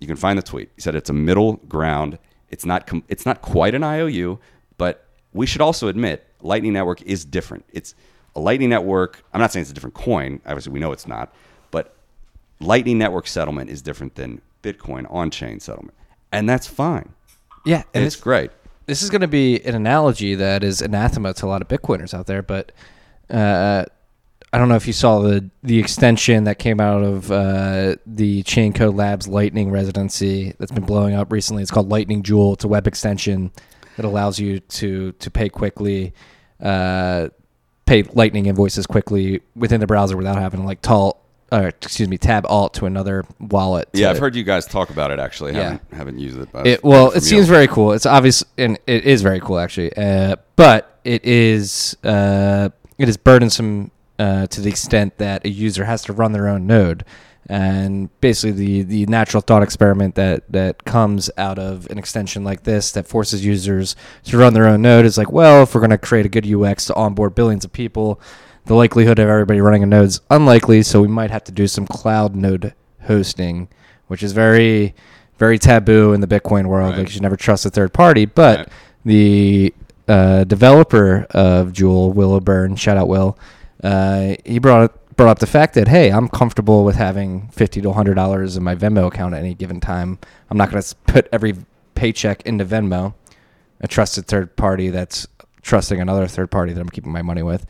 You 0.00 0.06
can 0.06 0.16
find 0.16 0.38
the 0.38 0.42
tweet. 0.42 0.70
He 0.76 0.82
said 0.82 0.94
it's 0.94 1.08
a 1.08 1.14
middle 1.14 1.54
ground. 1.68 2.18
It's 2.50 2.66
not 2.66 2.86
com- 2.86 3.04
it's 3.08 3.24
not 3.24 3.40
quite 3.40 3.74
an 3.74 3.82
IOU, 3.82 4.38
but 4.76 5.06
we 5.32 5.46
should 5.46 5.62
also 5.62 5.88
admit 5.88 6.26
Lightning 6.42 6.74
Network 6.74 7.00
is 7.02 7.24
different. 7.24 7.64
It's 7.72 7.94
a 8.36 8.40
Lightning 8.40 8.68
Network. 8.68 9.24
I'm 9.32 9.40
not 9.40 9.50
saying 9.50 9.62
it's 9.62 9.70
a 9.70 9.74
different 9.74 9.94
coin. 9.94 10.40
Obviously, 10.44 10.72
we 10.72 10.78
know 10.78 10.92
it's 10.92 11.08
not, 11.08 11.34
but 11.70 11.96
Lightning 12.60 12.98
Network 12.98 13.26
settlement 13.26 13.70
is 13.70 13.80
different 13.80 14.14
than 14.14 14.42
Bitcoin 14.62 15.06
on-chain 15.10 15.58
settlement, 15.60 15.96
and 16.32 16.46
that's 16.48 16.66
fine. 16.66 17.14
Yeah, 17.64 17.82
and 17.94 18.04
it's 18.04 18.14
it's 18.14 18.22
great. 18.22 18.50
this 18.86 19.02
is 19.02 19.08
going 19.10 19.22
to 19.22 19.28
be 19.28 19.60
an 19.64 19.74
analogy 19.74 20.34
that 20.34 20.62
is 20.62 20.82
anathema 20.82 21.32
to 21.34 21.46
a 21.46 21.48
lot 21.48 21.62
of 21.62 21.68
Bitcoiners 21.68 22.12
out 22.12 22.26
there, 22.26 22.42
but 22.42 22.72
uh, 23.30 23.84
I 24.52 24.56
don't 24.58 24.68
know 24.68 24.76
if 24.76 24.86
you 24.86 24.92
saw 24.94 25.20
the 25.20 25.50
the 25.62 25.78
extension 25.78 26.44
that 26.44 26.58
came 26.58 26.80
out 26.80 27.02
of 27.02 27.30
uh, 27.30 27.96
the 28.06 28.42
Chaincode 28.44 28.96
Labs 28.96 29.28
Lightning 29.28 29.70
residency 29.70 30.54
that's 30.58 30.72
been 30.72 30.84
blowing 30.86 31.14
up 31.14 31.30
recently. 31.30 31.62
It's 31.62 31.70
called 31.70 31.90
Lightning 31.90 32.22
Joule. 32.22 32.54
It's 32.54 32.64
a 32.64 32.68
web 32.68 32.86
extension 32.86 33.50
that 33.96 34.04
allows 34.06 34.38
you 34.38 34.60
to 34.60 35.12
to 35.12 35.30
pay 35.30 35.50
quickly, 35.50 36.14
uh, 36.62 37.28
pay 37.84 38.04
Lightning 38.04 38.46
invoices 38.46 38.86
quickly 38.86 39.40
within 39.54 39.80
the 39.80 39.86
browser 39.86 40.16
without 40.16 40.38
having 40.38 40.60
to 40.60 40.66
like 40.66 40.80
tall, 40.80 41.22
or 41.52 41.66
excuse 41.68 42.08
me, 42.08 42.16
tab 42.16 42.46
alt 42.46 42.72
to 42.74 42.86
another 42.86 43.26
wallet. 43.38 43.88
Yeah, 43.92 44.08
I've 44.08 44.18
heard 44.18 44.34
you 44.34 44.44
guys 44.44 44.64
talk 44.64 44.88
about 44.88 45.10
it. 45.10 45.18
Actually, 45.18 45.52
Yeah. 45.52 45.62
haven't 45.64 45.82
haven't 45.92 46.18
used 46.20 46.38
it. 46.38 46.48
But 46.50 46.66
it, 46.66 46.82
well, 46.82 47.10
it 47.10 47.22
seems 47.22 47.48
you. 47.48 47.52
very 47.52 47.66
cool. 47.68 47.92
It's 47.92 48.06
obvious, 48.06 48.42
and 48.56 48.78
it 48.86 49.04
is 49.04 49.20
very 49.20 49.40
cool 49.40 49.58
actually. 49.58 49.94
Uh, 49.94 50.36
but 50.56 50.98
it 51.04 51.22
is 51.26 51.98
uh, 52.02 52.70
it 52.96 53.10
is 53.10 53.18
burdensome 53.18 53.90
uh, 54.18 54.46
to 54.48 54.60
the 54.60 54.68
extent 54.70 55.18
that 55.18 55.44
a 55.44 55.48
user 55.48 55.84
has 55.84 56.02
to 56.02 56.12
run 56.12 56.32
their 56.32 56.48
own 56.48 56.66
node. 56.66 57.04
And 57.50 58.10
basically, 58.20 58.52
the, 58.52 58.82
the 58.82 59.06
natural 59.06 59.40
thought 59.40 59.62
experiment 59.62 60.16
that, 60.16 60.50
that 60.52 60.84
comes 60.84 61.30
out 61.38 61.58
of 61.58 61.86
an 61.90 61.96
extension 61.96 62.44
like 62.44 62.64
this 62.64 62.92
that 62.92 63.08
forces 63.08 63.42
users 63.44 63.96
to 64.24 64.36
run 64.36 64.52
their 64.52 64.66
own 64.66 64.82
node 64.82 65.06
is 65.06 65.16
like, 65.16 65.32
well, 65.32 65.62
if 65.62 65.74
we're 65.74 65.80
going 65.80 65.90
to 65.90 65.98
create 65.98 66.26
a 66.26 66.28
good 66.28 66.46
UX 66.46 66.86
to 66.86 66.94
onboard 66.94 67.34
billions 67.34 67.64
of 67.64 67.72
people, 67.72 68.20
the 68.66 68.74
likelihood 68.74 69.18
of 69.18 69.28
everybody 69.30 69.62
running 69.62 69.82
a 69.82 69.86
node 69.86 70.04
is 70.08 70.20
unlikely. 70.30 70.82
So 70.82 71.00
we 71.00 71.08
might 71.08 71.30
have 71.30 71.44
to 71.44 71.52
do 71.52 71.66
some 71.66 71.86
cloud 71.86 72.36
node 72.36 72.74
hosting, 73.04 73.68
which 74.08 74.22
is 74.22 74.32
very, 74.32 74.94
very 75.38 75.58
taboo 75.58 76.12
in 76.12 76.20
the 76.20 76.26
Bitcoin 76.26 76.66
world. 76.66 76.90
Right. 76.90 76.98
Like 76.98 77.06
you 77.06 77.12
should 77.12 77.22
never 77.22 77.36
trust 77.38 77.64
a 77.64 77.70
third 77.70 77.94
party. 77.94 78.26
But 78.26 78.58
Right. 78.58 78.68
the 79.06 79.74
uh, 80.06 80.44
developer 80.44 81.26
of 81.30 81.72
Joule, 81.72 82.12
Will 82.12 82.32
O'Beirne, 82.34 82.76
shout 82.76 82.98
out 82.98 83.08
Will, 83.08 83.38
uh, 83.82 84.34
he 84.44 84.58
brought 84.58 84.94
brought 85.16 85.30
up 85.30 85.38
the 85.40 85.46
fact 85.46 85.74
that 85.74 85.88
hey, 85.88 86.10
I'm 86.10 86.28
comfortable 86.28 86.84
with 86.84 86.96
having 86.96 87.48
fifty 87.48 87.80
to 87.82 87.92
hundred 87.92 88.14
dollars 88.14 88.56
in 88.56 88.62
my 88.62 88.74
Venmo 88.74 89.08
account 89.08 89.34
at 89.34 89.40
any 89.40 89.54
given 89.54 89.80
time. 89.80 90.18
I'm 90.50 90.56
not 90.56 90.70
going 90.70 90.82
to 90.82 90.94
put 91.06 91.28
every 91.32 91.54
paycheck 91.94 92.42
into 92.42 92.64
Venmo, 92.64 93.14
a 93.80 93.88
trusted 93.88 94.26
third 94.26 94.56
party 94.56 94.90
that's 94.90 95.26
trusting 95.62 96.00
another 96.00 96.26
third 96.26 96.50
party 96.50 96.72
that 96.72 96.80
I'm 96.80 96.88
keeping 96.88 97.12
my 97.12 97.22
money 97.22 97.42
with. 97.42 97.66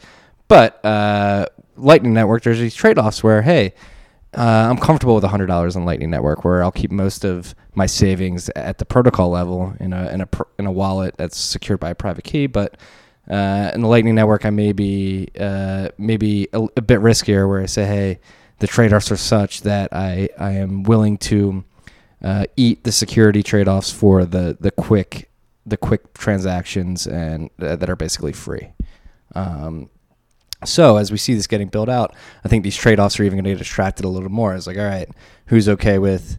But 0.47 0.85
uh, 0.85 1.47
Lightning 1.77 2.15
Network, 2.15 2.43
there's 2.43 2.59
these 2.59 2.75
trade 2.75 2.99
offs 2.99 3.23
where 3.23 3.43
hey, 3.43 3.75
uh, 4.37 4.69
I'm 4.71 4.79
comfortable 4.79 5.15
with 5.15 5.25
hundred 5.25 5.47
dollars 5.47 5.77
on 5.77 5.85
Lightning 5.85 6.11
Network, 6.11 6.45
where 6.45 6.63
I'll 6.63 6.73
keep 6.73 6.91
most 6.91 7.25
of 7.25 7.55
my 7.75 7.87
savings 7.87 8.51
at 8.51 8.79
the 8.79 8.85
protocol 8.85 9.31
level 9.31 9.75
in 9.81 9.93
a 9.93 10.09
in 10.11 10.21
a 10.21 10.29
in 10.59 10.67
a 10.67 10.73
wallet 10.73 11.17
that's 11.17 11.39
secured 11.39 11.81
by 11.81 11.91
a 11.91 11.95
private 11.95 12.25
key. 12.25 12.47
But 12.47 12.77
uh, 13.31 13.70
in 13.74 13.83
the 13.83 13.89
Lightning 13.89 14.14
Network, 14.14 14.45
I 14.45 14.51
may 14.51 14.72
be 14.72 15.29
uh, 15.39 15.89
maybe 15.99 16.49
a, 16.53 16.66
a 16.76 16.83
bit 16.83 17.01
riskier, 17.01 17.49
where 17.49 17.61
I 17.61 17.66
say, 17.66 17.85
hey, 17.85 18.20
the 18.59 18.66
trade 18.66 18.93
offs 18.93 19.11
are 19.11 19.16
such 19.16 19.62
that 19.62 19.93
I 19.93 20.29
I 20.39 20.53
am 20.53 20.83
willing 20.83 21.18
to 21.18 21.64
uh, 22.22 22.47
eat 22.57 22.85
the 22.85 22.93
security 22.93 23.43
trade 23.43 23.68
offs 23.68 23.91
for 23.91 24.24
the 24.24 24.57
the 24.59 24.70
quick 24.70 25.29
the 25.66 25.76
quick 25.76 26.14
transactions 26.14 27.07
and 27.07 27.51
uh, 27.61 27.76
that 27.76 27.91
are 27.91 27.97
basically 27.97 28.33
free. 28.33 28.68
Um, 29.35 29.91
so 30.64 30.97
as 30.97 31.12
we 31.12 31.18
see 31.18 31.35
this 31.35 31.47
getting 31.47 31.68
built 31.68 31.89
out, 31.89 32.16
I 32.45 32.49
think 32.49 32.64
these 32.64 32.76
trade-offs 32.76 33.20
are 33.20 33.22
even 33.22 33.37
going 33.37 33.45
to 33.45 33.51
get 33.51 33.61
extracted 33.61 34.05
a 34.05 34.09
little 34.09 34.29
more. 34.29 34.55
It's 34.55 34.66
like, 34.66 34.76
all 34.76 34.85
right, 34.85 35.09
who's 35.47 35.68
okay 35.68 35.99
with 35.99 36.39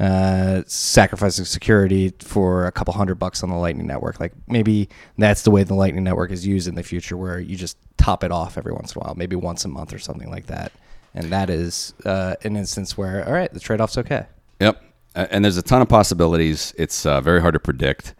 uh, 0.00 0.62
sacrificing 0.66 1.44
security 1.44 2.12
for 2.18 2.66
a 2.66 2.72
couple 2.72 2.92
hundred 2.94 3.16
bucks 3.16 3.42
on 3.42 3.50
the 3.50 3.56
Lightning 3.56 3.86
Network? 3.86 4.18
Like 4.18 4.32
maybe 4.48 4.88
that's 5.18 5.42
the 5.42 5.50
way 5.52 5.62
the 5.62 5.74
Lightning 5.74 6.02
Network 6.02 6.32
is 6.32 6.44
used 6.46 6.66
in 6.66 6.74
the 6.74 6.82
future, 6.82 7.16
where 7.16 7.38
you 7.38 7.54
just 7.54 7.76
top 7.98 8.24
it 8.24 8.32
off 8.32 8.58
every 8.58 8.72
once 8.72 8.94
in 8.94 9.00
a 9.00 9.04
while, 9.04 9.14
maybe 9.14 9.36
once 9.36 9.64
a 9.64 9.68
month 9.68 9.92
or 9.92 9.98
something 9.98 10.30
like 10.30 10.46
that. 10.46 10.72
And 11.14 11.30
that 11.30 11.50
is 11.50 11.92
uh, 12.04 12.36
an 12.42 12.56
instance 12.56 12.96
where, 12.96 13.26
all 13.26 13.32
right, 13.32 13.52
the 13.52 13.60
trade-off's 13.60 13.98
okay. 13.98 14.26
Yep. 14.60 14.82
And 15.14 15.44
there's 15.44 15.56
a 15.56 15.62
ton 15.62 15.82
of 15.82 15.88
possibilities. 15.88 16.72
It's 16.78 17.04
uh, 17.04 17.20
very 17.20 17.40
hard 17.40 17.54
to 17.54 17.60
predict. 17.60 18.14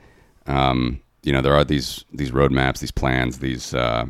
Um, 0.47 1.01
you 1.23 1.33
know, 1.33 1.41
there 1.41 1.55
are 1.55 1.65
these 1.65 2.05
these 2.13 2.33
roadmaps, 2.33 2.81
these 2.81 2.91
plans, 2.91 3.39
these 3.39 3.75
uh, 3.75 4.07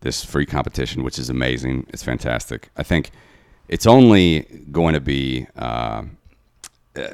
this 0.00 0.24
free 0.24 0.46
competition, 0.46 1.04
which 1.04 1.18
is 1.18 1.30
amazing. 1.30 1.86
It's 1.90 2.02
fantastic. 2.02 2.70
I 2.76 2.82
think 2.82 3.10
it's 3.68 3.86
only 3.86 4.40
going 4.72 4.94
to 4.94 5.00
be 5.00 5.46
uh, 5.56 6.02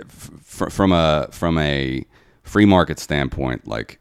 fr- 0.08 0.70
from 0.70 0.92
a 0.92 1.28
from 1.30 1.58
a 1.58 2.04
free 2.42 2.64
market 2.64 2.98
standpoint, 2.98 3.66
like 3.66 3.98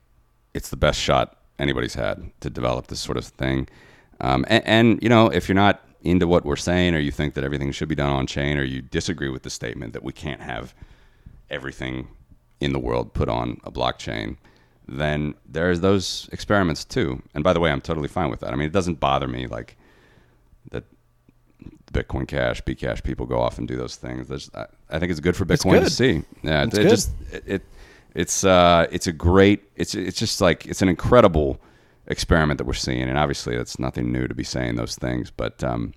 it's 0.54 0.70
the 0.70 0.78
best 0.78 1.00
shot 1.00 1.38
anybody's 1.60 1.94
had 1.94 2.32
to 2.42 2.50
develop 2.50 2.88
this 2.88 3.00
sort 3.00 3.18
of 3.18 3.26
thing. 3.26 3.68
Um, 4.20 4.46
and, 4.48 4.68
and 4.68 5.04
you 5.04 5.10
know, 5.10 5.28
if 5.28 5.48
you're 5.48 5.56
not 5.56 5.86
into 6.02 6.28
what 6.28 6.46
we're 6.46 6.56
saying, 6.56 6.96
or 6.96 7.00
you 7.00 7.12
think 7.12 7.36
that 7.36 7.44
everything 7.44 7.72
should 7.72 7.88
be 7.88 7.96
done 7.96 8.10
on 8.10 8.26
chain, 8.28 8.58
or 8.58 8.64
you 8.64 8.82
disagree 8.82 9.30
with 9.30 9.44
the 9.44 9.50
statement 9.50 9.94
that 9.94 10.04
we 10.04 10.12
can't 10.12 10.42
have 10.42 10.74
everything 11.50 12.08
in 12.60 12.74
the 12.74 12.80
world 12.80 13.14
put 13.14 13.30
on 13.30 13.60
a 13.64 13.72
blockchain, 13.72 14.38
then 14.88 15.36
there's 15.46 15.82
those 15.82 16.30
experiments 16.32 16.84
too. 16.84 17.22
And 17.34 17.44
by 17.44 17.54
the 17.54 17.60
way, 17.60 17.72
I'm 17.72 17.82
totally 17.82 18.08
fine 18.08 18.30
with 18.30 18.40
that. 18.42 18.52
I 18.52 18.56
mean, 18.56 18.68
it 18.68 18.74
doesn't 18.74 19.00
bother 19.00 19.28
me 19.28 19.48
like 19.48 19.78
that 20.72 20.86
Bitcoin 21.92 22.28
Cash, 22.28 22.64
Bcash 22.64 23.04
people 23.04 23.26
go 23.26 23.40
off 23.40 23.58
and 23.58 23.68
do 23.68 23.76
those 23.76 23.96
things. 23.96 24.28
There's, 24.28 24.50
I, 24.54 24.66
I 24.90 25.00
think 25.00 25.12
it's 25.12 25.20
good 25.20 25.36
for 25.36 25.46
Bitcoin 25.46 25.82
to 25.82 25.90
see. 25.90 26.24
Yeah, 26.42 26.64
It's 26.64 26.78
it, 26.78 26.84
good. 26.84 26.90
just 26.90 27.12
it, 27.32 27.44
it 27.48 27.62
it's 28.14 28.44
uh 28.44 28.88
it's 28.92 29.08
a 29.08 29.14
great 29.14 29.64
it's 29.76 29.96
it's 29.96 30.20
just 30.20 30.42
like 30.42 30.66
it's 30.66 30.82
an 30.82 30.90
incredible 30.90 31.60
experiment 32.08 32.58
that 32.58 32.66
we're 32.66 32.74
seeing, 32.74 33.04
and 33.04 33.18
obviously 33.18 33.56
it's 33.56 33.80
nothing 33.80 34.12
new 34.12 34.28
to 34.28 34.36
be 34.36 34.44
saying 34.44 34.76
those 34.76 34.96
things, 34.96 35.32
but 35.32 35.64
um, 35.64 35.94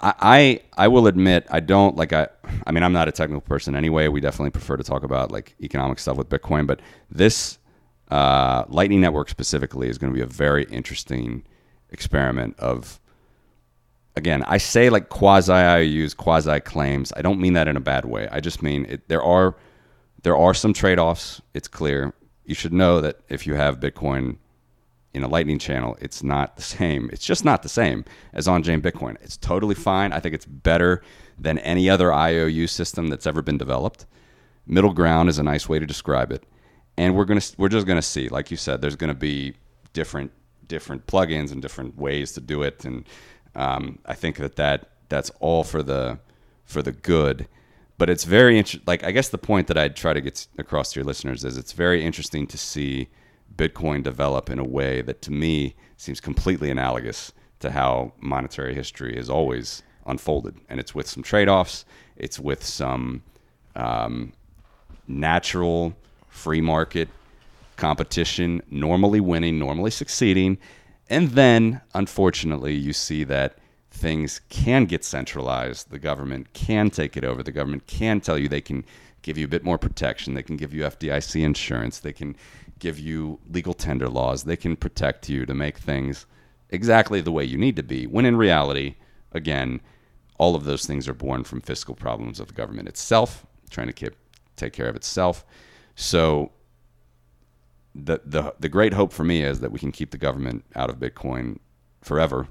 I, 0.00 0.14
I 0.76 0.84
I 0.84 0.88
will 0.88 1.06
admit 1.06 1.46
I 1.50 1.60
don't 1.60 1.96
like 1.96 2.12
I 2.12 2.28
I 2.66 2.72
mean 2.72 2.82
I'm 2.82 2.92
not 2.92 3.08
a 3.08 3.12
technical 3.12 3.40
person 3.40 3.74
anyway. 3.74 4.08
We 4.08 4.20
definitely 4.20 4.50
prefer 4.50 4.76
to 4.76 4.84
talk 4.84 5.02
about 5.02 5.32
like 5.32 5.54
economic 5.60 5.98
stuff 5.98 6.16
with 6.16 6.28
Bitcoin, 6.28 6.66
but 6.66 6.80
this 7.10 7.58
uh, 8.10 8.64
Lightning 8.68 9.00
Network 9.00 9.28
specifically 9.28 9.88
is 9.88 9.98
going 9.98 10.12
to 10.12 10.16
be 10.16 10.22
a 10.22 10.26
very 10.26 10.64
interesting 10.64 11.42
experiment 11.90 12.58
of 12.58 13.00
again 14.16 14.42
I 14.46 14.58
say 14.58 14.90
like 14.90 15.08
quasi 15.08 15.52
IOUs, 15.52 16.14
quasi 16.14 16.60
claims. 16.60 17.12
I 17.16 17.22
don't 17.22 17.40
mean 17.40 17.54
that 17.54 17.68
in 17.68 17.76
a 17.76 17.80
bad 17.80 18.04
way. 18.04 18.28
I 18.30 18.40
just 18.40 18.62
mean 18.62 18.86
it, 18.88 19.08
there 19.08 19.22
are 19.22 19.56
there 20.22 20.36
are 20.36 20.54
some 20.54 20.72
trade 20.72 20.98
offs. 20.98 21.40
It's 21.52 21.68
clear. 21.68 22.12
You 22.44 22.54
should 22.54 22.72
know 22.72 23.00
that 23.00 23.20
if 23.28 23.46
you 23.46 23.54
have 23.54 23.80
Bitcoin 23.80 24.36
in 25.12 25.22
a 25.22 25.28
Lightning 25.28 25.58
channel, 25.58 25.96
it's 26.00 26.22
not 26.22 26.56
the 26.56 26.62
same. 26.62 27.08
It's 27.12 27.24
just 27.24 27.44
not 27.44 27.62
the 27.62 27.68
same 27.68 28.04
as 28.32 28.48
on 28.48 28.62
chain 28.62 28.82
Bitcoin. 28.82 29.16
It's 29.22 29.36
totally 29.36 29.74
fine. 29.74 30.12
I 30.12 30.20
think 30.20 30.34
it's 30.34 30.46
better 30.46 31.02
than 31.38 31.58
any 31.58 31.88
other 31.88 32.12
IOU 32.12 32.66
system 32.66 33.08
that's 33.08 33.26
ever 33.26 33.42
been 33.42 33.58
developed. 33.58 34.06
Middle 34.66 34.92
ground 34.92 35.28
is 35.28 35.38
a 35.38 35.42
nice 35.42 35.68
way 35.68 35.78
to 35.78 35.86
describe 35.86 36.32
it. 36.32 36.44
And 36.96 37.14
we're 37.14 37.24
gonna 37.24 37.42
we're 37.58 37.68
just 37.68 37.86
gonna 37.86 38.02
see, 38.02 38.28
like 38.28 38.50
you 38.50 38.56
said, 38.56 38.80
there's 38.80 38.96
gonna 38.96 39.14
be 39.14 39.54
different 39.92 40.32
different 40.66 41.06
plugins 41.06 41.52
and 41.52 41.60
different 41.60 41.96
ways 41.96 42.32
to 42.32 42.40
do 42.40 42.62
it. 42.62 42.84
And 42.84 43.06
um, 43.54 43.98
I 44.06 44.14
think 44.14 44.36
that, 44.36 44.56
that 44.56 44.90
that's 45.08 45.30
all 45.40 45.64
for 45.64 45.82
the 45.82 46.18
for 46.64 46.82
the 46.82 46.92
good. 46.92 47.48
But 47.96 48.10
it's 48.10 48.24
very 48.24 48.58
interesting. 48.58 48.84
Like 48.86 49.04
I 49.04 49.12
guess 49.12 49.28
the 49.28 49.38
point 49.38 49.68
that 49.68 49.78
I'd 49.78 49.96
try 49.96 50.12
to 50.12 50.20
get 50.20 50.46
across 50.58 50.92
to 50.92 51.00
your 51.00 51.04
listeners 51.04 51.44
is 51.44 51.56
it's 51.56 51.72
very 51.72 52.04
interesting 52.04 52.46
to 52.48 52.58
see 52.58 53.08
Bitcoin 53.56 54.02
develop 54.02 54.50
in 54.50 54.58
a 54.58 54.64
way 54.64 55.00
that 55.02 55.22
to 55.22 55.32
me 55.32 55.76
seems 55.96 56.20
completely 56.20 56.70
analogous 56.70 57.32
to 57.60 57.70
how 57.70 58.12
monetary 58.20 58.74
history 58.74 59.16
has 59.16 59.30
always 59.30 59.82
unfolded. 60.06 60.56
And 60.68 60.80
it's 60.80 60.94
with 60.94 61.06
some 61.08 61.22
trade 61.22 61.48
offs, 61.48 61.84
it's 62.16 62.38
with 62.38 62.64
some 62.64 63.22
um, 63.76 64.32
natural 65.06 65.94
free 66.28 66.60
market 66.60 67.08
competition, 67.76 68.62
normally 68.70 69.20
winning, 69.20 69.58
normally 69.58 69.90
succeeding. 69.90 70.58
And 71.08 71.30
then, 71.30 71.82
unfortunately, 71.94 72.74
you 72.74 72.92
see 72.92 73.24
that 73.24 73.58
things 73.90 74.40
can 74.48 74.86
get 74.86 75.04
centralized. 75.04 75.90
The 75.90 75.98
government 75.98 76.52
can 76.52 76.90
take 76.90 77.16
it 77.16 77.24
over. 77.24 77.42
The 77.42 77.52
government 77.52 77.86
can 77.86 78.20
tell 78.20 78.38
you 78.38 78.48
they 78.48 78.60
can 78.60 78.84
give 79.22 79.38
you 79.38 79.44
a 79.44 79.48
bit 79.48 79.64
more 79.64 79.78
protection. 79.78 80.34
They 80.34 80.42
can 80.42 80.56
give 80.56 80.74
you 80.74 80.82
FDIC 80.82 81.42
insurance. 81.42 81.98
They 81.98 82.12
can 82.12 82.36
give 82.78 82.98
you 82.98 83.38
legal 83.48 83.74
tender 83.74 84.08
laws. 84.08 84.44
They 84.44 84.56
can 84.56 84.76
protect 84.76 85.28
you 85.28 85.46
to 85.46 85.54
make 85.54 85.78
things 85.78 86.26
exactly 86.70 87.20
the 87.20 87.32
way 87.32 87.44
you 87.44 87.56
need 87.56 87.76
to 87.76 87.82
be. 87.82 88.06
When 88.06 88.26
in 88.26 88.36
reality, 88.36 88.96
again, 89.32 89.80
all 90.38 90.54
of 90.54 90.64
those 90.64 90.84
things 90.84 91.08
are 91.08 91.14
born 91.14 91.44
from 91.44 91.60
fiscal 91.60 91.94
problems 91.94 92.40
of 92.40 92.48
the 92.48 92.54
government 92.54 92.88
itself, 92.88 93.46
trying 93.70 93.86
to 93.86 93.92
keep, 93.92 94.14
take 94.56 94.72
care 94.72 94.88
of 94.88 94.96
itself. 94.96 95.44
So 95.94 96.50
the, 97.94 98.20
the 98.24 98.54
the 98.58 98.68
great 98.68 98.92
hope 98.92 99.12
for 99.12 99.24
me 99.24 99.42
is 99.42 99.60
that 99.60 99.70
we 99.70 99.78
can 99.78 99.92
keep 99.92 100.10
the 100.10 100.18
government 100.18 100.64
out 100.74 100.90
of 100.90 100.96
Bitcoin 100.96 101.58
forever. 102.02 102.48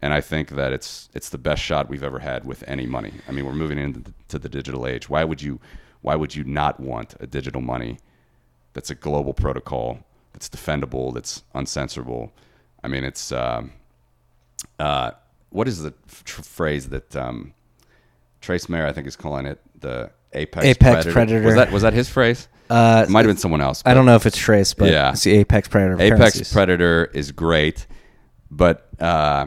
And 0.00 0.14
I 0.14 0.20
think 0.20 0.50
that 0.50 0.72
it's 0.72 1.08
it's 1.14 1.30
the 1.30 1.38
best 1.38 1.62
shot 1.62 1.88
we've 1.88 2.02
ever 2.02 2.20
had 2.20 2.44
with 2.44 2.62
any 2.68 2.86
money. 2.86 3.12
I 3.28 3.32
mean, 3.32 3.44
we're 3.44 3.52
moving 3.52 3.78
into 3.78 4.00
the, 4.00 4.14
to 4.28 4.38
the 4.38 4.48
digital 4.48 4.86
age. 4.86 5.08
Why 5.08 5.24
would 5.24 5.42
you 5.42 5.58
why 6.02 6.14
would 6.14 6.34
you 6.34 6.44
not 6.44 6.78
want 6.78 7.14
a 7.18 7.26
digital 7.26 7.60
money 7.60 7.98
that's 8.74 8.90
a 8.90 8.94
global 8.94 9.34
protocol, 9.34 9.98
that's 10.32 10.48
defendable, 10.48 11.12
that's 11.12 11.42
uncensorable? 11.54 12.30
I 12.84 12.88
mean, 12.88 13.02
it's 13.02 13.32
um, 13.32 13.72
uh, 14.78 15.12
what 15.50 15.66
is 15.66 15.82
the 15.82 15.94
tr- 16.24 16.42
phrase 16.42 16.90
that 16.90 17.16
um, 17.16 17.54
Trace 18.40 18.68
Mayer 18.68 18.86
I 18.86 18.92
think 18.92 19.08
is 19.08 19.16
calling 19.16 19.46
it 19.46 19.60
the 19.80 20.10
apex 20.32 20.64
Apex 20.64 20.78
predator. 20.80 21.12
predator. 21.12 21.42
Was 21.46 21.54
that 21.56 21.72
was 21.72 21.82
that 21.82 21.92
his 21.92 22.08
phrase? 22.08 22.46
Uh, 22.70 23.04
it 23.06 23.10
might 23.10 23.20
have 23.24 23.28
been 23.28 23.36
someone 23.38 23.60
else. 23.60 23.82
I 23.86 23.94
don't 23.94 24.06
know 24.06 24.14
if 24.16 24.26
it's 24.26 24.36
Trace, 24.36 24.74
but 24.74 24.90
Yeah. 24.90 25.12
it's 25.12 25.24
the 25.24 25.32
apex 25.32 25.68
predator. 25.68 26.00
Apex 26.00 26.18
currencies. 26.18 26.52
Predator 26.52 27.10
is 27.14 27.32
great, 27.32 27.86
but 28.50 28.88
uh, 29.00 29.46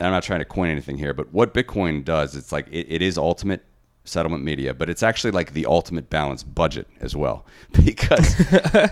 I'm 0.00 0.10
not 0.10 0.22
trying 0.22 0.40
to 0.40 0.44
coin 0.44 0.68
anything 0.68 0.98
here. 0.98 1.14
But 1.14 1.32
what 1.32 1.54
Bitcoin 1.54 2.04
does, 2.04 2.36
it's 2.36 2.52
like 2.52 2.66
it, 2.70 2.86
it 2.88 3.02
is 3.02 3.16
ultimate 3.18 3.64
settlement 4.04 4.42
media, 4.42 4.74
but 4.74 4.88
it's 4.90 5.02
actually 5.02 5.30
like 5.30 5.52
the 5.52 5.66
ultimate 5.66 6.10
balanced 6.10 6.52
budget 6.54 6.88
as 7.00 7.14
well 7.14 7.44
because 7.84 8.34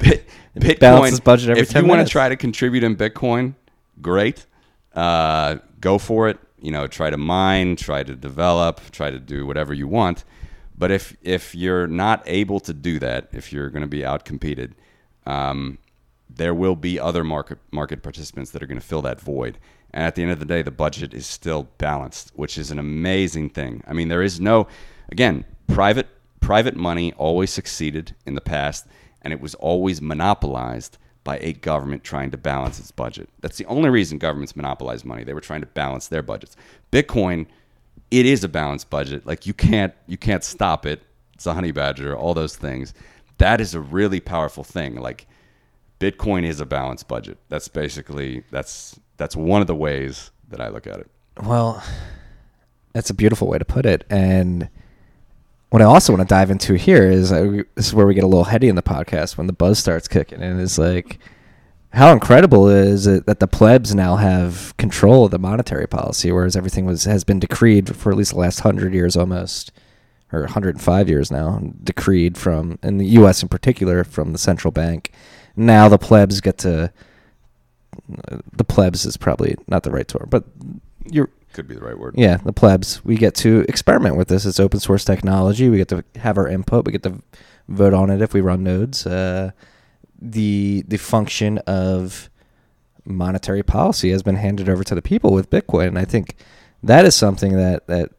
Bit, 0.00 0.28
Bitcoin 0.56 0.78
balances 0.78 1.20
budget 1.20 1.50
every 1.50 1.62
If 1.62 1.70
10 1.70 1.84
you 1.84 1.88
want 1.88 2.06
to 2.06 2.10
try 2.10 2.28
to 2.28 2.36
contribute 2.36 2.84
in 2.84 2.94
Bitcoin, 2.96 3.54
great, 4.00 4.46
uh, 4.94 5.56
go 5.80 5.98
for 5.98 6.28
it. 6.28 6.38
You 6.60 6.72
know, 6.72 6.86
try 6.88 7.08
to 7.08 7.16
mine, 7.16 7.76
try 7.76 8.02
to 8.02 8.16
develop, 8.16 8.80
try 8.90 9.10
to 9.10 9.18
do 9.20 9.46
whatever 9.46 9.72
you 9.72 9.86
want. 9.86 10.24
But 10.78 10.92
if 10.92 11.16
if 11.22 11.54
you're 11.54 11.88
not 11.88 12.22
able 12.26 12.60
to 12.60 12.72
do 12.72 12.98
that, 13.00 13.28
if 13.32 13.52
you're 13.52 13.68
going 13.68 13.82
to 13.82 13.88
be 13.88 14.02
outcompeted, 14.02 14.72
um, 15.26 15.78
there 16.30 16.54
will 16.54 16.76
be 16.76 17.00
other 17.00 17.24
market 17.24 17.58
market 17.72 18.02
participants 18.02 18.52
that 18.52 18.62
are 18.62 18.66
going 18.66 18.80
to 18.80 18.86
fill 18.86 19.02
that 19.02 19.20
void. 19.20 19.58
And 19.92 20.04
at 20.04 20.14
the 20.14 20.22
end 20.22 20.30
of 20.30 20.38
the 20.38 20.44
day, 20.44 20.62
the 20.62 20.70
budget 20.70 21.14
is 21.14 21.26
still 21.26 21.68
balanced, 21.78 22.30
which 22.36 22.58
is 22.58 22.70
an 22.70 22.78
amazing 22.78 23.50
thing. 23.50 23.82
I 23.86 23.92
mean, 23.94 24.08
there 24.08 24.22
is 24.22 24.38
no, 24.38 24.68
again, 25.10 25.44
private 25.66 26.06
private 26.40 26.76
money 26.76 27.12
always 27.14 27.50
succeeded 27.50 28.14
in 28.24 28.34
the 28.34 28.40
past, 28.40 28.86
and 29.22 29.32
it 29.32 29.40
was 29.40 29.54
always 29.56 30.00
monopolized 30.00 30.96
by 31.24 31.38
a 31.38 31.52
government 31.52 32.04
trying 32.04 32.30
to 32.30 32.38
balance 32.38 32.78
its 32.78 32.92
budget. 32.92 33.28
That's 33.40 33.58
the 33.58 33.66
only 33.66 33.90
reason 33.90 34.18
governments 34.18 34.56
monopolize 34.56 35.04
money. 35.04 35.24
They 35.24 35.34
were 35.34 35.40
trying 35.40 35.60
to 35.60 35.66
balance 35.66 36.08
their 36.08 36.22
budgets. 36.22 36.56
Bitcoin, 36.92 37.46
it 38.10 38.26
is 38.26 38.44
a 38.44 38.48
balanced 38.48 38.90
budget. 38.90 39.26
Like 39.26 39.46
you 39.46 39.54
can't 39.54 39.94
you 40.06 40.16
can't 40.16 40.44
stop 40.44 40.86
it. 40.86 41.02
It's 41.34 41.46
a 41.46 41.54
honey 41.54 41.72
badger, 41.72 42.16
all 42.16 42.34
those 42.34 42.56
things. 42.56 42.94
That 43.38 43.60
is 43.60 43.74
a 43.74 43.80
really 43.80 44.20
powerful 44.20 44.64
thing. 44.64 44.96
Like 44.96 45.26
Bitcoin 46.00 46.44
is 46.44 46.60
a 46.60 46.66
balanced 46.66 47.08
budget. 47.08 47.38
That's 47.48 47.68
basically 47.68 48.44
that's 48.50 48.98
that's 49.16 49.36
one 49.36 49.60
of 49.60 49.66
the 49.66 49.74
ways 49.74 50.30
that 50.48 50.60
I 50.60 50.68
look 50.68 50.86
at 50.86 50.98
it. 51.00 51.10
Well, 51.42 51.82
that's 52.92 53.10
a 53.10 53.14
beautiful 53.14 53.48
way 53.48 53.58
to 53.58 53.64
put 53.64 53.84
it. 53.86 54.04
And 54.10 54.68
what 55.70 55.82
I 55.82 55.84
also 55.84 56.12
want 56.12 56.26
to 56.26 56.32
dive 56.32 56.50
into 56.50 56.74
here 56.74 57.04
is 57.10 57.30
uh, 57.30 57.46
we- 57.50 57.64
this 57.74 57.86
is 57.86 57.94
where 57.94 58.06
we 58.06 58.14
get 58.14 58.24
a 58.24 58.28
little 58.28 58.44
heady 58.44 58.68
in 58.68 58.74
the 58.76 58.82
podcast 58.82 59.36
when 59.36 59.46
the 59.46 59.52
buzz 59.52 59.78
starts 59.78 60.08
kicking 60.08 60.40
in. 60.40 60.58
Is 60.58 60.78
like 60.78 61.18
how 61.92 62.12
incredible 62.12 62.68
is 62.68 63.06
it 63.06 63.26
that 63.26 63.40
the 63.40 63.46
plebs 63.46 63.94
now 63.94 64.16
have 64.16 64.76
control 64.76 65.24
of 65.24 65.30
the 65.30 65.38
monetary 65.38 65.86
policy, 65.86 66.30
whereas 66.30 66.56
everything 66.56 66.84
was 66.84 67.04
has 67.04 67.24
been 67.24 67.38
decreed 67.38 67.96
for 67.96 68.10
at 68.12 68.18
least 68.18 68.32
the 68.32 68.38
last 68.38 68.60
hundred 68.60 68.92
years 68.94 69.16
almost, 69.16 69.72
or 70.32 70.40
105 70.40 71.08
years 71.08 71.30
now, 71.30 71.60
decreed 71.82 72.36
from 72.36 72.78
in 72.82 72.98
the 72.98 73.06
U.S. 73.06 73.42
in 73.42 73.48
particular 73.48 74.04
from 74.04 74.32
the 74.32 74.38
central 74.38 74.70
bank. 74.70 75.12
Now 75.56 75.88
the 75.88 75.98
plebs 75.98 76.40
get 76.40 76.58
to. 76.58 76.92
The 78.52 78.64
plebs 78.64 79.04
is 79.04 79.16
probably 79.16 79.56
not 79.66 79.82
the 79.82 79.90
right 79.90 80.06
term, 80.06 80.28
but 80.30 80.44
you're 81.10 81.30
Could 81.52 81.66
be 81.66 81.74
the 81.74 81.80
right 81.80 81.98
word. 81.98 82.14
yeah, 82.16 82.36
the 82.36 82.52
plebs. 82.52 83.04
We 83.04 83.16
get 83.16 83.34
to 83.36 83.64
experiment 83.68 84.16
with 84.16 84.28
this. 84.28 84.46
It's 84.46 84.60
open 84.60 84.78
source 84.80 85.04
technology. 85.04 85.68
We 85.68 85.78
get 85.78 85.88
to 85.88 86.04
have 86.16 86.38
our 86.38 86.46
input. 86.48 86.84
We 86.86 86.92
get 86.92 87.02
to 87.04 87.20
vote 87.68 87.94
on 87.94 88.10
it 88.10 88.22
if 88.22 88.32
we 88.34 88.40
run 88.40 88.62
nodes. 88.62 89.06
Uh, 89.06 89.50
the 90.18 90.84
the 90.88 90.96
function 90.96 91.58
of 91.58 92.28
monetary 93.04 93.62
policy 93.62 94.10
has 94.10 94.22
been 94.22 94.36
handed 94.36 94.68
over 94.68 94.84
to 94.84 94.94
the 94.94 95.02
people 95.02 95.32
with 95.32 95.50
Bitcoin. 95.50 95.88
And 95.88 95.98
I 95.98 96.04
think 96.04 96.36
that 96.82 97.04
is 97.04 97.14
something 97.14 97.56
that 97.56 97.86
that 97.86 98.10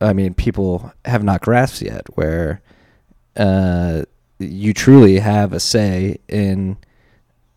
I 0.00 0.12
mean 0.12 0.34
people 0.34 0.92
have 1.04 1.22
not 1.22 1.40
grasped 1.40 1.82
yet, 1.82 2.06
where 2.16 2.62
uh, 3.36 4.02
you 4.38 4.72
truly 4.72 5.18
have 5.18 5.52
a 5.52 5.60
say 5.60 6.18
in 6.28 6.76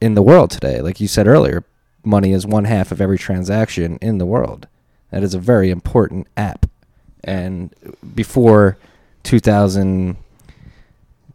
in 0.02 0.16
the 0.16 0.22
world 0.22 0.52
today. 0.52 0.82
Like 0.82 1.00
you 1.00 1.08
said 1.08 1.28
earlier, 1.28 1.64
money 2.04 2.32
is 2.32 2.46
one 2.46 2.66
half 2.66 2.92
of 2.92 3.02
every 3.02 3.18
transaction 3.18 3.98
in 4.02 4.18
the 4.18 4.26
world. 4.26 4.68
That 5.12 5.24
is 5.24 5.34
a 5.34 5.40
very 5.40 5.70
important 5.70 6.28
app. 6.36 6.66
And 7.24 7.74
before 8.16 8.78
2000, 9.24 10.18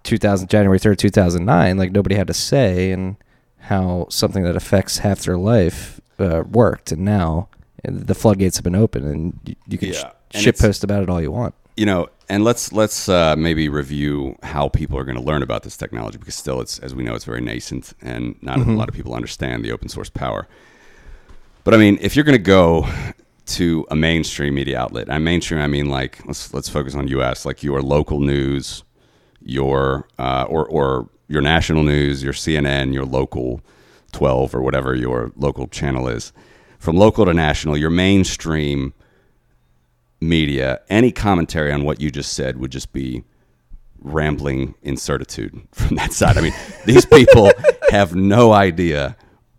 2000 0.04 0.48
January 0.48 0.78
3rd, 0.78 0.98
2009, 0.98 1.76
like 1.76 1.92
nobody 1.92 2.14
had 2.16 2.28
a 2.30 2.34
say 2.34 2.90
in 2.90 3.16
how 3.58 4.06
something 4.10 4.42
that 4.42 4.56
affects 4.56 4.98
half 4.98 5.20
their 5.22 5.36
life 5.38 6.00
uh, 6.18 6.42
worked. 6.50 6.92
And 6.92 7.04
now 7.04 7.48
uh, 7.86 7.90
the 7.92 8.14
floodgates 8.14 8.56
have 8.56 8.64
been 8.64 8.74
open 8.74 9.06
and 9.06 9.38
you, 9.44 9.54
you 9.68 9.78
can 9.78 9.88
Yeah. 9.88 9.94
sh- 9.94 10.04
And 10.34 10.42
shit 10.42 10.58
post 10.58 10.82
about 10.84 11.02
it 11.02 11.08
all 11.10 11.20
you 11.20 11.30
want. 11.30 11.54
you 11.76 11.86
know, 11.86 12.08
and 12.28 12.44
let's 12.44 12.72
let's 12.72 13.08
uh, 13.08 13.34
maybe 13.36 13.68
review 13.68 14.36
how 14.42 14.68
people 14.68 14.98
are 14.98 15.04
going 15.04 15.16
to 15.18 15.22
learn 15.22 15.42
about 15.42 15.62
this 15.62 15.76
technology 15.76 16.16
because 16.18 16.34
still, 16.34 16.60
it's 16.60 16.78
as 16.80 16.94
we 16.94 17.02
know, 17.04 17.14
it's 17.14 17.24
very 17.26 17.40
nascent, 17.42 17.92
and 18.02 18.34
not 18.42 18.58
a 18.58 18.62
lot 18.72 18.88
of 18.88 18.94
people 18.94 19.14
understand 19.14 19.62
the 19.64 19.70
open 19.72 19.88
source 19.88 20.08
power. 20.10 20.46
But 21.64 21.74
I 21.74 21.76
mean, 21.76 21.98
if 22.00 22.16
you're 22.16 22.24
going 22.24 22.38
to 22.38 22.42
go 22.42 22.88
to 23.46 23.86
a 23.90 23.96
mainstream 23.96 24.54
media 24.54 24.78
outlet, 24.80 25.08
and 25.10 25.24
mainstream, 25.24 25.60
I 25.60 25.66
mean 25.66 25.88
like 25.90 26.24
let's 26.26 26.52
let's 26.54 26.68
focus 26.68 26.94
on 26.94 27.08
U.S. 27.08 27.44
like 27.44 27.62
your 27.62 27.82
local 27.82 28.20
news, 28.20 28.82
your 29.44 30.08
uh, 30.18 30.44
or 30.48 30.66
or 30.66 31.08
your 31.28 31.42
national 31.42 31.82
news, 31.82 32.22
your 32.22 32.32
CNN, 32.32 32.92
your 32.92 33.04
local 33.04 33.62
12 34.12 34.54
or 34.54 34.60
whatever 34.60 34.94
your 34.94 35.32
local 35.36 35.66
channel 35.66 36.08
is. 36.08 36.32
From 36.78 36.96
local 36.96 37.24
to 37.24 37.32
national, 37.32 37.76
your 37.76 37.90
mainstream 37.90 38.92
media, 40.20 40.80
any 40.88 41.10
commentary 41.10 41.72
on 41.72 41.84
what 41.84 42.00
you 42.00 42.10
just 42.10 42.34
said 42.34 42.58
would 42.58 42.70
just 42.70 42.92
be 42.92 43.24
rambling 44.00 44.74
incertitude 44.82 45.66
from 45.72 45.96
that 45.96 46.12
side. 46.12 46.36
I 46.36 46.42
mean, 46.42 46.54
these 46.84 47.06
people 47.18 47.50
have 47.90 48.14
no 48.14 48.52
idea 48.52 49.16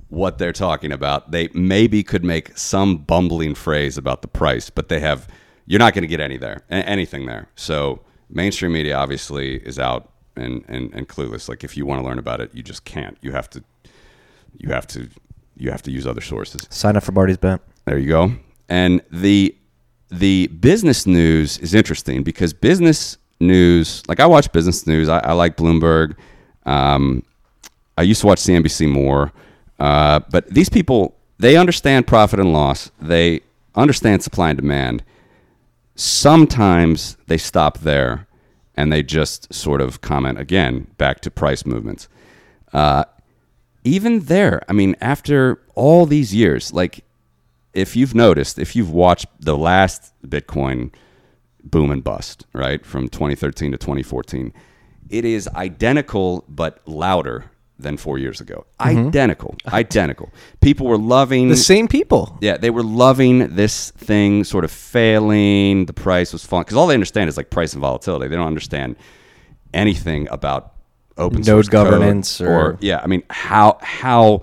what 0.10 0.38
they're 0.38 0.54
talking 0.54 0.92
about. 0.92 1.32
They 1.32 1.50
maybe 1.54 2.04
could 2.04 2.24
make 2.24 2.56
some 2.58 2.98
bumbling 2.98 3.56
phrase 3.56 3.98
about 3.98 4.22
the 4.22 4.28
price, 4.28 4.70
but 4.70 4.90
they 4.90 5.00
have 5.00 5.28
you're 5.66 5.80
not 5.80 5.94
going 5.94 6.04
to 6.04 6.08
get 6.08 6.20
any 6.20 6.38
there, 6.38 6.62
anything 6.70 7.26
there. 7.26 7.48
So 7.56 8.02
mainstream 8.34 8.74
media 8.74 8.96
obviously 8.96 9.56
is 9.58 9.80
out 9.80 10.10
and, 10.36 10.64
and, 10.68 10.94
and 10.94 11.08
clueless. 11.08 11.48
Like 11.48 11.64
if 11.64 11.78
you 11.78 11.86
want 11.86 12.02
to 12.02 12.08
learn 12.08 12.20
about 12.20 12.42
it, 12.42 12.54
you 12.54 12.64
just 12.64 12.84
can't. 12.86 13.18
You 13.22 13.32
have 13.32 13.50
to 13.52 13.64
you 14.58 14.70
have 14.70 14.88
to 14.88 15.10
you 15.56 15.72
have 15.72 15.82
to 15.84 15.92
use 15.92 16.08
other 16.08 16.22
sources. 16.22 16.68
Sign 16.70 16.98
up 16.98 17.04
for 17.04 17.12
Marty's 17.12 17.38
Bent. 17.38 17.62
There 17.86 17.98
you 17.98 18.10
go. 18.10 18.32
And 18.70 19.02
the 19.12 19.56
the 20.10 20.48
business 20.48 21.06
news 21.06 21.58
is 21.60 21.74
interesting 21.74 22.24
because 22.24 22.54
business 22.54 23.18
news, 23.40 24.04
like 24.08 24.20
I 24.20 24.26
watch 24.26 24.52
business 24.52 24.86
news. 24.88 25.10
I, 25.10 25.20
I 25.20 25.34
like 25.34 25.58
Bloomberg. 25.58 26.16
Um, 26.66 27.24
I 27.98 28.04
used 28.04 28.22
to 28.22 28.28
watch 28.28 28.40
CNBC 28.40 28.90
more, 28.90 29.32
uh, 29.80 30.22
but 30.32 30.48
these 30.50 30.70
people 30.70 31.16
they 31.40 31.58
understand 31.58 32.08
profit 32.08 32.40
and 32.40 32.54
loss. 32.54 32.92
They 33.02 33.42
understand 33.76 34.24
supply 34.24 34.50
and 34.50 34.58
demand. 34.58 35.04
Sometimes 35.96 37.18
they 37.28 37.38
stop 37.38 37.80
there 37.80 38.28
and 38.76 38.92
they 38.92 39.04
just 39.04 39.54
sort 39.54 39.82
of 39.82 40.02
comment 40.02 40.40
again 40.40 40.88
back 40.98 41.20
to 41.22 41.32
price 41.32 41.66
movements. 41.66 42.08
Uh, 42.72 43.06
even 43.84 44.22
there, 44.22 44.64
I 44.68 44.74
mean, 44.74 44.96
after 45.02 45.62
all 45.76 46.06
these 46.06 46.34
years, 46.34 46.74
like 46.74 47.04
if 47.74 47.96
you've 47.96 48.16
noticed, 48.16 48.58
if 48.58 48.76
you've 48.76 48.90
watched 48.92 49.28
the 49.40 49.58
last 49.58 50.14
Bitcoin 50.26 50.94
boom 51.64 51.92
and 51.92 52.04
bust, 52.04 52.46
right, 52.54 52.86
from 52.86 53.08
2013 53.10 53.72
to 53.72 53.78
2014, 53.78 54.54
it 55.10 55.26
is 55.26 55.48
identical 55.50 56.46
but 56.48 56.82
louder 56.88 57.52
than 57.80 57.98
four 57.98 58.18
years 58.18 58.40
ago. 58.40 58.66
Mm-hmm. 58.80 59.08
Identical, 59.08 59.56
identical. 59.68 60.30
People 60.62 60.88
were 60.88 60.98
loving 60.98 61.50
The 61.50 61.56
same 61.58 61.88
people. 61.88 62.38
yeah, 62.42 62.56
they 62.58 62.70
were 62.70 62.84
loving 62.84 63.56
this 63.56 63.92
thing 63.92 64.44
sort 64.44 64.64
of 64.64 64.72
failing. 64.72 65.86
The 65.86 65.94
price 65.94 66.32
was 66.34 66.46
falling 66.46 66.64
because 66.66 66.78
all 66.78 66.88
they 66.88 66.94
understand 66.94 67.30
is 67.30 67.38
like 67.38 67.50
price 67.50 67.74
and 67.74 67.82
volatility. 67.82 68.28
They 68.28 68.36
don't 68.36 68.48
understand 68.48 68.96
anything 69.74 70.28
about 70.30 70.74
open 71.18 71.42
Node 71.42 71.70
governance 71.70 72.40
or- 72.42 72.78
yeah. 72.82 73.00
I 73.04 73.08
mean 73.08 73.24
how 73.30 73.78
how 73.82 74.42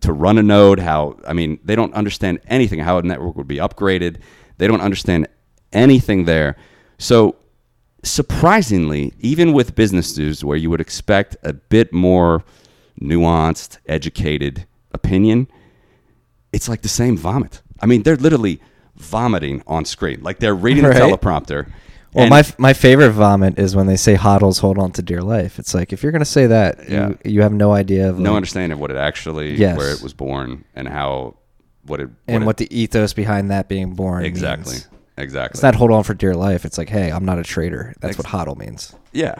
to 0.00 0.12
run 0.12 0.38
a 0.38 0.42
node. 0.42 0.78
How 0.78 1.16
I 1.26 1.32
mean 1.32 1.58
they 1.64 1.74
don't 1.76 1.92
understand 1.94 2.40
anything. 2.46 2.78
How 2.78 2.98
a 2.98 3.02
network 3.02 3.36
would 3.36 3.48
be 3.48 3.56
upgraded. 3.56 4.20
They 4.58 4.66
don't 4.68 4.80
understand 4.80 5.26
anything 5.72 6.24
there. 6.24 6.56
So 6.98 7.36
surprisingly, 8.02 9.12
even 9.20 9.52
with 9.52 9.74
business 9.74 10.16
news, 10.16 10.44
where 10.44 10.56
you 10.56 10.70
would 10.70 10.80
expect 10.80 11.36
a 11.42 11.52
bit 11.52 11.92
more 11.92 12.44
nuanced, 13.00 13.78
educated 13.86 14.66
opinion, 14.92 15.48
it's 16.52 16.68
like 16.68 16.82
the 16.82 16.88
same 16.88 17.16
vomit. 17.16 17.62
I 17.80 17.86
mean, 17.86 18.02
they're 18.02 18.16
literally 18.16 18.60
vomiting 18.96 19.62
on 19.66 19.84
screen, 19.84 20.20
like 20.22 20.38
they're 20.38 20.54
reading 20.54 20.84
Right. 20.84 20.94
the 20.94 21.00
teleprompter. 21.00 21.70
Well, 22.12 22.28
my 22.28 22.42
my 22.58 22.72
favorite 22.72 23.10
vomit 23.12 23.56
is 23.58 23.76
when 23.76 23.86
they 23.86 23.96
say 23.96 24.16
hodls 24.16 24.60
hold 24.60 24.78
on 24.78 24.90
to 24.92 25.02
dear 25.02 25.22
life. 25.22 25.58
It's 25.60 25.74
like 25.74 25.92
if 25.92 26.02
you're 26.02 26.10
gonna 26.12 26.24
say 26.24 26.46
that, 26.48 26.88
Yeah. 26.90 27.08
you, 27.10 27.18
you 27.24 27.42
have 27.42 27.52
no 27.52 27.72
idea 27.72 28.10
of 28.10 28.18
no 28.18 28.30
like, 28.30 28.36
understanding 28.36 28.72
of 28.72 28.80
what 28.80 28.90
it 28.90 28.96
actually, 28.96 29.54
Yes. 29.54 29.78
where 29.78 29.92
it 29.92 30.02
was 30.02 30.12
born, 30.12 30.64
and 30.74 30.88
how 30.88 31.36
what 31.86 32.00
it 32.00 32.10
and 32.26 32.42
it- 32.42 32.46
what 32.46 32.56
the 32.56 32.68
ethos 32.76 33.12
behind 33.12 33.50
that 33.52 33.68
being 33.68 33.94
born 33.94 34.24
exactly 34.24 34.72
means. 34.74 34.88
exactly 35.16 35.56
It's 35.56 35.62
not 35.62 35.76
hold 35.76 35.92
on 35.92 36.02
for 36.02 36.14
dear 36.14 36.34
life. 36.34 36.64
It's 36.64 36.76
like, 36.78 36.88
hey, 36.88 37.10
I'm 37.12 37.24
not 37.24 37.38
a 37.38 37.44
traitor. 37.44 37.94
That's 38.00 38.18
Ex- 38.18 38.32
what 38.32 38.48
hodl 38.48 38.58
means. 38.58 38.92
Yeah, 39.12 39.36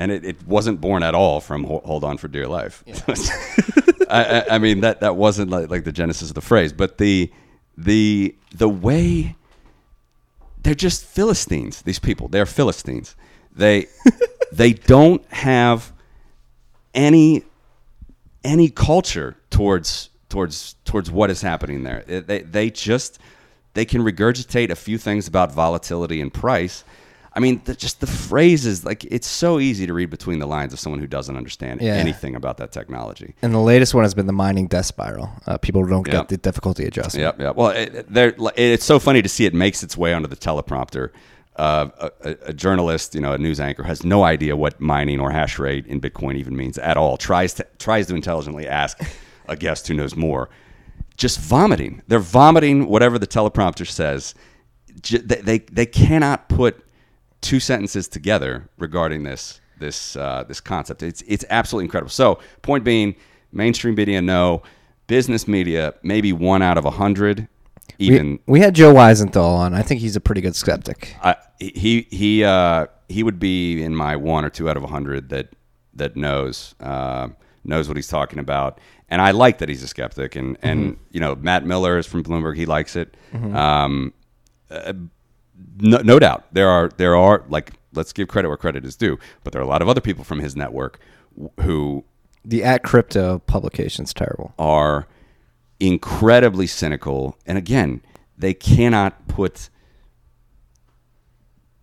and 0.00 0.10
it, 0.10 0.24
it 0.24 0.46
wasn't 0.46 0.80
born 0.80 1.02
at 1.02 1.14
all 1.14 1.42
from 1.42 1.64
hold 1.64 2.04
on 2.04 2.16
for 2.16 2.26
dear 2.26 2.48
life. 2.48 2.82
I, 4.08 4.24
I, 4.24 4.54
I 4.54 4.58
mean 4.58 4.80
that 4.80 5.00
that 5.00 5.14
wasn't 5.14 5.50
like, 5.50 5.68
like 5.68 5.84
the 5.84 5.92
genesis 5.92 6.30
of 6.30 6.34
the 6.34 6.40
phrase, 6.40 6.72
but 6.72 6.96
the 6.96 7.30
the 7.76 8.34
the 8.52 8.68
way 8.68 9.36
they're 10.62 10.74
just 10.74 11.04
Philistines. 11.04 11.82
These 11.82 11.98
people, 11.98 12.28
they're 12.28 12.46
Philistines. 12.46 13.14
They 13.54 13.88
they 14.52 14.72
don't 14.72 15.22
have 15.32 15.92
any 16.94 17.44
any 18.42 18.70
culture 18.70 19.36
towards 19.50 20.08
towards 20.30 20.76
towards 20.86 21.10
what 21.10 21.28
is 21.28 21.42
happening 21.42 21.82
there. 21.82 22.04
They 22.06 22.40
they 22.40 22.70
just 22.70 23.18
they 23.74 23.84
can 23.84 24.00
regurgitate 24.00 24.70
a 24.70 24.76
few 24.76 24.96
things 24.96 25.28
about 25.28 25.52
volatility 25.52 26.22
and 26.22 26.32
price. 26.32 26.84
I 27.32 27.38
mean, 27.40 27.60
the, 27.64 27.74
just 27.76 28.00
the 28.00 28.06
phrases 28.08 28.84
like 28.84 29.04
it's 29.04 29.26
so 29.28 29.60
easy 29.60 29.86
to 29.86 29.92
read 29.94 30.10
between 30.10 30.40
the 30.40 30.46
lines 30.46 30.72
of 30.72 30.80
someone 30.80 31.00
who 31.00 31.06
doesn't 31.06 31.36
understand 31.36 31.80
Yeah. 31.80 31.94
anything 31.94 32.34
about 32.34 32.56
that 32.56 32.72
technology. 32.72 33.34
And 33.42 33.54
the 33.54 33.58
latest 33.60 33.94
one 33.94 34.02
has 34.04 34.14
been 34.14 34.26
the 34.26 34.32
mining 34.32 34.66
death 34.66 34.86
spiral. 34.86 35.30
Uh, 35.46 35.56
people 35.58 35.84
don't 35.86 36.06
Yep. 36.06 36.12
get 36.14 36.28
the 36.28 36.36
difficulty 36.38 36.84
adjustment. 36.86 37.22
Yep, 37.22 37.40
yep. 37.40 37.56
Well, 37.56 37.70
it, 37.70 38.06
it's 38.56 38.84
so 38.84 38.98
funny 38.98 39.22
to 39.22 39.28
see 39.28 39.44
it 39.46 39.54
makes 39.54 39.82
its 39.84 39.96
way 39.96 40.12
onto 40.12 40.26
the 40.28 40.36
teleprompter. 40.36 41.10
Uh, 41.56 41.88
a, 41.98 42.10
a- 42.30 42.36
a 42.46 42.52
journalist, 42.52 43.14
you 43.14 43.20
know, 43.20 43.32
a 43.32 43.38
news 43.38 43.60
anchor, 43.60 43.82
has 43.82 44.02
no 44.02 44.24
idea 44.24 44.56
what 44.56 44.80
mining 44.80 45.20
or 45.20 45.30
hash 45.30 45.58
rate 45.58 45.86
in 45.86 46.00
Bitcoin 46.00 46.36
even 46.36 46.56
means 46.56 46.78
at 46.78 46.96
all. 46.96 47.16
Tries 47.16 47.54
to 47.54 47.66
tries 47.78 48.06
to 48.06 48.14
intelligently 48.14 48.66
ask 48.66 48.98
a 49.46 49.56
guest 49.56 49.86
who 49.88 49.94
knows 49.94 50.16
more. 50.16 50.48
Just 51.16 51.38
vomiting. 51.38 52.02
They're 52.08 52.18
vomiting 52.18 52.86
whatever 52.88 53.18
the 53.18 53.26
teleprompter 53.26 53.86
says. 53.86 54.34
J- 55.02 55.18
They 55.18 55.36
they, 55.42 55.58
they 55.58 55.86
cannot 55.86 56.48
put 56.48 56.82
two 57.40 57.60
sentences 57.60 58.08
together 58.08 58.68
regarding 58.78 59.22
this 59.24 59.60
this 59.78 60.16
uh, 60.16 60.44
this 60.46 60.60
concept. 60.60 61.02
It's 61.02 61.22
it's 61.22 61.44
absolutely 61.50 61.86
incredible. 61.86 62.10
So 62.10 62.38
point 62.62 62.84
being, 62.84 63.16
mainstream 63.52 63.94
media 63.94 64.22
no, 64.22 64.62
business 65.06 65.48
media 65.48 65.94
maybe 66.02 66.32
one 66.32 66.62
out 66.62 66.78
of 66.78 66.84
a 66.84 66.90
hundred. 66.90 67.48
Even 67.98 68.38
We, 68.46 68.54
we 68.54 68.60
had 68.60 68.74
Joe 68.74 68.94
Weisenthal 68.94 69.56
on. 69.56 69.74
I 69.74 69.82
think 69.82 70.00
he's 70.00 70.16
a 70.16 70.20
pretty 70.20 70.40
good 70.40 70.54
skeptic. 70.54 71.16
I, 71.22 71.36
he 71.58 72.06
he 72.10 72.44
uh, 72.44 72.86
he 73.08 73.22
would 73.22 73.38
be 73.38 73.82
in 73.82 73.94
my 73.94 74.16
one 74.16 74.44
or 74.44 74.50
two 74.50 74.70
out 74.70 74.76
of 74.76 74.84
a 74.84 74.86
hundred 74.86 75.28
that 75.30 75.48
that 75.94 76.16
knows 76.16 76.74
uh, 76.80 77.28
knows 77.64 77.88
what 77.88 77.96
he's 77.96 78.08
talking 78.08 78.38
about. 78.38 78.80
And 79.08 79.20
I 79.20 79.32
like 79.32 79.58
that 79.58 79.68
he's 79.68 79.82
a 79.82 79.88
skeptic. 79.88 80.36
And 80.36 80.56
and 80.62 80.96
you 81.10 81.20
know 81.20 81.34
Matt 81.34 81.66
Miller 81.66 81.98
is 81.98 82.06
from 82.06 82.22
Bloomberg. 82.22 82.56
He 82.56 82.64
likes 82.64 82.94
it. 82.96 83.16
Um, 83.34 84.12
uh, 84.70 84.92
no, 85.78 85.98
no 85.98 86.18
doubt 86.18 86.44
there 86.52 86.68
are 86.68 86.90
there 86.96 87.16
are 87.16 87.44
like 87.48 87.72
let's 87.92 88.12
give 88.12 88.28
credit 88.28 88.48
where 88.48 88.56
credit 88.56 88.84
is 88.84 88.96
due. 88.96 89.18
But 89.42 89.52
there 89.52 89.60
are 89.60 89.64
a 89.64 89.68
lot 89.68 89.82
of 89.82 89.88
other 89.88 90.00
people 90.00 90.24
from 90.24 90.40
his 90.40 90.54
network 90.56 90.98
who 91.60 92.04
The 92.44 92.62
at 92.64 92.82
crypto 92.82 93.38
publication's 93.40 94.12
terrible. 94.14 94.54
are 94.58 95.06
incredibly 95.78 96.66
cynical. 96.66 97.36
And 97.46 97.58
again, 97.58 98.02
they 98.36 98.54
cannot 98.54 99.26
put 99.28 99.70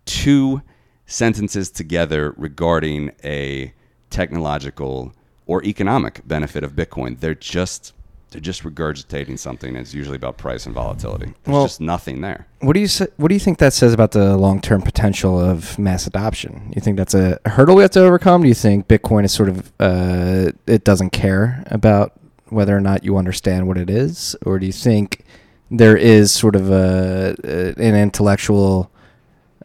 two 0.05 0.61
sentences 1.05 1.69
together 1.69 2.33
regarding 2.37 3.11
a 3.23 3.73
technological 4.09 5.13
or 5.45 5.63
economic 5.63 6.21
benefit 6.27 6.63
of 6.63 6.73
Bitcoin. 6.73 7.19
They're 7.19 7.35
just 7.35 7.93
they're 8.31 8.41
just 8.41 8.63
regurgitating 8.63 9.39
something 9.39 9.73
that's 9.73 9.93
usually 9.93 10.17
about 10.17 10.37
price 10.37 10.65
and 10.65 10.75
volatility. 10.75 11.33
There's 11.43 11.53
Well- 11.53 11.65
just 11.65 11.79
nothing 11.81 12.21
there. 12.21 12.45
What 12.59 12.73
do 12.73 12.79
you 12.79 12.87
say, 12.87 13.07
What 13.17 13.29
do 13.29 13.33
you 13.35 13.39
think 13.39 13.57
that 13.59 13.71
says 13.73 13.93
about 13.93 14.11
the 14.11 14.35
long 14.35 14.59
term 14.61 14.81
potential 14.81 15.39
of 15.39 15.77
mass 15.79 16.07
adoption? 16.07 16.73
You 16.75 16.81
think 16.81 16.97
that's 16.97 17.13
a 17.13 17.39
hurdle 17.45 17.75
we 17.75 17.83
have 17.83 17.91
to 17.91 18.01
overcome? 18.03 18.41
Do 18.41 18.47
you 18.47 18.53
think 18.53 18.87
Bitcoin 18.87 19.23
is 19.23 19.31
sort 19.31 19.49
of 19.49 19.71
uh, 19.79 20.51
it 20.65 20.83
doesn't 20.83 21.11
care 21.11 21.63
about 21.67 22.13
whether 22.49 22.75
or 22.75 22.81
not 22.81 23.03
you 23.03 23.17
understand 23.17 23.67
what 23.67 23.77
it 23.77 23.89
is, 23.89 24.35
or 24.45 24.57
do 24.59 24.65
you 24.65 24.71
think 24.71 25.23
there 25.69 25.97
is 25.97 26.31
sort 26.31 26.55
of 26.55 26.69
a 26.71 27.35
an 27.77 27.95
intellectual 27.95 28.89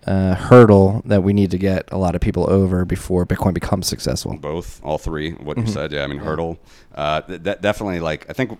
uh, 0.07 0.35
hurdle 0.35 1.01
that 1.05 1.23
we 1.23 1.33
need 1.33 1.51
to 1.53 1.59
get 1.59 1.89
a 1.93 1.97
lot 1.99 2.15
of 2.15 2.20
people 2.20 2.51
over 2.51 2.85
before 2.85 3.24
Bitcoin 3.24 3.55
becomes 3.55 3.87
successful? 3.87 4.37
both 4.37 4.81
all 4.85 4.99
three 4.99 5.33
what 5.33 5.57
you 5.57 5.62
Mhm. 5.65 5.69
said 5.69 5.93
yeah 5.93 6.03
i 6.05 6.07
mean 6.07 6.19
hurdle. 6.19 6.59
Uh 6.95 7.20
th- 7.23 7.43
that 7.43 7.62
definitely 7.62 8.01
like 8.01 8.27
i 8.29 8.33
think 8.33 8.59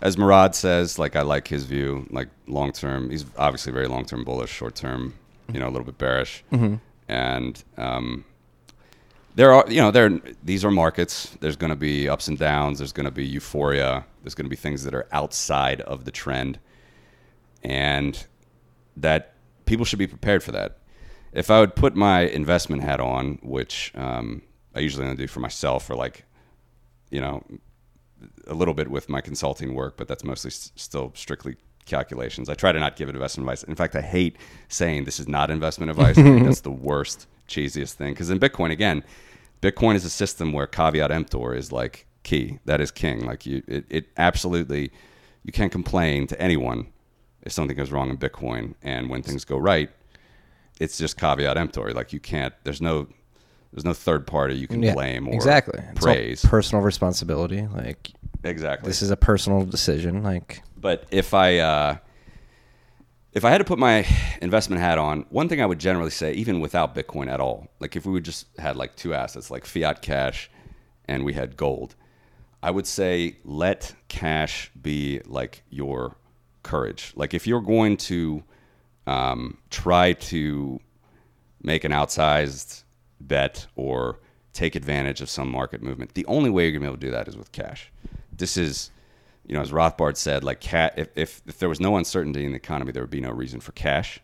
as 0.00 0.16
Murad 0.16 0.54
says 0.54 0.98
like 0.98 1.14
i 1.16 1.22
like 1.22 1.48
his 1.48 1.64
view 1.64 2.06
like 2.10 2.28
long 2.46 2.72
term. 2.72 3.10
He's 3.10 3.24
obviously 3.36 3.72
very 3.72 3.86
long 3.88 4.04
term 4.06 4.24
bullish 4.24 4.50
short 4.50 4.74
term 4.74 5.14
you 5.52 5.60
know 5.60 5.68
a 5.68 5.72
little 5.74 5.84
bit 5.84 5.98
bearish. 5.98 6.42
Mm-hmm. 6.52 6.74
and 7.08 7.62
um 7.76 8.24
there 9.34 9.52
are 9.52 9.64
you 9.68 9.82
know 9.82 9.90
there 9.90 10.08
these 10.42 10.64
are 10.64 10.70
markets. 10.70 11.36
There's 11.40 11.56
going 11.56 11.68
to 11.68 11.76
be 11.76 12.08
ups 12.08 12.26
and 12.28 12.38
downs. 12.38 12.78
There's 12.78 12.92
going 12.92 13.04
to 13.04 13.10
be 13.10 13.26
euphoria. 13.26 14.06
There's 14.22 14.34
going 14.34 14.46
to 14.46 14.50
be 14.50 14.56
things 14.56 14.82
that 14.84 14.94
are 14.94 15.06
outside 15.12 15.82
of 15.82 16.06
the 16.06 16.10
trend. 16.10 16.58
And 17.62 18.24
that 18.96 19.34
people 19.66 19.84
should 19.84 19.98
be 19.98 20.06
prepared 20.06 20.42
for 20.42 20.52
that. 20.52 20.78
If 21.32 21.50
I 21.50 21.60
would 21.60 21.76
put 21.76 21.94
my 21.94 22.20
investment 22.20 22.82
hat 22.82 23.00
on, 23.00 23.38
which 23.42 23.92
um, 23.94 24.42
I 24.74 24.80
usually 24.80 25.04
only 25.04 25.16
do 25.16 25.26
for 25.26 25.40
myself, 25.40 25.90
or 25.90 25.94
like, 25.94 26.24
you 27.10 27.20
know, 27.20 27.44
a 28.46 28.54
little 28.54 28.74
bit 28.74 28.88
with 28.88 29.08
my 29.08 29.20
consulting 29.20 29.74
work, 29.74 29.96
but 29.96 30.08
that's 30.08 30.24
mostly 30.24 30.48
s- 30.48 30.72
still 30.76 31.12
strictly 31.14 31.56
calculations. 31.84 32.48
I 32.48 32.54
try 32.54 32.72
to 32.72 32.80
not 32.80 32.96
give 32.96 33.08
investment 33.08 33.44
advice. 33.46 33.62
In 33.64 33.74
fact, 33.74 33.94
I 33.94 34.00
hate 34.00 34.36
saying 34.68 35.04
this 35.04 35.20
is 35.20 35.28
not 35.28 35.50
investment 35.50 35.90
advice. 35.90 36.16
That's 36.16 36.60
the 36.60 36.70
worst, 36.90 37.26
cheesiest 37.48 37.94
thing. 37.94 38.12
Because 38.14 38.30
in 38.30 38.40
Bitcoin, 38.40 38.70
again, 38.70 39.04
Bitcoin 39.62 39.94
is 39.94 40.04
a 40.04 40.10
system 40.10 40.52
where 40.52 40.66
caveat 40.66 41.10
emptor 41.10 41.54
is 41.54 41.70
like 41.72 42.06
key. 42.22 42.58
That 42.64 42.80
is 42.80 42.90
king. 42.90 43.24
Like 43.26 43.46
you, 43.46 43.62
it, 43.66 43.84
it 43.90 44.06
absolutely, 44.16 44.90
you 45.44 45.52
can't 45.52 45.72
complain 45.72 46.26
to 46.28 46.40
anyone 46.40 46.88
if 47.46 47.52
something 47.52 47.76
goes 47.76 47.92
wrong 47.92 48.10
in 48.10 48.18
Bitcoin, 48.18 48.74
and 48.82 49.08
when 49.08 49.22
things 49.22 49.44
go 49.44 49.56
right, 49.56 49.88
it's 50.80 50.98
just 50.98 51.16
caveat 51.16 51.56
emptor. 51.56 51.92
Like 51.92 52.12
you 52.12 52.20
can't. 52.20 52.52
There's 52.64 52.82
no. 52.82 53.08
There's 53.72 53.84
no 53.84 53.92
third 53.92 54.26
party 54.26 54.54
you 54.54 54.68
can 54.68 54.80
blame 54.80 55.28
or 55.28 55.34
exactly 55.34 55.78
It's 55.90 56.06
all 56.06 56.12
praise. 56.12 56.42
personal 56.42 56.82
responsibility. 56.82 57.66
Like 57.66 58.10
exactly. 58.42 58.88
this 58.88 59.02
is 59.02 59.10
a 59.10 59.16
personal 59.16 59.66
decision. 59.66 60.22
Like 60.22 60.62
But 60.78 61.04
if 61.10 61.34
I 61.34 61.58
uh, 61.58 61.96
if 63.32 63.44
I 63.44 63.50
had 63.50 63.58
to 63.58 63.64
put 63.64 63.78
my 63.78 64.06
investment 64.40 64.80
hat 64.80 64.96
on, 64.96 65.26
one 65.28 65.48
thing 65.50 65.60
I 65.60 65.66
would 65.66 65.78
generally 65.78 66.10
say, 66.10 66.32
even 66.32 66.60
without 66.60 66.94
Bitcoin 66.94 67.28
at 67.28 67.38
all, 67.38 67.68
like 67.78 67.96
if 67.96 68.06
we 68.06 68.12
would 68.12 68.24
just 68.24 68.46
had 68.58 68.76
like 68.76 68.96
two 68.96 69.12
assets, 69.12 69.50
like 69.50 69.66
fiat 69.66 70.00
cash, 70.00 70.48
and 71.06 71.22
we 71.22 71.34
had 71.34 71.56
gold, 71.56 71.96
I 72.62 72.70
would 72.70 72.86
say 72.86 73.36
let 73.44 73.94
cash 74.08 74.70
be 74.80 75.20
like 75.26 75.64
your 75.68 76.16
courage. 76.66 77.12
Like 77.16 77.32
if 77.32 77.46
you're 77.46 77.62
going 77.62 77.96
to 78.12 78.42
um, 79.06 79.58
try 79.70 80.12
to 80.14 80.80
make 81.62 81.84
an 81.84 81.92
outsized 81.92 82.84
bet 83.20 83.66
or 83.76 84.18
take 84.52 84.74
advantage 84.74 85.20
of 85.20 85.28
some 85.28 85.50
market 85.50 85.82
movement. 85.82 86.14
The 86.14 86.26
only 86.26 86.50
way 86.50 86.64
you're 86.64 86.72
gonna 86.72 86.80
be 86.80 86.86
able 86.86 86.96
to 86.96 87.06
do 87.06 87.10
that 87.12 87.28
is 87.28 87.36
with 87.36 87.52
cash. 87.52 87.92
This 88.32 88.56
is, 88.56 88.90
you 89.46 89.54
know, 89.54 89.60
as 89.60 89.70
Rothbard 89.70 90.16
said, 90.16 90.42
like 90.44 90.60
cat. 90.60 90.94
If, 90.96 91.08
if 91.14 91.42
if 91.46 91.58
there 91.58 91.68
was 91.68 91.80
no 91.80 91.96
uncertainty 91.96 92.44
in 92.44 92.52
the 92.52 92.56
economy, 92.56 92.92
there 92.92 93.02
would 93.02 93.10
be 93.10 93.20
no 93.20 93.30
reason 93.30 93.60
for 93.60 93.72
cash. 93.72 94.20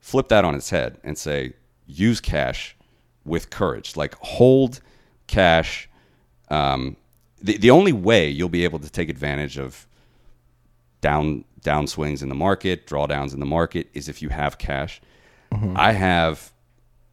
Flip 0.00 0.28
that 0.28 0.44
on 0.44 0.54
its 0.54 0.70
head 0.70 0.98
and 1.04 1.16
say 1.16 1.52
use 1.86 2.20
cash 2.20 2.76
with 3.24 3.50
courage. 3.50 3.96
Like 3.96 4.14
hold 4.16 4.80
cash. 5.26 5.88
Um, 6.48 6.96
the 7.40 7.56
the 7.58 7.70
only 7.70 7.92
way 7.92 8.28
you'll 8.28 8.48
be 8.48 8.64
able 8.64 8.78
to 8.80 8.90
take 8.90 9.08
advantage 9.08 9.58
of 9.58 9.86
down 11.00 11.44
downswings 11.62 12.22
in 12.22 12.28
the 12.28 12.34
market, 12.34 12.86
drawdowns 12.86 13.32
in 13.32 13.40
the 13.40 13.46
market 13.46 13.88
is 13.94 14.08
if 14.08 14.22
you 14.22 14.28
have 14.28 14.58
cash. 14.58 15.00
Mm-hmm. 15.52 15.74
I 15.76 15.92
have 15.92 16.52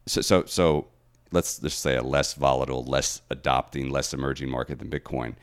so 0.06 0.20
so 0.20 0.44
so 0.44 0.88
let's 1.32 1.58
just 1.58 1.80
say 1.80 1.96
a 1.96 2.02
less 2.02 2.34
volatile, 2.34 2.84
less 2.84 3.22
adopting, 3.30 3.90
less 3.90 4.12
emerging 4.12 4.50
market 4.50 4.78
than 4.78 4.90
Bitcoin. 4.90 5.34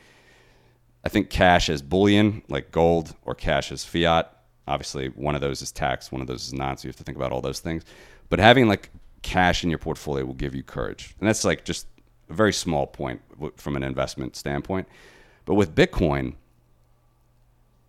I 1.04 1.08
think 1.08 1.30
cash 1.30 1.68
as 1.68 1.80
bullion, 1.80 2.42
like 2.48 2.70
gold, 2.70 3.14
or 3.24 3.34
cash 3.34 3.72
as 3.72 3.84
fiat. 3.84 4.34
Obviously, 4.66 5.08
one 5.08 5.34
of 5.34 5.40
those 5.40 5.62
is 5.62 5.72
taxed, 5.72 6.12
one 6.12 6.20
of 6.20 6.26
those 6.26 6.46
is 6.46 6.52
not. 6.52 6.80
So 6.80 6.86
you 6.86 6.90
have 6.90 6.96
to 6.96 7.04
think 7.04 7.16
about 7.16 7.32
all 7.32 7.40
those 7.40 7.60
things. 7.60 7.84
But 8.28 8.38
having 8.38 8.68
like 8.68 8.90
cash 9.22 9.64
in 9.64 9.70
your 9.70 9.78
portfolio 9.78 10.24
will 10.24 10.34
give 10.34 10.54
you 10.54 10.62
courage, 10.62 11.14
and 11.18 11.28
that's 11.28 11.44
like 11.44 11.64
just 11.64 11.86
a 12.28 12.34
very 12.34 12.52
small 12.52 12.86
point 12.86 13.22
from 13.56 13.76
an 13.76 13.82
investment 13.82 14.36
standpoint. 14.36 14.86
But 15.46 15.54
with 15.54 15.74
Bitcoin, 15.74 16.34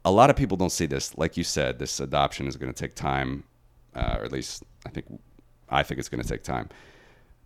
a 0.05 0.11
lot 0.11 0.29
of 0.29 0.35
people 0.35 0.57
don't 0.57 0.71
see 0.71 0.85
this. 0.85 1.17
Like 1.17 1.37
you 1.37 1.43
said, 1.43 1.79
this 1.79 1.99
adoption 1.99 2.47
is 2.47 2.57
going 2.57 2.71
to 2.71 2.79
take 2.79 2.95
time, 2.95 3.43
uh, 3.95 4.17
or 4.19 4.25
at 4.25 4.31
least 4.31 4.63
I 4.85 4.89
think 4.89 5.05
I 5.69 5.83
think 5.83 5.99
it's 5.99 6.09
going 6.09 6.21
to 6.21 6.27
take 6.27 6.43
time. 6.43 6.69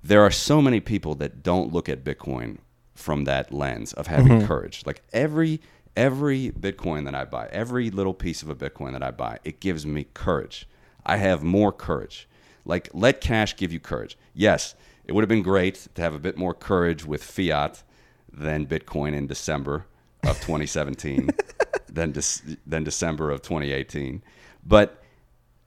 There 0.03 0.21
are 0.21 0.31
so 0.31 0.61
many 0.61 0.79
people 0.79 1.15
that 1.15 1.43
don't 1.43 1.71
look 1.71 1.89
at 1.89 2.03
Bitcoin 2.03 2.57
from 2.93 3.23
that 3.23 3.51
lens 3.51 3.93
of 3.93 4.07
having 4.07 4.45
courage. 4.45 4.83
Like 4.85 5.01
every 5.13 5.61
every 5.95 6.51
Bitcoin 6.51 7.05
that 7.05 7.15
I 7.15 7.25
buy, 7.25 7.47
every 7.51 7.89
little 7.89 8.13
piece 8.13 8.41
of 8.41 8.49
a 8.49 8.55
Bitcoin 8.55 8.93
that 8.93 9.03
I 9.03 9.11
buy, 9.11 9.39
it 9.43 9.59
gives 9.59 9.85
me 9.85 10.07
courage. 10.13 10.67
I 11.05 11.17
have 11.17 11.43
more 11.43 11.71
courage. 11.71 12.27
Like, 12.65 12.89
let 12.93 13.21
cash 13.21 13.55
give 13.55 13.73
you 13.73 13.79
courage. 13.79 14.17
Yes, 14.33 14.75
it 15.05 15.11
would 15.11 15.21
have 15.21 15.29
been 15.29 15.43
great 15.43 15.87
to 15.95 16.01
have 16.01 16.15
a 16.15 16.19
bit 16.19 16.37
more 16.37 16.53
courage 16.53 17.05
with 17.05 17.23
fiat 17.23 17.83
than 18.31 18.65
Bitcoin 18.65 19.13
in 19.13 19.27
December 19.27 19.85
of 20.23 20.37
2017, 20.37 21.29
than, 21.93 22.11
Dec- 22.11 22.57
than 22.65 22.83
December 22.83 23.31
of 23.31 23.41
2018. 23.41 24.23
But 24.65 25.01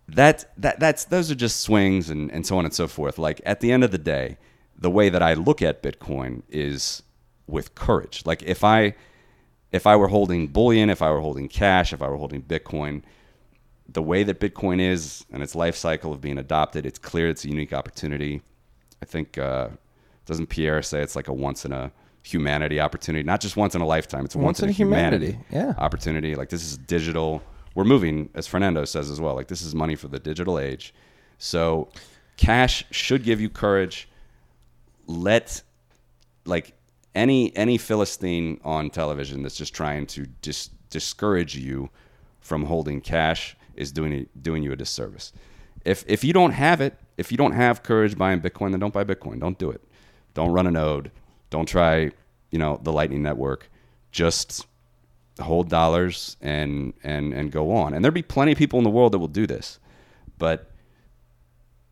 that, 0.08 0.50
that, 0.58 0.80
that's, 0.80 1.04
those 1.04 1.30
are 1.30 1.34
just 1.34 1.60
swings 1.60 2.10
and, 2.10 2.30
and 2.32 2.46
so 2.46 2.58
on 2.58 2.64
and 2.64 2.74
so 2.74 2.86
forth. 2.88 3.18
Like, 3.18 3.40
at 3.46 3.60
the 3.60 3.72
end 3.72 3.84
of 3.84 3.92
the 3.92 3.98
day, 3.98 4.36
the 4.78 4.90
way 4.90 5.08
that 5.08 5.22
I 5.22 5.34
look 5.34 5.62
at 5.62 5.82
Bitcoin 5.82 6.42
is 6.48 7.02
with 7.46 7.74
courage. 7.74 8.22
Like, 8.26 8.42
if 8.42 8.64
I, 8.64 8.94
if 9.72 9.86
I 9.86 9.96
were 9.96 10.08
holding 10.08 10.48
bullion, 10.48 10.90
if 10.90 11.00
I 11.00 11.10
were 11.10 11.20
holding 11.20 11.48
cash, 11.48 11.92
if 11.92 12.02
I 12.02 12.08
were 12.08 12.16
holding 12.16 12.42
Bitcoin, 12.42 13.02
the 13.88 14.02
way 14.02 14.22
that 14.24 14.40
Bitcoin 14.40 14.80
is 14.80 15.24
and 15.32 15.42
its 15.42 15.54
life 15.54 15.76
cycle 15.76 16.12
of 16.12 16.20
being 16.20 16.38
adopted, 16.38 16.84
it's 16.84 16.98
clear 16.98 17.28
it's 17.28 17.44
a 17.44 17.48
unique 17.48 17.72
opportunity. 17.72 18.42
I 19.00 19.04
think 19.06 19.38
uh, 19.38 19.68
doesn't 20.24 20.48
Pierre 20.48 20.82
say 20.82 21.02
it's 21.02 21.16
like 21.16 21.28
a 21.28 21.32
once 21.32 21.64
in 21.64 21.72
a 21.72 21.92
humanity 22.26 22.80
opportunity, 22.80 23.22
not 23.22 23.40
just 23.40 23.56
once 23.56 23.74
in 23.76 23.80
a 23.80 23.86
lifetime. 23.86 24.24
It's 24.24 24.34
a 24.34 24.38
once, 24.38 24.60
in 24.60 24.68
a 24.68 24.72
humanity, 24.72 25.38
yeah. 25.50 25.74
opportunity. 25.78 26.34
Like 26.34 26.48
this 26.48 26.64
is 26.64 26.76
digital. 26.76 27.40
We're 27.76 27.84
moving, 27.84 28.30
as 28.34 28.46
Fernando 28.48 28.84
says 28.84 29.10
as 29.10 29.20
well. 29.20 29.36
Like 29.36 29.46
this 29.46 29.62
is 29.62 29.74
money 29.74 29.94
for 29.94 30.08
the 30.08 30.18
digital 30.18 30.58
age. 30.58 30.92
So 31.38 31.88
cash 32.36 32.84
should 32.90 33.22
give 33.22 33.40
you 33.40 33.48
courage. 33.48 34.08
Let 35.06 35.62
like 36.44 36.72
any 37.14 37.56
any 37.56 37.78
philistine 37.78 38.60
on 38.64 38.90
television 38.90 39.42
that's 39.42 39.56
just 39.56 39.72
trying 39.72 40.06
to 40.06 40.26
dis- 40.42 40.70
discourage 40.90 41.56
you 41.56 41.90
from 42.40 42.64
holding 42.64 43.00
cash 43.00 43.56
is 43.76 43.92
doing 43.92 44.12
it, 44.12 44.42
doing 44.42 44.64
you 44.64 44.72
a 44.72 44.76
disservice. 44.76 45.32
If 45.84 46.04
if 46.08 46.24
you 46.24 46.32
don't 46.32 46.52
have 46.52 46.80
it, 46.80 46.98
if 47.16 47.30
you 47.30 47.38
don't 47.38 47.52
have 47.52 47.84
courage 47.84 48.18
buying 48.18 48.40
Bitcoin, 48.40 48.72
then 48.72 48.80
don't 48.80 48.92
buy 48.92 49.04
Bitcoin. 49.04 49.38
Don't 49.38 49.58
do 49.58 49.70
it. 49.70 49.80
Don't 50.34 50.50
run 50.50 50.66
a 50.66 50.72
node. 50.72 51.12
Don't 51.50 51.66
try, 51.66 52.10
you 52.50 52.58
know, 52.58 52.80
the 52.82 52.92
Lightning 52.92 53.22
Network. 53.22 53.70
Just 54.12 54.66
hold 55.40 55.68
dollars 55.68 56.36
and 56.40 56.94
and 57.02 57.32
and 57.32 57.52
go 57.52 57.72
on. 57.72 57.94
And 57.94 58.04
there'll 58.04 58.14
be 58.14 58.22
plenty 58.22 58.52
of 58.52 58.58
people 58.58 58.78
in 58.78 58.84
the 58.84 58.90
world 58.90 59.12
that 59.12 59.18
will 59.18 59.28
do 59.28 59.46
this. 59.46 59.78
But 60.38 60.70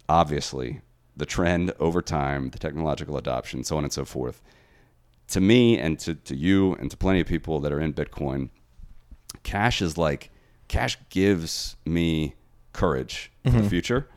obviously, 0.09 0.81
the 1.17 1.27
trend 1.27 1.73
over 1.79 2.03
time, 2.03 2.51
the 2.51 2.59
technological 2.59 3.17
adoption, 3.17 3.65
so 3.65 3.77
on 3.77 3.85
and 3.85 3.93
so 3.93 4.05
forth, 4.05 4.43
to 5.29 5.41
me 5.41 5.79
and 5.79 5.99
to, 6.01 6.15
to 6.15 6.37
you 6.37 6.75
and 6.75 6.91
to 6.91 6.97
plenty 6.97 7.21
of 7.21 7.27
people 7.27 7.61
that 7.61 7.73
are 7.73 7.81
in 7.81 7.93
Bitcoin, 7.93 8.51
cash 9.43 9.81
is 9.81 9.97
like 9.97 10.31
cash 10.69 10.99
gives 11.11 11.77
me 11.85 12.35
courage 12.73 13.31
for 13.45 13.51
the 13.51 13.59
mm-hmm. 13.59 13.69
future. 13.69 14.09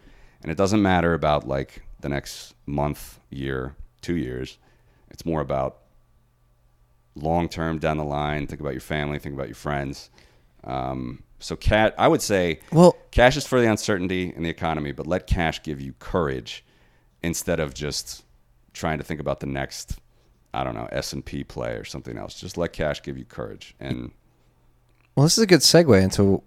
And 0.42 0.52
it 0.52 0.58
doesn't 0.58 0.82
matter 0.82 1.14
about 1.14 1.48
like 1.48 1.84
the 2.02 2.10
next 2.10 2.56
month, 2.66 3.20
year, 3.30 3.76
two 4.02 4.16
years. 4.16 4.58
It's 5.10 5.26
more 5.26 5.42
about 5.42 5.80
long 7.16 7.50
term 7.50 7.80
down 7.80 7.98
the 7.98 8.04
line. 8.04 8.48
Think 8.48 8.62
about 8.62 8.74
your 8.74 8.82
family, 8.82 9.20
think 9.20 9.36
about 9.36 9.48
your 9.48 9.56
friends. 9.56 10.10
Um, 10.64 11.24
so 11.40 11.56
cat 11.56 11.94
I 11.98 12.08
would 12.08 12.22
say 12.22 12.60
Well- 12.72 12.96
cash 13.12 13.38
is 13.38 13.46
for 13.46 13.60
the 13.62 13.70
uncertainty 13.70 14.34
in 14.36 14.44
the 14.44 14.50
economy, 14.50 14.92
but 14.92 15.08
let 15.08 15.28
cash 15.28 15.62
give 15.64 15.80
you 15.82 15.94
courage 16.00 16.66
instead 17.24 17.60
of 17.60 17.74
just 17.74 18.24
trying 18.74 18.98
to 18.98 19.04
think 19.04 19.20
about 19.20 19.40
the 19.40 19.48
next 19.48 20.00
I 20.54 20.64
don't 20.64 20.74
know, 20.76 20.88
S 20.92 21.14
and 21.14 21.24
P 21.24 21.44
play 21.44 21.74
or 21.74 21.84
something 21.84 22.18
else. 22.18 22.40
Just 22.40 22.58
let 22.58 22.74
cash 22.74 23.04
give 23.04 23.18
you 23.18 23.26
courage. 23.26 23.76
And 23.80 24.12
Well, 25.16 25.24
this 25.26 25.38
is 25.38 25.44
a 25.44 25.48
good 25.48 25.60
segue 25.60 26.02
into 26.02 26.42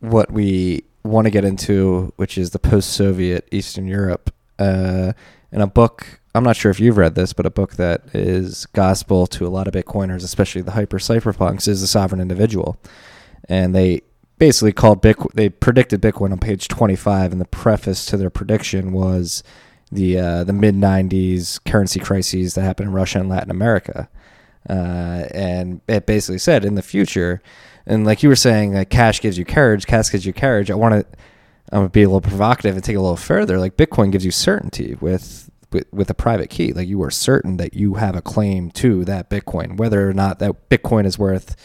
what 0.00 0.30
we 0.30 0.84
want 1.02 1.24
to 1.24 1.30
get 1.30 1.44
into, 1.44 2.12
which 2.16 2.36
is 2.38 2.50
the 2.50 2.58
post-Soviet 2.58 3.48
Eastern 3.50 3.86
Europe. 3.86 4.32
Uh, 4.58 5.14
in 5.50 5.60
a 5.60 5.66
book, 5.66 6.20
I'm 6.36 6.44
not 6.44 6.56
sure 6.56 6.70
if 6.70 6.78
you've 6.78 6.98
read 6.98 7.14
this, 7.14 7.32
but 7.32 7.46
a 7.46 7.50
book 7.50 7.76
that 7.76 8.02
is 8.14 8.66
gospel 8.66 9.26
to 9.28 9.46
a 9.46 9.48
lot 9.48 9.66
of 9.66 9.74
Bitcoiners, 9.74 10.22
especially 10.22 10.60
the 10.60 10.72
hyper 10.72 10.98
cypherpunks, 10.98 11.66
is 11.66 11.80
the 11.80 11.86
Sovereign 11.86 12.20
Individual, 12.20 12.76
and 13.48 13.74
they 13.74 14.02
basically 14.38 14.72
called 14.72 15.02
Bitcoin. 15.02 15.32
They 15.32 15.48
predicted 15.48 16.02
Bitcoin 16.02 16.32
on 16.32 16.38
page 16.38 16.68
25, 16.68 17.32
and 17.32 17.40
the 17.40 17.46
preface 17.46 18.04
to 18.06 18.18
their 18.18 18.28
prediction 18.28 18.92
was 18.92 19.42
the 19.90 20.18
uh, 20.18 20.44
the 20.44 20.52
mid 20.52 20.74
90s 20.74 21.64
currency 21.64 22.00
crises 22.00 22.54
that 22.54 22.62
happened 22.62 22.88
in 22.88 22.94
Russia 22.94 23.20
and 23.20 23.28
Latin 23.28 23.50
America. 23.50 24.08
Uh, 24.68 25.24
and 25.32 25.80
it 25.88 26.06
basically 26.06 26.38
said 26.38 26.64
in 26.64 26.74
the 26.74 26.82
future, 26.82 27.40
and 27.86 28.04
like 28.04 28.22
you 28.22 28.28
were 28.28 28.36
saying, 28.36 28.74
like 28.74 28.90
cash 28.90 29.20
gives 29.20 29.38
you 29.38 29.44
courage, 29.44 29.86
cash 29.86 30.10
gives 30.10 30.26
you 30.26 30.32
courage. 30.32 30.70
I 30.70 30.74
want 30.74 30.94
to, 30.94 31.18
I'm 31.72 31.78
gonna 31.78 31.88
be 31.88 32.02
a 32.02 32.08
little 32.08 32.20
provocative 32.20 32.74
and 32.74 32.84
take 32.84 32.94
it 32.94 32.98
a 32.98 33.00
little 33.00 33.16
further. 33.16 33.58
Like 33.58 33.76
Bitcoin 33.76 34.12
gives 34.12 34.24
you 34.24 34.32
certainty 34.32 34.96
with, 35.00 35.48
with 35.72 35.86
with 35.92 36.10
a 36.10 36.14
private 36.14 36.50
key. 36.50 36.72
Like 36.72 36.88
you 36.88 37.02
are 37.02 37.10
certain 37.10 37.56
that 37.56 37.74
you 37.74 37.94
have 37.94 38.16
a 38.16 38.22
claim 38.22 38.70
to 38.72 39.04
that 39.04 39.30
Bitcoin, 39.30 39.76
whether 39.76 40.08
or 40.08 40.12
not 40.12 40.38
that 40.38 40.68
Bitcoin 40.68 41.06
is 41.06 41.18
worth 41.18 41.56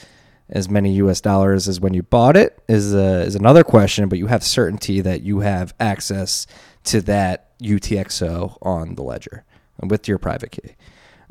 as 0.49 0.69
many 0.69 0.93
U.S. 0.93 1.21
dollars 1.21 1.67
as 1.67 1.79
when 1.79 1.93
you 1.93 2.03
bought 2.03 2.35
it 2.35 2.61
is 2.67 2.93
uh, 2.93 3.23
is 3.25 3.35
another 3.35 3.63
question. 3.63 4.09
But 4.09 4.19
you 4.19 4.27
have 4.27 4.43
certainty 4.43 5.01
that 5.01 5.21
you 5.21 5.39
have 5.39 5.73
access 5.79 6.47
to 6.85 7.01
that 7.01 7.57
UTXO 7.59 8.57
on 8.61 8.95
the 8.95 9.03
ledger 9.03 9.45
with 9.81 10.07
your 10.07 10.17
private 10.17 10.51
key. 10.51 10.75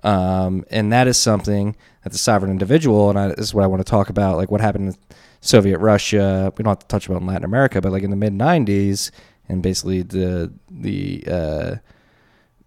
Um, 0.02 0.64
and 0.70 0.92
that 0.92 1.06
is 1.06 1.18
something 1.18 1.76
that 2.02 2.12
the 2.12 2.18
sovereign 2.18 2.50
individual, 2.50 3.10
and 3.10 3.18
I, 3.18 3.28
this 3.28 3.40
is 3.40 3.54
what 3.54 3.64
I 3.64 3.66
want 3.66 3.84
to 3.84 3.90
talk 3.90 4.08
about, 4.08 4.38
like 4.38 4.50
what 4.50 4.60
happened 4.60 4.88
in 4.88 4.96
Soviet 5.40 5.78
Russia. 5.78 6.52
We 6.56 6.62
don't 6.62 6.70
have 6.70 6.78
to 6.80 6.86
touch 6.86 7.06
about 7.06 7.20
in 7.20 7.26
Latin 7.26 7.44
America, 7.44 7.80
but 7.80 7.92
like 7.92 8.02
in 8.02 8.10
the 8.10 8.16
mid 8.16 8.32
'90s, 8.32 9.10
and 9.48 9.62
basically 9.62 10.02
the 10.02 10.52
the 10.70 11.24
uh, 11.26 11.74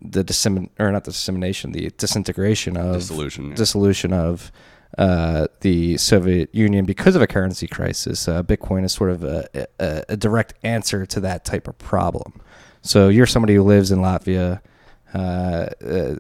the 0.04 0.24
dissemin 0.24 0.70
or 0.80 0.92
not 0.92 1.06
the 1.06 1.12
dissemination, 1.12 1.72
the 1.72 1.92
disintegration 1.98 2.78
of 2.78 2.96
Dissolution, 2.96 3.50
yeah. 3.50 3.56
dissolution 3.56 4.14
of 4.14 4.52
uh, 4.98 5.48
the 5.62 5.98
Soviet 5.98 6.54
Union 6.54 6.86
because 6.86 7.16
of 7.16 7.22
a 7.22 7.28
currency 7.28 7.68
crisis. 7.68 8.28
Uh, 8.28 8.44
Bitcoin 8.44 8.84
is 8.84 8.92
sort 8.92 9.10
of 9.10 9.24
a, 9.24 9.68
a, 9.80 10.04
a 10.10 10.18
direct 10.18 10.54
answer 10.64 11.06
to 11.06 11.20
that 11.22 11.46
type 11.46 11.68
of 11.68 11.78
problem. 11.78 12.42
So 12.82 13.10
you're 13.10 13.26
somebody 13.26 13.56
who 13.56 13.64
lives 13.64 13.92
in 13.92 14.00
Latvia. 14.00 14.62
Uh, 15.14 15.70
uh, 15.86 16.16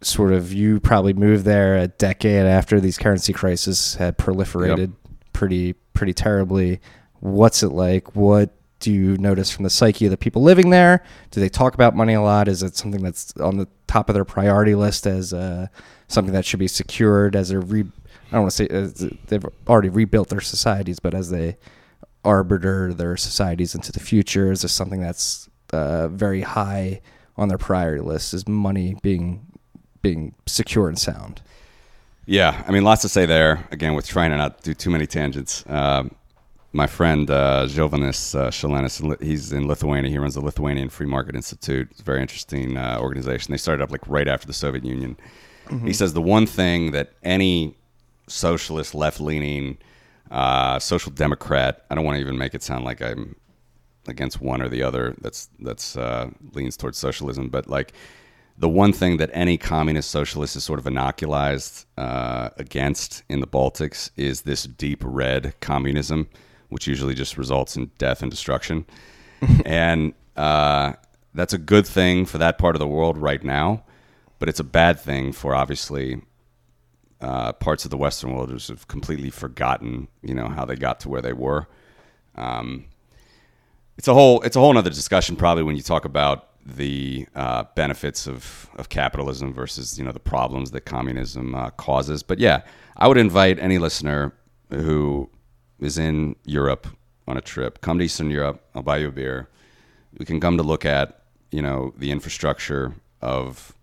sort 0.00 0.32
of, 0.32 0.52
you 0.52 0.80
probably 0.80 1.12
moved 1.12 1.44
there 1.44 1.76
a 1.76 1.88
decade 1.88 2.46
after 2.46 2.80
these 2.80 2.98
currency 2.98 3.32
crises 3.32 3.94
had 3.96 4.18
proliferated 4.18 4.92
pretty 5.32 5.74
pretty 5.92 6.12
terribly. 6.12 6.80
What's 7.20 7.62
it 7.62 7.68
like? 7.68 8.16
What 8.16 8.54
do 8.82 8.92
you 8.92 9.16
notice 9.16 9.50
from 9.50 9.62
the 9.62 9.70
psyche 9.70 10.06
of 10.06 10.10
the 10.10 10.16
people 10.16 10.42
living 10.42 10.70
there? 10.70 11.04
Do 11.30 11.40
they 11.40 11.48
talk 11.48 11.74
about 11.74 11.94
money 11.94 12.14
a 12.14 12.20
lot? 12.20 12.48
Is 12.48 12.64
it 12.64 12.76
something 12.76 13.00
that's 13.00 13.32
on 13.36 13.56
the 13.56 13.68
top 13.86 14.10
of 14.10 14.14
their 14.14 14.24
priority 14.24 14.74
list 14.74 15.06
as 15.06 15.32
uh, 15.32 15.68
something 16.08 16.34
that 16.34 16.44
should 16.44 16.58
be 16.58 16.68
secured 16.68 17.36
as 17.36 17.48
they're 17.48 17.60
re- 17.60 17.84
I 18.30 18.32
don't 18.32 18.42
want 18.42 18.52
to 18.54 18.98
say 18.98 19.16
they've 19.28 19.46
already 19.68 19.88
rebuilt 19.88 20.30
their 20.30 20.40
societies, 20.40 20.98
but 20.98 21.14
as 21.14 21.30
they 21.30 21.58
arbiter 22.24 22.92
their 22.92 23.16
societies 23.16 23.74
into 23.74 23.92
the 23.92 24.00
future, 24.00 24.50
is 24.50 24.62
this 24.62 24.72
something 24.72 25.00
that's 25.00 25.48
uh, 25.72 26.08
very 26.08 26.40
high 26.40 27.02
on 27.36 27.48
their 27.48 27.58
priority 27.58 28.02
list? 28.02 28.34
Is 28.34 28.48
money 28.48 28.96
being 29.00 29.46
being 30.02 30.34
secure 30.46 30.88
and 30.88 30.98
sound? 30.98 31.40
Yeah, 32.26 32.64
I 32.66 32.72
mean, 32.72 32.82
lots 32.82 33.02
to 33.02 33.08
say 33.08 33.26
there. 33.26 33.68
Again, 33.70 33.94
with 33.94 34.08
trying 34.08 34.30
to 34.30 34.36
not 34.36 34.62
do 34.62 34.74
too 34.74 34.90
many 34.90 35.06
tangents. 35.06 35.64
Um, 35.68 36.16
my 36.72 36.86
friend 36.86 37.30
uh, 37.30 37.66
Jovanis 37.68 38.34
uh, 38.34 38.50
Šilėnas, 38.50 39.22
he's 39.22 39.52
in 39.52 39.68
Lithuania. 39.68 40.10
He 40.10 40.18
runs 40.18 40.34
the 40.34 40.40
Lithuanian 40.40 40.88
Free 40.88 41.06
Market 41.06 41.34
Institute. 41.34 41.88
It's 41.90 42.00
a 42.00 42.04
very 42.04 42.20
interesting 42.20 42.76
uh, 42.76 42.98
organization. 43.00 43.52
They 43.52 43.58
started 43.58 43.82
up 43.82 43.90
like 43.90 44.06
right 44.08 44.28
after 44.28 44.46
the 44.46 44.52
Soviet 44.52 44.84
Union. 44.84 45.16
He 45.84 45.94
says 45.94 46.12
the 46.12 46.20
one 46.20 46.44
thing 46.44 46.90
that 46.90 47.14
any 47.22 47.76
socialist, 48.26 48.94
left-leaning, 48.94 49.78
uh, 50.30 50.78
social 50.78 51.10
democrat, 51.12 51.84
I 51.88 51.94
don't 51.94 52.04
want 52.04 52.16
to 52.16 52.20
even 52.20 52.36
make 52.36 52.54
it 52.54 52.62
sound 52.62 52.84
like 52.84 53.00
I'm 53.00 53.36
against 54.06 54.40
one 54.40 54.60
or 54.60 54.68
the 54.68 54.82
other. 54.82 55.14
That's 55.20 55.48
that's 55.60 55.96
uh, 55.96 56.30
leans 56.52 56.76
towards 56.76 56.98
socialism, 56.98 57.48
but 57.48 57.68
like 57.68 57.92
the 58.58 58.68
one 58.68 58.92
thing 58.92 59.16
that 59.16 59.30
any 59.32 59.56
communist 59.56 60.10
socialist 60.10 60.56
is 60.56 60.64
sort 60.64 60.78
of 60.78 60.84
inoculized 60.84 61.86
uh, 61.96 62.50
against 62.58 63.22
in 63.28 63.40
the 63.40 63.46
Baltics 63.46 64.10
is 64.16 64.42
this 64.42 64.64
deep 64.64 65.02
red 65.02 65.54
communism, 65.60 66.28
which 66.72 66.86
usually 66.86 67.14
just 67.14 67.36
results 67.36 67.76
in 67.76 67.90
death 67.98 68.22
and 68.22 68.30
destruction. 68.30 68.86
and 69.64 70.14
uh, 70.36 70.92
that's 71.34 71.52
a 71.52 71.58
good 71.58 71.86
thing 71.86 72.26
for 72.26 72.38
that 72.38 72.58
part 72.58 72.74
of 72.74 72.80
the 72.80 72.88
world 72.88 73.18
right 73.18 73.42
now, 73.42 73.84
but 74.38 74.48
it's 74.48 74.60
a 74.60 74.64
bad 74.64 74.98
thing 74.98 75.32
for 75.32 75.54
obviously 75.54 76.22
uh, 77.20 77.52
parts 77.52 77.84
of 77.84 77.90
the 77.90 77.96
Western 77.96 78.34
world 78.34 78.50
who 78.50 78.58
have 78.72 78.88
completely 78.88 79.30
forgotten, 79.30 80.08
you 80.22 80.34
know, 80.34 80.48
how 80.48 80.64
they 80.64 80.76
got 80.76 81.00
to 81.00 81.08
where 81.08 81.22
they 81.22 81.32
were. 81.32 81.68
Um, 82.34 82.86
it's 83.96 84.08
a 84.08 84.14
whole 84.14 84.40
it's 84.42 84.56
a 84.56 84.60
whole 84.60 84.76
other 84.76 84.90
discussion 84.90 85.36
probably 85.36 85.62
when 85.62 85.76
you 85.76 85.82
talk 85.82 86.04
about 86.04 86.48
the 86.64 87.26
uh, 87.34 87.64
benefits 87.74 88.26
of, 88.26 88.70
of 88.76 88.88
capitalism 88.88 89.52
versus 89.52 89.98
you 89.98 90.04
know 90.04 90.12
the 90.12 90.20
problems 90.20 90.70
that 90.70 90.82
communism 90.82 91.54
uh, 91.54 91.70
causes. 91.70 92.22
But 92.22 92.38
yeah, 92.38 92.62
I 92.96 93.08
would 93.08 93.18
invite 93.18 93.58
any 93.58 93.78
listener 93.78 94.34
who 94.70 95.30
is 95.82 95.98
in 95.98 96.36
Europe 96.44 96.86
on 97.26 97.36
a 97.36 97.40
trip, 97.40 97.80
come 97.80 97.98
to 97.98 98.04
Eastern 98.04 98.30
Europe. 98.30 98.64
I'll 98.74 98.82
buy 98.82 98.98
you 98.98 99.08
a 99.08 99.12
beer. 99.12 99.48
We 100.18 100.24
can 100.24 100.40
come 100.40 100.56
to 100.56 100.62
look 100.62 100.84
at 100.84 101.22
you 101.50 101.62
know 101.62 101.92
the 101.96 102.10
infrastructure 102.10 102.94
of 103.20 103.74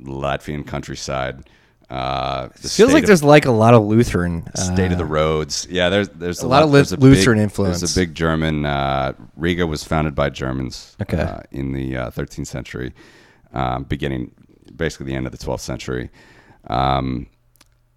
Latvian 0.00 0.66
countryside. 0.66 1.48
Uh, 1.90 2.48
Feels 2.50 2.94
like 2.94 3.02
of- 3.02 3.06
there's 3.08 3.22
like 3.22 3.44
a 3.44 3.50
lot 3.50 3.74
of 3.74 3.84
Lutheran. 3.84 4.48
state 4.54 4.92
of 4.92 4.98
the 4.98 5.04
uh, 5.04 5.08
roads. 5.08 5.66
Yeah, 5.70 5.90
there's 5.90 6.08
there's 6.08 6.42
a 6.42 6.48
lot 6.48 6.62
of 6.62 6.72
there's 6.72 6.92
a 6.92 6.96
Lutheran 6.96 7.38
big, 7.38 7.42
influence. 7.42 7.80
There's 7.80 7.96
a 7.96 8.00
big 8.00 8.14
German. 8.14 8.64
Uh, 8.64 9.12
Riga 9.36 9.66
was 9.66 9.84
founded 9.84 10.14
by 10.14 10.30
Germans. 10.30 10.96
Okay. 11.02 11.20
Uh, 11.20 11.40
in 11.50 11.72
the 11.72 11.96
uh, 11.96 12.10
13th 12.10 12.46
century, 12.46 12.94
um, 13.52 13.84
beginning 13.84 14.32
basically 14.74 15.06
the 15.06 15.14
end 15.14 15.26
of 15.26 15.32
the 15.32 15.38
12th 15.38 15.60
century. 15.60 16.08
Um, 16.68 17.26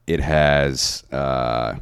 it 0.07 0.19
has 0.19 1.03
uh, 1.11 1.75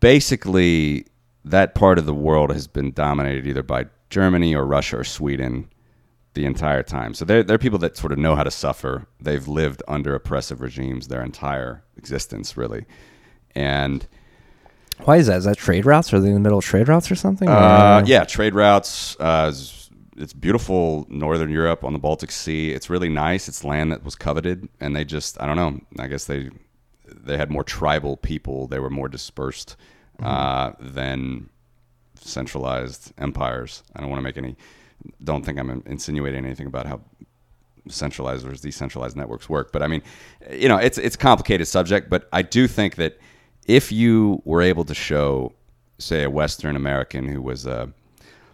basically 0.00 1.06
that 1.44 1.74
part 1.74 1.98
of 1.98 2.06
the 2.06 2.14
world 2.14 2.50
has 2.52 2.66
been 2.66 2.92
dominated 2.92 3.46
either 3.46 3.62
by 3.62 3.86
Germany 4.10 4.54
or 4.54 4.66
Russia 4.66 4.98
or 4.98 5.04
Sweden 5.04 5.68
the 6.34 6.44
entire 6.44 6.82
time. 6.82 7.14
So 7.14 7.24
they're, 7.24 7.42
they're 7.42 7.58
people 7.58 7.78
that 7.80 7.96
sort 7.96 8.12
of 8.12 8.18
know 8.18 8.36
how 8.36 8.42
to 8.42 8.50
suffer. 8.50 9.06
They've 9.20 9.46
lived 9.46 9.82
under 9.88 10.14
oppressive 10.14 10.60
regimes 10.60 11.08
their 11.08 11.22
entire 11.22 11.82
existence, 11.96 12.56
really. 12.56 12.84
And 13.54 14.06
Why 15.04 15.16
is 15.16 15.26
that? 15.26 15.38
Is 15.38 15.44
that 15.44 15.56
trade 15.58 15.86
routes? 15.86 16.12
Are 16.12 16.20
they 16.20 16.28
in 16.28 16.34
the 16.34 16.40
middle 16.40 16.58
of 16.58 16.64
trade 16.64 16.88
routes 16.88 17.10
or 17.10 17.14
something? 17.14 17.48
uh, 17.48 18.02
Or- 18.04 18.08
yeah, 18.08 18.24
trade 18.24 18.54
routes. 18.54 19.16
Uh, 19.18 19.48
it's, 19.52 19.90
it's 20.16 20.32
beautiful 20.32 21.06
northern 21.08 21.50
Europe 21.50 21.82
on 21.82 21.92
the 21.94 21.98
Baltic 21.98 22.30
Sea. 22.30 22.70
It's 22.72 22.88
really 22.90 23.08
nice. 23.08 23.48
It's 23.48 23.64
land 23.64 23.90
that 23.90 24.04
was 24.04 24.14
coveted, 24.14 24.68
and 24.78 24.94
they 24.94 25.04
just 25.04 25.40
I 25.40 25.46
don't 25.46 25.56
know. 25.56 25.80
I 25.98 26.06
guess 26.08 26.26
they 26.26 26.50
they 27.14 27.36
had 27.36 27.50
more 27.50 27.64
tribal 27.64 28.16
people. 28.16 28.66
They 28.66 28.78
were 28.78 28.90
more 28.90 29.08
dispersed 29.08 29.76
uh, 30.22 30.72
than 30.78 31.48
centralized 32.14 33.12
empires. 33.18 33.82
I 33.94 34.00
don't 34.00 34.10
want 34.10 34.18
to 34.18 34.24
make 34.24 34.36
any. 34.36 34.56
Don't 35.24 35.44
think 35.44 35.58
I'm 35.58 35.82
insinuating 35.86 36.44
anything 36.44 36.66
about 36.66 36.86
how 36.86 37.00
centralized 37.88 38.44
versus 38.44 38.60
decentralized 38.60 39.16
networks 39.16 39.48
work. 39.48 39.72
But 39.72 39.82
I 39.82 39.86
mean, 39.86 40.02
you 40.52 40.68
know, 40.68 40.76
it's 40.76 40.98
it's 40.98 41.14
a 41.14 41.18
complicated 41.18 41.66
subject. 41.66 42.10
But 42.10 42.28
I 42.32 42.42
do 42.42 42.66
think 42.68 42.96
that 42.96 43.18
if 43.66 43.90
you 43.90 44.42
were 44.44 44.62
able 44.62 44.84
to 44.84 44.94
show, 44.94 45.52
say, 45.98 46.24
a 46.24 46.30
Western 46.30 46.76
American 46.76 47.26
who 47.26 47.40
was 47.40 47.66
a 47.66 47.92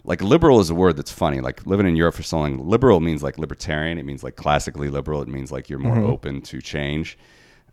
like 0.05 0.23
liberal 0.23 0.61
is 0.61 0.71
a 0.71 0.75
word 0.75 0.97
that's 0.97 1.11
funny. 1.11 1.41
Like 1.41 1.67
living 1.67 1.87
in 1.87 1.97
Europe 1.97 2.15
for 2.15 2.23
so 2.23 2.39
long, 2.39 2.69
liberal 2.69 3.01
means 3.01 3.23
like 3.23 3.39
libertarian. 3.39 3.99
It 3.99 4.05
means 4.05 4.23
like 4.23 4.37
classically 4.37 4.89
liberal. 4.89 5.21
It 5.21 5.29
means 5.29 5.51
like 5.51 5.69
you're 5.69 5.81
more 5.81 5.99
open 5.99 6.43
to 6.43 6.61
change. 6.61 7.19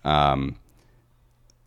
Um, 0.03 0.57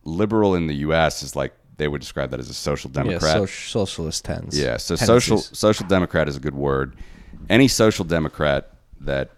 liberal 0.07 0.55
in 0.55 0.67
the 0.67 0.77
U.S. 0.77 1.23
is 1.23 1.37
like 1.37 1.53
they 1.77 1.89
would 1.89 2.01
describe 2.01 2.31
that 2.31 2.41
as 2.41 2.49
a 2.49 2.55
social 2.55 2.91
yeah, 2.95 3.03
democrat. 3.03 3.37
so- 3.37 3.47
socialist 3.47 4.25
tends. 4.25 4.59
Yeah, 4.59 4.77
so 4.77 4.97
social 4.97 5.39
social 5.39 5.87
democrat 5.87 6.29
is 6.29 6.37
a 6.37 6.41
good 6.41 6.55
word. 6.55 6.97
Any 7.49 7.69
social 7.69 8.05
democrat 8.05 8.71
that 9.01 9.31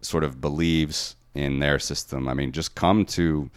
sort 0.00 0.24
of 0.24 0.40
believes 0.40 1.16
in 1.34 1.60
their 1.60 1.78
system, 1.78 2.28
I 2.28 2.34
mean, 2.34 2.52
just 2.52 2.74
come 2.74 3.04
to 3.06 3.50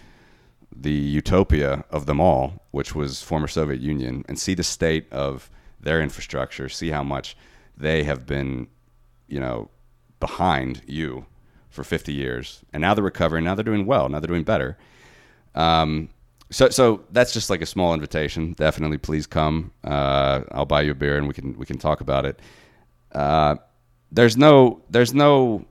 the 0.75 0.91
utopia 0.91 1.83
of 1.89 2.05
them 2.05 2.19
all, 2.19 2.61
which 2.71 2.93
was 2.93 3.21
former 3.21 3.47
Soviet 3.47 3.81
Union, 3.81 4.23
and 4.27 4.37
see 4.37 4.53
the 4.53 4.63
state 4.63 5.11
of 5.11 5.49
their 5.79 6.01
infrastructure, 6.01 6.69
see 6.69 6.89
how 6.89 7.03
much 7.03 7.35
they 7.75 8.03
have 8.03 8.25
been, 8.25 8.67
you 9.27 9.39
know, 9.39 9.69
behind 10.19 10.81
you 10.85 11.25
for 11.69 11.83
50 11.83 12.13
years, 12.13 12.63
and 12.73 12.81
now 12.81 12.93
they're 12.93 13.03
recovering. 13.03 13.45
Now 13.45 13.55
they're 13.55 13.63
doing 13.63 13.85
well. 13.85 14.09
Now 14.09 14.19
they're 14.19 14.27
doing 14.27 14.43
better. 14.43 14.77
Um, 15.55 16.09
so, 16.51 16.69
so 16.69 17.05
that's 17.11 17.33
just 17.33 17.49
like 17.49 17.61
a 17.61 17.65
small 17.65 17.93
invitation. 17.93 18.53
Definitely, 18.53 18.97
please 18.97 19.27
come. 19.27 19.71
Uh, 19.83 20.41
I'll 20.51 20.65
buy 20.65 20.81
you 20.81 20.91
a 20.91 20.95
beer 20.95 21.17
and 21.17 21.27
we 21.27 21.33
can 21.33 21.57
we 21.57 21.65
can 21.65 21.77
talk 21.77 22.01
about 22.01 22.25
it. 22.25 22.39
Uh, 23.11 23.55
there's 24.11 24.35
no 24.35 24.81
there's 24.89 25.13
no 25.13 25.65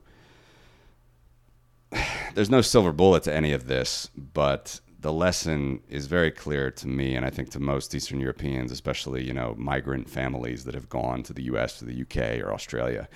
there's 2.33 2.49
no 2.49 2.61
silver 2.61 2.93
bullet 2.93 3.23
to 3.23 3.33
any 3.33 3.51
of 3.51 3.67
this, 3.67 4.09
but 4.15 4.79
the 5.01 5.13
lesson 5.13 5.81
is 5.89 6.07
very 6.07 6.31
clear 6.31 6.71
to 6.71 6.87
me, 6.87 7.15
and 7.15 7.25
I 7.25 7.29
think 7.29 7.49
to 7.51 7.59
most 7.59 7.95
Eastern 7.95 8.19
Europeans, 8.19 8.71
especially 8.71 9.23
you 9.25 9.33
know 9.33 9.55
migrant 9.57 10.09
families 10.09 10.63
that 10.63 10.75
have 10.75 10.89
gone 10.89 11.23
to 11.23 11.33
the 11.33 11.43
U.S., 11.43 11.79
to 11.79 11.85
the 11.85 11.95
U.K. 11.95 12.41
or 12.41 12.53
Australia, 12.53 13.07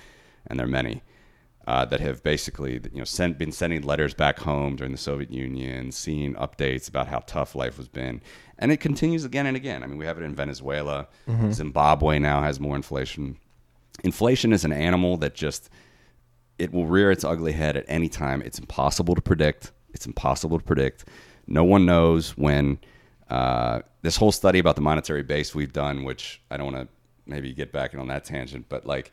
and 0.46 0.58
there 0.58 0.66
are 0.66 0.70
many 0.70 1.02
uh, 1.66 1.84
that 1.86 2.00
have 2.00 2.22
basically 2.22 2.74
you 2.92 2.98
know 2.98 3.04
sent, 3.04 3.38
been 3.38 3.52
sending 3.52 3.82
letters 3.82 4.14
back 4.14 4.38
home 4.38 4.76
during 4.76 4.92
the 4.92 4.98
Soviet 4.98 5.30
Union, 5.30 5.92
seeing 5.92 6.34
updates 6.34 6.88
about 6.88 7.08
how 7.08 7.20
tough 7.26 7.54
life 7.54 7.76
has 7.76 7.88
been, 7.88 8.20
and 8.58 8.70
it 8.72 8.78
continues 8.78 9.24
again 9.24 9.46
and 9.46 9.56
again. 9.56 9.82
I 9.82 9.86
mean, 9.86 9.98
we 9.98 10.06
have 10.06 10.18
it 10.18 10.24
in 10.24 10.34
Venezuela, 10.34 11.08
Zimbabwe 11.52 12.18
now 12.18 12.42
has 12.42 12.60
more 12.60 12.76
inflation. 12.76 13.38
Inflation 14.02 14.52
is 14.52 14.64
an 14.64 14.72
animal 14.72 15.16
that 15.18 15.34
just 15.34 15.70
it 16.58 16.72
will 16.72 16.86
rear 16.86 17.10
its 17.10 17.24
ugly 17.24 17.52
head 17.52 17.76
at 17.76 17.84
any 17.88 18.08
time. 18.08 18.42
It's 18.42 18.58
impossible 18.58 19.14
to 19.14 19.22
predict. 19.22 19.72
It's 19.92 20.06
impossible 20.06 20.58
to 20.58 20.64
predict. 20.64 21.04
No 21.46 21.64
one 21.64 21.86
knows 21.86 22.36
when. 22.36 22.78
Uh, 23.30 23.80
this 24.02 24.16
whole 24.16 24.30
study 24.30 24.58
about 24.58 24.76
the 24.76 24.82
monetary 24.82 25.22
base 25.22 25.54
we've 25.54 25.72
done, 25.72 26.04
which 26.04 26.42
I 26.50 26.58
don't 26.58 26.72
want 26.72 26.86
to 26.86 26.94
maybe 27.26 27.54
get 27.54 27.72
back 27.72 27.94
in 27.94 27.98
on 28.00 28.08
that 28.08 28.24
tangent, 28.24 28.66
but 28.68 28.84
like 28.86 29.10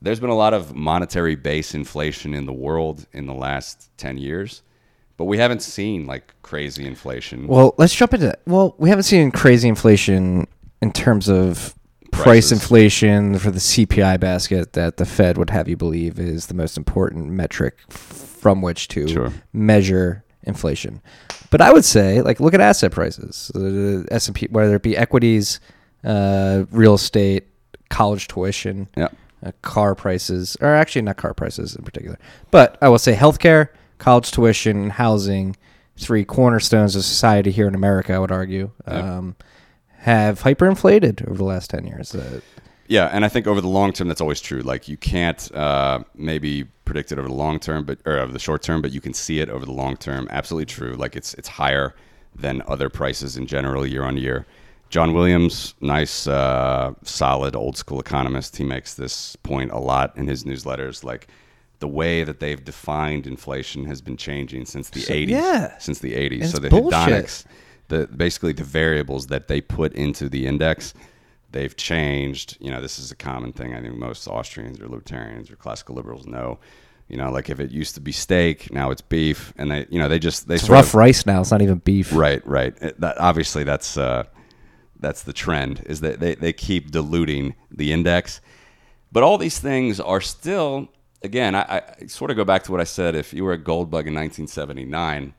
there's 0.00 0.20
been 0.20 0.30
a 0.30 0.36
lot 0.36 0.54
of 0.54 0.74
monetary 0.74 1.34
base 1.34 1.74
inflation 1.74 2.34
in 2.34 2.46
the 2.46 2.52
world 2.52 3.06
in 3.12 3.26
the 3.26 3.34
last 3.34 3.90
10 3.98 4.18
years, 4.18 4.62
but 5.16 5.24
we 5.24 5.38
haven't 5.38 5.62
seen 5.62 6.06
like 6.06 6.34
crazy 6.42 6.86
inflation. 6.86 7.46
Well, 7.46 7.74
let's 7.78 7.94
jump 7.94 8.14
into 8.14 8.26
that. 8.26 8.40
Well, 8.46 8.74
we 8.78 8.88
haven't 8.90 9.04
seen 9.04 9.30
crazy 9.30 9.68
inflation 9.68 10.46
in 10.80 10.92
terms 10.92 11.28
of 11.28 11.74
price 12.12 12.50
inflation 12.52 13.38
for 13.38 13.50
the 13.50 13.58
CPI 13.58 14.18
basket 14.20 14.72
that 14.72 14.96
the 14.96 15.04
Fed 15.04 15.36
would 15.36 15.50
have 15.50 15.68
you 15.68 15.76
believe 15.76 16.18
is 16.18 16.46
the 16.46 16.54
most 16.54 16.76
important 16.76 17.26
metric 17.30 17.76
from 17.90 18.62
which 18.62 18.88
to 18.88 19.06
Sure. 19.08 19.32
measure 19.52 20.24
inflation. 20.44 21.02
But 21.50 21.60
I 21.60 21.72
would 21.72 21.84
say, 21.84 22.20
like, 22.22 22.40
look 22.40 22.54
at 22.54 22.60
asset 22.60 22.92
prices, 22.92 23.50
the 23.54 24.06
S 24.10 24.26
and 24.28 24.34
P, 24.36 24.46
whether 24.50 24.74
it 24.76 24.82
be 24.82 24.96
equities, 24.96 25.60
uh, 26.04 26.64
real 26.70 26.94
estate, 26.94 27.44
college 27.90 28.28
tuition, 28.28 28.88
yeah. 28.96 29.08
Uh, 29.44 29.52
car 29.62 29.94
prices, 29.94 30.56
or 30.60 30.74
actually 30.74 31.02
not 31.02 31.16
car 31.16 31.34
prices 31.34 31.76
in 31.76 31.84
particular, 31.84 32.18
but 32.50 32.78
I 32.82 32.88
will 32.88 32.98
say 32.98 33.14
healthcare, 33.14 33.68
college 33.98 34.30
tuition, 34.30 34.90
housing, 34.90 35.56
three 35.96 36.24
cornerstones 36.24 36.96
of 36.96 37.04
society 37.04 37.50
here 37.50 37.68
in 37.68 37.74
America. 37.74 38.14
I 38.14 38.18
would 38.18 38.32
argue 38.32 38.70
um, 38.86 39.36
have 39.98 40.40
hyperinflated 40.42 41.26
over 41.28 41.38
the 41.38 41.44
last 41.44 41.70
ten 41.70 41.86
years. 41.86 42.14
Uh, 42.14 42.40
Yeah, 42.88 43.10
and 43.12 43.22
I 43.24 43.28
think 43.28 43.46
over 43.46 43.60
the 43.60 43.68
long 43.68 43.92
term, 43.92 44.08
that's 44.08 44.22
always 44.22 44.40
true. 44.40 44.62
Like 44.62 44.88
you 44.88 44.96
can't 44.96 45.54
uh, 45.54 46.00
maybe 46.14 46.64
predict 46.86 47.12
it 47.12 47.18
over 47.18 47.28
the 47.28 47.34
long 47.34 47.60
term, 47.60 47.84
but 47.84 47.98
or 48.06 48.18
over 48.18 48.32
the 48.32 48.38
short 48.38 48.62
term, 48.62 48.80
but 48.80 48.92
you 48.92 49.00
can 49.00 49.12
see 49.12 49.40
it 49.40 49.50
over 49.50 49.66
the 49.66 49.72
long 49.72 49.96
term. 49.96 50.26
Absolutely 50.30 50.66
true. 50.66 50.94
Like 50.94 51.14
it's 51.14 51.34
it's 51.34 51.48
higher 51.48 51.94
than 52.34 52.62
other 52.66 52.88
prices 52.88 53.36
in 53.36 53.46
general 53.46 53.86
year 53.86 54.04
on 54.04 54.16
year. 54.16 54.46
John 54.90 55.12
Williams, 55.12 55.74
nice, 55.80 56.26
uh, 56.26 56.94
solid, 57.02 57.54
old 57.54 57.76
school 57.76 58.00
economist. 58.00 58.56
He 58.56 58.64
makes 58.64 58.94
this 58.94 59.36
point 59.36 59.70
a 59.70 59.78
lot 59.78 60.16
in 60.16 60.26
his 60.26 60.44
newsletters. 60.44 61.04
Like 61.04 61.28
the 61.80 61.88
way 61.88 62.24
that 62.24 62.40
they've 62.40 62.64
defined 62.64 63.26
inflation 63.26 63.84
has 63.84 64.00
been 64.00 64.16
changing 64.16 64.64
since 64.64 64.90
the 64.90 65.00
So- 65.00 65.12
80s. 65.12 65.28
yeah. 65.28 65.78
Since 65.78 65.98
the 65.98 66.14
80s. 66.14 66.42
It's 66.42 66.52
so 66.52 66.58
the 66.58 66.70
bullshit. 66.70 66.98
hedonics, 66.98 67.44
the 67.88 68.06
basically 68.08 68.52
the 68.52 68.64
variables 68.64 69.26
that 69.28 69.48
they 69.48 69.60
put 69.60 69.92
into 69.94 70.28
the 70.28 70.46
index 70.46 70.94
they've 71.50 71.74
changed 71.78 72.58
you 72.60 72.70
know 72.70 72.82
this 72.82 72.98
is 72.98 73.10
a 73.10 73.16
common 73.16 73.54
thing 73.54 73.72
i 73.74 73.80
think 73.80 73.94
most 73.96 74.28
austrians 74.28 74.78
or 74.82 74.86
libertarians 74.86 75.50
or 75.50 75.56
classical 75.56 75.94
liberals 75.94 76.26
know 76.26 76.58
you 77.08 77.16
know 77.16 77.30
like 77.32 77.48
if 77.48 77.58
it 77.58 77.70
used 77.70 77.94
to 77.94 78.02
be 78.02 78.12
steak 78.12 78.70
now 78.70 78.90
it's 78.90 79.00
beef 79.00 79.54
and 79.56 79.70
they 79.70 79.86
you 79.88 79.98
know 79.98 80.08
they 80.08 80.18
just 80.18 80.46
they 80.46 80.56
it's 80.56 80.68
rough 80.68 80.88
of, 80.88 80.94
rice 80.96 81.24
now. 81.24 81.40
It's 81.40 81.50
not 81.50 81.62
even 81.62 81.78
beef. 81.78 82.12
right 82.14 82.46
right 82.46 82.76
It- 82.82 83.00
that 83.00 83.18
obviously 83.18 83.64
that's 83.64 83.96
uh 83.96 84.24
that's 85.00 85.22
the 85.22 85.32
trend 85.32 85.82
is 85.86 86.00
that 86.00 86.20
they, 86.20 86.34
they 86.34 86.52
keep 86.52 86.90
diluting 86.90 87.54
the 87.70 87.92
index 87.92 88.40
but 89.12 89.22
all 89.22 89.38
these 89.38 89.58
things 89.58 90.00
are 90.00 90.20
still 90.20 90.88
again 91.22 91.54
I, 91.54 91.82
I 92.02 92.06
sort 92.06 92.30
of 92.30 92.36
go 92.36 92.44
back 92.44 92.62
to 92.64 92.72
what 92.72 92.80
i 92.80 92.84
said 92.84 93.14
if 93.14 93.32
you 93.32 93.44
were 93.44 93.52
a 93.52 93.58
gold 93.58 93.90
bug 93.90 94.06
in 94.06 94.14
1979 94.14 95.34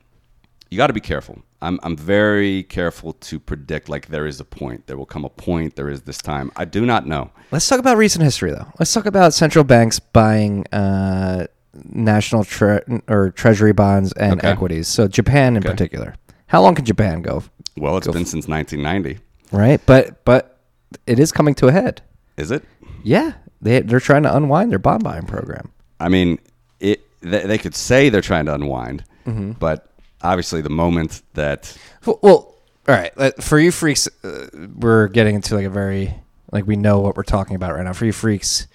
you 0.70 0.76
got 0.76 0.86
to 0.86 0.92
be 0.92 1.00
careful. 1.00 1.42
I'm, 1.60 1.80
I'm 1.82 1.96
very 1.96 2.62
careful 2.62 3.14
to 3.14 3.40
predict 3.40 3.88
like 3.88 4.06
there 4.06 4.24
is 4.24 4.38
a 4.38 4.44
point. 4.44 4.86
There 4.86 4.96
will 4.96 5.04
come 5.04 5.24
a 5.24 5.28
point. 5.28 5.74
There 5.74 5.88
is 5.88 6.02
this 6.02 6.18
time. 6.18 6.52
I 6.54 6.64
do 6.64 6.86
not 6.86 7.08
know. 7.08 7.32
Let's 7.50 7.68
talk 7.68 7.80
about 7.80 7.96
recent 7.96 8.22
history, 8.22 8.52
though. 8.52 8.68
Let's 8.78 8.92
talk 8.94 9.04
about 9.04 9.34
central 9.34 9.64
banks 9.64 9.98
buying 9.98 10.64
uh, 10.72 11.48
national 11.74 12.44
tre- 12.44 12.82
or 13.08 13.30
treasury 13.32 13.72
bonds 13.72 14.12
and 14.12 14.34
Okay. 14.38 14.46
equities. 14.48 14.86
So 14.86 15.08
Japan, 15.08 15.56
in 15.56 15.64
Okay. 15.64 15.70
particular. 15.72 16.14
How 16.46 16.62
long 16.62 16.76
can 16.76 16.84
Japan 16.84 17.20
go? 17.20 17.42
Well, 17.76 17.96
it's 17.96 18.06
Go 18.06 18.12
been 18.12 18.22
f- 18.22 18.28
since 18.28 18.46
1990. 18.46 19.18
Right, 19.52 19.80
but 19.86 20.24
but 20.24 20.58
it 21.06 21.18
is 21.18 21.32
coming 21.32 21.54
to 21.56 21.68
a 21.68 21.72
head. 21.72 22.02
Is 22.36 22.50
it? 22.50 22.64
Yeah, 23.02 23.32
They 23.60 23.80
they're 23.80 24.00
trying 24.00 24.22
to 24.24 24.34
unwind 24.36 24.70
their 24.70 24.78
bond 24.78 25.02
buying 25.04 25.26
program. 25.26 25.70
I 25.98 26.08
mean, 26.08 26.38
it. 26.78 27.00
They, 27.20 27.46
they 27.46 27.58
could 27.58 27.74
say 27.74 28.08
they're 28.08 28.20
trying 28.22 28.46
to 28.46 28.54
unwind, 28.54 29.04
Mm-hmm. 29.26 29.52
but 29.52 29.86
obviously, 30.22 30.60
the 30.62 30.70
moment 30.70 31.22
that 31.34 31.76
Well, 32.06 32.18
well 32.22 32.54
all 32.88 32.94
right. 32.94 33.12
For 33.42 33.58
you 33.58 33.70
freaks, 33.70 34.08
uh, 34.24 34.46
we're 34.76 35.08
getting 35.08 35.34
into 35.34 35.54
like 35.54 35.66
a 35.66 35.70
very 35.70 36.14
like 36.52 36.66
we 36.66 36.76
know 36.76 37.00
what 37.00 37.16
we're 37.16 37.22
talking 37.22 37.56
about 37.56 37.74
right 37.74 37.84
now. 37.84 37.92
For 37.92 38.06
you 38.06 38.12
freaks 38.12 38.66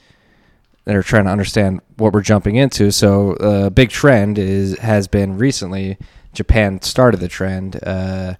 that 0.85 0.95
are 0.95 1.01
trying 1.03 1.25
to 1.25 1.31
understand 1.31 1.81
what 1.97 2.13
we're 2.13 2.21
jumping 2.21 2.55
into, 2.57 2.91
so 2.91 3.35
a 3.39 3.65
uh, 3.65 3.69
big 3.69 3.89
trend 3.89 4.37
is 4.37 4.77
has 4.79 5.07
been 5.07 5.37
recently. 5.37 5.97
Japan 6.33 6.81
started 6.81 7.19
the 7.19 7.27
trend. 7.29 7.79
Uh, 7.81 8.35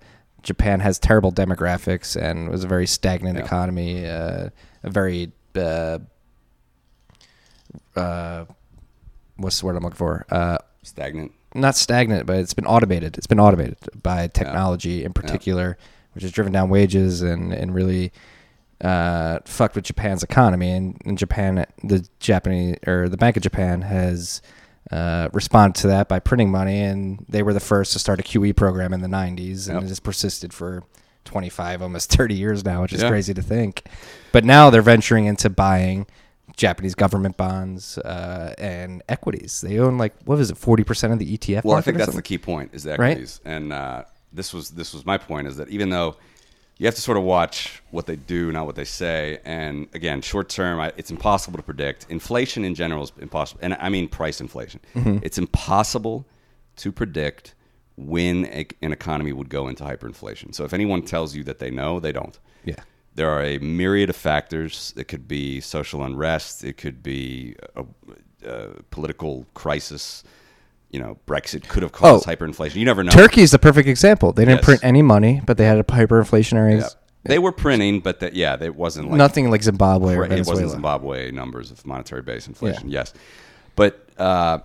Japan 0.46 0.80
has 0.80 0.98
terrible 1.00 1.32
demographics 1.34 2.16
and 2.16 2.50
was 2.50 2.64
a 2.64 2.68
very 2.68 2.88
stagnant 2.88 3.38
Yeah. 3.38 3.44
economy. 3.44 4.06
Uh, 4.08 4.50
a 4.84 4.90
very 4.90 5.32
uh, 5.58 6.00
uh, 7.96 8.46
what's 9.38 9.60
the 9.60 9.66
word 9.66 9.76
I'm 9.76 9.84
looking 9.84 9.98
for? 9.98 10.26
Uh, 10.30 10.58
stagnant. 10.84 11.32
not 11.54 11.76
stagnant, 11.76 12.26
but 12.26 12.38
it's 12.38 12.54
been 12.54 12.66
automated. 12.68 13.18
It's 13.18 13.28
been 13.28 13.40
automated 13.40 13.78
by 14.04 14.28
technology 14.28 15.04
in 15.04 15.14
particular, 15.14 15.78
which 16.14 16.22
has 16.24 16.32
driven 16.32 16.54
down 16.54 16.70
wages 16.70 17.22
and 17.22 17.52
and 17.54 17.74
really 17.74 18.12
uh, 18.82 19.40
fucked 19.46 19.76
with 19.76 19.86
Japan's 19.86 20.22
economy. 20.24 20.72
And 20.72 21.02
in 21.06 21.16
Japan, 21.18 21.66
the 21.84 22.08
Japanese 22.20 22.78
or 22.86 23.10
the 23.10 23.18
Bank 23.18 23.38
of 23.38 23.44
Japan 23.44 23.82
has 23.84 24.42
uh, 24.92 25.30
responded 25.34 25.80
to 25.82 25.88
that 25.88 26.08
by 26.08 26.20
printing 26.20 26.52
money, 26.52 26.82
and 26.82 27.26
they 27.28 27.44
were 27.44 27.54
the 27.54 27.60
first 27.60 27.94
to 27.94 28.00
start 28.00 28.20
a 28.20 28.24
QE 28.24 28.56
program 28.56 28.94
in 28.94 29.02
the 29.02 29.08
'90s, 29.08 29.68
and 29.68 29.76
Yep. 29.76 29.84
it 29.84 29.88
has 29.90 30.00
persisted 30.00 30.54
for 30.54 30.84
25, 31.26 31.82
almost 31.82 32.12
30 32.12 32.36
years 32.36 32.64
now, 32.64 32.82
which 32.84 32.94
is 32.94 33.02
Yeah. 33.02 33.10
crazy 33.10 33.34
to 33.34 33.42
think. 33.42 33.84
But 34.32 34.46
now 34.46 34.70
they're 34.70 34.82
venturing 34.82 35.26
into 35.26 35.50
buying. 35.50 36.06
Japanese 36.56 36.96
government 36.96 37.36
bonds 37.36 37.98
uh, 37.98 38.54
and 38.58 39.04
equities. 39.10 39.60
They 39.60 39.78
own 39.80 39.98
like 39.98 40.14
what 40.24 40.38
was 40.38 40.52
it, 40.52 40.58
forty 40.58 40.84
percent 40.86 41.12
of 41.12 41.20
the 41.20 41.38
ETF. 41.38 41.66
Well, 41.66 41.76
I 41.76 41.82
think 41.82 41.98
that's 41.98 42.16
the 42.16 42.22
key 42.22 42.38
point 42.38 42.70
is 42.74 42.84
the 42.84 42.96
Right? 42.96 43.10
equities, 43.12 43.42
and 43.44 43.74
uh, 43.74 44.04
this 44.32 44.54
was 44.54 44.70
this 44.70 44.94
was 44.94 45.06
my 45.06 45.18
point 45.18 45.48
is 45.48 45.58
that 45.58 45.68
even 45.70 45.90
though 45.90 46.16
you 46.78 46.86
have 46.86 46.96
to 46.96 47.02
sort 47.02 47.18
of 47.18 47.24
watch 47.24 47.82
what 47.92 48.06
they 48.06 48.16
do, 48.16 48.52
not 48.52 48.66
what 48.66 48.76
they 48.76 48.86
say, 48.86 49.40
and 49.46 49.88
again, 49.94 50.22
short 50.22 50.50
term, 50.50 50.80
I- 50.80 50.94
it's 50.98 51.12
impossible 51.12 51.58
to 51.58 51.64
predict. 51.64 52.06
Inflation 52.10 52.66
in 52.66 52.76
general 52.76 53.04
is 53.04 53.12
impossible, 53.20 53.62
and 53.64 53.76
I 53.80 53.90
mean 53.90 54.08
price 54.08 54.42
inflation. 54.42 54.82
Mm-hmm. 54.96 55.20
It's 55.24 55.38
impossible 55.38 56.26
to 56.78 56.92
predict 56.92 57.56
when 57.98 58.46
a, 58.48 58.68
an 58.82 58.92
economy 58.92 59.32
would 59.32 59.48
go 59.50 59.68
into 59.70 59.84
hyperinflation. 59.84 60.54
So 60.54 60.66
if 60.66 60.74
anyone 60.74 61.02
tells 61.02 61.34
you 61.34 61.44
that 61.46 61.60
they 61.60 61.72
know, 61.72 62.00
they 62.02 62.12
don't. 62.12 62.38
Yeah. 62.66 62.76
There 63.14 63.30
are 63.30 63.42
a 63.42 63.58
myriad 63.60 64.10
of 64.10 64.18
factors. 64.18 64.94
It 64.98 65.08
could 65.08 65.26
be 65.28 65.62
social 65.62 66.04
unrest. 66.04 66.66
It 66.66 66.76
could 66.76 67.02
be 67.02 67.56
a, 67.78 67.86
a 68.46 68.68
political 68.92 69.46
crisis. 69.54 70.26
You 70.96 71.02
know, 71.02 71.18
Brexit 71.28 71.68
could 71.68 71.84
have 71.84 71.92
caused 71.92 72.26
Oh. 72.26 72.32
hyperinflation. 72.32 72.76
You 72.76 72.86
never 72.86 73.04
know. 73.04 73.12
Turkey 73.12 73.42
is 73.42 73.52
the 73.52 73.60
perfect 73.60 73.90
example. 73.90 74.32
They 74.32 74.46
didn't 74.46 74.60
Yes. 74.60 74.64
print 74.66 74.80
any 74.82 75.02
money, 75.02 75.42
but 75.46 75.58
they 75.58 75.66
had 75.66 75.78
a 75.78 75.84
hyperinflationary. 75.84 76.80
Yeah. 76.80 76.88
They 77.26 77.38
were 77.38 77.52
printing, 77.52 78.00
but 78.00 78.22
that 78.22 78.34
yeah, 78.34 78.56
it 78.62 78.78
wasn't 78.78 79.10
like 79.10 79.18
nothing 79.18 79.52
like 79.52 79.62
Zimbabwe 79.62 80.16
Right, 80.16 80.32
it 80.32 80.48
wasn't 80.48 80.70
Zimbabwe 80.72 81.32
numbers 81.32 81.70
of 81.70 81.86
monetary 81.86 82.22
base 82.22 82.48
inflation. 82.48 82.90
Yes, 82.90 83.14
but 83.76 84.08
uh, 84.18 84.60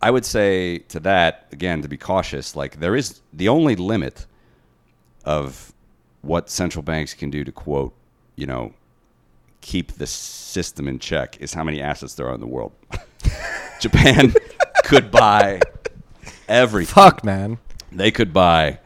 I 0.00 0.10
would 0.10 0.24
say 0.24 0.78
to 0.88 1.00
that 1.00 1.48
again 1.52 1.82
to 1.82 1.88
be 1.88 1.98
cautious. 1.98 2.56
Like 2.56 2.80
there 2.80 2.96
is 2.96 3.20
the 3.34 3.50
only 3.50 3.76
limit 3.76 4.24
of 5.26 5.74
what 6.22 6.48
central 6.48 6.82
banks 6.82 7.12
can 7.12 7.28
do 7.28 7.44
to 7.44 7.52
quote, 7.52 7.92
you 8.36 8.46
know, 8.46 8.72
keep 9.60 9.92
the 9.98 10.06
system 10.06 10.88
in 10.88 10.98
check 10.98 11.36
is 11.40 11.52
how 11.52 11.62
many 11.62 11.82
assets 11.82 12.14
there 12.14 12.26
are 12.28 12.34
in 12.34 12.40
the 12.40 12.46
world. 12.46 12.72
Japan 13.80 14.32
could 14.84 15.10
buy 15.10 15.60
everything 16.48 16.94
Fuck, 16.94 17.24
man. 17.24 17.58
they 17.90 18.10
could 18.10 18.32
buy 18.32 18.78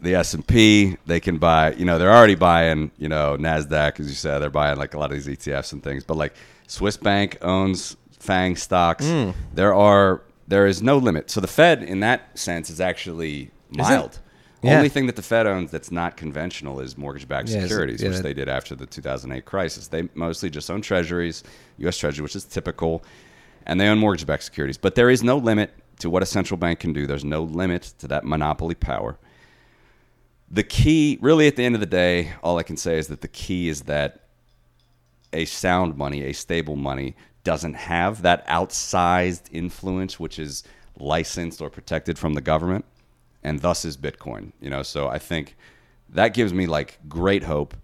the 0.00 0.14
S 0.14 0.34
and 0.34 0.46
P. 0.46 0.96
They 1.06 1.20
can 1.20 1.38
buy, 1.38 1.72
you 1.72 1.84
know, 1.84 1.98
they're 1.98 2.12
already 2.12 2.34
buying, 2.34 2.90
you 2.98 3.08
know, 3.08 3.36
Nasdaq, 3.38 3.98
as 4.00 4.08
you 4.08 4.14
said. 4.14 4.38
They're 4.38 4.50
buying 4.50 4.78
like 4.78 4.94
a 4.94 4.98
lot 4.98 5.12
of 5.12 5.22
these 5.22 5.26
ETFs 5.26 5.72
and 5.72 5.82
things. 5.82 6.04
But 6.04 6.16
like 6.16 6.34
Swiss 6.66 6.96
Bank 6.96 7.38
owns 7.42 7.96
FAANG 8.18 8.56
stocks. 8.58 9.06
Hmm. 9.06 9.30
There 9.54 9.74
are 9.74 10.22
there 10.48 10.66
is 10.66 10.82
no 10.82 10.98
limit. 10.98 11.30
So 11.30 11.40
the 11.40 11.48
Fed, 11.48 11.82
in 11.82 12.00
that 12.00 12.38
sense, 12.38 12.70
is 12.70 12.80
actually 12.80 13.50
mild. 13.70 14.20
Yeah. 14.62 14.76
Only 14.76 14.88
thing 14.88 15.06
that 15.06 15.16
the 15.16 15.22
Fed 15.22 15.46
owns 15.46 15.70
that's 15.70 15.90
not 15.90 16.16
conventional 16.16 16.80
is 16.80 16.96
mortgage-backed 16.96 17.48
securities, 17.48 18.02
yeah, 18.02 18.08
which 18.08 18.18
they 18.20 18.34
did 18.34 18.48
after 18.48 18.74
the 18.74 18.86
2008 18.86 19.44
crisis. 19.44 19.88
They 19.88 20.08
mostly 20.14 20.50
just 20.50 20.70
own 20.70 20.80
treasuries, 20.80 21.44
U.S. 21.78 21.96
Treasury, 21.98 22.22
which 22.22 22.34
is 22.34 22.44
typical, 22.44 23.04
and 23.66 23.80
they 23.80 23.88
own 23.88 23.98
mortgage-backed 23.98 24.42
securities. 24.42 24.78
But 24.78 24.94
there 24.94 25.10
is 25.10 25.22
no 25.22 25.36
limit 25.36 25.74
to 25.98 26.08
what 26.08 26.22
a 26.22 26.26
central 26.26 26.56
bank 26.56 26.80
can 26.80 26.92
do. 26.92 27.06
There's 27.06 27.24
no 27.24 27.42
limit 27.42 27.82
to 27.98 28.08
that 28.08 28.24
monopoly 28.24 28.74
power. 28.74 29.18
The 30.50 30.62
key, 30.62 31.18
really, 31.20 31.48
at 31.48 31.56
the 31.56 31.64
end 31.64 31.74
of 31.74 31.80
the 31.80 31.86
day, 31.86 32.32
all 32.42 32.58
I 32.58 32.62
can 32.62 32.76
say 32.76 32.98
is 32.98 33.08
that 33.08 33.20
the 33.20 33.28
key 33.28 33.68
is 33.68 33.82
that 33.82 34.20
a 35.32 35.44
sound 35.44 35.96
money, 35.96 36.22
a 36.22 36.32
stable 36.32 36.76
money, 36.76 37.16
doesn't 37.42 37.74
have 37.74 38.22
that 38.22 38.46
outsized 38.46 39.42
influence, 39.52 40.20
which 40.20 40.38
is 40.38 40.62
licensed 40.98 41.60
or 41.60 41.68
protected 41.68 42.18
from 42.18 42.34
the 42.34 42.40
government, 42.40 42.84
and 43.42 43.60
thus 43.60 43.84
is 43.84 43.96
Bitcoin. 43.96 44.52
You 44.60 44.70
know, 44.70 44.82
so 44.82 45.08
I 45.08 45.18
think 45.18 45.56
that 46.10 46.32
gives 46.34 46.52
me 46.52 46.66
like 46.66 46.98
great 47.08 47.42
hope, 47.42 47.74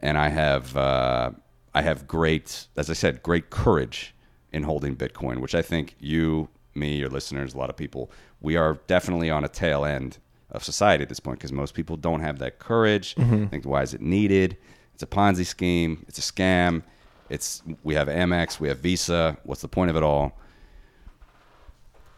and 0.00 0.16
I 0.16 0.28
have 0.30 0.76
uh, 0.76 1.30
I 1.74 1.82
have 1.82 2.06
great, 2.06 2.66
as 2.76 2.88
I 2.88 2.94
said, 2.94 3.22
great 3.22 3.50
courage 3.50 4.14
in 4.56 4.62
holding 4.62 4.96
Bitcoin, 4.96 5.38
which 5.38 5.54
I 5.54 5.62
think 5.62 5.94
you, 6.00 6.48
me, 6.74 6.96
your 6.96 7.10
listeners, 7.10 7.54
a 7.54 7.58
lot 7.58 7.68
of 7.68 7.76
people, 7.76 8.10
we 8.40 8.56
are 8.56 8.78
definitely 8.86 9.30
on 9.30 9.44
a 9.44 9.48
tail 9.48 9.84
end 9.84 10.18
of 10.50 10.64
society 10.64 11.02
at 11.02 11.10
this 11.10 11.20
point 11.20 11.38
because 11.38 11.52
most 11.52 11.74
people 11.74 11.96
don't 11.96 12.20
have 12.20 12.38
that 12.38 12.58
courage. 12.58 13.14
Mm-hmm. 13.16 13.46
Think, 13.46 13.66
why 13.66 13.82
is 13.82 13.92
it 13.92 14.00
needed? 14.00 14.56
It's 14.94 15.02
a 15.02 15.06
Ponzi 15.06 15.44
scheme. 15.44 16.04
It's 16.08 16.18
a 16.18 16.32
scam. 16.32 16.82
It's 17.28 17.62
we 17.82 17.94
have 17.94 18.08
Amex, 18.08 18.58
we 18.58 18.68
have 18.68 18.78
Visa. 18.78 19.36
What's 19.44 19.60
the 19.60 19.68
point 19.68 19.90
of 19.90 19.96
it 19.96 20.02
all? 20.02 20.32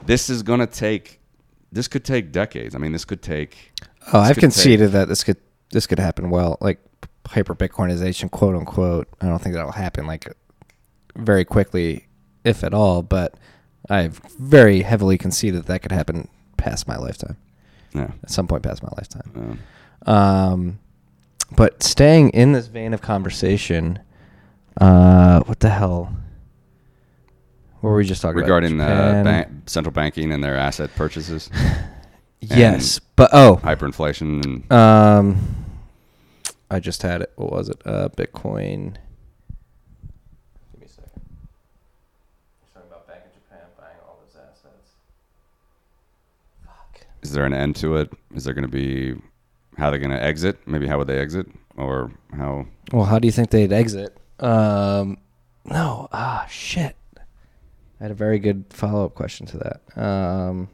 This 0.04 0.30
is 0.30 0.42
gonna 0.42 0.66
take. 0.66 1.18
This 1.72 1.88
could 1.88 2.04
take 2.04 2.30
decades. 2.30 2.74
I 2.74 2.78
mean, 2.78 2.92
this 2.92 3.04
could 3.04 3.22
take. 3.22 3.72
Oh, 4.12 4.20
I've 4.20 4.36
conceded 4.36 4.92
that 4.92 5.08
this 5.08 5.24
could 5.24 5.38
this 5.70 5.86
could 5.86 5.98
happen 5.98 6.30
well, 6.30 6.58
like 6.60 6.78
hyper 7.26 7.54
Bitcoinization, 7.54 8.30
quote 8.30 8.54
unquote. 8.54 9.08
I 9.20 9.26
don't 9.26 9.40
think 9.40 9.54
that'll 9.54 9.72
happen 9.72 10.06
like 10.06 10.30
very 11.16 11.44
quickly, 11.44 12.07
if 12.44 12.62
at 12.64 12.74
all. 12.74 13.02
But 13.02 13.34
I've 13.90 14.18
very 14.38 14.82
heavily 14.82 15.18
conceded 15.18 15.60
that 15.62 15.66
that 15.66 15.82
could 15.82 15.92
happen 15.92 16.28
past 16.56 16.86
my 16.88 16.96
lifetime, 16.96 17.36
Yeah. 17.94 18.10
at 18.22 18.30
some 18.30 18.46
point 18.48 18.62
past 18.62 18.82
my 18.82 18.90
lifetime. 18.96 19.58
Uh, 20.06 20.10
Um, 20.10 20.78
but 21.56 21.82
staying 21.82 22.30
in 22.30 22.52
this 22.52 22.66
vein 22.66 22.92
of 22.94 23.00
conversation, 23.02 23.98
uh, 24.80 25.40
what 25.40 25.60
the 25.60 25.70
hell? 25.70 26.14
What 27.80 27.90
were 27.90 27.96
we 27.96 28.04
just 28.04 28.22
talking 28.22 28.40
regarding 28.40 28.74
about? 28.74 28.88
Regarding 28.90 29.24
ban- 29.24 29.62
central 29.66 29.92
banking 29.92 30.32
and 30.32 30.42
their 30.42 30.56
asset 30.56 30.90
purchases, 30.96 31.48
yes, 32.40 32.98
but 33.16 33.30
oh, 33.32 33.60
hyperinflation, 33.62 34.44
and 34.44 34.72
Um, 34.72 35.54
I 36.70 36.80
just 36.80 37.02
had 37.02 37.22
it. 37.22 37.32
What 37.36 37.52
was 37.52 37.68
it? 37.68 37.80
Uh, 37.86 38.08
Bitcoin. 38.10 38.96
Give 40.72 40.80
me 40.80 40.86
a 40.86 40.88
second. 40.88 41.22
Talking 42.74 42.88
about 42.90 43.06
Bank 43.06 43.20
of 43.26 43.32
Japan 43.32 43.66
buying 43.78 43.96
all 44.06 44.18
those 44.24 44.34
assets. 44.36 44.90
Fuck. 46.64 47.06
Is 47.28 47.34
there 47.34 47.44
an 47.44 47.52
end 47.52 47.76
to 47.76 47.96
it? 47.96 48.10
Is 48.34 48.44
there 48.44 48.54
going 48.54 48.64
to 48.64 48.68
be 48.68 49.14
how 49.76 49.90
they're 49.90 49.98
going 49.98 50.10
to 50.10 50.22
exit? 50.22 50.58
Maybe 50.66 50.86
how 50.86 50.96
would 50.96 51.06
they 51.06 51.18
exit, 51.18 51.46
or 51.76 52.10
how? 52.34 52.66
Well, 52.90 53.04
how 53.04 53.18
do 53.18 53.28
you 53.28 53.32
think 53.32 53.50
they'd 53.50 53.72
exit? 53.72 54.16
Um, 54.40 55.18
no. 55.66 56.08
Ah, 56.10 56.46
shit. 56.50 56.96
I 57.18 58.04
had 58.04 58.10
a 58.10 58.14
very 58.14 58.38
good 58.38 58.64
follow 58.70 59.04
up 59.04 59.14
question 59.14 59.46
to 59.48 59.58
that. 59.58 60.02
Um, 60.02 60.68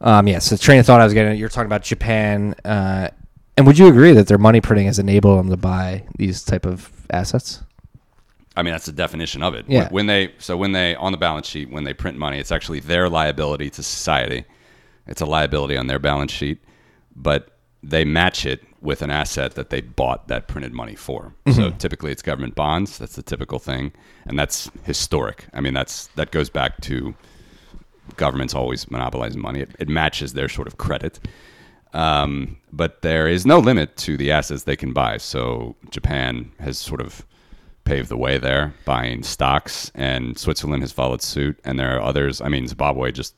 um, 0.00 0.28
yes, 0.28 0.50
the 0.50 0.58
train 0.58 0.78
of 0.78 0.86
thought 0.86 1.00
I 1.00 1.04
was 1.04 1.14
getting. 1.14 1.36
You're 1.36 1.48
talking 1.48 1.66
about 1.66 1.82
Japan. 1.82 2.54
Uh, 2.64 3.08
and 3.56 3.66
would 3.66 3.76
you 3.76 3.88
agree 3.88 4.12
that 4.12 4.28
their 4.28 4.38
money 4.38 4.60
printing 4.60 4.86
has 4.86 5.00
enabled 5.00 5.40
them 5.40 5.50
to 5.50 5.56
buy 5.56 6.04
these 6.16 6.44
type 6.44 6.64
of 6.64 6.90
assets? 7.10 7.60
I 8.56 8.62
mean, 8.62 8.72
that's 8.72 8.86
the 8.86 8.92
definition 8.92 9.42
of 9.42 9.54
it. 9.54 9.64
Yeah. 9.66 9.88
When 9.90 10.06
they 10.06 10.34
so 10.38 10.56
when 10.56 10.72
they 10.72 10.94
on 10.94 11.10
the 11.10 11.18
balance 11.18 11.48
sheet 11.48 11.70
when 11.70 11.82
they 11.84 11.94
print 11.94 12.18
money, 12.18 12.38
it's 12.38 12.52
actually 12.52 12.80
their 12.80 13.08
liability 13.08 13.70
to 13.70 13.82
society. 13.82 14.44
It's 15.06 15.20
a 15.20 15.26
liability 15.26 15.76
on 15.76 15.86
their 15.86 15.98
balance 15.98 16.32
sheet, 16.32 16.62
but 17.14 17.58
they 17.82 18.04
match 18.04 18.46
it 18.46 18.62
with 18.80 19.02
an 19.02 19.10
asset 19.10 19.54
that 19.54 19.70
they 19.70 19.80
bought 19.80 20.28
that 20.28 20.48
printed 20.48 20.72
money 20.72 20.94
for. 20.94 21.34
So 21.54 21.70
typically, 21.70 22.12
it's 22.12 22.22
government 22.22 22.54
bonds. 22.54 22.98
That's 22.98 23.16
the 23.16 23.22
typical 23.22 23.58
thing, 23.58 23.92
and 24.26 24.38
that's 24.38 24.70
historic. 24.84 25.46
I 25.52 25.60
mean, 25.60 25.74
that's 25.74 26.08
that 26.16 26.30
goes 26.30 26.50
back 26.50 26.80
to 26.82 27.14
governments 28.16 28.54
always 28.54 28.90
monopolizing 28.90 29.40
money. 29.40 29.60
It, 29.60 29.70
it 29.78 29.88
matches 29.88 30.32
their 30.32 30.48
sort 30.48 30.66
of 30.66 30.78
credit. 30.78 31.20
Um, 31.92 32.56
but 32.72 33.02
there 33.02 33.28
is 33.28 33.44
no 33.44 33.58
limit 33.58 33.96
to 33.98 34.16
the 34.16 34.30
assets 34.32 34.64
they 34.64 34.76
can 34.76 34.92
buy. 34.92 35.18
So 35.18 35.76
Japan 35.90 36.50
has 36.58 36.78
sort 36.78 37.00
of 37.00 37.26
paved 37.84 38.08
the 38.08 38.16
way 38.16 38.38
there, 38.38 38.74
buying 38.84 39.22
stocks, 39.22 39.90
and 39.94 40.38
Switzerland 40.38 40.82
has 40.82 40.92
followed 40.92 41.22
suit. 41.22 41.58
And 41.64 41.78
there 41.78 41.96
are 41.96 42.00
others. 42.00 42.40
I 42.40 42.48
mean, 42.48 42.66
Zimbabwe 42.66 43.12
just 43.12 43.34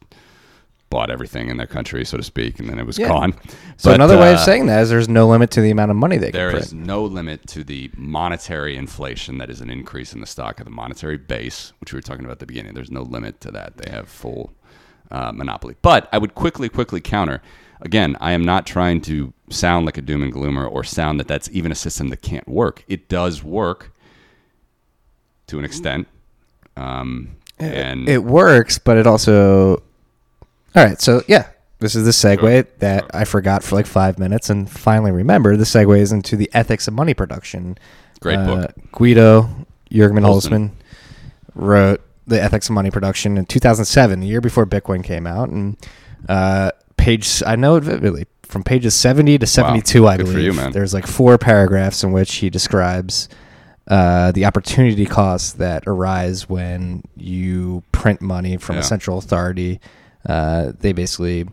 bought 0.95 1.11
everything 1.11 1.49
in 1.49 1.57
their 1.57 1.67
country, 1.67 2.05
so 2.05 2.17
to 2.17 2.23
speak, 2.23 2.61
and 2.61 2.69
then 2.69 2.79
it 2.79 2.87
was 2.87 3.01
Yeah. 3.01 3.09
gone. 3.09 3.35
So 3.77 3.91
But, 3.91 3.97
another 3.97 4.17
way 4.17 4.31
of 4.31 4.37
uh, 4.39 4.45
saying 4.45 4.67
that 4.67 4.81
is 4.85 4.91
there's 4.91 5.09
no 5.09 5.27
limit 5.27 5.51
to 5.51 5.61
the 5.61 5.73
amount 5.73 5.91
of 5.91 5.97
money 5.97 6.19
they 6.19 6.31
can 6.31 6.39
there 6.39 6.57
is 6.57 6.73
no 6.73 7.03
limit 7.05 7.49
to 7.49 7.65
the 7.65 7.91
monetary 7.97 8.77
inflation 8.77 9.39
that 9.39 9.51
is 9.51 9.61
an 9.61 9.71
increase 9.71 10.13
in 10.13 10.21
the 10.21 10.27
stock 10.27 10.61
of 10.61 10.67
the 10.67 10.71
monetary 10.71 11.17
base, 11.17 11.73
which 11.81 11.93
we 11.93 11.97
were 11.97 12.01
talking 12.01 12.25
about 12.25 12.35
at 12.35 12.39
the 12.39 12.47
beginning. 12.47 12.75
There's 12.75 12.93
no 12.93 13.03
limit 13.03 13.41
to 13.41 13.51
that. 13.51 13.77
They 13.77 13.91
have 13.91 14.09
full 14.09 14.53
uh, 15.11 15.33
monopoly. 15.33 15.75
But 15.83 16.09
I 16.13 16.19
would 16.19 16.37
quickly, 16.37 16.69
quickly 16.69 17.01
counter. 17.01 17.43
Again, 17.81 18.17
I 18.21 18.31
am 18.31 18.45
not 18.45 18.65
trying 18.65 19.01
to 19.03 19.33
sound 19.51 19.87
like 19.87 19.99
a 19.99 20.03
doom 20.03 20.23
and 20.23 20.33
gloomer 20.33 20.65
or 20.65 20.85
sound 20.85 21.19
that 21.19 21.27
that's 21.27 21.51
even 21.51 21.73
a 21.73 21.75
system 21.75 22.07
that 22.11 22.23
can't 22.23 22.47
work. 22.49 22.85
It 22.87 23.09
does 23.09 23.43
work 23.43 23.93
to 25.49 25.59
an 25.59 25.65
extent. 25.65 26.07
Um, 26.77 27.37
and 27.59 28.09
it 28.09 28.23
works, 28.23 28.79
but 28.79 28.97
it 28.97 29.09
also. 29.09 29.83
All 30.77 30.85
right, 30.85 31.01
so 31.01 31.23
yeah, 31.29 31.49
this 31.79 31.95
is 31.95 32.05
the 32.05 32.11
segue 32.11 32.67
that. 32.79 33.11
I 33.15 33.25
forgot 33.25 33.63
for 33.63 33.77
like 33.77 33.87
five 33.87 34.19
minutes 34.19 34.51
and 34.51 34.69
finally 34.69 35.13
remember. 35.13 35.57
The 35.57 35.65
segue 35.65 35.99
is 35.99 36.13
into 36.13 36.37
the 36.37 36.51
ethics 36.53 36.89
of 36.89 36.95
money 36.95 37.15
production. 37.15 37.79
Great 38.21 38.39
Uh, 38.39 38.47
book. 38.47 38.75
Guido 38.93 39.49
Jurgen 39.93 40.17
Hülsmann. 40.19 40.25
Hülsmann 40.25 40.71
wrote 41.55 42.01
the 42.27 42.43
ethics 42.43 42.69
of 42.69 42.75
money 42.75 42.91
production 42.91 43.37
in 43.39 43.45
2007, 43.47 44.23
a 44.23 44.27
year 44.27 44.41
before 44.41 44.67
Bitcoin 44.67 45.05
came 45.05 45.27
out, 45.27 45.49
and 45.51 45.77
uh, 46.29 46.71
page 46.97 47.43
I 47.47 47.55
know 47.55 47.77
it 47.77 47.85
vividly 47.85 48.27
from 48.43 48.63
pages 48.65 48.95
70 48.95 49.39
to 49.39 49.47
72. 49.47 50.07
I 50.09 50.17
Good 50.17 50.27
for 50.27 50.33
believe 50.33 50.45
you, 50.47 50.53
man. 50.55 50.73
there's 50.73 50.95
like 50.95 51.07
four 51.07 51.39
paragraphs 51.39 52.03
in 52.03 52.13
which 52.13 52.35
he 52.37 52.51
describes 52.51 53.29
uh, 53.89 54.33
the 54.33 54.47
opportunity 54.47 55.05
costs 55.07 55.53
that 55.55 55.85
arise 55.87 56.49
when 56.49 57.03
you 57.17 57.83
print 57.93 58.21
money 58.23 58.57
from 58.57 58.77
Yeah. 58.77 58.81
a 58.81 58.85
central 58.85 59.19
authority. 59.19 59.81
Uh, 60.27 60.73
they 60.81 60.93
basically 60.93 61.47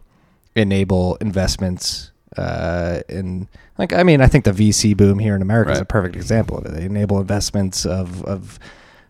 enable 0.55 1.15
investments 1.21 2.11
uh, 2.37 3.01
in, 3.09 3.47
like, 3.77 3.91
I 3.93 4.03
mean, 4.03 4.21
I 4.21 4.27
think 4.27 4.45
the 4.45 4.51
VC 4.51 4.95
boom 4.95 5.19
here 5.19 5.35
in 5.35 5.41
America 5.41 5.71
is 5.71 5.79
a 5.79 5.85
perfect 5.85 6.15
example 6.15 6.57
of 6.57 6.65
it. 6.65 6.73
They 6.73 6.85
enable 6.85 7.19
investments 7.19 7.85
of 7.85 8.23
of 8.23 8.57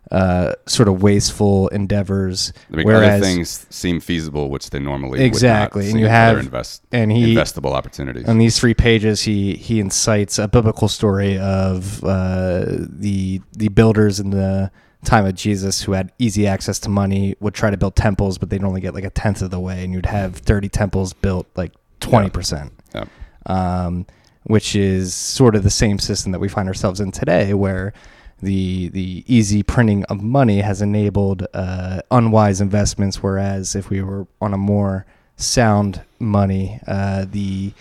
uh, 0.09 0.53
sort 0.67 0.89
of 0.89 1.01
wasteful 1.01 1.69
endeavors, 1.69 2.51
I 2.71 2.75
mean, 2.77 2.85
whereas 2.85 3.21
things 3.21 3.65
seem 3.69 4.01
feasible, 4.01 4.49
which 4.49 4.69
they 4.71 4.79
normally 4.79 5.23
Exactly, 5.23 5.83
would 5.83 5.87
not 5.87 5.91
and 5.93 5.99
you 6.01 6.07
have- 6.07 6.37
invest, 6.39 6.81
and 6.91 7.11
he 7.11 7.33
investable 7.33 7.71
opportunities. 7.73 8.27
on 8.27 8.37
these 8.37 8.59
three 8.59 8.73
pages, 8.73 9.21
he 9.21 9.53
he 9.55 9.79
incites 9.79 10.37
a 10.37 10.47
biblical 10.49 10.87
story 10.89 11.37
of 11.37 12.03
uh, 12.03 12.65
the 12.89 13.39
the 13.53 13.69
builders 13.69 14.19
in 14.19 14.31
the 14.31 14.69
time 15.03 15.25
of 15.25 15.35
Jesus 15.35 15.81
who 15.83 15.93
had 15.93 16.11
easy 16.19 16.45
access 16.47 16.79
to 16.79 16.89
money 16.89 17.35
would 17.39 17.53
try 17.53 17.69
to 17.71 17.77
build 17.77 17.95
temples, 17.95 18.37
but 18.37 18.49
they'd 18.49 18.63
only 18.63 18.81
get 18.81 18.93
like 18.93 19.03
a 19.03 19.09
tenth 19.09 19.41
of 19.41 19.49
the 19.51 19.59
way, 19.59 19.83
and 19.83 19.93
you'd 19.93 20.05
have 20.05 20.35
thirty 20.37 20.69
temples 20.69 21.13
built 21.13 21.47
like 21.55 21.71
twenty 21.99 22.29
percent, 22.29 22.71
Yeah. 22.93 23.05
um, 23.45 24.05
which 24.43 24.75
is 24.75 25.13
sort 25.13 25.55
of 25.55 25.63
the 25.63 25.69
same 25.69 25.99
system 25.99 26.31
that 26.31 26.39
we 26.39 26.47
find 26.47 26.67
ourselves 26.67 26.99
in 26.99 27.11
today, 27.11 27.53
where 27.53 27.93
the 28.41 28.89
the 28.89 29.23
easy 29.27 29.63
printing 29.63 30.03
of 30.05 30.21
money 30.21 30.61
has 30.61 30.81
enabled 30.81 31.47
uh, 31.53 32.01
unwise 32.11 32.61
investments, 32.61 33.21
whereas 33.23 33.75
if 33.75 33.89
we 33.89 34.01
were 34.01 34.27
on 34.39 34.53
a 34.53 34.57
more 34.57 35.05
sound 35.37 36.01
money, 36.19 36.79
uh, 36.87 37.25
the 37.29 37.71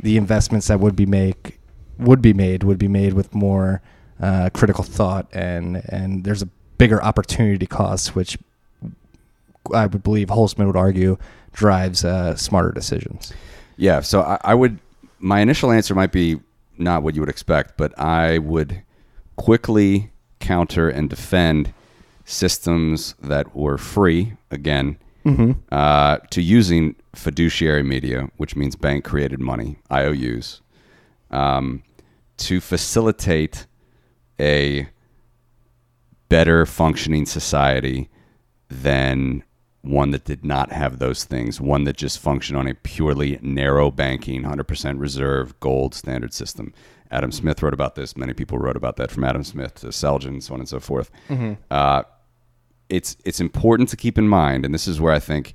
the 0.00 0.16
investments 0.16 0.68
that 0.68 0.78
would 0.80 0.94
be 0.96 1.06
make 1.06 1.58
would 1.98 2.22
be 2.22 2.32
made 2.32 2.62
would 2.62 2.78
be 2.78 2.86
made 2.88 3.12
with 3.14 3.34
more 3.34 3.82
uh, 4.20 4.48
critical 4.54 4.84
thought, 4.84 5.26
and 5.32 5.76
and 5.88 6.24
there's 6.24 6.42
a 6.42 6.48
bigger 6.78 7.02
opportunity 7.02 7.66
costs, 7.66 8.14
which 8.14 8.38
I 9.74 9.86
would 9.86 10.02
believe 10.02 10.28
Hülsmann 10.28 10.66
would 10.66 10.76
argue 10.76 11.18
drives 11.52 12.04
uh, 12.04 12.36
smarter 12.36 12.72
decisions. 12.72 13.32
Yeah, 13.76 14.00
so 14.00 14.22
I, 14.22 14.38
I 14.42 14.54
would. 14.54 14.78
My 15.18 15.40
initial 15.40 15.72
answer 15.72 15.94
might 15.94 16.12
be 16.12 16.38
not 16.78 17.02
what 17.02 17.14
you 17.14 17.20
would 17.20 17.28
expect, 17.28 17.76
but 17.76 17.98
I 17.98 18.38
would 18.38 18.82
quickly 19.36 20.10
counter 20.38 20.88
and 20.88 21.10
defend 21.10 21.74
systems 22.24 23.14
that 23.20 23.56
were 23.56 23.78
free 23.78 24.34
again 24.50 24.96
uh, 25.70 26.16
to 26.30 26.40
using 26.40 26.94
fiduciary 27.14 27.82
media, 27.82 28.30
which 28.38 28.56
means 28.56 28.76
bank 28.76 29.04
created 29.04 29.38
money 29.40 29.76
(IOUs), 29.92 30.62
um, 31.30 31.82
to 32.38 32.60
facilitate 32.60 33.66
a 34.40 34.88
better 36.28 36.66
functioning 36.66 37.26
society 37.26 38.08
than 38.68 39.42
one 39.82 40.10
that 40.10 40.24
did 40.24 40.44
not 40.44 40.72
have 40.72 40.98
those 40.98 41.24
things, 41.24 41.60
one 41.60 41.84
that 41.84 41.96
just 41.96 42.18
functioned 42.18 42.58
on 42.58 42.66
a 42.68 42.74
purely 42.74 43.38
narrow 43.40 43.90
banking, 43.90 44.42
100% 44.42 45.00
reserve 45.00 45.58
gold 45.60 45.94
standard 45.94 46.34
system. 46.34 46.74
Adam 47.10 47.32
Smith 47.32 47.62
wrote 47.62 47.72
about 47.72 47.94
this. 47.94 48.16
Many 48.16 48.34
people 48.34 48.58
wrote 48.58 48.76
about 48.76 48.96
that 48.96 49.10
from 49.10 49.24
Adam 49.24 49.42
Smith 49.42 49.76
to 49.76 49.86
Selgin, 49.88 50.42
so 50.42 50.54
on 50.54 50.60
and 50.60 50.68
so 50.68 50.78
forth. 50.80 51.10
Uh, 51.70 52.02
it's 52.90 53.16
it's 53.24 53.40
important 53.40 53.88
to 53.90 53.96
keep 53.96 54.18
in 54.18 54.28
mind, 54.28 54.64
and 54.64 54.74
this 54.74 54.88
is 54.88 55.00
where 55.00 55.12
I 55.12 55.18
think 55.18 55.54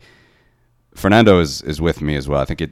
Fernando 0.96 1.40
is, 1.40 1.62
is 1.64 1.82
with 1.82 2.02
me 2.02 2.16
as 2.16 2.28
well. 2.28 2.42
I 2.42 2.46
think 2.46 2.62
it 2.62 2.72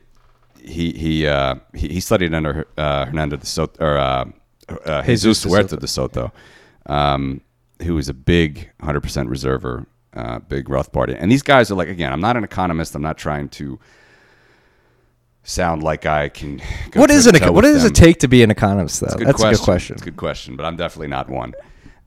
he 0.64 0.94
he 0.94 1.28
uh, 1.28 1.56
he, 1.76 1.90
he 1.90 2.00
studied 2.00 2.34
under 2.34 2.68
uh, 2.78 3.06
Hernando 3.06 3.38
de 3.38 3.46
Soto 3.46 3.84
or 3.84 3.98
uh, 3.98 4.26
uh, 4.86 5.02
Jesus 5.04 5.24
Jesus 5.38 5.44
de 5.44 5.50
Huerta 5.50 5.70
Soto. 5.70 5.80
de 5.80 5.88
Soto, 5.88 6.32
um, 6.88 7.42
who 7.84 7.98
is 7.98 8.10
a 8.10 8.14
big 8.14 8.70
100% 8.82 9.30
reserver, 9.30 9.86
uh, 10.14 10.40
big 10.40 10.66
Rothbardian. 10.66 11.18
And 11.20 11.32
these 11.32 11.42
guys 11.42 11.72
are 11.72 11.76
like, 11.76 11.88
again, 11.88 12.12
I'm 12.12 12.22
not 12.22 12.38
an 12.38 12.44
economist. 12.44 12.96
I'm 12.96 13.02
not 13.02 13.18
trying 13.18 13.50
to 13.50 13.80
sound 15.44 15.84
like 15.84 16.06
I 16.06 16.30
can. 16.30 16.62
What 16.94 17.10
is 17.12 17.28
it? 17.28 17.34
toe-to-toe 17.34 17.52
What 17.52 17.64
does 17.64 17.84
it 17.84 17.96
take 17.96 18.20
to 18.20 18.28
be 18.28 18.44
an 18.44 18.52
economist, 18.52 19.00
though? 19.02 19.08
A 19.08 19.26
That's 19.26 19.38
question. 19.38 19.48
a 19.48 19.52
good 19.52 19.64
question. 19.64 19.94
It's 19.96 20.02
a 20.02 20.06
good 20.06 20.18
question, 20.18 20.56
but 20.56 20.66
I'm 20.66 20.76
definitely 20.76 21.08
not 21.08 21.30
one. 21.30 21.54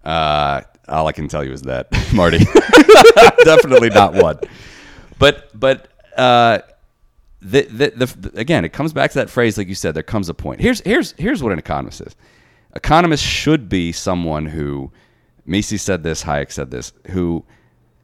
Uh, 0.04 0.62
all 0.88 1.06
I 1.06 1.12
can 1.12 1.28
tell 1.28 1.42
you 1.44 1.52
is 1.52 1.62
that, 1.62 1.88
Marty, 2.14 2.38
definitely 3.44 3.90
not 3.90 4.14
one. 4.14 4.38
But 5.18 5.58
but 5.58 5.88
uh, 6.16 6.58
the, 7.40 7.62
the, 7.62 8.06
the, 8.06 8.38
again, 8.38 8.64
it 8.64 8.72
comes 8.72 8.92
back 8.92 9.10
to 9.12 9.18
that 9.18 9.30
phrase, 9.30 9.56
like 9.58 9.68
you 9.68 9.74
said. 9.74 9.94
There 9.94 10.02
comes 10.02 10.28
a 10.28 10.34
point. 10.34 10.60
Here's 10.60 10.80
here's 10.80 11.12
here's 11.12 11.42
what 11.42 11.52
an 11.52 11.58
economist 11.58 12.00
is. 12.00 12.14
Economist 12.74 13.22
should 13.22 13.68
be 13.68 13.92
someone 13.92 14.46
who, 14.46 14.90
Mises 15.46 15.82
said 15.82 16.02
this, 16.02 16.24
Hayek 16.24 16.50
said 16.52 16.70
this, 16.70 16.92
who 17.10 17.44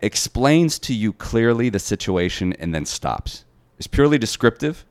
explains 0.00 0.78
to 0.80 0.94
you 0.94 1.12
clearly 1.12 1.68
the 1.68 1.78
situation 1.78 2.52
and 2.54 2.74
then 2.74 2.84
stops. 2.84 3.44
It's 3.78 3.86
purely 3.86 4.18
descriptive 4.18 4.84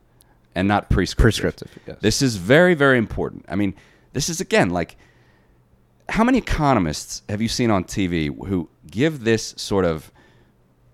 and 0.56 0.68
not 0.68 0.90
prescriptive. 0.90 1.22
Prescriptive, 1.68 1.72
yes. 1.88 1.98
This 2.02 2.22
is 2.22 2.36
very, 2.38 2.74
very 2.74 2.98
important. 2.98 3.46
I 3.48 3.56
mean, 3.56 3.76
this 4.14 4.30
is 4.30 4.42
again 4.42 4.70
like 4.72 4.98
how 6.10 6.24
many 6.24 6.40
economists 6.40 7.22
have 7.30 7.40
you 7.42 7.48
seen 7.48 7.70
on 7.70 7.84
TV 7.84 8.36
who 8.48 8.68
give 8.90 9.24
this 9.24 9.54
sort 9.58 9.86
of, 9.86 10.12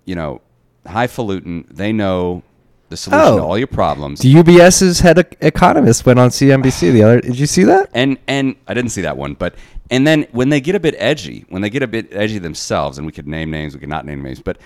you 0.03 0.14
know, 0.15 0.41
highfalutin, 0.86 1.65
they 1.69 1.94
know 1.94 2.44
the 2.90 2.98
solution 2.98 3.27
Oh. 3.34 3.38
to 3.38 3.44
all 3.44 3.57
your 3.57 3.68
problems. 3.68 4.19
The 4.19 4.34
UBS's 4.34 4.99
head 4.99 5.18
economist 5.41 6.06
went 6.06 6.19
on 6.19 6.30
CNBC 6.30 6.91
the 6.91 7.03
other. 7.03 7.22
Did 7.22 7.40
you 7.40 7.48
see 7.48 7.64
that? 7.64 7.90
and 7.94 8.18
and 8.27 8.56
I 8.68 8.73
didn't 8.73 8.91
see 8.91 9.02
that 9.02 9.15
one, 9.18 9.34
but 9.36 9.56
and 9.91 10.06
then 10.06 10.28
when 10.32 10.49
they 10.49 10.62
get 10.62 10.76
a 10.76 10.80
bit 10.80 10.95
edgy, 10.98 11.45
when 11.49 11.62
they 11.62 11.70
get 11.70 11.84
a 11.84 11.88
bit 11.88 12.07
edgy 12.12 12.40
themselves, 12.40 12.98
and 12.98 13.06
we 13.06 13.12
could 13.12 13.28
name 13.28 13.52
names, 13.52 13.74
we 13.74 13.80
could 13.80 13.90
not 13.90 14.06
name 14.06 14.24
names, 14.24 14.41
but 14.41 14.57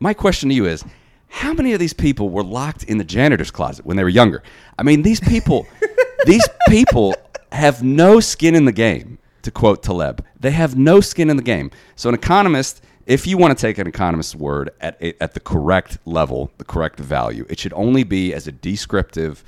my 0.00 0.12
question 0.12 0.48
to 0.50 0.54
you 0.54 0.66
is, 0.66 0.84
how 1.28 1.52
many 1.52 1.72
of 1.72 1.80
these 1.80 1.92
people 1.92 2.30
were 2.30 2.44
locked 2.44 2.84
in 2.84 2.98
the 2.98 3.04
janitor's 3.04 3.50
closet 3.50 3.84
when 3.84 3.96
they 3.96 4.02
were 4.02 4.08
younger? 4.08 4.42
I 4.78 4.82
mean, 4.82 5.02
these 5.02 5.20
people, 5.20 5.66
these 6.26 6.46
people 6.68 7.14
have 7.52 7.82
no 7.82 8.20
skin 8.20 8.54
in 8.54 8.64
the 8.64 8.72
game. 8.72 9.18
To 9.42 9.52
quote 9.52 9.84
Taleb, 9.84 10.24
they 10.40 10.50
have 10.50 10.76
no 10.76 11.00
skin 11.00 11.30
in 11.30 11.36
the 11.36 11.42
game. 11.42 11.70
So 11.94 12.08
an 12.08 12.16
economist, 12.16 12.82
if 13.06 13.28
you 13.28 13.38
want 13.38 13.56
to 13.56 13.62
take 13.62 13.78
an 13.78 13.86
economist's 13.86 14.34
word 14.34 14.70
at 14.80 15.00
at 15.20 15.34
the 15.34 15.40
correct 15.40 15.98
level, 16.04 16.50
the 16.58 16.64
correct 16.64 16.98
value, 16.98 17.46
it 17.48 17.60
should 17.60 17.72
only 17.74 18.02
be 18.02 18.34
as 18.34 18.48
a 18.48 18.52
descriptive 18.52 19.44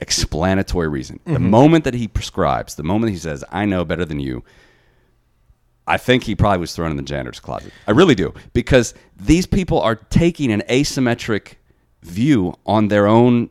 explanatory 0.00 0.88
reason. 0.88 1.20
The 1.24 1.32
mm-hmm. 1.32 1.50
moment 1.50 1.84
that 1.84 1.92
he 1.92 2.08
prescribes, 2.08 2.76
the 2.76 2.84
moment 2.84 3.12
he 3.12 3.18
says, 3.18 3.44
I 3.50 3.66
know 3.66 3.84
better 3.84 4.06
than 4.06 4.18
you, 4.18 4.44
I 5.86 5.96
think 5.98 6.24
he 6.24 6.34
probably 6.34 6.58
was 6.58 6.74
thrown 6.74 6.90
in 6.90 6.96
the 6.96 7.02
janitor's 7.02 7.40
closet. 7.40 7.72
I 7.86 7.90
really 7.90 8.14
do. 8.14 8.32
Because 8.52 8.94
these 9.16 9.46
people 9.46 9.80
are 9.80 9.96
taking 9.96 10.50
an 10.50 10.62
asymmetric 10.68 11.54
view 12.02 12.54
on 12.64 12.88
their 12.88 13.06
own 13.06 13.50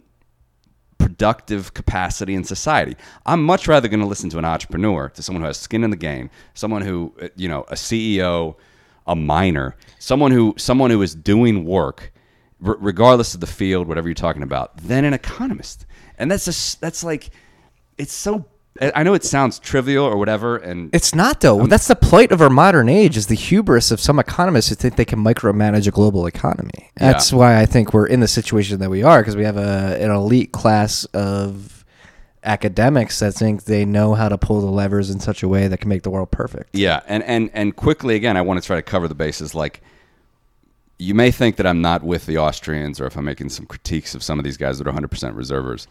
productive 0.97 1.73
capacity 1.73 2.33
in 2.33 2.43
society. 2.43 2.95
I'm 3.25 3.43
much 3.43 3.67
rather 3.67 3.87
going 3.87 3.99
to 3.99 4.05
listen 4.05 4.29
to 4.31 4.37
an 4.37 4.45
entrepreneur, 4.45 5.09
to 5.09 5.21
someone 5.21 5.41
who 5.41 5.47
has 5.47 5.57
skin 5.57 5.83
in 5.83 5.89
the 5.89 5.97
game, 5.97 6.29
someone 6.53 6.81
who, 6.81 7.13
uh, 7.21 7.27
you 7.35 7.49
know, 7.49 7.63
a 7.67 7.75
CEO, 7.75 8.55
a 9.05 9.15
miner, 9.15 9.75
someone 9.99 10.31
who 10.31 10.55
someone 10.57 10.89
who 10.91 11.01
is 11.01 11.13
doing 11.13 11.65
work 11.65 12.13
r- 12.65 12.77
regardless 12.79 13.33
of 13.33 13.41
the 13.41 13.47
field, 13.47 13.87
whatever 13.87 14.07
you're 14.07 14.15
talking 14.15 14.43
about, 14.43 14.77
than 14.77 15.03
an 15.05 15.13
economist. 15.13 15.85
And 16.17 16.31
that's 16.31 16.45
just 16.45 16.79
that's 16.79 17.03
like 17.03 17.31
it's 17.97 18.13
so 18.13 18.45
I 18.81 19.03
know 19.03 19.13
it 19.13 19.23
sounds 19.23 19.59
trivial 19.59 20.03
or 20.03 20.17
whatever, 20.17 20.57
and 20.57 20.89
It's 20.95 21.13
not 21.13 21.41
though. 21.41 21.67
That's 21.67 21.87
the 21.87 21.95
plight 21.95 22.31
of 22.31 22.41
our 22.41 22.49
modern 22.49 22.89
age. 22.89 23.15
Is 23.17 23.27
the 23.27 23.35
hubris 23.35 23.91
of 23.91 23.99
some 23.99 24.17
economists 24.17 24.69
who 24.69 24.75
think 24.75 24.95
they 24.95 25.05
can 25.05 25.19
micromanage 25.23 25.87
a 25.87 25.91
global 25.91 26.25
economy. 26.25 26.89
That's 26.95 27.31
Yeah. 27.31 27.37
why 27.37 27.59
I 27.61 27.67
think 27.67 27.93
we're 27.93 28.07
in 28.07 28.19
the 28.19 28.27
situation 28.27 28.79
that 28.79 28.89
we 28.89 29.03
are 29.03 29.21
because 29.21 29.35
we 29.35 29.43
have 29.43 29.57
a 29.57 29.97
an 30.01 30.09
elite 30.09 30.51
class 30.51 31.05
of 31.13 31.85
academics 32.43 33.19
that 33.19 33.33
think 33.33 33.65
they 33.65 33.85
know 33.85 34.15
how 34.15 34.27
to 34.27 34.37
pull 34.37 34.59
the 34.59 34.71
levers 34.71 35.09
in 35.09 35.19
such 35.19 35.43
a 35.43 35.47
way 35.47 35.67
that 35.67 35.79
can 35.79 35.87
make 35.87 36.01
the 36.01 36.09
world 36.09 36.31
perfect. 36.31 36.71
Yeah, 36.73 37.01
and 37.07 37.21
and 37.23 37.51
and 37.53 37.75
quickly 37.75 38.15
again, 38.15 38.37
I 38.37 38.41
want 38.41 38.59
to 38.61 38.65
try 38.65 38.75
to 38.75 38.81
cover 38.81 39.07
the 39.07 39.15
bases. 39.15 39.53
Like, 39.53 39.81
you 40.97 41.13
may 41.13 41.29
think 41.31 41.57
that 41.57 41.67
I'm 41.67 41.81
not 41.81 42.01
with 42.03 42.25
the 42.25 42.37
Austrians, 42.39 42.99
or 42.99 43.05
if 43.05 43.15
I'm 43.15 43.25
making 43.25 43.49
some 43.49 43.65
critiques 43.67 44.15
of 44.15 44.23
some 44.23 44.39
of 44.39 44.45
these 44.45 44.57
guys 44.57 44.79
that 44.79 44.87
are 44.87 44.91
100% 44.91 45.35
reservers. 45.35 45.87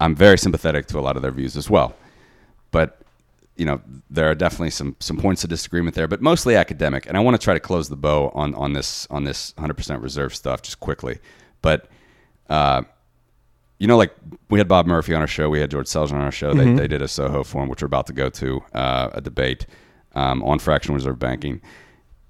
I'm 0.00 0.14
very 0.14 0.38
sympathetic 0.38 0.86
to 0.86 0.98
a 0.98 1.00
lot 1.02 1.16
of 1.16 1.22
their 1.22 1.30
views 1.30 1.56
as 1.56 1.70
well, 1.70 1.94
but 2.70 3.00
you 3.56 3.64
know 3.64 3.80
there 4.10 4.28
are 4.30 4.34
definitely 4.34 4.70
some 4.70 4.96
some 5.00 5.16
points 5.16 5.44
of 5.44 5.50
disagreement 5.50 5.94
there, 5.94 6.08
but 6.08 6.20
mostly 6.20 6.56
academic. 6.56 7.06
And 7.06 7.16
I 7.16 7.20
want 7.20 7.38
to 7.38 7.42
try 7.42 7.54
to 7.54 7.60
close 7.60 7.88
the 7.88 7.96
bow 7.96 8.30
on 8.34 8.54
on 8.54 8.72
this 8.72 9.06
on 9.10 9.24
this 9.24 9.52
100% 9.58 10.02
reserve 10.02 10.34
stuff 10.34 10.62
just 10.62 10.80
quickly, 10.80 11.18
but. 11.62 11.88
Uh, 12.48 12.82
you 13.78 13.88
know, 13.88 13.96
like 13.96 14.14
we 14.50 14.58
had 14.58 14.68
Bob 14.68 14.86
Murphy 14.86 15.14
on 15.14 15.20
our 15.20 15.26
show, 15.26 15.50
we 15.50 15.60
had 15.60 15.70
George 15.70 15.86
Selgin 15.86 16.12
on 16.12 16.20
our 16.20 16.30
show. 16.30 16.54
They, 16.54 16.72
they 16.74 16.86
did 16.86 17.02
a 17.02 17.08
Soho 17.08 17.42
forum, 17.42 17.68
which 17.68 17.82
we're 17.82 17.86
about 17.86 18.06
to 18.06 18.12
go 18.12 18.30
to, 18.30 18.62
uh, 18.72 19.10
a 19.12 19.20
debate 19.20 19.66
um, 20.14 20.42
on 20.44 20.58
fractional 20.58 20.94
reserve 20.94 21.18
banking. 21.18 21.60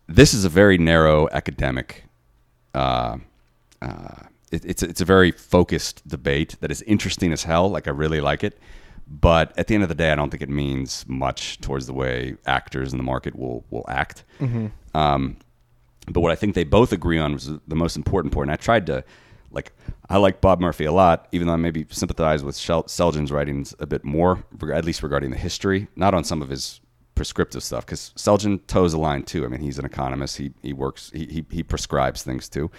This 0.08 0.34
is 0.34 0.44
a 0.44 0.48
very 0.48 0.78
narrow 0.78 1.28
academic. 1.30 2.04
Uh, 2.74 3.18
uh, 3.82 4.22
it, 4.54 4.64
it's 4.64 4.82
it's 4.82 5.00
a 5.00 5.04
very 5.04 5.30
focused 5.32 6.06
debate 6.08 6.56
that 6.60 6.70
is 6.70 6.82
interesting 6.82 7.32
as 7.32 7.44
hell. 7.44 7.68
Like 7.70 7.86
I 7.86 7.90
really 7.90 8.20
like 8.20 8.42
it, 8.44 8.58
but 9.06 9.52
at 9.58 9.66
the 9.66 9.74
end 9.74 9.82
of 9.82 9.88
the 9.88 9.94
day, 9.94 10.10
I 10.12 10.14
don't 10.14 10.30
think 10.30 10.42
it 10.42 10.48
means 10.48 11.04
much 11.08 11.60
towards 11.60 11.86
the 11.86 11.92
way 11.92 12.36
actors 12.46 12.92
in 12.92 12.98
the 12.98 13.04
market 13.04 13.36
will 13.36 13.64
will 13.70 13.84
act. 13.88 14.24
Um, 14.94 15.36
but 16.06 16.20
what 16.20 16.32
I 16.32 16.36
think 16.36 16.54
they 16.54 16.64
both 16.64 16.92
agree 16.92 17.18
on 17.18 17.32
was 17.32 17.50
the 17.66 17.76
most 17.76 17.96
important 17.96 18.32
point. 18.34 18.50
I 18.50 18.56
tried 18.56 18.86
to, 18.86 19.04
like, 19.50 19.72
I 20.10 20.18
like 20.18 20.40
Bob 20.40 20.60
Murphy 20.60 20.84
a 20.84 20.92
lot, 20.92 21.28
even 21.32 21.46
though 21.46 21.54
I 21.54 21.56
maybe 21.56 21.86
sympathize 21.90 22.44
with 22.44 22.56
Shel- 22.56 22.84
Selgin's 22.84 23.32
writings 23.32 23.74
a 23.78 23.86
bit 23.86 24.04
more, 24.04 24.44
at 24.72 24.84
least 24.84 25.02
regarding 25.02 25.30
the 25.30 25.38
history, 25.38 25.88
not 25.96 26.12
on 26.12 26.22
some 26.22 26.42
of 26.42 26.50
his 26.50 26.80
prescriptive 27.14 27.62
stuff, 27.62 27.86
because 27.86 28.12
Selgin 28.16 28.66
toes 28.66 28.92
a 28.92 28.98
line 28.98 29.22
too. 29.22 29.44
I 29.44 29.48
mean, 29.48 29.60
he's 29.60 29.78
an 29.78 29.84
economist. 29.84 30.36
He 30.36 30.52
he 30.62 30.72
works. 30.72 31.10
He 31.14 31.26
he, 31.26 31.46
he 31.50 31.62
prescribes 31.62 32.22
things 32.22 32.48
too. 32.48 32.70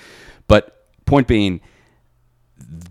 But 0.47 0.74
point 1.05 1.27
being, 1.27 1.61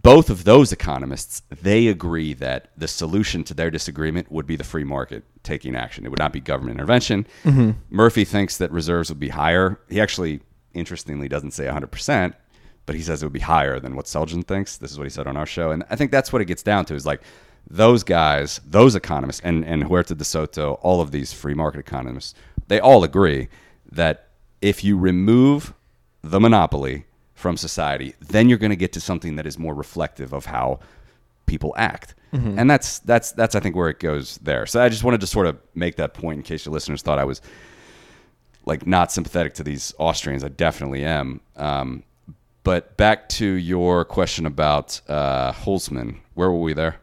both 0.03 0.28
of 0.31 0.45
those 0.45 0.73
economists 0.73 1.43
they 1.51 1.86
agree 1.89 2.35
that 2.35 2.69
the 2.77 2.86
solution 2.86 3.45
to 3.45 3.55
their 3.55 3.70
disagreement 3.70 4.31
would 4.31 4.47
be 4.47 4.57
the 4.57 4.65
free 4.65 4.85
market 4.85 5.24
taking 5.43 5.74
action. 5.74 6.05
It 6.05 6.11
would 6.11 6.19
not 6.19 6.32
be 6.32 6.41
government 6.41 6.77
intervention. 6.77 7.27
Mm-hmm. 7.45 7.70
Murphy 7.91 8.24
thinks 8.24 8.59
that 8.59 8.70
reserves 8.70 9.09
would 9.09 9.20
be 9.20 9.31
higher. 9.31 9.81
He 9.89 10.01
actually 10.01 10.41
interestingly 10.74 11.28
doesn't 11.28 11.53
say 11.53 11.65
100% 11.65 12.35
but 12.86 12.95
he 12.95 13.03
says 13.03 13.23
it 13.23 13.27
would 13.27 13.32
be 13.32 13.41
higher 13.41 13.81
than 13.81 13.97
what 13.97 14.07
Selgin 14.07 14.45
thinks. 14.45 14.77
This 14.77 14.91
is 14.91 14.99
what 14.99 15.05
he 15.05 15.11
said 15.11 15.27
on 15.27 15.36
our 15.36 15.47
show. 15.47 15.70
And 15.70 15.85
i 15.91 15.97
think 15.97 16.11
that's 16.11 16.32
what 16.32 16.43
it 16.43 16.47
gets 16.47 16.62
down 16.62 16.85
to 16.86 16.95
is 16.95 17.07
like 17.07 17.23
those 17.69 18.03
guys 18.03 18.61
those 18.66 18.95
economists 18.95 19.41
and 19.43 19.65
and 19.65 19.85
huerta 19.85 20.15
de 20.15 20.24
soto 20.24 20.74
all 20.82 21.01
of 21.01 21.11
these 21.11 21.32
free 21.32 21.55
market 21.55 21.81
economists 21.81 22.35
they 22.69 22.78
all 22.78 23.05
agree 23.05 23.49
that 23.91 24.28
if 24.61 24.85
you 24.85 24.99
remove 24.99 25.73
the 26.23 26.41
monopoly 26.41 27.07
from 27.35 27.56
society, 27.56 28.15
then 28.20 28.48
you're 28.48 28.59
going 28.59 28.70
to 28.70 28.77
get 28.77 28.93
to 28.93 29.01
something 29.01 29.36
that 29.36 29.47
is 29.47 29.59
more 29.59 29.74
reflective 29.74 30.32
of 30.32 30.47
how 30.47 30.81
people 31.47 31.74
act. 31.77 32.15
And 32.59 32.69
that's 32.69 32.98
that's 33.01 33.31
that's 33.31 33.55
I 33.55 33.61
think 33.61 33.77
where 33.77 33.89
it 33.89 34.01
goes 34.01 34.39
there. 34.39 34.66
So 34.66 34.82
I 34.82 34.89
just 34.89 35.05
wanted 35.05 35.20
to 35.20 35.27
sort 35.27 35.47
of 35.47 35.56
make 35.74 35.94
that 35.97 36.15
point 36.15 36.39
in 36.39 36.43
case 36.43 36.66
your 36.66 36.73
listeners 36.73 37.01
thought 37.01 37.19
I 37.20 37.24
was 37.24 37.40
like 38.66 38.86
not 38.86 39.12
sympathetic 39.12 39.55
to 39.55 39.62
these 39.62 39.94
Austrians. 39.98 40.43
I 40.43 40.48
definitely 40.48 41.05
am. 41.05 41.40
Um, 41.55 42.02
but 42.65 42.97
back 42.97 43.28
to 43.31 43.47
your 43.47 44.05
question 44.05 44.47
about 44.47 45.01
uh, 45.06 45.52
Hülsmann, 45.52 46.16
where 46.32 46.51
were 46.51 46.61
we 46.61 46.73
there? 46.73 46.97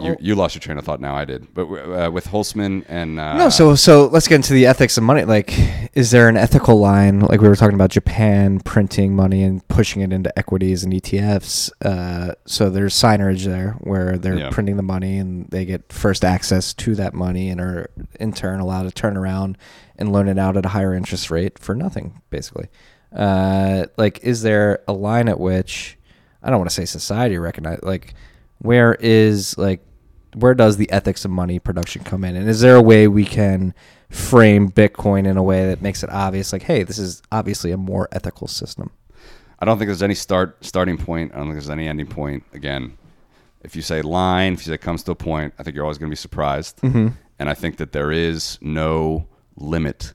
You, 0.00 0.16
you 0.18 0.34
lost 0.34 0.56
your 0.56 0.60
train 0.60 0.76
of 0.76 0.84
thought. 0.84 1.00
Now 1.00 1.14
I 1.14 1.24
did, 1.24 1.54
but 1.54 1.62
uh, 1.66 2.10
with 2.10 2.26
Hülsmann 2.26 2.84
and 2.88 3.20
uh, 3.20 3.36
No, 3.36 3.48
so 3.48 3.76
so 3.76 4.06
let's 4.08 4.26
get 4.26 4.34
into 4.36 4.52
the 4.52 4.66
ethics 4.66 4.96
of 4.98 5.04
money. 5.04 5.24
Like, 5.24 5.54
is 5.94 6.10
there 6.10 6.28
an 6.28 6.36
ethical 6.36 6.80
line? 6.80 7.20
Like 7.20 7.40
we 7.40 7.46
were 7.48 7.54
talking 7.54 7.76
about 7.76 7.90
Japan 7.90 8.58
printing 8.58 9.14
money 9.14 9.44
and 9.44 9.66
pushing 9.68 10.02
it 10.02 10.12
into 10.12 10.36
equities 10.36 10.82
and 10.82 10.92
ETFs. 10.92 11.70
Uh, 11.84 12.34
so 12.44 12.70
there's 12.70 12.92
signage 12.92 13.44
there 13.44 13.76
where 13.82 14.18
they're 14.18 14.36
Yeah. 14.36 14.50
printing 14.50 14.76
the 14.76 14.82
money 14.82 15.16
and 15.16 15.48
they 15.50 15.64
get 15.64 15.92
first 15.92 16.24
access 16.24 16.74
to 16.74 16.96
that 16.96 17.14
money 17.14 17.48
and 17.48 17.60
are 17.60 17.88
in 18.18 18.32
turn 18.32 18.58
allowed 18.58 18.82
to 18.82 18.90
turn 18.90 19.16
around 19.16 19.56
and 19.96 20.12
loan 20.12 20.26
it 20.26 20.38
out 20.38 20.56
at 20.56 20.66
a 20.66 20.70
higher 20.70 20.92
interest 20.92 21.30
rate 21.30 21.56
for 21.60 21.72
nothing, 21.76 22.20
basically. 22.30 22.66
Uh, 23.14 23.86
like, 23.96 24.18
is 24.24 24.42
there 24.42 24.80
a 24.88 24.92
line 24.92 25.28
at 25.28 25.38
which 25.38 25.96
I 26.42 26.50
don't 26.50 26.58
want 26.58 26.68
to 26.70 26.74
say 26.74 26.84
society 26.84 27.38
recognize 27.38 27.78
like 27.84 28.14
where 28.64 28.94
is 28.94 29.56
like 29.58 29.80
where 30.34 30.54
does 30.54 30.76
the 30.76 30.90
ethics 30.90 31.24
of 31.24 31.30
money 31.30 31.58
production 31.58 32.02
come 32.02 32.24
in 32.24 32.34
and 32.34 32.48
is 32.48 32.60
there 32.60 32.76
a 32.76 32.82
way 32.82 33.06
we 33.06 33.24
can 33.24 33.72
frame 34.10 34.70
bitcoin 34.70 35.26
in 35.26 35.36
a 35.36 35.42
way 35.42 35.66
that 35.66 35.80
makes 35.80 36.02
it 36.02 36.10
obvious 36.10 36.52
like 36.52 36.62
hey 36.62 36.82
this 36.82 36.98
is 36.98 37.22
obviously 37.30 37.70
a 37.70 37.76
more 37.76 38.08
ethical 38.12 38.48
system 38.48 38.90
I 39.64 39.66
don't 39.66 39.78
think 39.78 39.88
there's 39.88 40.02
any 40.02 40.14
start 40.14 40.62
starting 40.62 40.98
point. 40.98 41.32
I 41.32 41.36
don't 41.36 41.46
think 41.46 41.54
there's 41.54 41.70
any 41.70 41.88
ending 41.88 42.06
point. 42.06 42.44
Again, 42.52 42.98
if 43.62 43.74
you 43.74 43.80
say 43.80 44.02
line, 44.02 44.52
if 44.52 44.66
you 44.66 44.72
say 44.72 44.76
comes 44.76 45.02
to 45.04 45.12
a 45.12 45.14
point, 45.14 45.54
I 45.58 45.62
think 45.62 45.74
you're 45.74 45.86
always 45.86 45.96
going 45.96 46.10
to 46.10 46.12
be 46.12 46.16
surprised. 46.16 46.78
Mm-hmm. 46.82 47.08
And 47.38 47.48
I 47.48 47.54
think 47.54 47.78
that 47.78 47.92
there 47.92 48.12
is 48.12 48.58
no 48.60 49.26
limit 49.56 50.12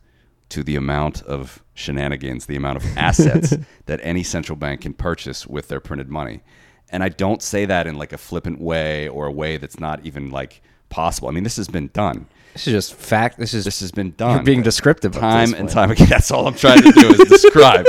to 0.50 0.64
the 0.64 0.76
amount 0.76 1.24
of 1.24 1.64
shenanigans, 1.74 2.46
the 2.46 2.56
amount 2.56 2.78
of 2.78 2.98
assets 2.98 3.56
that 3.88 4.00
any 4.04 4.22
central 4.22 4.56
bank 4.56 4.82
can 4.82 4.94
purchase 4.94 5.48
with 5.48 5.68
their 5.68 5.80
printed 5.80 6.10
money. 6.10 6.42
And 6.91 7.03
I 7.03 7.10
don't 7.10 7.41
say 7.41 7.66
that 7.66 7.88
in 7.88 7.98
like 7.98 8.14
a 8.14 8.18
flippant 8.18 8.60
way 8.60 9.07
or 9.07 9.28
a 9.28 9.32
way 9.32 9.57
that's 9.57 9.80
not 9.80 10.06
even 10.06 10.30
like 10.32 10.61
possible. 10.90 11.28
I 11.30 11.32
mean, 11.32 11.44
this 11.44 11.57
has 11.57 11.68
been 11.68 11.90
done. 11.94 12.26
this 12.53 12.68
is 12.68 12.74
just 12.74 12.94
fact 12.95 13.38
this 13.38 13.53
is 13.53 13.66
This 13.66 13.80
has 13.82 13.91
been 13.91 14.11
done. 14.18 14.36
you're 14.36 14.44
being 14.44 14.64
descriptive 14.64 15.11
time 15.14 15.53
and 15.53 15.70
time 15.70 15.91
again. 15.91 16.07
That's 16.10 16.32
all 16.32 16.48
I'm 16.48 16.56
trying 16.56 16.82
to 16.82 16.91
do 16.91 17.10
is 17.14 17.30
describe. 17.30 17.86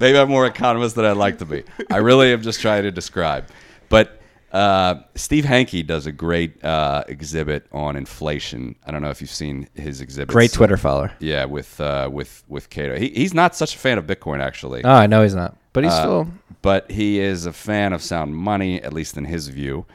Maybe 0.00 0.18
I'm 0.18 0.28
more 0.28 0.46
economist 0.46 0.94
than 0.96 1.04
I'd 1.04 1.16
like 1.16 1.38
to 1.38 1.44
be. 1.44 1.64
I 1.90 1.96
really 1.98 2.32
am 2.32 2.42
just 2.42 2.60
trying 2.60 2.84
to 2.84 2.90
describe. 2.90 3.46
But 3.88 4.20
uh, 4.52 5.00
Steve 5.14 5.44
Hanke 5.44 5.86
does 5.86 6.06
a 6.06 6.12
great 6.12 6.62
uh, 6.64 7.04
exhibit 7.08 7.66
on 7.72 7.96
inflation. 7.96 8.76
I 8.86 8.90
don't 8.92 9.02
know 9.02 9.10
if 9.10 9.20
you've 9.20 9.30
seen 9.30 9.68
his 9.74 10.00
exhibit. 10.00 10.32
great 10.32 10.52
twitter 10.52 10.76
follower 10.76 11.12
Yeah, 11.20 11.44
with 11.44 11.80
uh, 11.80 12.08
with 12.12 12.44
with 12.48 12.70
Cato. 12.70 12.96
He, 12.96 13.08
he's 13.10 13.34
not 13.34 13.54
such 13.54 13.74
a 13.74 13.78
fan 13.78 13.98
of 13.98 14.06
Bitcoin 14.06 14.40
actually. 14.40 14.82
oh 14.84 14.90
i 14.90 15.06
know 15.06 15.22
he's 15.22 15.34
not 15.34 15.56
but 15.78 15.84
he's 15.84 15.92
Uh, 15.92 16.02
still 16.02 16.28
but 16.60 16.90
he 16.90 17.20
is 17.20 17.46
a 17.46 17.52
fan 17.52 17.92
of 17.92 18.02
sound 18.02 18.36
money, 18.36 18.82
at 18.82 18.92
least 18.92 19.16
in 19.16 19.24
his 19.24 19.48
view. 19.48 19.86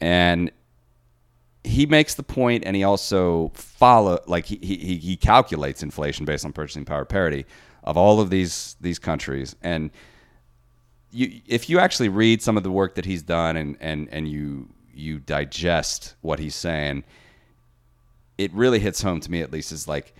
And 0.00 0.50
he 1.64 1.86
makes 1.86 2.14
the 2.14 2.22
point, 2.22 2.64
and 2.66 2.76
he 2.76 2.84
also 2.84 3.50
follow 3.54 4.20
like 4.26 4.44
he, 4.46 4.58
he 4.62 4.96
he 4.98 5.16
calculates 5.16 5.82
inflation 5.82 6.24
based 6.26 6.44
on 6.44 6.52
purchasing 6.52 6.84
power 6.84 7.04
parity 7.04 7.46
of 7.84 7.96
all 7.96 8.20
of 8.20 8.30
these 8.30 8.76
these 8.80 8.98
countries. 8.98 9.56
And 9.62 9.90
you, 11.10 11.40
if 11.46 11.70
you 11.70 11.78
actually 11.78 12.10
read 12.10 12.42
some 12.42 12.56
of 12.56 12.62
the 12.62 12.70
work 12.70 12.94
that 12.94 13.06
he's 13.06 13.22
done, 13.22 13.56
and 13.56 13.76
and 13.80 14.08
and 14.12 14.28
you 14.28 14.68
you 14.94 15.18
digest 15.18 16.14
what 16.20 16.38
he's 16.38 16.54
saying, 16.54 17.04
it 18.36 18.52
really 18.52 18.78
hits 18.78 19.02
home 19.02 19.20
to 19.20 19.30
me 19.30 19.40
at 19.42 19.50
least. 19.50 19.72
Is 19.72 19.88
like 19.88 20.14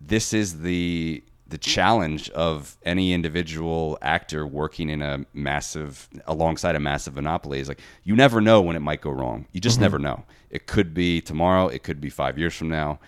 this 0.00 0.32
is 0.32 0.60
the 0.60 1.22
the 1.52 1.58
challenge 1.58 2.30
of 2.30 2.78
any 2.82 3.12
individual 3.12 3.98
actor 4.00 4.46
working 4.46 4.88
in 4.88 5.02
a 5.02 5.26
massive 5.34 6.08
alongside 6.26 6.74
a 6.74 6.80
massive 6.80 7.14
monopoly 7.14 7.60
is 7.60 7.68
like 7.68 7.78
you 8.04 8.16
never 8.16 8.40
know 8.40 8.62
when 8.62 8.74
it 8.74 8.80
might 8.80 9.02
go 9.02 9.10
wrong. 9.10 9.46
You 9.52 9.60
just 9.60 9.78
never 9.78 9.98
know. 9.98 10.24
It 10.48 10.66
could 10.66 10.94
be 10.94 11.20
tomorrow, 11.20 11.68
it 11.68 11.82
could 11.82 12.00
be 12.00 12.08
5 12.08 12.38
years 12.38 12.54
from 12.54 12.70
now. 12.70 13.00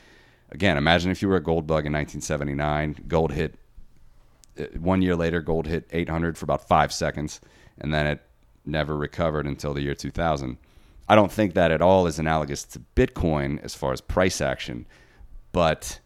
Again, 0.51 0.77
imagine 0.77 1.11
if 1.11 1.23
you 1.23 1.29
were 1.29 1.37
a 1.37 1.43
gold 1.43 1.67
bug 1.67 1.87
in 1.87 1.93
1979, 1.93 3.07
gold 3.09 3.33
hit 3.33 3.55
uh, 4.61 4.65
1 4.79 5.01
year 5.01 5.17
later 5.17 5.41
gold 5.41 5.67
hit 5.67 5.89
800 5.91 6.37
for 6.37 6.45
about 6.45 6.69
5 6.69 6.93
seconds 6.93 7.41
and 7.79 7.95
then 7.95 8.07
it 8.07 8.21
never 8.67 8.95
recovered 8.95 9.47
until 9.47 9.73
the 9.73 9.81
year 9.81 9.95
2000. 9.95 10.59
I 11.09 11.15
don't 11.15 11.33
think 11.33 11.55
that 11.55 11.71
at 11.71 11.81
all 11.81 12.07
is 12.07 12.19
analogous 12.19 12.63
to 12.65 12.83
Bitcoin 12.95 13.65
as 13.65 13.75
far 13.75 13.95
as 13.95 14.03
price 14.03 14.43
action, 14.43 14.87
but 15.51 16.01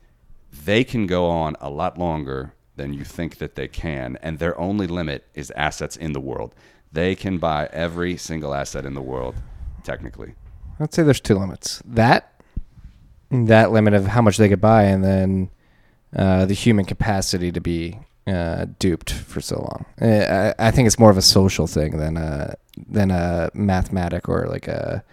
they 0.52 0.84
can 0.84 1.06
go 1.06 1.26
on 1.26 1.56
a 1.60 1.70
lot 1.70 1.98
longer 1.98 2.54
than 2.76 2.92
you 2.92 3.04
think 3.04 3.38
that 3.38 3.54
they 3.54 3.68
can, 3.68 4.16
and 4.22 4.38
their 4.38 4.58
only 4.58 4.86
limit 4.86 5.26
is 5.34 5.50
assets 5.52 5.96
in 5.96 6.12
the 6.12 6.20
world. 6.20 6.54
They 6.92 7.14
can 7.14 7.38
buy 7.38 7.68
every 7.72 8.16
single 8.16 8.54
asset 8.54 8.86
in 8.86 8.94
the 8.94 9.02
world, 9.02 9.34
technically. 9.82 10.34
I'd 10.80 10.94
say 10.94 11.02
there's 11.02 11.20
two 11.20 11.34
limits. 11.34 11.82
That 11.84 12.32
that 13.30 13.72
limit 13.72 13.92
of 13.92 14.06
how 14.06 14.22
much 14.22 14.38
they 14.38 14.48
could 14.48 14.60
buy, 14.60 14.84
and 14.84 15.04
then 15.04 15.50
uh, 16.16 16.46
the 16.46 16.54
human 16.54 16.84
capacity 16.84 17.52
to 17.52 17.60
be 17.60 17.98
uh, 18.26 18.66
duped 18.78 19.12
for 19.12 19.40
so 19.40 19.56
long. 19.56 19.86
Uh, 20.00 20.54
I, 20.58 20.68
I 20.68 20.70
think 20.70 20.86
it's 20.86 20.98
more 20.98 21.10
of 21.10 21.18
a 21.18 21.22
social 21.22 21.66
thing 21.66 21.98
than 21.98 22.16
a 22.16 22.54
than 22.88 23.10
a 23.10 23.50
mathematic 23.54 24.28
or 24.28 24.46
like 24.46 24.68
a 24.68 25.04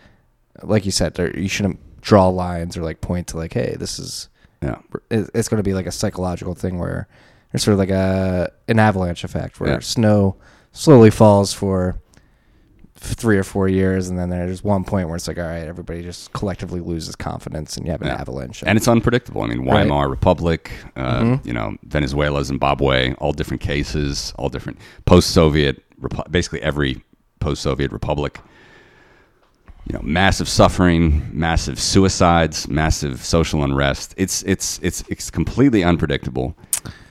like 0.61 0.85
you 0.85 0.91
said, 0.91 1.17
you 1.35 1.49
shouldn't 1.49 1.79
draw 2.01 2.27
lines 2.27 2.77
or 2.77 2.83
like 2.83 3.01
point 3.01 3.27
to 3.27 3.37
like, 3.37 3.53
hey, 3.53 3.75
this 3.77 3.99
is 3.99 4.29
Yeah. 4.65 4.77
it's 5.11 5.47
going 5.49 5.57
to 5.59 5.63
be 5.63 5.73
like 5.73 5.85
a 5.87 5.91
psychological 5.91 6.53
thing 6.55 6.79
where 6.79 7.07
there's 7.51 7.63
sort 7.63 7.73
of 7.73 7.79
like 7.79 7.89
a 7.91 8.51
an 8.67 8.79
avalanche 8.79 9.23
effect 9.23 9.59
where 9.59 9.69
Yeah. 9.71 9.79
snow 9.79 10.35
slowly 10.71 11.09
falls 11.11 11.53
for 11.53 11.95
three 12.97 13.37
or 13.37 13.43
four 13.43 13.67
years, 13.67 14.09
and 14.09 14.17
then 14.17 14.29
there's 14.29 14.63
one 14.63 14.83
point 14.83 15.07
where 15.07 15.15
it's 15.17 15.27
like, 15.27 15.37
all 15.37 15.43
right, 15.43 15.67
everybody 15.67 16.01
just 16.01 16.31
collectively 16.33 16.79
loses 16.79 17.15
confidence, 17.15 17.77
and 17.77 17.85
you 17.85 17.91
have 17.91 18.01
an 18.01 18.07
Yeah. 18.07 18.15
avalanche. 18.21 18.63
And 18.65 18.77
it's 18.77 18.87
unpredictable. 18.87 19.41
I 19.43 19.47
mean, 19.47 19.59
Right. 19.65 19.85
Weimar 19.85 20.09
Republic, 20.09 20.71
uh, 20.95 21.19
Mhm. 21.21 21.45
you 21.45 21.53
know, 21.53 21.75
Venezuela, 21.83 22.43
Zimbabwe, 22.43 23.13
all 23.15 23.31
different 23.33 23.61
cases, 23.61 24.33
all 24.37 24.49
different 24.49 24.79
post-Soviet, 25.05 25.83
basically 26.31 26.61
every 26.61 27.03
post-Soviet 27.41 27.91
republic. 27.91 28.39
You 29.87 29.93
know, 29.93 30.01
massive 30.01 30.49
suffering, 30.49 31.29
massive 31.31 31.79
suicides, 31.79 32.67
massive 32.67 33.23
social 33.23 33.63
unrest. 33.63 34.15
It's 34.17 34.41
it's 34.43 34.79
it's 34.81 35.03
it's 35.09 35.29
completely 35.29 35.83
unpredictable. 35.83 36.57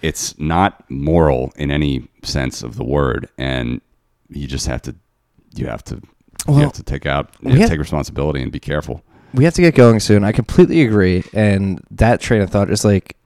It's 0.02 0.36
not 0.40 0.84
moral 0.90 1.52
in 1.56 1.70
any 1.70 2.08
sense 2.22 2.62
of 2.64 2.74
the 2.76 2.84
word, 2.84 3.28
and 3.38 3.80
you 4.28 4.48
just 4.48 4.66
have 4.66 4.82
to 4.82 4.94
you 5.54 5.66
have 5.66 5.84
to 5.84 6.00
you 6.48 6.54
have 6.54 6.72
to 6.72 6.82
take 6.82 7.06
out 7.06 7.30
you 7.40 7.46
we 7.46 7.50
have 7.52 7.56
to 7.56 7.60
have- 7.62 7.70
take 7.70 7.78
responsibility 7.78 8.42
and 8.42 8.50
be 8.50 8.58
careful. 8.60 9.02
we 9.34 9.44
have 9.44 9.54
to 9.54 9.62
get 9.62 9.74
going 9.76 10.00
soon. 10.00 10.24
I 10.24 10.32
completely 10.32 10.82
agree, 10.82 11.22
and 11.32 11.80
that 11.92 12.20
train 12.20 12.42
of 12.42 12.50
thought 12.50 12.70
is 12.70 12.84
like 12.84 13.16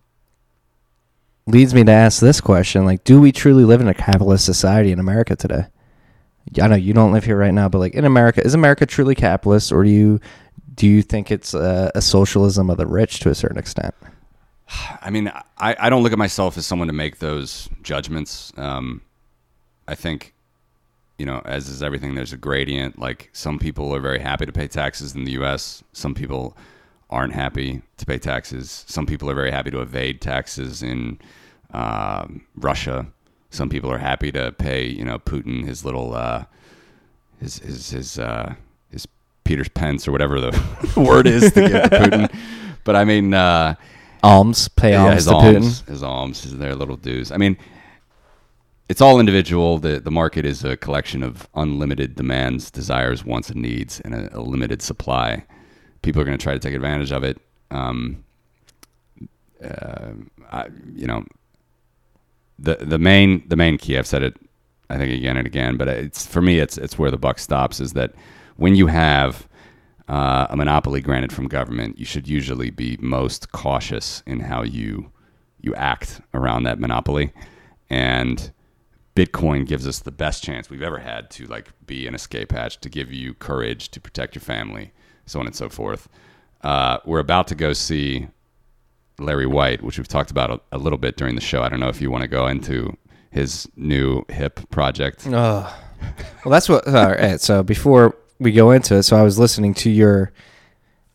leads 1.46 1.72
me 1.74 1.84
to 1.84 1.92
ask 1.92 2.20
this 2.20 2.40
question: 2.42 2.84
like, 2.84 3.02
do 3.02 3.18
we 3.18 3.32
truly 3.32 3.64
live 3.64 3.80
in 3.80 3.88
a 3.88 3.94
capitalist 3.94 4.44
society 4.44 4.92
in 4.92 4.98
America 4.98 5.34
today? 5.36 5.64
I 6.60 6.66
know 6.66 6.76
you 6.76 6.92
don't 6.94 7.12
live 7.12 7.24
here 7.24 7.36
right 7.36 7.52
now, 7.52 7.68
but 7.68 7.78
like 7.78 7.94
in 7.94 8.04
America, 8.04 8.44
is 8.44 8.54
America 8.54 8.86
truly 8.86 9.14
capitalist, 9.14 9.72
or 9.72 9.84
do 9.84 9.90
you 9.90 10.20
do 10.74 10.86
you 10.86 11.02
think 11.02 11.30
it's 11.30 11.54
a, 11.54 11.90
a 11.94 12.00
socialism 12.00 12.70
of 12.70 12.76
the 12.76 12.86
rich 12.86 13.20
to 13.20 13.30
a 13.30 13.34
certain 13.34 13.58
extent? 13.58 13.94
I 15.00 15.10
mean, 15.10 15.30
I, 15.58 15.76
I 15.78 15.90
don't 15.90 16.02
look 16.02 16.12
at 16.12 16.18
myself 16.18 16.56
as 16.56 16.66
someone 16.66 16.88
to 16.88 16.94
make 16.94 17.18
those 17.18 17.68
judgments. 17.82 18.52
Um, 18.56 19.02
I 19.86 19.94
think, 19.94 20.34
you 21.18 21.26
know, 21.26 21.42
as 21.44 21.68
is 21.68 21.82
everything, 21.82 22.14
there's 22.14 22.32
a 22.32 22.36
gradient. 22.36 22.98
Like 22.98 23.30
some 23.32 23.58
people 23.58 23.94
are 23.94 24.00
very 24.00 24.20
happy 24.20 24.46
to 24.46 24.52
pay 24.52 24.68
taxes 24.68 25.14
in 25.14 25.24
the 25.24 25.32
U.S. 25.32 25.82
Some 25.92 26.14
people 26.14 26.56
aren't 27.10 27.32
happy 27.32 27.82
to 27.96 28.06
pay 28.06 28.18
taxes. 28.18 28.84
Some 28.86 29.06
people 29.06 29.30
are 29.30 29.34
very 29.34 29.50
happy 29.50 29.70
to 29.70 29.80
evade 29.80 30.20
taxes 30.20 30.82
in 30.82 31.18
um, 31.72 32.46
Russia. 32.54 33.06
Some 33.50 33.68
people 33.68 33.90
are 33.90 33.98
happy 33.98 34.30
to 34.32 34.52
pay, 34.52 34.86
you 34.86 35.04
know, 35.04 35.18
Putin 35.18 35.64
his 35.66 35.84
little, 35.84 36.14
uh, 36.14 36.44
his 37.40 37.58
his 37.58 37.90
his 37.90 38.18
uh, 38.18 38.54
his 38.90 39.06
Peter's 39.44 39.68
pence 39.68 40.06
or 40.06 40.12
whatever 40.12 40.40
the 40.40 40.60
word 40.96 41.26
is 41.26 41.52
to 41.52 41.60
give 41.68 41.82
to 41.84 41.88
Putin. 41.90 42.34
But 42.84 42.96
I 42.96 43.04
mean. 43.04 43.34
Uh, 43.34 43.74
Alms, 44.22 44.66
pay 44.68 44.92
yeah, 44.92 45.02
alms 45.04 45.14
his 45.14 45.24
to 45.26 45.32
alms, 45.34 45.82
Putin. 45.82 45.88
his 45.88 46.02
alms, 46.02 46.42
his 46.42 46.56
their 46.58 46.74
little 46.74 46.96
dues. 46.96 47.30
I 47.30 47.36
mean, 47.36 47.56
it's 48.88 49.00
all 49.00 49.20
individual. 49.20 49.78
the 49.78 50.00
The 50.00 50.10
market 50.10 50.44
is 50.44 50.64
a 50.64 50.76
collection 50.76 51.22
of 51.22 51.46
unlimited 51.54 52.16
demands, 52.16 52.70
desires, 52.70 53.24
wants, 53.24 53.48
and 53.50 53.62
needs, 53.62 54.00
and 54.00 54.14
a, 54.14 54.36
a 54.36 54.40
limited 54.40 54.82
supply. 54.82 55.44
People 56.02 56.20
are 56.20 56.24
going 56.24 56.36
to 56.36 56.42
try 56.42 56.52
to 56.52 56.58
take 56.58 56.74
advantage 56.74 57.12
of 57.12 57.22
it. 57.22 57.38
Um, 57.70 58.24
uh, 59.62 60.10
I, 60.50 60.66
you 60.94 61.06
know, 61.06 61.24
the 62.58 62.76
the 62.76 62.98
main 62.98 63.46
the 63.48 63.56
main 63.56 63.78
key. 63.78 63.96
I've 63.96 64.06
said 64.06 64.22
it, 64.22 64.36
I 64.90 64.96
think 64.96 65.12
again 65.12 65.36
and 65.36 65.46
again, 65.46 65.76
but 65.76 65.88
it's 65.88 66.26
for 66.26 66.42
me, 66.42 66.58
it's 66.58 66.78
it's 66.78 66.98
where 66.98 67.10
the 67.10 67.18
buck 67.18 67.38
stops. 67.38 67.80
Is 67.80 67.92
that 67.92 68.14
when 68.56 68.74
you 68.74 68.86
have 68.86 69.48
uh, 70.08 70.46
a 70.50 70.56
monopoly 70.56 71.00
granted 71.00 71.32
from 71.32 71.48
government, 71.48 71.98
you 71.98 72.04
should 72.04 72.26
usually 72.26 72.70
be 72.70 72.96
most 73.00 73.52
cautious 73.52 74.22
in 74.26 74.40
how 74.40 74.62
you 74.62 75.12
you 75.60 75.74
act 75.74 76.20
around 76.34 76.64
that 76.64 76.78
monopoly. 76.78 77.32
And 77.90 78.52
Bitcoin 79.14 79.66
gives 79.66 79.86
us 79.86 80.00
the 80.00 80.12
best 80.12 80.44
chance 80.44 80.70
we've 80.70 80.82
ever 80.82 80.98
had 80.98 81.30
to 81.32 81.46
like 81.46 81.70
be 81.86 82.06
an 82.06 82.14
escape 82.14 82.52
hatch, 82.52 82.80
to 82.80 82.88
give 82.88 83.12
you 83.12 83.34
courage, 83.34 83.90
to 83.90 84.00
protect 84.00 84.34
your 84.34 84.42
family, 84.42 84.92
so 85.26 85.40
on 85.40 85.46
and 85.46 85.54
so 85.54 85.68
forth. 85.68 86.08
Uh, 86.62 86.98
we're 87.04 87.18
about 87.18 87.46
to 87.48 87.54
go 87.54 87.72
see 87.72 88.28
Larry 89.18 89.46
White, 89.46 89.82
which 89.82 89.98
we've 89.98 90.08
talked 90.08 90.30
about 90.30 90.50
a, 90.50 90.60
a 90.72 90.78
little 90.78 90.98
bit 90.98 91.16
during 91.16 91.34
the 91.34 91.40
show. 91.40 91.62
I 91.62 91.68
don't 91.68 91.80
know 91.80 91.88
if 91.88 92.00
you 92.00 92.10
want 92.10 92.22
to 92.22 92.28
go 92.28 92.46
into 92.46 92.96
his 93.30 93.68
new 93.76 94.24
hip 94.28 94.68
project. 94.70 95.26
Oh, 95.26 95.76
well, 96.44 96.52
that's 96.52 96.68
what. 96.68 96.86
All 96.86 97.10
right. 97.12 97.40
So 97.40 97.62
before 97.62 98.16
we 98.38 98.52
go 98.52 98.70
into 98.70 98.96
it, 98.96 99.02
so 99.02 99.16
I 99.16 99.22
was 99.22 99.38
listening 99.38 99.74
to 99.74 99.90
your 99.90 100.32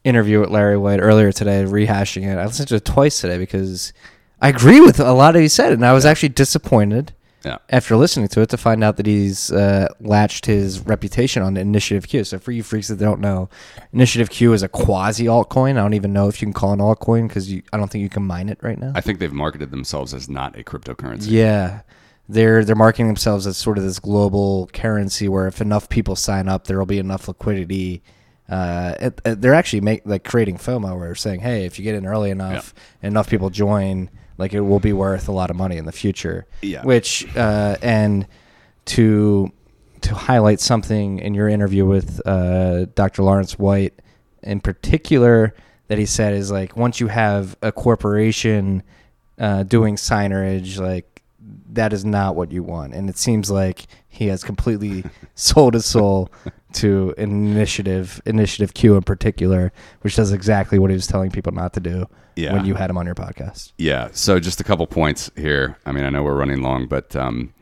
interview 0.04 0.40
with 0.42 0.50
Larry 0.50 0.78
White 0.78 1.00
earlier 1.00 1.32
today, 1.32 1.64
rehashing 1.64 2.24
it. 2.24 2.38
I 2.38 2.46
listened 2.46 2.68
to 2.70 2.76
it 2.76 2.86
twice 2.86 3.22
today 3.22 3.38
because 3.38 3.94
I 4.42 4.50
agree 4.50 4.82
with 4.82 5.00
a 5.00 5.14
lot 5.14 5.30
of 5.30 5.36
what 5.36 5.42
he 5.44 5.48
said, 5.48 5.72
and 5.72 5.86
I 5.86 5.94
was 5.94 6.06
actually 6.06 6.30
disappointed 6.30 7.14
Yeah. 7.46 7.58
after 7.70 7.96
listening 7.98 8.28
to 8.30 8.42
it 8.42 8.50
to 8.50 8.58
find 8.58 8.84
out 8.84 8.98
that 8.98 9.06
he's 9.06 9.52
uh, 9.52 9.88
latched 10.00 10.46
his 10.46 10.80
reputation 10.80 11.44
on 11.44 11.58
Initiative 11.58 12.08
Q. 12.08 12.24
So 12.24 12.40
for 12.40 12.52
you 12.52 12.64
freaks 12.64 12.88
that 12.88 13.00
don't 13.00 13.20
know, 13.20 13.50
Initiative 13.92 14.30
Q 14.30 14.54
is 14.54 14.64
a 14.64 14.70
quasi 14.70 15.26
altcoin. 15.26 15.72
I 15.72 15.82
don't 15.82 15.94
even 15.94 16.14
know 16.14 16.28
if 16.30 16.42
you 16.42 16.46
can 16.46 16.54
call 16.54 16.72
it 16.72 16.76
an 16.76 16.80
altcoin 16.80 17.28
because 17.28 17.52
I 17.52 17.78
don't 17.78 17.90
think 17.92 18.02
you 18.02 18.10
can 18.10 18.24
mine 18.24 18.50
it 18.50 18.60
right 18.62 18.80
now. 18.80 18.94
I 18.96 19.02
think 19.02 19.20
they've 19.20 19.34
marketed 19.34 19.72
themselves 19.72 20.14
as 20.14 20.30
not 20.30 20.58
a 20.58 20.64
cryptocurrency. 20.64 21.28
Yeah. 21.32 21.82
They're 22.30 22.64
they're 22.64 22.76
marketing 22.78 23.08
themselves 23.08 23.46
as 23.46 23.58
sort 23.58 23.78
of 23.78 23.84
this 23.84 24.00
global 24.00 24.70
currency 24.74 25.28
where 25.28 25.46
if 25.46 25.60
enough 25.60 25.90
people 25.90 26.16
sign 26.16 26.48
up, 26.48 26.68
there 26.68 26.80
will 26.80 26.86
be 26.86 26.98
enough 27.00 27.28
liquidity. 27.28 28.02
Uh, 28.48 28.96
it, 29.00 29.22
it- 29.26 29.42
they're 29.42 29.54
actually 29.54 29.82
make 29.82 30.04
like 30.06 30.24
creating 30.24 30.58
FOMO 30.58 30.96
where 30.98 31.08
they're 31.08 31.16
saying, 31.16 31.42
hey, 31.42 31.66
if 31.66 31.78
you 31.78 31.84
get 31.84 31.96
in 31.96 32.06
early 32.06 32.30
enough, 32.30 32.74
and 33.02 33.12
enough 33.12 33.30
people 33.30 33.50
join, 33.50 34.10
like 34.38 34.54
it 34.54 34.62
will 34.62 34.80
be 34.80 34.94
worth 34.94 35.28
a 35.28 35.32
lot 35.32 35.50
of 35.50 35.56
money 35.56 35.78
in 35.78 35.86
the 35.86 35.92
future. 35.92 36.46
Yeah. 36.62 36.84
Which 36.84 37.28
uh, 37.36 37.78
and 37.82 38.28
to 38.86 39.52
to 40.02 40.16
highlight 40.16 40.60
something 40.60 41.20
in 41.20 41.34
your 41.34 41.48
interview 41.48 41.86
with 41.86 42.22
uh, 42.26 42.86
Dr. 42.96 43.24
Lawrence 43.24 43.58
White 43.58 43.94
in 44.42 44.60
particular 44.60 45.56
that 45.88 45.98
he 45.98 46.06
said 46.06 46.34
is 46.34 46.52
like 46.52 46.76
once 46.76 47.00
you 47.00 47.08
have 47.08 47.56
a 47.62 47.72
corporation 47.72 48.84
uh, 49.40 49.64
doing 49.64 49.96
signage, 49.96 50.80
like 50.80 51.24
that 51.72 51.94
is 51.94 52.06
not 52.06 52.36
what 52.36 52.52
you 52.52 52.64
want. 52.64 52.94
And 52.94 53.10
it 53.10 53.18
seems 53.18 53.50
like 53.50 53.86
he 54.08 54.28
has 54.28 54.44
completely 54.44 55.04
sold 55.36 55.74
his 55.74 55.86
soul 55.86 56.32
to 56.76 57.14
initiative, 57.18 58.22
Initiative 58.26 58.74
Q 58.74 58.96
in 58.96 59.04
particular, 59.04 59.72
which 60.02 60.16
does 60.16 60.32
exactly 60.32 60.80
what 60.80 60.90
he 60.90 60.96
was 60.96 61.08
telling 61.08 61.32
people 61.32 61.52
not 61.54 61.74
to 61.74 61.80
do 61.80 62.08
Yeah. 62.36 62.54
when 62.54 62.66
you 62.66 62.76
had 62.76 62.90
him 62.90 62.98
on 62.98 63.06
your 63.06 63.16
podcast. 63.16 63.72
Yeah. 63.78 64.10
So 64.14 64.40
just 64.40 64.60
a 64.62 64.64
couple 64.64 64.86
points 64.88 65.32
here. 65.36 65.78
I 65.86 65.92
mean, 65.92 66.04
I 66.04 66.10
know 66.10 66.24
we're 66.24 66.36
running 66.36 66.62
long, 66.62 66.88
but 66.88 67.16
um, 67.16 67.54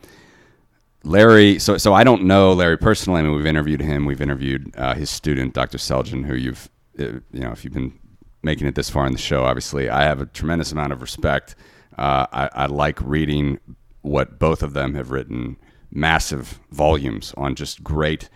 Larry. 1.03 1.59
So 1.59 1.77
so 1.77 1.93
I 1.93 2.03
don't 2.03 2.23
know 2.23 2.53
Larry 2.53 2.77
personally. 2.77 3.19
I 3.19 3.23
mean, 3.23 3.35
we've 3.35 3.45
interviewed 3.45 3.81
him. 3.81 4.05
We've 4.05 4.21
interviewed 4.21 4.73
uh, 4.77 4.93
his 4.95 5.09
student, 5.09 5.53
Dr. 5.53 5.77
Selgin, 5.77 6.25
who 6.25 6.35
you've 6.35 6.69
uh, 6.99 7.03
you 7.31 7.39
know 7.41 7.51
if 7.51 7.63
you've 7.63 7.73
been 7.73 7.93
making 8.43 8.67
it 8.67 8.75
this 8.75 8.89
far 8.89 9.05
in 9.05 9.11
the 9.13 9.19
show, 9.19 9.43
obviously 9.43 9.89
I 9.89 10.03
have 10.03 10.19
a 10.21 10.25
tremendous 10.25 10.71
amount 10.71 10.93
of 10.93 11.01
respect. 11.01 11.55
Uh, 11.97 12.25
I, 12.31 12.49
I 12.53 12.65
like 12.67 12.99
reading 13.01 13.59
what 14.01 14.39
both 14.39 14.63
of 14.63 14.73
them 14.73 14.95
have 14.95 15.11
written, 15.11 15.57
massive 15.91 16.59
volumes 16.71 17.33
on 17.37 17.53
just 17.53 17.83
great 17.83 18.29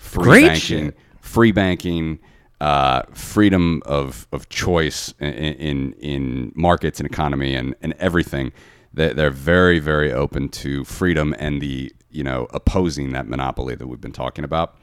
free 0.00 0.24
Great 0.24 0.46
banking, 0.46 0.86
shit. 0.86 0.98
free 1.20 1.52
banking, 1.52 2.18
uh, 2.60 3.02
freedom 3.12 3.82
of, 3.86 4.26
of 4.32 4.48
choice 4.48 5.14
in, 5.20 5.28
in 5.28 5.92
in 5.94 6.52
markets 6.54 6.98
and 7.00 7.08
economy 7.08 7.54
and, 7.54 7.74
and 7.82 7.94
everything. 7.98 8.52
They, 8.92 9.12
they're 9.12 9.30
very 9.30 9.78
very 9.78 10.12
open 10.12 10.48
to 10.48 10.84
freedom 10.84 11.34
and 11.38 11.60
the 11.60 11.92
you 12.10 12.24
know 12.24 12.48
opposing 12.52 13.12
that 13.12 13.28
monopoly 13.28 13.74
that 13.76 13.86
we've 13.86 14.00
been 14.00 14.12
talking 14.12 14.44
about. 14.44 14.76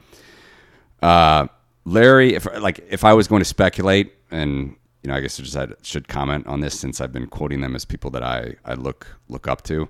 Uh, 1.02 1.48
Larry, 1.84 2.34
if 2.34 2.46
like 2.60 2.80
if 2.88 3.04
I 3.04 3.12
was 3.14 3.28
going 3.28 3.40
to 3.40 3.44
speculate, 3.48 4.14
and 4.30 4.76
you 5.02 5.08
know, 5.08 5.14
I 5.14 5.20
guess 5.20 5.38
I 5.38 5.42
just 5.42 5.84
should 5.86 6.08
comment 6.08 6.46
on 6.46 6.60
this 6.60 6.78
since 6.78 7.00
I've 7.00 7.12
been 7.12 7.26
quoting 7.26 7.60
them 7.60 7.74
as 7.74 7.84
people 7.84 8.10
that 8.12 8.22
I 8.22 8.54
I 8.64 8.74
look 8.74 9.18
look 9.28 9.46
up 9.46 9.62
to. 9.64 9.88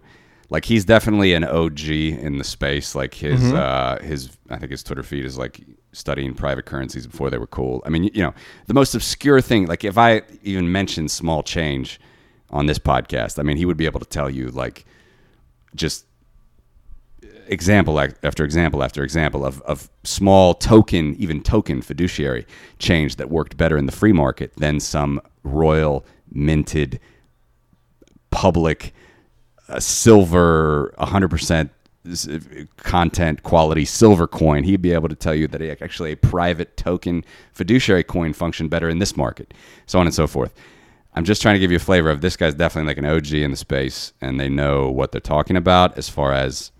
Like 0.50 0.64
he's 0.64 0.84
definitely 0.84 1.34
an 1.34 1.44
OG 1.44 1.88
in 1.88 2.38
the 2.38 2.44
space. 2.44 2.94
Like 2.94 3.14
his 3.14 3.52
uh, 3.52 3.98
his 4.02 4.36
I 4.48 4.56
think 4.56 4.70
his 4.70 4.82
Twitter 4.82 5.02
feed 5.02 5.24
is 5.24 5.36
like 5.36 5.60
studying 5.92 6.34
private 6.34 6.64
currencies 6.64 7.06
before 7.06 7.28
they 7.28 7.38
were 7.38 7.46
cool. 7.46 7.82
I 7.84 7.90
mean, 7.90 8.04
you 8.04 8.22
know, 8.22 8.34
the 8.66 8.74
most 8.74 8.94
obscure 8.94 9.40
thing. 9.40 9.66
Like 9.66 9.84
if 9.84 9.98
I 9.98 10.22
even 10.42 10.70
mentioned 10.72 11.10
small 11.10 11.42
change 11.42 12.00
on 12.50 12.66
this 12.66 12.78
podcast, 12.78 13.38
I 13.38 13.42
mean, 13.42 13.58
he 13.58 13.66
would 13.66 13.76
be 13.76 13.86
able 13.86 14.00
to 14.00 14.06
tell 14.06 14.30
you 14.30 14.48
like 14.48 14.86
just 15.74 16.06
example 17.46 17.98
after 18.00 18.44
example 18.44 18.82
after 18.82 19.02
example 19.02 19.44
of, 19.44 19.60
of 19.62 19.90
small 20.04 20.54
token, 20.54 21.14
even 21.16 21.42
token 21.42 21.82
fiduciary 21.82 22.46
change 22.78 23.16
that 23.16 23.30
worked 23.30 23.56
better 23.56 23.76
in 23.76 23.86
the 23.86 23.92
free 23.92 24.12
market 24.12 24.54
than 24.56 24.80
some 24.80 25.20
royal 25.42 26.06
minted 26.30 27.00
public 28.30 28.94
uh, 29.68 29.80
silver 29.80 30.94
100% 30.98 31.70
content 32.78 33.42
quality 33.42 33.84
silver 33.84 34.26
coin, 34.26 34.64
he'd 34.64 34.82
be 34.82 34.92
able 34.92 35.08
to 35.08 35.14
tell 35.14 35.34
you 35.34 35.46
that 35.48 35.60
actually 35.82 36.12
a 36.12 36.16
private 36.16 36.76
token 36.76 37.24
fiduciary 37.52 38.04
coin 38.04 38.32
functioned 38.32 38.70
better 38.70 38.88
in 38.88 38.98
this 38.98 39.16
market, 39.16 39.52
so 39.86 39.98
on 39.98 40.06
and 40.06 40.14
so 40.14 40.26
forth. 40.26 40.54
I'm 41.14 41.24
just 41.24 41.42
trying 41.42 41.54
to 41.54 41.58
give 41.58 41.70
you 41.70 41.78
a 41.78 41.80
flavor 41.80 42.10
of 42.10 42.20
this 42.20 42.36
guy's 42.36 42.54
definitely 42.54 42.88
like 42.88 42.98
an 42.98 43.04
OG 43.04 43.32
in 43.32 43.50
the 43.50 43.56
space, 43.56 44.12
and 44.20 44.38
they 44.38 44.48
know 44.48 44.90
what 44.90 45.12
they're 45.12 45.20
talking 45.20 45.56
about 45.56 45.98
as 45.98 46.08
far 46.08 46.32
as 46.32 46.70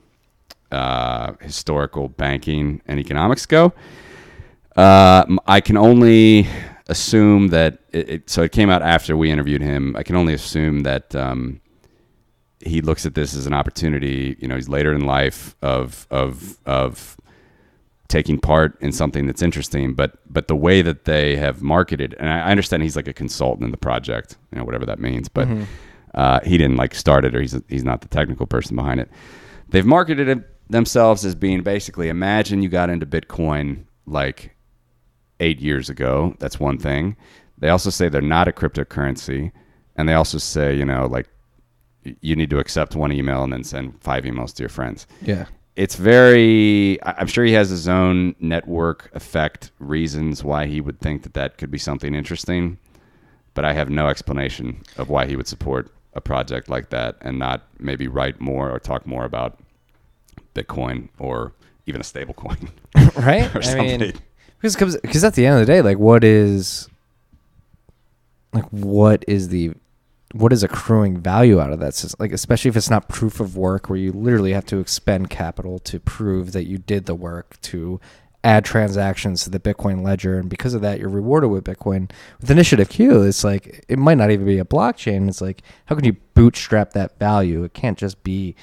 uh, 0.70 1.32
historical 1.40 2.08
banking 2.08 2.80
and 2.86 3.00
economics 3.00 3.46
go. 3.46 3.72
Uh, 4.76 5.24
I 5.46 5.60
can 5.60 5.76
only 5.76 6.46
assume 6.86 7.48
that 7.48 7.78
it, 7.90 8.08
it, 8.08 8.30
so 8.30 8.42
it 8.42 8.52
came 8.52 8.70
out 8.70 8.82
after 8.82 9.16
we 9.16 9.30
interviewed 9.30 9.60
him. 9.60 9.96
I 9.96 10.02
can 10.02 10.14
only 10.14 10.34
assume 10.34 10.80
that 10.80 11.14
um, 11.14 11.60
he 12.60 12.80
looks 12.80 13.06
at 13.06 13.14
this 13.14 13.34
as 13.34 13.46
an 13.46 13.54
opportunity. 13.54 14.36
You 14.40 14.48
know, 14.48 14.56
he's 14.56 14.68
later 14.68 14.92
in 14.92 15.06
life 15.06 15.54
of 15.62 16.06
of 16.10 16.58
of 16.66 17.16
taking 18.08 18.38
part 18.40 18.80
in 18.80 18.90
something 18.90 19.26
that's 19.26 19.42
interesting. 19.42 19.94
But 19.94 20.18
but 20.30 20.48
the 20.48 20.56
way 20.56 20.82
that 20.82 21.04
they 21.04 21.36
have 21.36 21.62
marketed, 21.62 22.14
and 22.18 22.28
I 22.28 22.48
I 22.48 22.50
understand 22.50 22.82
he's 22.82 22.96
like 22.96 23.08
a 23.08 23.12
consultant 23.12 23.64
in 23.64 23.70
the 23.70 23.76
project, 23.76 24.36
you 24.52 24.58
know, 24.58 24.64
whatever 24.64 24.86
that 24.86 24.98
means. 24.98 25.28
But 25.28 25.48
uh, 26.14 26.40
he 26.44 26.58
didn't 26.58 26.76
like 26.76 26.94
start 26.94 27.24
it, 27.24 27.34
or 27.34 27.40
he's 27.40 27.60
he's 27.68 27.84
not 27.84 28.00
the 28.00 28.08
technical 28.08 28.46
person 28.46 28.76
behind 28.76 29.00
it. 29.00 29.10
They've 29.68 29.86
marketed 29.86 30.28
it 30.28 30.70
themselves 30.70 31.24
as 31.24 31.34
being 31.34 31.62
basically 31.62 32.08
imagine 32.08 32.62
you 32.62 32.68
got 32.68 32.90
into 32.90 33.06
Bitcoin 33.06 33.84
like 34.06 34.56
eight 35.40 35.60
years 35.60 35.88
ago. 35.88 36.34
That's 36.38 36.58
one 36.58 36.78
thing. 36.78 37.16
They 37.58 37.68
also 37.68 37.90
say 37.90 38.08
they're 38.08 38.20
not 38.20 38.48
a 38.48 38.52
cryptocurrency, 38.52 39.52
and 39.96 40.08
they 40.08 40.14
also 40.14 40.38
say 40.38 40.74
you 40.74 40.84
know 40.84 41.06
like 41.06 41.28
you 42.20 42.36
need 42.36 42.50
to 42.50 42.58
accept 42.58 42.94
one 42.94 43.12
email 43.12 43.42
and 43.42 43.52
then 43.52 43.64
send 43.64 44.00
five 44.02 44.24
emails 44.24 44.54
to 44.54 44.62
your 44.62 44.68
friends. 44.70 45.06
Yeah. 45.22 45.46
It's 45.76 45.94
very. 45.94 46.98
I'm 47.04 47.28
sure 47.28 47.44
he 47.44 47.52
has 47.52 47.70
his 47.70 47.86
own 47.86 48.34
network 48.40 49.10
effect 49.14 49.70
reasons 49.78 50.42
why 50.42 50.66
he 50.66 50.80
would 50.80 51.00
think 51.00 51.22
that 51.22 51.34
that 51.34 51.56
could 51.56 51.70
be 51.70 51.78
something 51.78 52.14
interesting, 52.14 52.78
but 53.54 53.64
I 53.64 53.72
have 53.74 53.88
no 53.88 54.08
explanation 54.08 54.82
of 54.96 55.08
why 55.08 55.26
he 55.26 55.36
would 55.36 55.46
support 55.46 55.92
a 56.14 56.20
project 56.20 56.68
like 56.68 56.90
that 56.90 57.16
and 57.20 57.38
not 57.38 57.62
maybe 57.78 58.08
write 58.08 58.40
more 58.40 58.70
or 58.70 58.80
talk 58.80 59.06
more 59.06 59.24
about 59.24 59.60
Bitcoin 60.54 61.10
or 61.18 61.52
even 61.86 62.00
a 62.00 62.04
stable 62.04 62.34
coin. 62.34 62.70
right? 63.16 63.44
or 63.54 63.62
I 63.62 63.74
mean, 63.76 64.00
something. 64.00 64.22
because 64.60 65.24
at 65.24 65.34
the 65.34 65.46
end 65.46 65.60
of 65.60 65.66
the 65.66 65.72
day, 65.72 65.80
like, 65.80 65.98
what 65.98 66.24
is 66.24 66.88
like 68.52 68.64
what 68.70 69.24
is 69.28 69.48
the 69.48 69.72
what 70.32 70.52
is 70.52 70.62
accruing 70.62 71.18
value 71.18 71.60
out 71.60 71.72
of 71.72 71.80
that? 71.80 71.92
sys- 71.92 72.14
Like, 72.18 72.32
especially 72.32 72.68
if 72.68 72.76
it's 72.76 72.90
not 72.90 73.08
proof 73.08 73.40
of 73.40 73.56
work, 73.56 73.88
where 73.88 73.98
you 73.98 74.12
literally 74.12 74.52
have 74.52 74.66
to 74.66 74.78
expend 74.78 75.30
capital 75.30 75.78
to 75.80 75.98
prove 76.00 76.52
that 76.52 76.64
you 76.66 76.78
did 76.78 77.06
the 77.06 77.14
work 77.14 77.60
to 77.62 78.00
add 78.44 78.64
transactions 78.64 79.42
to 79.42 79.50
the 79.50 79.58
Bitcoin 79.58 80.02
ledger, 80.04 80.38
and 80.38 80.48
because 80.48 80.72
of 80.74 80.80
that, 80.82 81.00
you're 81.00 81.08
rewarded 81.08 81.50
with 81.50 81.64
Bitcoin. 81.64 82.10
With 82.40 82.50
Initiative 82.50 82.88
Q, 82.88 83.22
it's 83.22 83.42
like 83.42 83.84
it 83.88 83.98
might 83.98 84.16
not 84.18 84.30
even 84.30 84.46
be 84.46 84.58
a 84.58 84.64
blockchain. 84.64 85.28
It's 85.28 85.40
like 85.40 85.62
how 85.86 85.96
can 85.96 86.04
you 86.04 86.16
bootstrap 86.34 86.92
that 86.92 87.18
value? 87.18 87.64
It 87.64 87.74
can't 87.74 87.98
just 87.98 88.22
be 88.22 88.54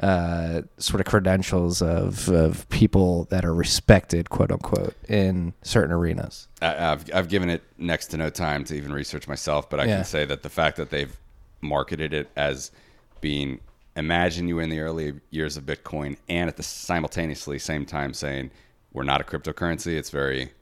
uh, 0.00 0.62
sort 0.78 1.00
of 1.00 1.06
credentials 1.06 1.82
of, 1.82 2.28
of 2.28 2.68
people 2.70 3.24
that 3.24 3.44
are 3.44 3.54
respected, 3.54 4.30
quote 4.30 4.50
unquote, 4.50 4.94
in 5.08 5.52
certain 5.62 5.92
arenas. 5.92 6.48
I, 6.62 6.92
I've 6.92 7.14
I've 7.14 7.28
given 7.28 7.50
it 7.50 7.62
next 7.78 8.06
to 8.08 8.16
no 8.16 8.30
time 8.30 8.64
to 8.64 8.74
even 8.74 8.92
research 8.92 9.28
myself, 9.28 9.68
but 9.68 9.80
I 9.80 9.84
Yeah. 9.84 9.96
can 9.96 10.04
say 10.04 10.24
that 10.24 10.42
the 10.42 10.48
fact 10.50 10.76
that 10.78 10.90
they've 10.90 11.14
marketed 11.60 12.12
it 12.14 12.28
as 12.36 12.70
being 13.20 13.60
imagine 13.94 14.48
you 14.48 14.58
in 14.58 14.70
the 14.70 14.80
early 14.80 15.12
years 15.30 15.56
of 15.58 15.64
Bitcoin 15.66 16.16
and 16.28 16.48
at 16.48 16.56
the 16.56 16.62
simultaneously 16.62 17.58
same 17.58 17.84
time 17.84 18.14
saying 18.14 18.50
we're 18.94 19.02
not 19.04 19.20
a 19.20 19.24
cryptocurrency, 19.24 19.96
it's 19.98 20.10
very 20.10 20.52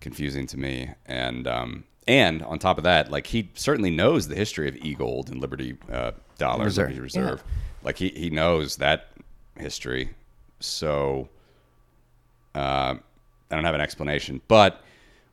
confusing 0.00 0.46
to 0.48 0.58
me. 0.58 0.90
And 1.06 1.46
um, 1.48 1.84
and 2.06 2.42
on 2.42 2.58
top 2.58 2.76
of 2.76 2.84
that, 2.84 3.10
like 3.10 3.28
he 3.28 3.48
certainly 3.54 3.90
knows 3.90 4.28
the 4.28 4.34
history 4.36 4.68
of 4.68 4.76
e 4.76 4.94
gold 4.94 5.30
and 5.30 5.40
Liberty 5.40 5.78
uh, 5.90 6.12
dollar, 6.38 6.64
Reserve, 6.64 6.88
Liberty 6.90 7.00
Reserve. 7.00 7.42
Like 7.84 7.98
he 7.98 8.08
he 8.10 8.30
knows 8.30 8.76
that 8.76 9.10
history. 9.56 10.10
So 10.60 11.28
uh, 12.54 12.94
I 13.50 13.54
don't 13.54 13.64
have 13.64 13.74
an 13.74 13.80
explanation, 13.80 14.40
but 14.48 14.82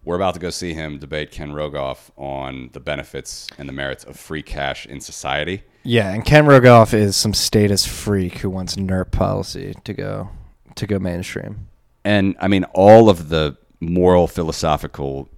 we're 0.03 0.15
about 0.15 0.33
to 0.33 0.39
go 0.39 0.49
see 0.49 0.73
him 0.73 0.97
debate 0.97 1.31
Ken 1.31 1.51
Rogoff 1.51 2.09
on 2.17 2.69
the 2.73 2.79
benefits 2.79 3.47
and 3.57 3.69
the 3.69 3.73
merits 3.73 4.03
of 4.03 4.17
free 4.17 4.41
cash 4.41 4.85
in 4.85 4.99
society. 4.99 5.63
Yeah, 5.83 6.11
and 6.11 6.25
Ken 6.25 6.45
Rogoff 6.45 6.93
is 6.93 7.15
some 7.15 7.33
status 7.33 7.85
freak 7.85 8.39
who 8.39 8.49
wants 8.49 8.75
NIRP 8.75 9.11
policy 9.11 9.75
to 9.83 9.93
go 9.93 10.29
to 10.75 10.87
go 10.87 10.99
mainstream. 10.99 11.67
And 12.03 12.35
I 12.39 12.47
mean, 12.47 12.63
all 12.73 13.09
of 13.09 13.29
the 13.29 13.57
moral, 13.79 14.27
philosophical, 14.27 15.29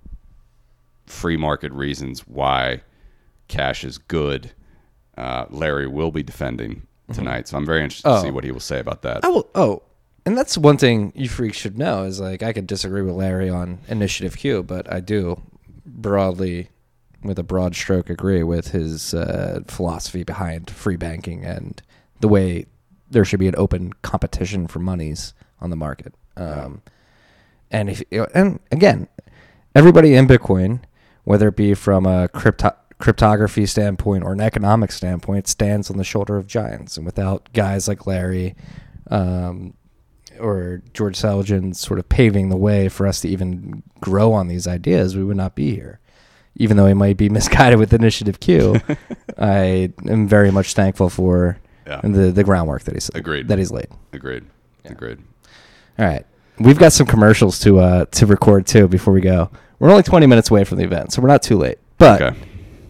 free 1.05 1.37
market 1.37 1.71
reasons 1.71 2.21
why 2.27 2.81
cash 3.47 3.83
is 3.83 3.97
good, 3.97 4.51
uh, 5.17 5.45
Larry 5.49 5.87
will 5.87 6.11
be 6.11 6.23
defending 6.23 6.87
tonight. 7.11 7.47
So 7.47 7.57
I'm 7.57 7.65
very 7.65 7.81
interested 7.83 8.07
to 8.07 8.15
Oh. 8.15 8.21
see 8.21 8.31
what 8.31 8.43
he 8.43 8.51
will 8.51 8.59
say 8.59 8.79
about 8.79 9.01
that. 9.01 9.23
I 9.25 9.29
will. 9.29 9.47
Oh, 9.55 9.81
and 10.25 10.37
that's 10.37 10.57
one 10.57 10.77
thing 10.77 11.11
you 11.15 11.27
freaks 11.27 11.57
should 11.57 11.77
know 11.77 12.03
is 12.03 12.19
like 12.19 12.43
I 12.43 12.53
could 12.53 12.67
disagree 12.67 13.01
with 13.01 13.15
Larry 13.15 13.49
on 13.49 13.79
Initiative 13.87 14.37
Q, 14.37 14.63
but 14.63 14.91
I 14.91 14.99
do 15.01 15.41
broadly, 15.85 16.69
with 17.23 17.37
a 17.39 17.43
broad 17.43 17.75
stroke, 17.75 18.09
agree 18.09 18.43
with 18.43 18.69
his 18.71 19.13
uh, 19.13 19.61
philosophy 19.67 20.23
behind 20.23 20.69
free 20.69 20.95
banking 20.97 21.43
and 21.43 21.81
the 22.21 22.27
way 22.27 22.65
there 23.09 23.25
should 23.25 23.39
be 23.39 23.47
an 23.47 23.55
open 23.57 23.93
competition 24.01 24.67
for 24.67 24.79
monies 24.79 25.33
on 25.61 25.69
the 25.69 25.75
market. 25.75 26.13
Um, 26.37 26.81
And 27.69 27.89
if 27.89 28.01
and 28.33 28.59
again, 28.71 29.07
everybody 29.75 30.13
in 30.15 30.27
Bitcoin, 30.27 30.81
whether 31.23 31.47
it 31.49 31.55
be 31.55 31.73
from 31.73 32.05
a 32.05 32.27
crypto 32.29 32.71
cryptography 33.03 33.65
standpoint 33.65 34.23
or 34.23 34.31
an 34.31 34.39
economic 34.39 34.89
standpoint, 34.91 35.45
stands 35.45 35.91
on 35.91 35.97
the 35.97 36.05
shoulder 36.05 36.37
of 36.37 36.47
giants. 36.47 36.95
And 36.95 37.05
without 37.05 37.49
guys 37.53 37.85
like 37.85 38.07
Larry 38.07 38.55
um, 39.11 39.73
or 40.39 40.81
George 40.93 41.17
Selgin 41.19 41.75
sort 41.75 41.99
of 41.99 42.07
paving 42.07 42.47
the 42.47 42.55
way 42.55 42.87
for 42.87 43.05
us 43.05 43.19
to 43.21 43.27
even 43.27 43.83
grow 43.99 44.31
on 44.31 44.47
these 44.47 44.67
ideas, 44.67 45.17
we 45.17 45.23
would 45.25 45.35
not 45.35 45.53
be 45.53 45.75
here. 45.75 45.99
Even 46.55 46.77
though 46.77 46.87
he 46.87 46.93
might 46.93 47.17
be 47.17 47.27
misguided 47.39 47.77
with 47.77 47.91
Initiative 47.93 48.39
Q, 48.39 48.79
I 49.37 49.91
am 50.07 50.27
very 50.29 50.49
much 50.49 50.73
thankful 50.73 51.09
for 51.09 51.57
Yeah. 51.85 51.99
the 52.03 52.31
the 52.31 52.43
groundwork 52.45 52.83
that 52.83 52.93
he's 52.93 53.09
Agreed. 53.13 53.49
that 53.49 53.57
he's 53.59 53.71
laid. 53.71 53.87
Agreed. 54.13 54.45
Agreed. 54.85 55.19
All 55.99 56.05
right. 56.05 56.25
We've 56.57 56.79
got 56.79 56.93
some 56.93 57.05
commercials 57.07 57.59
to 57.59 57.79
uh 57.79 58.05
to 58.11 58.25
record 58.25 58.65
too 58.65 58.87
before 58.87 59.13
we 59.13 59.19
go. 59.19 59.49
We're 59.79 59.89
only 59.89 60.03
20 60.03 60.25
minutes 60.27 60.49
away 60.51 60.63
from 60.63 60.77
the 60.77 60.85
event, 60.85 61.11
so 61.11 61.21
we're 61.21 61.27
not 61.27 61.43
too 61.43 61.57
late. 61.57 61.79
But 61.97 62.21
Okay. 62.21 62.39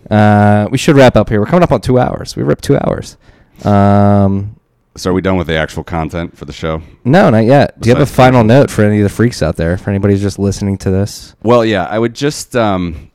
Uh, 0.09 0.67
we 0.71 0.77
should 0.77 0.95
wrap 0.95 1.15
up 1.15 1.29
here. 1.29 1.39
We're 1.39 1.45
coming 1.45 1.63
up 1.63 1.71
on 1.71 1.81
two 1.81 1.99
hours. 1.99 2.35
We 2.35 2.43
ripped 2.43 2.63
two 2.63 2.77
hours. 2.77 3.17
Um, 3.65 4.55
So 4.95 5.11
are 5.11 5.13
we 5.13 5.21
done 5.21 5.37
with 5.37 5.47
the 5.47 5.55
actual 5.55 5.83
content 5.83 6.37
for 6.37 6.45
the 6.45 6.53
show? 6.53 6.81
no, 7.03 7.29
not 7.29 7.45
yet. 7.45 7.79
Do 7.79 7.89
you 7.89 7.95
have 7.95 8.01
a 8.01 8.05
Besides 8.05 8.15
final 8.15 8.43
note 8.43 8.69
for 8.69 8.83
any 8.83 8.97
of 8.99 9.03
the 9.03 9.09
freaks 9.09 9.41
out 9.41 9.55
there? 9.55 9.77
For 9.77 9.89
anybody 9.89 10.13
who's 10.13 10.21
just 10.21 10.39
listening 10.39 10.77
to 10.79 10.91
this? 10.91 11.35
Well, 11.43 11.63
yeah, 11.65 11.85
I 11.85 11.97
would 11.99 12.13
just, 12.13 12.55
um, 12.55 13.11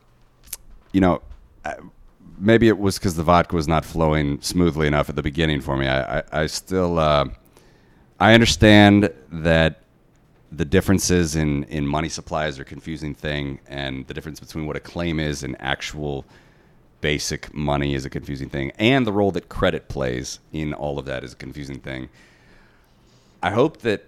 you 0.93 1.01
know, 1.01 1.23
I- 1.65 1.77
maybe 2.39 2.69
it 2.69 2.78
was 2.78 2.98
because 2.98 3.15
the 3.16 3.23
vodka 3.23 3.55
was 3.56 3.69
not 3.69 3.85
flowing 3.85 4.40
smoothly 4.40 4.86
enough 4.86 5.09
at 5.09 5.16
the 5.16 5.23
beginning 5.23 5.60
for 5.60 5.77
me. 5.77 5.86
I, 5.89 6.19
I, 6.19 6.23
I 6.32 6.47
still, 6.47 6.98
uh, 6.98 7.27
I 8.20 8.35
understand 8.35 9.10
that 9.31 9.82
the 10.51 10.65
differences 10.65 11.36
in, 11.36 11.65
in 11.65 11.86
money 11.86 12.09
supplies 12.09 12.59
are 12.59 12.62
a 12.62 12.65
confusing 12.65 13.15
thing, 13.15 13.60
and 13.69 14.06
the 14.06 14.15
difference 14.15 14.40
between 14.40 14.66
what 14.66 14.77
a 14.77 14.81
claim 14.81 15.20
is 15.20 15.43
and 15.43 15.55
actual 15.60 16.24
basic 17.01 17.53
money 17.55 17.95
is 17.95 18.05
a 18.05 18.11
confusing 18.11 18.49
thing, 18.49 18.73
and 18.79 19.07
the 19.07 19.12
role 19.12 19.31
that 19.33 19.49
credit 19.49 19.89
plays 19.89 20.41
in 20.53 20.75
all 20.75 20.99
of 20.99 21.05
that 21.07 21.25
is 21.25 21.33
a 21.33 21.37
confusing 21.37 21.79
thing. 21.81 22.09
I 23.43 23.51
hope 23.51 23.79
that 23.79 24.05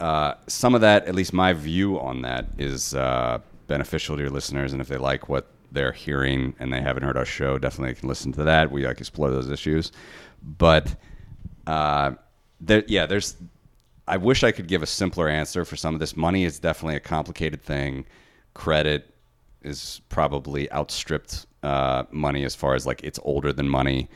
uh, 0.00 0.34
some 0.46 0.74
of 0.74 0.80
that, 0.82 1.06
at 1.06 1.14
least 1.14 1.32
my 1.32 1.52
view 1.52 1.98
on 1.98 2.22
that, 2.22 2.46
is 2.58 2.94
uh, 2.94 3.38
beneficial 3.66 4.16
to 4.16 4.22
your 4.22 4.30
listeners. 4.30 4.72
And 4.72 4.80
if 4.80 4.88
they 4.88 4.98
like 4.98 5.28
what 5.28 5.46
they're 5.72 5.92
hearing 5.92 6.54
and 6.58 6.72
they 6.72 6.80
haven't 6.80 7.02
heard 7.02 7.16
our 7.16 7.24
show, 7.24 7.58
definitely 7.58 7.94
can 7.94 8.08
listen 8.08 8.32
to 8.32 8.44
that. 8.44 8.70
We 8.70 8.86
like 8.86 9.00
explore 9.00 9.30
those 9.30 9.50
issues. 9.50 9.92
But 10.42 10.94
uh, 11.66 12.12
there, 12.60 12.84
yeah, 12.86 13.06
there's. 13.06 13.36
I 14.08 14.18
wish 14.18 14.44
I 14.44 14.52
could 14.52 14.68
give 14.68 14.84
a 14.84 14.86
simpler 14.86 15.28
answer 15.28 15.64
for 15.64 15.74
some 15.74 15.94
of 15.94 16.00
this. 16.00 16.16
Money 16.16 16.44
is 16.44 16.60
definitely 16.60 16.94
a 16.94 17.00
complicated 17.00 17.60
thing. 17.60 18.06
Credit 18.54 19.12
is 19.62 20.00
probably 20.08 20.70
outstripped 20.70 21.45
uh, 21.62 22.04
money 22.10 22.44
as 22.44 22.54
far 22.54 22.74
as 22.74 22.86
like 22.86 23.02
it's 23.02 23.18
older 23.22 23.52
than 23.52 23.68
money. 23.68 24.08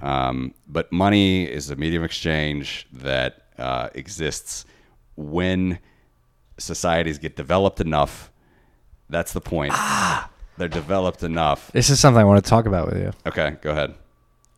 Um, 0.00 0.54
but 0.68 0.92
money 0.92 1.44
is 1.44 1.70
a 1.70 1.76
medium 1.76 2.02
of 2.02 2.06
exchange 2.06 2.86
that 2.92 3.42
uh, 3.58 3.88
exists 3.94 4.64
when 5.16 5.78
societies 6.58 7.18
get 7.18 7.36
developed 7.36 7.80
enough. 7.80 8.30
That's 9.08 9.32
the 9.32 9.40
point. 9.40 9.74
They're 10.58 10.68
developed 10.68 11.22
enough. 11.22 11.72
This 11.72 11.90
is 11.90 11.98
something 12.00 12.20
I 12.20 12.24
want 12.24 12.44
to 12.44 12.48
talk 12.48 12.66
about 12.66 12.88
with 12.88 12.98
you. 13.00 13.12
Okay, 13.26 13.56
go 13.62 13.70
ahead. 13.70 13.94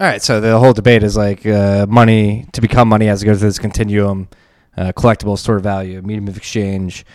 All 0.00 0.08
right, 0.08 0.20
so 0.20 0.40
the 0.40 0.58
whole 0.58 0.72
debate 0.72 1.04
is 1.04 1.16
like 1.16 1.46
uh, 1.46 1.86
money 1.88 2.46
to 2.52 2.60
become 2.60 2.88
money 2.88 3.06
has 3.06 3.20
to 3.20 3.26
go 3.26 3.32
through 3.32 3.48
this 3.48 3.58
continuum: 3.60 4.28
uh, 4.76 4.92
collectible, 4.92 5.38
store 5.38 5.56
of 5.56 5.62
value, 5.62 6.02
medium 6.02 6.26
of 6.26 6.36
exchange, 6.36 7.06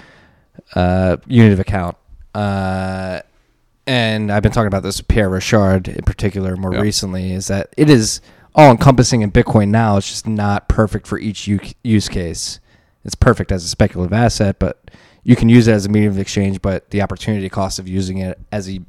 uh, 0.76 1.18
unit 1.28 1.52
of 1.52 1.60
account. 1.60 1.98
Uh, 2.34 3.20
and 3.90 4.32
I've 4.32 4.44
been 4.44 4.52
talking 4.52 4.68
about 4.68 4.84
this 4.84 4.98
with 5.00 5.08
Pierre 5.08 5.30
Rochard 5.32 5.88
in 5.88 6.04
particular 6.04 6.56
more 6.56 6.74
Yeah. 6.76 6.82
recently. 6.82 7.34
Is 7.34 7.48
that 7.48 7.70
it 7.76 7.90
is 7.90 8.22
all 8.54 8.70
encompassing 8.70 9.22
in 9.22 9.32
Bitcoin 9.32 9.70
now? 9.70 9.98
It's 9.98 10.08
just 10.08 10.28
not 10.28 10.70
perfect 10.70 11.08
for 11.08 11.18
each 11.18 11.48
use 11.84 12.08
case. 12.08 12.60
It's 13.04 13.16
perfect 13.16 13.52
as 13.52 13.64
a 13.64 13.68
speculative 13.68 14.14
asset, 14.14 14.58
but 14.60 14.92
you 15.24 15.36
can 15.36 15.50
use 15.50 15.68
it 15.68 15.72
as 15.74 15.88
a 15.88 15.90
medium 15.90 16.14
of 16.14 16.20
exchange. 16.20 16.62
But 16.62 16.92
the 16.92 17.02
opportunity 17.02 17.50
cost 17.50 17.80
of 17.80 17.88
using 17.88 18.20
it 18.20 18.38
as 18.52 18.70
a 18.70 18.80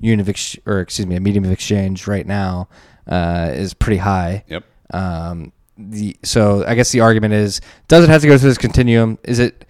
unit 0.00 0.24
of 0.24 0.28
ex- 0.28 0.56
or 0.66 0.80
excuse 0.80 1.06
me, 1.06 1.14
a 1.14 1.20
medium 1.20 1.44
of 1.44 1.52
exchange 1.52 2.08
right 2.08 2.26
now 2.26 2.68
uh, 3.06 3.50
is 3.54 3.74
pretty 3.74 3.98
high. 3.98 4.42
Yep. 4.48 4.64
Um, 4.92 5.52
the 5.76 6.16
so 6.24 6.64
I 6.66 6.74
guess 6.74 6.90
the 6.90 6.98
argument 7.00 7.34
is, 7.34 7.60
does 7.86 8.02
it 8.02 8.10
have 8.10 8.22
to 8.22 8.26
go 8.26 8.36
through 8.36 8.50
this 8.50 8.58
continuum? 8.58 9.18
Is 9.22 9.38
it 9.38 9.64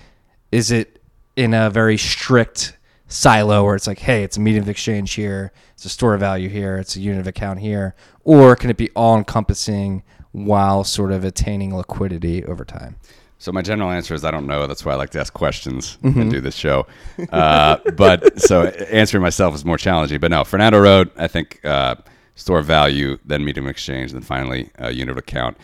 is 0.51 0.71
it 0.71 1.03
in 1.37 1.53
a 1.53 1.69
very 1.69 1.99
strict 1.99 2.78
silo 3.09 3.65
where 3.65 3.75
it's 3.75 3.87
like, 3.87 3.99
hey, 3.99 4.23
it's 4.23 4.37
a 4.37 4.41
medium 4.41 4.63
of 4.63 4.69
exchange 4.69 5.15
here, 5.15 5.53
it's 5.73 5.85
a 5.85 5.89
store 5.89 6.15
of 6.15 6.21
value 6.21 6.49
here, 6.49 6.77
it's 6.77 6.95
a 6.95 7.01
unit 7.01 7.21
of 7.21 7.27
account 7.27 7.61
here, 7.61 7.95
or 8.23 8.55
can 8.55 8.71
it 8.71 8.77
be 8.77 8.91
all 8.91 9.17
encompassing 9.17 10.03
while 10.33 10.85
sort 10.85 11.11
of 11.11 11.25
attaining 11.25 11.75
liquidity 11.75 12.45
over 12.45 12.65
time? 12.65 12.97
So 13.39 13.53
my 13.53 13.63
general 13.63 13.91
answer 13.91 14.15
is 14.15 14.25
I 14.25 14.31
don't 14.33 14.47
know. 14.47 14.67
That's 14.67 14.85
why 14.85 14.93
I 14.93 14.97
like 14.97 15.11
to 15.11 15.21
ask 15.21 15.33
questions 15.33 15.97
and 16.03 16.29
do 16.31 16.41
this 16.41 16.57
show. 16.57 16.87
Uh, 17.31 17.77
but 17.97 18.41
so 18.41 18.65
answering 18.65 19.23
myself 19.23 19.55
is 19.55 19.65
more 19.65 19.79
challenging. 19.79 20.19
But 20.19 20.33
no, 20.33 20.43
Fernando 20.43 20.81
wrote, 20.81 21.13
I 21.17 21.29
think, 21.29 21.65
uh, 21.65 21.95
store 22.35 22.59
of 22.59 22.67
value, 22.67 23.19
then 23.25 23.45
medium 23.45 23.67
of 23.67 23.71
exchange, 23.71 24.13
then 24.13 24.23
finally 24.23 24.71
uh, 24.83 24.89
unit 24.89 25.13
of 25.13 25.19
account. 25.19 25.57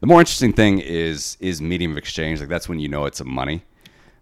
The 0.00 0.06
more 0.06 0.20
interesting 0.20 0.54
thing 0.54 0.78
is 0.78 1.36
is 1.38 1.60
medium 1.60 1.92
of 1.92 1.98
exchange. 1.98 2.40
Like 2.40 2.48
that's 2.48 2.68
when 2.68 2.80
you 2.80 2.88
know 2.88 3.04
it's 3.04 3.20
a 3.20 3.24
money. 3.24 3.62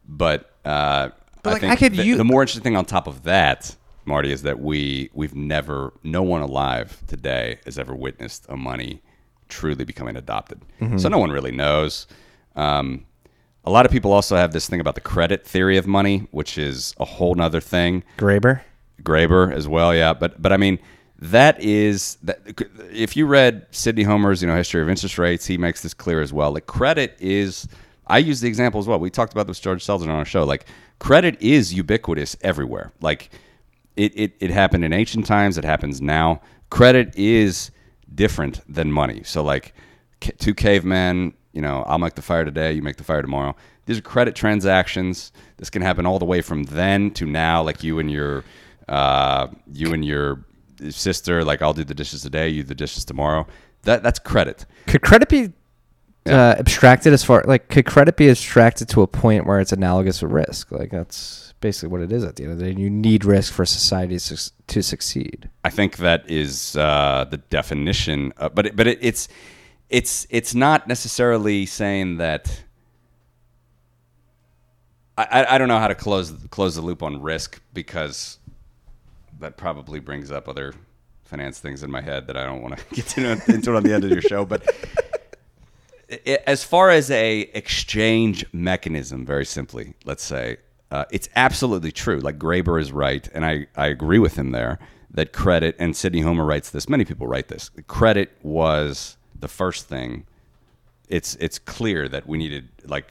But, 0.08 0.52
uh, 0.64 1.10
But, 1.46 1.50
I 1.50 1.52
like, 1.52 1.60
think 1.62 1.72
I 1.72 1.76
could 1.76 1.92
the, 1.94 2.12
the 2.14 2.24
more 2.24 2.42
interesting 2.42 2.62
thing 2.62 2.76
on 2.76 2.84
top 2.84 3.06
of 3.06 3.22
that, 3.22 3.76
Marty, 4.04 4.32
is 4.32 4.42
that 4.42 4.60
we 4.60 5.10
we've 5.14 5.34
never, 5.34 5.92
no 6.02 6.22
one 6.22 6.42
alive 6.42 7.02
today 7.06 7.58
has 7.64 7.78
ever 7.78 7.94
witnessed 7.94 8.46
a 8.48 8.56
money 8.56 9.02
truly 9.48 9.84
becoming 9.84 10.16
adopted. 10.16 10.60
Mm-hmm. 10.80 10.98
So 10.98 11.08
no 11.08 11.18
one 11.18 11.30
really 11.30 11.52
knows. 11.52 12.06
Um, 12.56 13.06
a 13.64 13.70
lot 13.70 13.86
of 13.86 13.92
people 13.92 14.12
also 14.12 14.36
have 14.36 14.52
this 14.52 14.68
thing 14.68 14.80
about 14.80 14.94
the 14.94 15.00
credit 15.00 15.46
theory 15.46 15.76
of 15.76 15.86
money, 15.86 16.28
which 16.30 16.58
is 16.58 16.94
a 16.98 17.04
whole 17.04 17.34
nother 17.34 17.60
thing. 17.60 18.04
Graber? 18.16 18.60
Graeber 19.02 19.52
as 19.52 19.66
well, 19.68 19.94
yeah. 19.94 20.14
But 20.14 20.40
but 20.40 20.52
I 20.52 20.56
mean, 20.56 20.78
that 21.18 21.60
is 21.60 22.16
that. 22.22 22.40
If 22.92 23.16
you 23.16 23.26
read 23.26 23.66
Sidney 23.70 24.04
Homer's, 24.04 24.40
you 24.40 24.48
know, 24.48 24.56
history 24.56 24.82
of 24.82 24.88
interest 24.88 25.18
rates, 25.18 25.46
he 25.46 25.58
makes 25.58 25.82
this 25.82 25.94
clear 25.94 26.20
as 26.20 26.32
well. 26.32 26.52
Like 26.52 26.66
credit 26.66 27.16
is. 27.20 27.68
I 28.06 28.18
use 28.18 28.40
the 28.40 28.48
example 28.48 28.80
as 28.80 28.86
well. 28.86 28.98
We 28.98 29.10
talked 29.10 29.32
about 29.32 29.46
this 29.46 29.60
George 29.60 29.84
Selgin 29.84 30.02
on 30.04 30.10
our 30.10 30.24
show. 30.24 30.44
Like 30.44 30.66
credit 30.98 31.40
is 31.40 31.74
ubiquitous 31.74 32.36
everywhere. 32.40 32.92
Like 33.00 33.30
it, 33.96 34.12
it, 34.14 34.34
it 34.40 34.50
happened 34.50 34.84
in 34.84 34.92
ancient 34.92 35.26
times. 35.26 35.58
It 35.58 35.64
happens 35.64 36.00
now. 36.00 36.40
Credit 36.70 37.12
is 37.16 37.70
different 38.14 38.60
than 38.72 38.92
money. 38.92 39.22
So 39.24 39.42
like 39.42 39.74
two 40.20 40.54
cavemen, 40.54 41.34
you 41.52 41.60
know, 41.60 41.82
I'll 41.86 41.98
make 41.98 42.14
the 42.14 42.22
fire 42.22 42.44
today, 42.44 42.72
you 42.72 42.82
make 42.82 42.96
the 42.96 43.04
fire 43.04 43.22
tomorrow. 43.22 43.56
These 43.86 43.98
are 43.98 44.02
credit 44.02 44.34
transactions. 44.34 45.32
This 45.56 45.70
can 45.70 45.82
happen 45.82 46.06
all 46.06 46.18
the 46.18 46.24
way 46.24 46.42
from 46.42 46.64
then 46.64 47.10
to 47.12 47.26
now. 47.26 47.62
Like 47.62 47.82
you 47.82 47.98
and 47.98 48.10
your, 48.10 48.44
uh, 48.88 49.48
you 49.72 49.92
and 49.92 50.04
your 50.04 50.44
sister. 50.90 51.44
Like 51.44 51.62
I'll 51.62 51.72
do 51.72 51.84
the 51.84 51.94
dishes 51.94 52.22
today, 52.22 52.48
you 52.48 52.62
do 52.62 52.68
the 52.68 52.74
dishes 52.74 53.04
tomorrow. 53.04 53.46
That 53.82 54.02
that's 54.02 54.18
credit. 54.18 54.66
Could 54.86 55.02
credit 55.02 55.28
be 55.28 55.52
uh, 56.28 56.56
abstracted 56.58 57.12
as 57.12 57.24
far 57.24 57.42
like 57.46 57.68
could 57.68 57.86
credit 57.86 58.16
be 58.16 58.28
abstracted 58.28 58.88
to 58.90 59.02
a 59.02 59.06
point 59.06 59.46
where 59.46 59.60
it's 59.60 59.72
analogous 59.72 60.20
to 60.20 60.26
risk? 60.26 60.70
Like 60.72 60.90
that's 60.90 61.54
basically 61.60 61.88
what 61.88 62.00
it 62.00 62.12
is 62.12 62.24
at 62.24 62.36
the 62.36 62.44
end 62.44 62.52
of 62.52 62.58
the 62.58 62.72
day. 62.72 62.80
You 62.80 62.90
need 62.90 63.24
risk 63.24 63.52
for 63.52 63.64
society 63.64 64.18
to, 64.18 64.52
to 64.66 64.82
succeed. 64.82 65.50
I 65.64 65.70
think 65.70 65.98
that 65.98 66.28
is 66.30 66.76
uh, 66.76 67.26
the 67.30 67.38
definition. 67.38 68.32
Of, 68.36 68.54
but 68.54 68.66
it, 68.66 68.76
but 68.76 68.86
it, 68.86 68.98
it's 69.00 69.28
it's 69.88 70.26
it's 70.30 70.54
not 70.54 70.88
necessarily 70.88 71.66
saying 71.66 72.18
that. 72.18 72.62
I, 75.18 75.54
I, 75.54 75.56
don't 75.56 75.68
know 75.68 75.78
how 75.78 75.88
to 75.88 75.94
close 75.94 76.30
close 76.50 76.74
the 76.74 76.82
loop 76.82 77.02
on 77.02 77.22
risk 77.22 77.62
because 77.72 78.38
that 79.40 79.56
probably 79.56 79.98
brings 79.98 80.30
up 80.30 80.46
other 80.46 80.74
finance 81.24 81.58
things 81.58 81.82
in 81.82 81.90
my 81.90 82.02
head 82.02 82.26
that 82.26 82.36
I 82.36 82.44
don't 82.44 82.60
want 82.60 82.76
to 82.90 82.94
get 82.94 83.16
into, 83.16 83.54
into 83.54 83.72
it 83.72 83.76
on 83.76 83.82
the 83.82 83.94
end 83.94 84.04
of 84.04 84.10
your 84.10 84.20
show. 84.20 84.44
But 84.44 84.62
as 86.46 86.62
far 86.62 86.90
as 86.90 87.10
a 87.10 87.40
exchange 87.54 88.44
mechanism, 88.52 89.26
very 89.26 89.44
simply, 89.44 89.94
let's 90.04 90.22
say, 90.22 90.58
uh, 90.90 91.04
it's 91.10 91.28
absolutely 91.34 91.92
true. 91.92 92.20
Like 92.20 92.38
Graeber 92.38 92.80
is 92.80 92.92
right, 92.92 93.28
and 93.34 93.44
I, 93.44 93.66
I 93.76 93.86
agree 93.88 94.18
with 94.18 94.36
him 94.36 94.52
there 94.52 94.78
that 95.10 95.32
credit, 95.32 95.74
and 95.78 95.96
Sidney 95.96 96.20
Homer 96.20 96.44
writes 96.44 96.70
this, 96.70 96.88
many 96.88 97.04
people 97.04 97.26
write 97.26 97.48
this, 97.48 97.70
credit 97.86 98.36
was 98.42 99.16
the 99.38 99.48
first 99.48 99.88
thing. 99.88 100.26
It's, 101.08 101.36
it's 101.36 101.58
clear 101.58 102.08
that 102.08 102.26
we 102.26 102.38
needed, 102.38 102.68
like, 102.84 103.08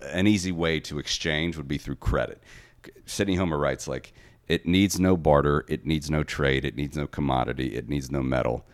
an 0.00 0.26
easy 0.26 0.52
way 0.52 0.78
to 0.80 0.98
exchange 0.98 1.56
would 1.56 1.66
be 1.66 1.78
through 1.78 1.96
credit. 1.96 2.40
Sidney 3.06 3.34
Homer 3.34 3.58
writes, 3.58 3.88
like, 3.88 4.12
it 4.46 4.66
needs 4.66 5.00
no 5.00 5.16
barter, 5.16 5.64
it 5.68 5.84
needs 5.84 6.10
no 6.10 6.22
trade, 6.22 6.64
it 6.64 6.76
needs 6.76 6.96
no 6.96 7.06
commodity, 7.06 7.74
it 7.74 7.88
needs 7.88 8.10
no 8.10 8.22
metal. 8.22 8.64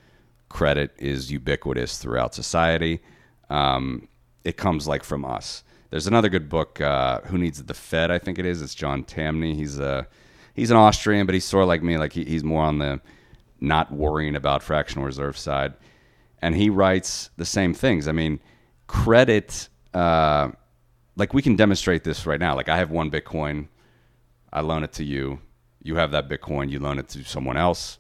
Credit 0.49 0.93
is 0.99 1.33
ubiquitous 1.33 1.99
throughout 1.99 2.35
society. 2.35 3.01
Um, 3.51 4.09
it 4.45 4.57
comes 4.57 4.87
like 4.87 5.05
from 5.05 5.25
us. 5.25 5.65
There's 5.91 6.07
another 6.07 6.29
good 6.29 6.49
book, 6.49 6.81
uh, 6.81 7.21
Who 7.23 7.39
Needs 7.39 7.63
the 7.63 7.75
Fed? 7.75 8.11
I 8.11 8.19
think 8.19 8.39
it 8.39 8.47
is. 8.47 8.63
It's 8.63 8.75
John 8.75 9.05
Tamny. 9.05 9.55
He's 9.55 9.79
a 9.79 10.07
he's 10.55 10.71
an 10.71 10.77
Austrian, 10.77 11.27
but 11.27 11.35
he's 11.35 11.45
sort 11.45 11.63
of 11.63 11.69
like 11.69 11.83
me. 11.83 11.99
Like 11.99 12.13
he, 12.13 12.25
he's 12.25 12.43
more 12.43 12.63
on 12.65 12.79
the 12.79 13.01
not 13.61 13.93
worrying 13.93 14.37
about 14.37 14.63
fractional 14.63 15.05
reserve 15.05 15.39
side, 15.39 15.75
and 16.43 16.55
he 16.55 16.69
writes 16.69 17.31
the 17.37 17.45
same 17.45 17.75
things. 17.75 18.09
I 18.09 18.13
mean, 18.13 18.41
credit. 18.87 19.69
Uh, 19.93 20.51
like 21.17 21.33
we 21.33 21.43
can 21.43 21.57
demonstrate 21.57 22.05
this 22.05 22.27
right 22.27 22.41
now. 22.41 22.57
Like 22.57 22.69
I 22.69 22.77
have 22.77 22.91
one 22.91 23.11
Bitcoin, 23.11 23.69
I 24.53 24.61
loan 24.61 24.83
it 24.85 24.93
to 24.95 25.05
you. 25.05 25.41
You 25.83 25.97
have 25.97 26.11
that 26.13 26.29
Bitcoin, 26.29 26.71
you 26.71 26.81
loan 26.81 26.99
it 26.99 27.09
to 27.11 27.25
someone 27.25 27.57
else. 27.57 27.99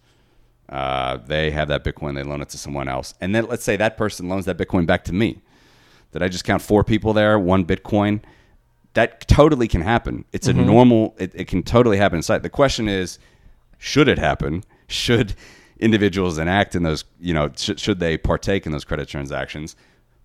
Uh, 0.68 1.18
they 1.18 1.50
have 1.50 1.68
that 1.68 1.84
Bitcoin, 1.84 2.14
they 2.14 2.22
loan 2.22 2.40
it 2.40 2.48
to 2.50 2.58
someone 2.58 2.88
else. 2.88 3.14
And 3.20 3.34
then 3.34 3.46
let's 3.46 3.64
say 3.64 3.76
that 3.76 3.96
person 3.96 4.28
loans 4.28 4.46
that 4.46 4.56
Bitcoin 4.56 4.86
back 4.86 5.04
to 5.04 5.12
me. 5.12 5.42
Did 6.12 6.22
I 6.22 6.28
just 6.28 6.44
count 6.44 6.62
four 6.62 6.84
people 6.84 7.12
there, 7.12 7.38
one 7.38 7.64
Bitcoin? 7.64 8.20
That 8.94 9.26
totally 9.26 9.68
can 9.68 9.82
happen. 9.82 10.24
It's 10.32 10.46
a 10.46 10.52
normal, 10.52 11.14
it, 11.18 11.32
it 11.34 11.48
can 11.48 11.62
totally 11.64 11.96
happen 11.96 12.16
inside. 12.18 12.42
The 12.42 12.48
question 12.50 12.88
is, 12.88 13.18
should 13.78 14.08
it 14.08 14.18
happen? 14.18 14.64
Should 14.86 15.34
individuals 15.78 16.36
enact 16.36 16.74
in 16.74 16.82
those, 16.82 17.04
you 17.18 17.32
know, 17.32 17.50
sh- 17.56 17.70
should 17.78 18.00
they 18.00 18.18
partake 18.18 18.66
in 18.66 18.72
those 18.72 18.84
credit 18.84 19.08
transactions? 19.08 19.76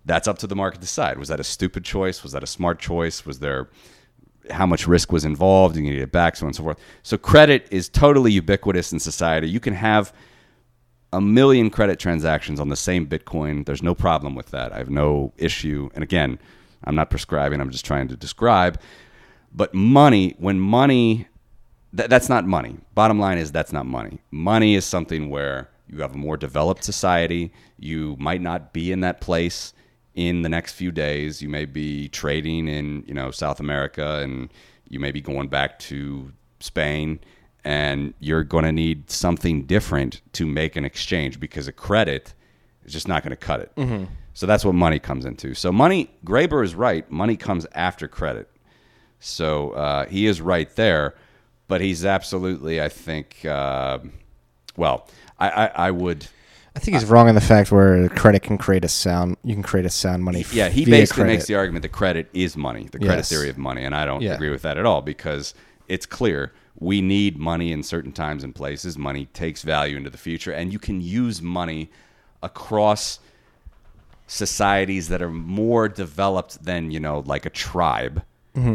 That's 0.04 0.28
up 0.28 0.38
to 0.40 0.46
the 0.46 0.54
market 0.54 0.76
to 0.76 0.80
decide. 0.82 1.18
Was 1.18 1.28
that 1.28 1.40
a 1.40 1.44
stupid 1.44 1.82
choice? 1.82 2.22
Was 2.22 2.32
that 2.32 2.42
a 2.42 2.46
smart 2.46 2.78
choice? 2.78 3.24
Was 3.24 3.38
there 3.38 3.68
how 4.50 4.66
much 4.66 4.86
risk 4.86 5.12
was 5.12 5.24
involved? 5.24 5.76
And 5.76 5.86
You 5.86 5.94
need 5.94 6.02
it 6.02 6.12
back, 6.12 6.36
so 6.36 6.44
on 6.44 6.48
and 6.48 6.56
so 6.56 6.62
forth. 6.62 6.78
So 7.02 7.16
credit 7.16 7.66
is 7.70 7.88
totally 7.88 8.32
ubiquitous 8.32 8.92
in 8.92 8.98
society. 9.00 9.48
You 9.48 9.60
can 9.60 9.74
have 9.74 10.12
a 11.12 11.20
million 11.20 11.70
credit 11.70 11.98
transactions 11.98 12.60
on 12.60 12.68
the 12.68 12.76
same 12.76 13.06
Bitcoin. 13.06 13.66
There's 13.66 13.82
no 13.82 13.94
problem 13.94 14.34
with 14.34 14.50
that. 14.50 14.72
I 14.72 14.78
have 14.78 14.90
no 14.90 15.32
issue. 15.36 15.90
And 15.94 16.04
again, 16.04 16.38
I'm 16.84 16.94
not 16.94 17.10
prescribing, 17.10 17.60
I'm 17.60 17.70
just 17.70 17.84
trying 17.84 18.08
to 18.08 18.16
describe. 18.16 18.80
But 19.52 19.74
money, 19.74 20.34
when 20.38 20.60
money, 20.60 21.26
th- 21.96 22.08
that's 22.08 22.28
not 22.28 22.46
money. 22.46 22.78
Bottom 22.94 23.18
line 23.18 23.38
is 23.38 23.50
that's 23.50 23.72
not 23.72 23.86
money. 23.86 24.20
Money 24.30 24.76
is 24.76 24.84
something 24.84 25.28
where 25.28 25.68
you 25.88 26.00
have 26.00 26.14
a 26.14 26.18
more 26.18 26.36
developed 26.36 26.84
society. 26.84 27.52
You 27.76 28.16
might 28.18 28.40
not 28.40 28.72
be 28.72 28.92
in 28.92 29.00
that 29.00 29.20
place 29.20 29.72
in 30.14 30.42
the 30.42 30.48
next 30.48 30.74
few 30.74 30.92
days. 30.92 31.42
You 31.42 31.48
may 31.48 31.64
be 31.64 32.08
trading 32.08 32.68
in, 32.68 33.04
you 33.06 33.14
know, 33.14 33.30
South 33.30 33.58
America 33.58 34.20
and 34.22 34.52
you 34.88 35.00
may 35.00 35.10
be 35.10 35.20
going 35.20 35.48
back 35.48 35.78
to 35.80 36.32
Spain 36.60 37.18
and 37.64 38.14
you're 38.20 38.44
going 38.44 38.64
to 38.64 38.72
need 38.72 39.10
something 39.10 39.64
different 39.64 40.20
to 40.34 40.46
make 40.46 40.76
an 40.76 40.84
exchange 40.84 41.38
because 41.40 41.68
a 41.68 41.72
credit 41.72 42.34
is 42.84 42.92
just 42.92 43.06
not 43.08 43.22
going 43.22 43.30
to 43.30 43.36
cut 43.36 43.60
it. 43.60 44.08
So 44.32 44.46
that's 44.46 44.64
what 44.64 44.74
money 44.74 44.98
comes 44.98 45.24
into. 45.26 45.54
So 45.54 45.70
money, 45.72 46.10
Graeber 46.24 46.64
is 46.64 46.74
right. 46.74 47.10
Money 47.10 47.36
comes 47.36 47.66
after 47.74 48.08
credit. 48.08 48.48
So 49.18 49.72
uh, 49.72 50.06
he 50.06 50.26
is 50.26 50.40
right 50.40 50.74
there, 50.76 51.14
but 51.68 51.80
he's 51.80 52.04
absolutely, 52.06 52.80
I 52.80 52.88
think, 52.88 53.44
uh, 53.44 53.98
well, 54.76 55.06
I, 55.38 55.50
I, 55.50 55.66
I 55.66 55.90
would. 55.90 56.26
I 56.74 56.78
think 56.78 56.96
he's 56.96 57.04
wrong 57.08 57.28
in 57.28 57.34
the 57.34 57.40
fact 57.40 57.72
where 57.72 58.08
credit 58.10 58.42
can 58.42 58.56
create 58.56 58.84
a 58.84 58.88
sound. 58.88 59.36
You 59.42 59.54
can 59.54 59.62
create 59.62 59.84
a 59.84 59.90
sound 59.90 60.22
money. 60.22 60.44
Yeah, 60.52 60.68
he 60.68 60.84
basically 60.84 61.22
credit. 61.24 61.32
makes 61.34 61.46
the 61.46 61.56
argument 61.56 61.82
that 61.82 61.90
credit 61.92 62.30
is 62.32 62.56
money, 62.56 62.84
the 62.90 62.98
credit 62.98 63.16
Yes. 63.16 63.28
theory 63.28 63.50
of 63.50 63.58
money, 63.58 63.84
and 63.84 63.94
I 63.94 64.06
don't 64.06 64.22
Yeah. 64.22 64.34
agree 64.34 64.50
with 64.50 64.62
that 64.62 64.78
at 64.78 64.86
all 64.86 65.02
because 65.02 65.52
it's 65.90 66.06
clear 66.06 66.52
we 66.78 67.02
need 67.02 67.36
money 67.36 67.72
in 67.72 67.82
certain 67.82 68.12
times 68.12 68.42
and 68.42 68.54
places. 68.54 68.96
Money 68.96 69.26
takes 69.26 69.62
value 69.62 69.96
into 69.96 70.08
the 70.08 70.18
future, 70.18 70.52
and 70.52 70.72
you 70.72 70.78
can 70.78 71.00
use 71.00 71.42
money 71.42 71.90
across 72.42 73.18
societies 74.26 75.08
that 75.08 75.20
are 75.20 75.30
more 75.30 75.88
developed 75.88 76.64
than 76.64 76.90
you 76.90 77.00
know 77.00 77.22
like 77.26 77.44
a 77.44 77.50
tribe. 77.50 78.22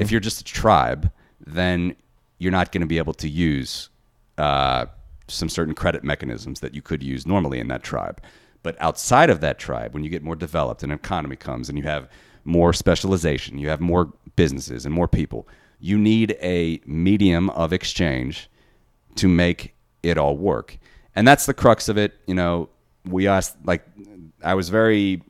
If 0.01 0.11
you're 0.11 0.21
just 0.21 0.41
a 0.41 0.43
tribe 0.43 1.11
then 1.45 1.95
you're 2.37 2.51
not 2.51 2.71
going 2.71 2.81
to 2.81 2.87
be 2.87 2.97
able 2.97 3.13
to 3.13 3.29
use 3.29 3.89
uh, 4.37 4.85
some 5.27 5.49
certain 5.49 5.73
credit 5.73 6.03
mechanisms 6.03 6.59
that 6.59 6.73
you 6.73 6.81
could 6.81 7.03
use 7.03 7.25
normally 7.25 7.59
in 7.59 7.67
that 7.67 7.83
tribe. 7.83 8.21
But 8.63 8.75
outside 8.79 9.29
of 9.29 9.41
that 9.41 9.59
tribe 9.59 9.93
when 9.93 10.03
you 10.03 10.09
get 10.09 10.23
more 10.23 10.35
developed 10.35 10.81
and 10.83 10.91
an 10.91 10.97
economy 10.97 11.35
comes 11.35 11.69
and 11.69 11.77
you 11.77 11.83
have 11.83 12.09
more 12.47 12.73
specialization 12.73 13.57
you 13.57 13.69
have 13.69 13.81
more 13.81 14.13
businesses 14.35 14.85
and 14.85 14.93
more 14.93 15.07
people 15.07 15.47
you 15.79 15.97
need 15.97 16.37
a 16.41 16.79
medium 16.85 17.49
of 17.51 17.73
exchange 17.73 18.49
to 19.15 19.27
make 19.27 19.75
it 20.03 20.17
all 20.17 20.37
work. 20.37 20.77
And 21.15 21.27
that's 21.27 21.45
the 21.45 21.53
crux 21.53 21.89
of 21.89 21.97
it. 21.97 22.13
You 22.27 22.35
know, 22.35 22.69
we 23.05 23.27
asked, 23.27 23.55
like, 23.65 23.85
I 24.43 24.53
was 24.53 24.69
very, 24.69 25.21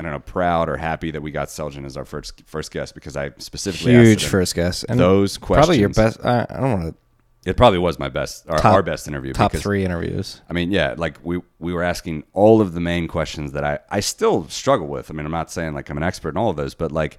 I 0.00 0.02
don't 0.02 0.12
know, 0.12 0.20
proud 0.20 0.68
or 0.68 0.76
happy 0.76 1.10
that 1.10 1.22
we 1.22 1.30
got 1.30 1.48
Selgin 1.48 1.84
as 1.84 1.96
our 1.96 2.04
first 2.04 2.42
first 2.46 2.70
guest 2.72 2.94
because 2.94 3.16
I 3.16 3.30
specifically 3.38 3.92
Huge 3.92 4.22
asked 4.22 4.30
first 4.30 4.54
guess. 4.54 4.84
And 4.84 4.98
those 4.98 5.38
questions, 5.38 5.66
Probably 5.66 5.80
your 5.80 5.88
best. 5.90 6.24
I, 6.24 6.46
I 6.48 6.60
don't 6.60 6.80
want 6.80 6.94
to 7.44 7.50
It 7.50 7.56
probably 7.56 7.78
was 7.78 7.98
my 7.98 8.08
best, 8.08 8.48
our, 8.48 8.58
Top- 8.58 8.74
our 8.74 8.82
best 8.82 9.06
interview. 9.06 9.32
top 9.34 9.52
because, 9.52 9.62
three 9.62 9.84
interviews. 9.84 10.40
I 10.48 10.52
mean, 10.54 10.72
yeah, 10.72 10.94
like 10.96 11.18
we 11.22 11.40
we 11.58 11.72
were 11.74 11.82
asking 11.82 12.24
all 12.32 12.60
of 12.60 12.72
the 12.72 12.80
main 12.80 13.06
questions 13.06 13.52
that 13.52 13.64
I 13.64 13.78
I 13.90 14.00
still 14.00 14.48
struggle 14.48 14.86
with. 14.88 15.10
I 15.10 15.14
mean, 15.14 15.26
I'm 15.26 15.32
not 15.32 15.50
saying 15.50 15.74
like 15.74 15.90
I'm 15.90 15.96
an 15.98 16.02
expert 16.02 16.30
in 16.30 16.36
all 16.38 16.50
of 16.50 16.56
those, 16.56 16.74
but 16.74 16.90
like 16.90 17.18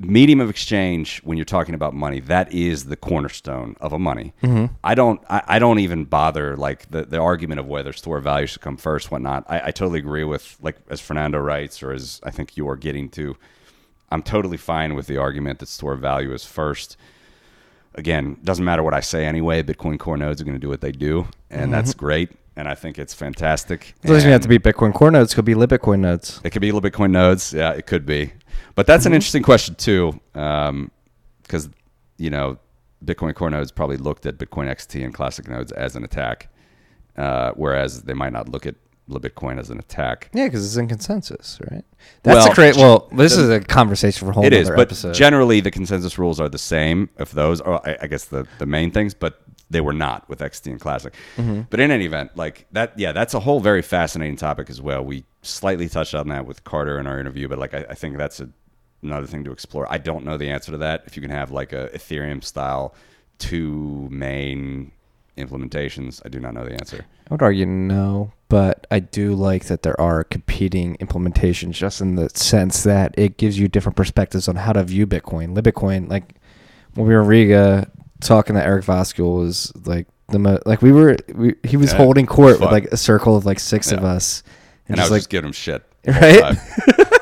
medium 0.00 0.40
of 0.40 0.48
exchange 0.48 1.20
when 1.24 1.36
you're 1.36 1.44
talking 1.44 1.74
about 1.74 1.92
money 1.92 2.20
that 2.20 2.50
is 2.52 2.86
the 2.86 2.96
cornerstone 2.96 3.76
of 3.80 3.92
a 3.92 3.98
money 3.98 4.32
mm-hmm. 4.42 4.72
i 4.82 4.94
don't 4.94 5.20
I, 5.28 5.42
I 5.46 5.58
don't 5.58 5.78
even 5.78 6.04
bother 6.04 6.56
like 6.56 6.90
the, 6.90 7.04
the 7.04 7.18
argument 7.18 7.60
of 7.60 7.66
whether 7.66 7.92
store 7.92 8.20
value 8.20 8.46
should 8.46 8.62
come 8.62 8.78
first 8.78 9.10
whatnot 9.10 9.44
I, 9.48 9.60
I 9.66 9.70
totally 9.72 9.98
agree 9.98 10.24
with 10.24 10.56
like 10.62 10.76
as 10.88 11.00
fernando 11.00 11.38
writes 11.38 11.82
or 11.82 11.92
as 11.92 12.20
i 12.24 12.30
think 12.30 12.56
you 12.56 12.68
are 12.68 12.76
getting 12.76 13.10
to 13.10 13.36
i'm 14.10 14.22
totally 14.22 14.56
fine 14.56 14.94
with 14.94 15.06
the 15.06 15.18
argument 15.18 15.58
that 15.58 15.68
store 15.68 15.96
value 15.96 16.32
is 16.32 16.46
first 16.46 16.96
again 17.94 18.38
doesn't 18.42 18.64
matter 18.64 18.82
what 18.82 18.94
i 18.94 19.00
say 19.00 19.26
anyway 19.26 19.62
bitcoin 19.62 19.98
core 19.98 20.16
nodes 20.16 20.40
are 20.40 20.44
going 20.44 20.56
to 20.56 20.60
do 20.60 20.68
what 20.68 20.80
they 20.80 20.92
do 20.92 21.26
and 21.50 21.62
mm-hmm. 21.62 21.72
that's 21.72 21.92
great 21.92 22.30
and 22.56 22.68
i 22.68 22.74
think 22.74 22.98
it's 22.98 23.12
fantastic 23.12 23.94
It 24.02 24.08
doesn't 24.08 24.30
have 24.30 24.40
to 24.42 24.48
be 24.48 24.58
Bitcoin 24.58 24.92
Core 24.92 25.10
nodes. 25.10 25.32
It 25.32 25.36
could 25.36 25.44
be 25.44 25.54
Libbitcoin 25.54 26.00
nodes. 26.00 26.40
it 26.42 26.50
could 26.50 26.60
be 26.60 26.72
little 26.72 26.90
Bitcoin 26.90 27.10
nodes. 27.10 27.52
Yeah, 27.52 27.70
it 27.70 27.86
could 27.86 28.04
be. 28.04 28.32
But 28.74 28.86
that's 28.86 29.06
an 29.06 29.12
interesting 29.14 29.42
question 29.42 29.74
too, 29.74 30.20
because 30.32 31.68
you 32.18 32.30
know 32.30 32.58
Bitcoin 33.04 33.34
Core 33.34 33.50
nodes 33.50 33.70
probably 33.72 33.96
looked 33.96 34.26
at 34.26 34.38
Bitcoin 34.38 34.68
XT 34.70 35.04
and 35.04 35.12
Classic 35.14 35.48
nodes 35.48 35.72
as 35.72 35.96
an 35.96 36.04
attack, 36.04 36.48
uh, 37.16 37.52
whereas 37.56 38.02
they 38.02 38.14
might 38.14 38.32
not 38.32 38.48
look 38.48 38.66
at 38.66 38.74
Bitcoin 39.08 39.58
as 39.58 39.70
an 39.70 39.78
attack. 39.80 40.30
Yeah, 40.32 40.44
because 40.46 40.64
it's 40.64 40.76
in 40.76 40.86
consensus, 40.86 41.58
right? 41.70 41.84
That's 42.22 42.44
Well, 42.44 42.52
a 42.52 42.54
great. 42.54 42.76
Well, 42.76 43.08
this 43.12 43.36
is 43.36 43.48
a 43.50 43.58
conversation 43.60 44.24
for 44.26 44.30
a 44.30 44.34
whole 44.34 44.44
It 44.44 44.52
is, 44.52 44.68
but 44.70 44.78
episode. 44.80 45.14
generally 45.14 45.60
the 45.60 45.70
consensus 45.72 46.16
rules 46.18 46.38
are 46.38 46.48
the 46.48 46.58
same. 46.58 47.08
If 47.18 47.32
those 47.32 47.60
are, 47.60 47.80
I, 47.84 47.96
I 48.02 48.06
guess 48.06 48.26
the 48.26 48.46
the 48.58 48.66
main 48.66 48.92
things, 48.92 49.12
but 49.14 49.42
they 49.68 49.80
were 49.80 49.92
not 49.92 50.28
with 50.28 50.40
XT 50.40 50.66
and 50.70 50.80
Classic. 50.80 51.12
Mm-hmm. 51.36 51.62
But 51.70 51.80
in 51.80 51.90
any 51.90 52.04
event, 52.04 52.36
like 52.36 52.66
that, 52.72 52.96
yeah, 52.98 53.10
that's 53.12 53.34
a 53.34 53.40
whole 53.40 53.60
very 53.60 53.82
fascinating 53.82 54.36
topic 54.36 54.70
as 54.70 54.80
well. 54.80 55.04
We 55.04 55.24
slightly 55.42 55.88
touched 55.88 56.14
on 56.14 56.28
that 56.28 56.46
with 56.46 56.64
Carter 56.64 56.98
in 56.98 57.06
our 57.06 57.18
interview, 57.18 57.48
but 57.48 57.58
like 57.58 57.74
I, 57.74 57.86
I 57.90 57.94
think 57.94 58.16
that's 58.16 58.40
a, 58.40 58.48
another 59.02 59.26
thing 59.26 59.44
to 59.44 59.52
explore. 59.52 59.86
I 59.90 59.98
don't 59.98 60.24
know 60.24 60.36
the 60.36 60.50
answer 60.50 60.72
to 60.72 60.78
that. 60.78 61.04
If 61.06 61.16
you 61.16 61.22
can 61.22 61.30
have 61.30 61.50
like 61.50 61.72
a 61.72 61.88
Ethereum 61.94 62.42
style 62.44 62.94
two 63.38 64.08
main 64.10 64.92
implementations, 65.38 66.20
I 66.24 66.28
do 66.28 66.40
not 66.40 66.54
know 66.54 66.64
the 66.64 66.74
answer. 66.74 67.04
I 67.30 67.34
would 67.34 67.42
argue 67.42 67.64
no, 67.66 68.32
but 68.48 68.86
I 68.90 68.98
do 69.00 69.34
like 69.34 69.66
that 69.66 69.82
there 69.82 69.98
are 70.00 70.24
competing 70.24 70.96
implementations, 70.96 71.72
just 71.72 72.00
in 72.00 72.16
the 72.16 72.28
sense 72.30 72.82
that 72.82 73.14
it 73.16 73.36
gives 73.36 73.58
you 73.58 73.68
different 73.68 73.96
perspectives 73.96 74.48
on 74.48 74.56
how 74.56 74.72
to 74.72 74.82
view 74.82 75.06
Bitcoin. 75.06 75.56
Libbitcoin, 75.56 76.10
like 76.10 76.34
when 76.94 77.06
we 77.06 77.14
were 77.14 77.22
in 77.22 77.26
Riga 77.28 77.90
talking 78.20 78.56
to 78.56 78.62
Eric 78.62 78.84
Voskuil, 78.84 79.38
was 79.38 79.72
like 79.86 80.06
the 80.28 80.38
mo- 80.38 80.58
like 80.66 80.82
we 80.82 80.92
were 80.92 81.16
we, 81.34 81.54
he 81.64 81.76
was 81.76 81.92
Yeah, 81.92 81.98
holding 81.98 82.26
court 82.26 82.60
with 82.60 82.70
like 82.70 82.84
a 82.86 82.96
circle 82.96 83.36
of 83.36 83.46
like 83.46 83.60
six 83.60 83.92
of 83.92 84.04
us, 84.04 84.42
And, 84.92 85.00
I 85.00 85.04
just 85.04 85.10
was 85.10 85.10
like 85.10 85.18
just 85.20 85.30
giving 85.30 85.48
him 85.48 85.52
shit. 85.52 85.84
Right? 86.06 86.56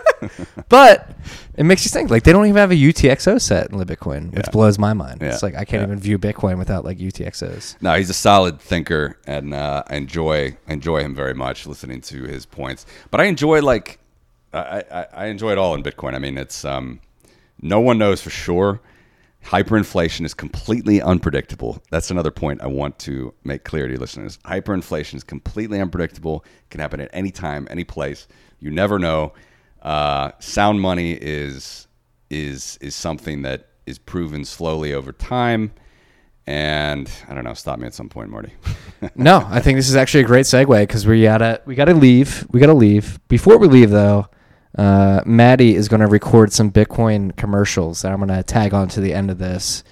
But 0.69 1.11
it 1.57 1.65
makes 1.65 1.85
you 1.85 1.91
think. 1.91 2.11
Like 2.11 2.25
they 2.25 2.33
don't 2.33 2.47
even 2.47 2.57
have 2.57 2.71
a 2.71 2.75
UTXO 2.75 3.41
set 3.41 3.71
in 3.71 3.79
Libbitcoin, 3.79 4.33
which 4.35 4.47
Yeah. 4.47 4.51
blows 4.51 4.79
my 4.79 4.93
mind. 4.93 5.23
Yeah. 5.23 5.29
It's 5.29 5.43
like 5.43 5.55
I 5.55 5.65
can't 5.65 5.81
Yeah. 5.83 5.87
even 5.87 5.99
view 5.99 6.19
Bitcoin 6.19 6.59
without 6.59 6.85
like 6.85 6.99
UTXOs. 6.99 7.77
No, 7.81 7.95
he's 7.95 8.11
a 8.11 8.15
solid 8.15 8.61
thinker, 8.61 9.17
and 9.27 9.55
uh, 9.55 9.85
I 9.87 9.97
enjoy 9.97 10.57
enjoy 10.67 11.01
him 11.03 11.15
very 11.15 11.35
much 11.35 11.67
listening 11.67 12.01
to 12.03 12.25
his 12.25 12.45
points. 12.47 12.85
But 13.11 13.21
I 13.21 13.25
enjoy 13.25 13.63
like 13.63 13.99
I, 14.53 14.83
I, 14.91 15.07
I 15.15 15.27
enjoy 15.27 15.53
it 15.53 15.59
all 15.59 15.75
in 15.75 15.83
Bitcoin. 15.83 16.15
I 16.15 16.19
mean, 16.19 16.37
it's 16.37 16.65
um, 16.65 17.01
no 17.63 17.81
one 17.81 17.97
knows 17.99 18.21
for 18.21 18.31
sure. 18.31 18.81
Hyperinflation 19.49 20.27
is 20.27 20.35
completely 20.35 21.01
unpredictable. 21.01 21.83
That's 21.91 22.11
another 22.11 22.31
point 22.31 22.61
I 22.61 22.67
want 22.67 22.99
to 23.01 23.33
make 23.45 23.65
clear 23.65 23.89
to 23.89 23.99
listeners. 23.99 24.39
Hyperinflation 24.45 25.15
is 25.15 25.25
completely 25.25 25.81
unpredictable. 25.81 26.45
It 26.65 26.71
can 26.71 26.81
happen 26.81 27.01
at 27.01 27.09
any 27.15 27.31
time, 27.31 27.67
any 27.71 27.85
place. 27.85 28.29
You 28.61 28.71
never 28.71 28.99
know. 28.99 29.33
Uh, 29.81 30.33
sound 30.39 30.83
money 30.83 31.13
is 31.13 31.87
is 32.29 32.77
is 32.83 32.95
something 32.95 33.41
that 33.43 33.69
is 33.87 33.99
proven 33.99 34.45
slowly 34.45 34.93
over 34.93 35.13
time. 35.13 35.73
And 36.47 37.11
I 37.27 37.33
don't 37.33 37.45
know. 37.45 37.55
Stop 37.55 37.79
me 37.79 37.87
at 37.87 37.95
some 37.95 38.11
point, 38.11 38.29
Marty. 38.29 38.53
no, 39.15 39.47
I 39.49 39.61
think 39.61 39.77
this 39.79 39.89
is 39.89 39.97
actually 39.97 40.25
a 40.25 40.27
great 40.27 40.45
segue 40.45 40.83
because 40.83 41.07
we 41.07 41.23
gotta 41.23 41.63
we 41.65 41.75
gotta 41.75 41.95
leave. 41.95 42.47
We 42.51 42.61
gotta 42.61 42.75
leave. 42.75 43.19
Before 43.29 43.57
we 43.57 43.67
leave, 43.67 43.89
though, 43.89 44.29
uh, 44.77 45.23
Maddie 45.25 45.75
is 45.75 45.89
going 45.89 46.01
to 46.01 46.07
record 46.07 46.53
some 46.53 46.71
Bitcoin 46.71 47.35
commercials 47.37 48.03
that 48.03 48.13
I'm 48.13 48.19
going 48.19 48.29
to 48.29 48.43
tag 48.43 48.75
on 48.75 48.89
to 48.89 49.01
the 49.01 49.13
end 49.15 49.31
of 49.31 49.39
this. 49.39 49.83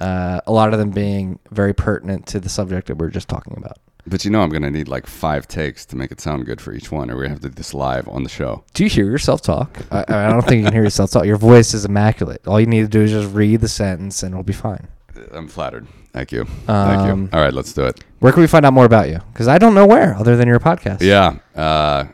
Uh, 0.00 0.40
a 0.46 0.52
lot 0.52 0.72
of 0.72 0.78
them 0.78 0.90
being 0.90 1.38
very 1.52 1.72
pertinent 1.72 2.26
to 2.26 2.40
the 2.40 2.48
subject 2.48 2.88
that 2.88 2.96
we 2.96 3.06
are 3.06 3.10
just 3.10 3.28
talking 3.28 3.54
about. 3.56 3.78
but 4.06 4.24
you 4.24 4.30
know, 4.30 4.42
I'm 4.42 4.50
going 4.50 4.62
to 4.62 4.70
need 4.70 4.88
like 4.88 5.06
five 5.06 5.46
takes 5.46 5.86
to 5.86 5.96
make 5.96 6.10
it 6.10 6.20
sound 6.20 6.44
good 6.46 6.60
for 6.60 6.72
each 6.74 6.90
one, 6.90 7.10
or 7.10 7.16
we 7.16 7.28
have 7.28 7.40
to 7.40 7.48
do 7.48 7.54
this 7.54 7.72
live 7.72 8.08
on 8.08 8.22
the 8.24 8.28
show. 8.28 8.64
Do 8.74 8.82
you 8.82 8.90
hear 8.90 9.06
yourself 9.06 9.40
talk? 9.40 9.78
I, 9.92 10.04
I 10.08 10.28
don't 10.28 10.42
think 10.42 10.58
you 10.58 10.64
can 10.64 10.72
hear 10.74 10.82
yourself 10.82 11.12
talk. 11.12 11.24
Your 11.26 11.36
voice 11.38 11.72
is 11.74 11.84
immaculate. 11.84 12.46
All 12.46 12.58
you 12.58 12.66
need 12.66 12.82
to 12.82 12.88
do 12.88 13.02
is 13.02 13.12
just 13.12 13.32
read 13.32 13.60
the 13.60 13.68
sentence, 13.68 14.22
and 14.24 14.32
it'll 14.34 14.42
be 14.42 14.52
fine. 14.52 14.88
I'm 15.32 15.46
flattered. 15.46 15.86
Thank 16.12 16.32
you. 16.32 16.44
Thank 16.44 16.68
Um, 16.70 17.22
you. 17.22 17.28
All 17.32 17.40
right, 17.40 17.54
let's 17.54 17.72
do 17.72 17.84
it. 17.86 18.02
Where 18.18 18.32
can 18.32 18.40
we 18.42 18.46
find 18.48 18.66
out 18.66 18.72
more 18.72 18.84
about 18.84 19.08
you? 19.08 19.20
Because 19.32 19.46
I 19.48 19.58
don't 19.58 19.74
know 19.74 19.86
where, 19.86 20.16
other 20.16 20.36
than 20.36 20.48
your 20.48 20.58
podcast. 20.60 21.00
Yeah. 21.02 21.38
Uh, 21.60 22.06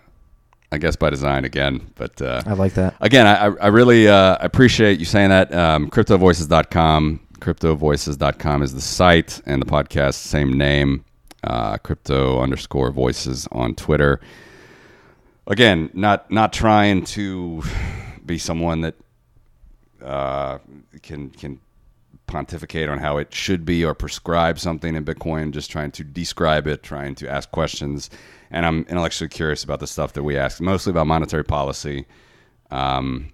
I 0.73 0.79
guess 0.79 0.95
by 0.97 1.11
design 1.11 1.45
again, 1.45 1.91
but 1.97 2.23
uh, 2.23 2.43
I 2.47 2.53
like 2.53 2.75
that. 2.75 2.95
again, 3.01 3.27
I, 3.27 3.47
I 3.61 3.67
really 3.69 4.07
uh, 4.07 4.37
appreciate 4.41 5.01
you 5.01 5.05
saying 5.05 5.31
that. 5.31 5.53
Um, 5.53 5.91
CryptoVoices.com. 5.91 7.27
CryptoVoices.com 7.41 8.63
is 8.63 8.75
the 8.75 8.81
site, 8.81 9.41
and 9.47 9.61
the 9.61 9.67
podcast, 9.67 10.15
same 10.15 10.53
name. 10.57 11.05
Uh, 11.43 11.79
crypto 11.79 12.41
underscore 12.41 12.91
voices 12.93 13.49
on 13.51 13.75
Twitter. 13.75 14.21
Again, 15.47 15.91
not 15.95 16.31
not 16.31 16.53
trying 16.53 17.05
to 17.07 17.63
be 18.25 18.39
someone 18.39 18.83
that 18.83 18.95
uh, 20.05 20.59
can 21.03 21.31
can 21.31 21.59
pontificate 22.27 22.89
on 22.89 22.99
how 22.99 23.17
it 23.17 23.35
should 23.35 23.65
be 23.65 23.85
or 23.85 23.95
prescribe 23.95 24.59
something 24.59 24.95
in 24.95 25.05
Bitcoin. 25.05 25.51
Just 25.51 25.71
trying 25.71 25.91
to 25.93 26.05
describe 26.05 26.67
it, 26.67 26.83
trying 26.83 27.15
to 27.17 27.29
ask 27.29 27.51
questions, 27.51 28.11
and 28.51 28.67
I'm 28.67 28.81
intellectually 28.89 29.29
curious 29.29 29.63
about 29.65 29.81
the 29.81 29.87
stuff 29.87 30.13
that 30.15 30.23
we 30.23 30.37
ask, 30.37 30.61
mostly 30.61 30.91
about 30.91 31.07
monetary 31.07 31.45
policy. 31.45 32.07
Um, 32.71 33.33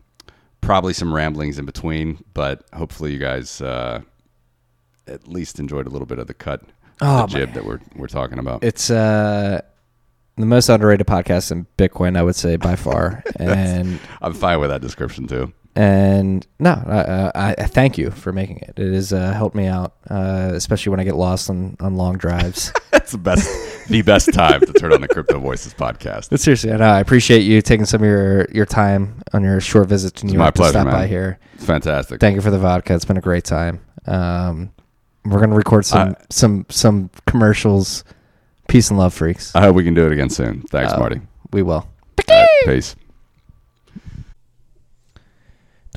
probably 0.60 0.92
some 0.92 1.14
ramblings 1.14 1.58
in 1.58 1.64
between, 1.66 2.24
but 2.34 2.64
hopefully 2.72 3.12
you 3.12 3.18
guys 3.18 3.60
uh, 3.60 4.00
at 5.06 5.28
least 5.28 5.58
enjoyed 5.60 5.86
a 5.86 5.90
little 5.90 6.06
bit 6.06 6.18
of 6.18 6.26
the 6.26 6.34
cut, 6.34 6.62
Oh, 7.00 7.22
the 7.22 7.26
jib 7.26 7.52
that 7.52 7.64
we're 7.66 7.80
we're 7.94 8.06
talking 8.08 8.38
about. 8.38 8.64
It's 8.64 8.90
uh, 8.90 9.60
the 10.36 10.46
most 10.46 10.68
underrated 10.68 11.06
podcast 11.06 11.52
in 11.52 11.66
Bitcoin, 11.78 12.16
I 12.16 12.22
would 12.22 12.36
say, 12.36 12.56
by 12.56 12.74
far. 12.76 13.22
and 13.38 14.00
I'm 14.22 14.32
fine 14.34 14.60
with 14.60 14.70
that 14.70 14.80
description 14.80 15.26
too. 15.26 15.52
and 15.76 16.46
no, 16.58 16.70
I, 16.86 17.30
I, 17.50 17.54
I 17.58 17.64
thank 17.66 17.98
you 17.98 18.10
for 18.10 18.32
making 18.32 18.58
it. 18.58 18.78
It 18.78 18.94
has 18.94 19.12
uh, 19.12 19.32
helped 19.34 19.54
me 19.54 19.66
out, 19.66 19.94
uh, 20.08 20.52
especially 20.54 20.90
when 20.90 21.00
I 21.00 21.04
get 21.04 21.16
lost 21.16 21.50
on, 21.50 21.76
on 21.80 21.96
long 21.96 22.16
drives. 22.16 22.72
That's 22.90 23.12
the 23.12 23.18
best, 23.18 23.46
the 23.88 24.02
best 24.02 24.32
time 24.32 24.60
to 24.60 24.72
turn 24.72 24.92
on 24.92 25.00
the 25.00 25.08
Crypto 25.08 25.38
Voices 25.38 25.74
podcast. 25.74 26.30
but 26.30 26.40
seriously, 26.40 26.72
I, 26.72 26.76
know, 26.76 26.84
I 26.84 27.00
appreciate 27.00 27.40
you 27.40 27.60
taking 27.62 27.86
some 27.86 28.02
of 28.02 28.06
your, 28.08 28.46
your 28.52 28.66
time 28.66 29.22
on 29.32 29.42
your 29.42 29.60
short 29.60 29.88
visit 29.88 30.14
to 30.16 30.26
New 30.26 30.30
It's 30.30 30.34
York 30.34 30.44
my 30.46 30.50
to 30.50 30.56
pleasure, 30.56 30.72
stop 30.80 30.90
by 30.90 31.06
here. 31.06 31.38
It's 31.54 31.64
fantastic. 31.64 32.20
Thank 32.20 32.34
you 32.36 32.40
for 32.42 32.50
the 32.50 32.58
vodka. 32.58 32.94
It's 32.94 33.04
been 33.04 33.16
a 33.16 33.20
great 33.22 33.44
time. 33.44 33.80
Um, 34.06 34.72
we're 35.24 35.40
gonna 35.40 35.56
record 35.56 35.84
some 35.84 36.10
I- 36.10 36.14
some 36.30 36.66
some 36.68 37.10
commercials. 37.26 38.04
Peace 38.68 38.90
and 38.90 38.98
love, 38.98 39.14
freaks. 39.14 39.54
I 39.54 39.60
hope 39.62 39.76
we 39.76 39.84
can 39.84 39.94
do 39.94 40.06
it 40.06 40.12
again 40.12 40.28
soon. 40.30 40.62
Thanks, 40.62 40.92
Uh, 40.92 40.98
Marty. 40.98 41.20
We 41.52 41.62
will. 41.62 41.88
Right, 42.28 42.46
peace. 42.64 42.96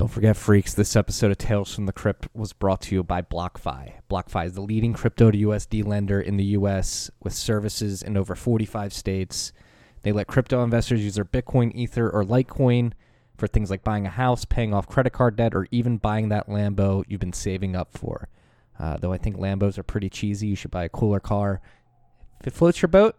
Don't 0.00 0.08
forget, 0.08 0.34
freaks, 0.34 0.72
this 0.72 0.96
episode 0.96 1.30
of 1.30 1.36
Tales 1.36 1.74
from 1.74 1.84
the 1.84 1.92
Crypt 1.92 2.26
was 2.32 2.54
brought 2.54 2.80
to 2.80 2.94
you 2.94 3.02
by 3.02 3.20
BlockFi. 3.20 4.00
BlockFi 4.08 4.46
is 4.46 4.54
the 4.54 4.62
leading 4.62 4.94
crypto 4.94 5.30
to 5.30 5.36
USD 5.36 5.84
lender 5.84 6.18
in 6.18 6.38
the 6.38 6.56
US 6.56 7.10
with 7.22 7.34
services 7.34 8.02
in 8.02 8.16
over 8.16 8.34
45 8.34 8.94
states. 8.94 9.52
They 10.00 10.10
let 10.10 10.26
crypto 10.26 10.64
investors 10.64 11.04
use 11.04 11.16
their 11.16 11.26
Bitcoin, 11.26 11.74
Ether, 11.74 12.08
or 12.08 12.24
Litecoin 12.24 12.92
for 13.36 13.46
things 13.46 13.68
like 13.68 13.84
buying 13.84 14.06
a 14.06 14.08
house, 14.08 14.46
paying 14.46 14.72
off 14.72 14.88
credit 14.88 15.10
card 15.10 15.36
debt, 15.36 15.54
or 15.54 15.66
even 15.70 15.98
buying 15.98 16.30
that 16.30 16.48
Lambo 16.48 17.04
you've 17.06 17.20
been 17.20 17.34
saving 17.34 17.76
up 17.76 17.92
for. 17.92 18.30
Uh, 18.78 18.96
though 18.96 19.12
I 19.12 19.18
think 19.18 19.36
Lambos 19.36 19.76
are 19.76 19.82
pretty 19.82 20.08
cheesy, 20.08 20.46
you 20.46 20.56
should 20.56 20.70
buy 20.70 20.84
a 20.84 20.88
cooler 20.88 21.20
car. 21.20 21.60
If 22.40 22.46
it 22.46 22.54
floats 22.54 22.80
your 22.80 22.88
boat 22.88 23.16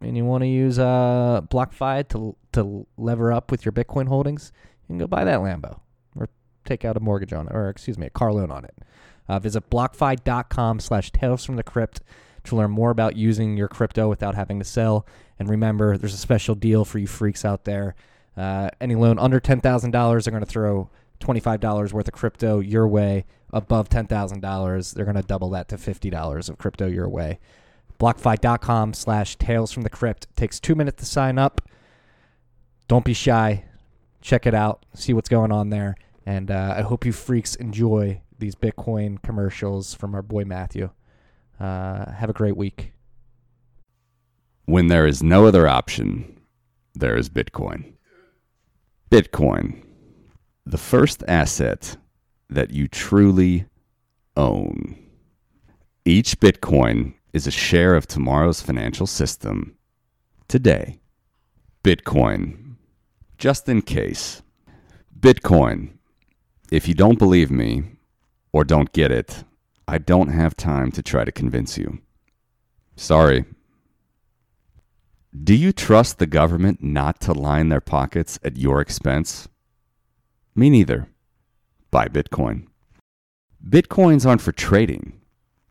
and 0.00 0.16
you 0.16 0.24
want 0.24 0.42
to 0.42 0.48
use 0.48 0.78
uh, 0.78 1.40
BlockFi 1.50 2.06
to, 2.10 2.36
to 2.52 2.86
lever 2.96 3.32
up 3.32 3.50
with 3.50 3.64
your 3.64 3.72
Bitcoin 3.72 4.06
holdings, 4.06 4.52
you 4.82 4.86
can 4.86 4.98
go 4.98 5.08
buy 5.08 5.24
that 5.24 5.40
Lambo 5.40 5.81
take 6.64 6.84
out 6.84 6.96
a 6.96 7.00
mortgage 7.00 7.32
on 7.32 7.48
it, 7.48 7.54
or 7.54 7.68
excuse 7.68 7.98
me, 7.98 8.06
a 8.06 8.10
car 8.10 8.32
loan 8.32 8.50
on 8.50 8.64
it. 8.64 8.74
Uh, 9.28 9.38
visit 9.38 9.70
blockfi.com 9.70 10.80
slash 10.80 11.10
tales 11.12 11.44
from 11.44 11.56
the 11.56 11.62
crypt 11.62 12.00
to 12.44 12.56
learn 12.56 12.70
more 12.70 12.90
about 12.90 13.16
using 13.16 13.56
your 13.56 13.68
crypto 13.68 14.08
without 14.08 14.34
having 14.34 14.58
to 14.58 14.64
sell. 14.64 15.06
And 15.38 15.48
remember, 15.48 15.96
there's 15.96 16.14
a 16.14 16.18
special 16.18 16.54
deal 16.54 16.84
for 16.84 16.98
you 16.98 17.06
freaks 17.06 17.44
out 17.44 17.64
there. 17.64 17.94
Uh, 18.36 18.70
any 18.80 18.94
loan 18.94 19.18
under 19.18 19.40
$10,000, 19.40 19.92
they're 19.92 20.30
going 20.30 20.44
to 20.44 20.46
throw 20.46 20.90
$25 21.20 21.92
worth 21.92 22.08
of 22.08 22.14
crypto 22.14 22.60
your 22.60 22.88
way. 22.88 23.24
Above 23.52 23.88
$10,000, 23.88 24.94
they're 24.94 25.04
going 25.04 25.16
to 25.16 25.22
double 25.22 25.50
that 25.50 25.68
to 25.68 25.76
$50 25.76 26.48
of 26.48 26.58
crypto 26.58 26.86
your 26.86 27.08
way. 27.08 27.38
BlockFi.com 28.00 28.94
slash 28.94 29.36
Tales 29.36 29.70
from 29.70 29.82
the 29.82 29.90
Crypt. 29.90 30.26
Takes 30.34 30.58
two 30.58 30.74
minutes 30.74 31.00
to 31.00 31.06
sign 31.06 31.38
up. 31.38 31.60
Don't 32.88 33.04
be 33.04 33.14
shy. 33.14 33.64
Check 34.20 34.46
it 34.46 34.54
out. 34.54 34.84
See 34.94 35.12
what's 35.12 35.28
going 35.28 35.52
on 35.52 35.70
there. 35.70 35.94
And 36.24 36.50
uh, 36.50 36.74
I 36.76 36.82
hope 36.82 37.04
you 37.04 37.12
freaks 37.12 37.54
enjoy 37.56 38.22
these 38.38 38.54
Bitcoin 38.54 39.20
commercials 39.22 39.94
from 39.94 40.14
our 40.14 40.22
boy 40.22 40.44
Matthew. 40.44 40.90
Uh, 41.58 42.10
have 42.12 42.30
a 42.30 42.34
great 42.34 42.56
week. 42.56 42.92
When 44.64 44.86
there 44.86 45.06
is 45.06 45.22
no 45.22 45.46
other 45.46 45.68
option, 45.68 46.40
there 46.94 47.16
is 47.16 47.28
Bitcoin. 47.28 47.94
Bitcoin, 49.10 49.82
the 50.64 50.78
first 50.78 51.22
asset 51.26 51.96
that 52.48 52.70
you 52.70 52.88
truly 52.88 53.66
own. 54.36 54.96
Each 56.04 56.38
Bitcoin 56.38 57.14
is 57.32 57.46
a 57.46 57.50
share 57.50 57.94
of 57.94 58.06
tomorrow's 58.06 58.60
financial 58.60 59.06
system 59.06 59.76
today. 60.48 61.00
Bitcoin, 61.84 62.76
just 63.38 63.68
in 63.68 63.82
case. 63.82 64.42
Bitcoin, 65.18 65.90
if 66.72 66.88
you 66.88 66.94
don't 66.94 67.18
believe 67.18 67.50
me 67.50 67.84
or 68.50 68.64
don't 68.64 68.92
get 68.92 69.10
it, 69.10 69.44
I 69.86 69.98
don't 69.98 70.28
have 70.28 70.56
time 70.56 70.90
to 70.92 71.02
try 71.02 71.22
to 71.22 71.30
convince 71.30 71.76
you. 71.76 72.00
Sorry. 72.96 73.44
Do 75.44 75.54
you 75.54 75.72
trust 75.72 76.18
the 76.18 76.26
government 76.26 76.82
not 76.82 77.20
to 77.22 77.34
line 77.34 77.68
their 77.68 77.82
pockets 77.82 78.38
at 78.42 78.56
your 78.56 78.80
expense? 78.80 79.48
Me 80.54 80.70
neither. 80.70 81.08
Buy 81.90 82.08
Bitcoin. 82.08 82.68
Bitcoins 83.62 84.24
aren't 84.24 84.40
for 84.40 84.52
trading, 84.52 85.20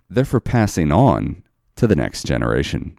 they're 0.08 0.24
for 0.24 0.40
passing 0.40 0.92
on 0.92 1.44
to 1.78 1.88
the 1.88 1.96
next 1.96 2.28
generation. 2.28 2.96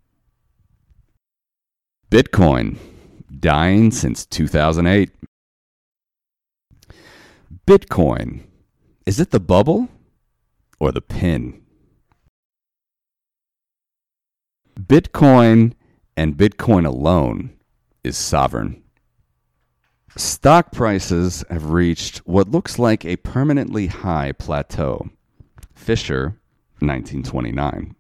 Bitcoin, 2.11 2.79
dying 3.39 3.93
since 3.93 4.27
2008. 4.27 5.11
Bitcoin, 7.65 8.41
is 9.07 9.21
it 9.21 9.31
the 9.31 9.39
bubble 9.39 9.89
or 10.81 10.91
the 10.91 11.01
pin? 11.01 11.63
Bitcoin 14.77 15.75
and 16.17 16.37
Bitcoin 16.37 16.85
alone 16.85 17.53
is 18.03 18.19
sovereign. 18.19 18.83
Stock 20.17 20.73
prices 20.73 21.45
have 21.51 21.71
reached 21.71 22.19
what 22.27 22.51
looks 22.51 22.81
like 22.81 23.05
a 23.05 23.17
permanently 23.19 23.87
high 23.87 24.33
plateau. 24.33 25.11
Fisher, 25.73 26.41
1929. 26.81 27.95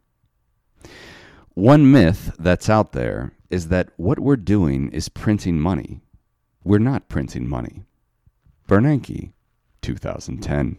One 1.55 1.93
myth 1.93 2.34
that's 2.36 2.68
out 2.68 2.90
there 2.90 3.30
is 3.48 3.68
that 3.68 3.90
what 3.97 4.18
we're 4.18 4.34
doing 4.34 4.90
is 4.90 5.09
printing 5.09 5.60
money. 5.60 6.01
We're 6.64 6.78
not 6.78 7.09
printing 7.09 7.48
money. 7.48 7.84
Bernanke, 8.66 9.32
2010. 9.82 10.78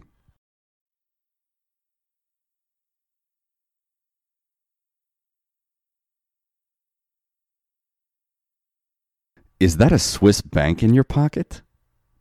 Is 9.60 9.76
that 9.78 9.92
a 9.92 9.98
Swiss 9.98 10.40
bank 10.42 10.82
in 10.82 10.92
your 10.92 11.04
pocket? 11.04 11.62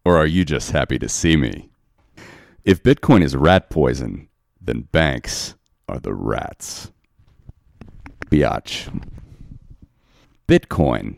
Or 0.06 0.18
are 0.18 0.26
you 0.26 0.46
just 0.46 0.72
happy 0.72 1.00
to 1.00 1.10
see 1.10 1.36
me? 1.36 1.70
If 2.64 2.84
Bitcoin 2.84 3.24
is 3.24 3.36
rat 3.36 3.70
poison, 3.70 4.30
then 4.62 4.88
banks 4.92 5.56
are 5.90 6.00
the 6.00 6.14
rats. 6.14 6.92
Biatch. 8.28 8.88
Bitcoin. 10.48 11.16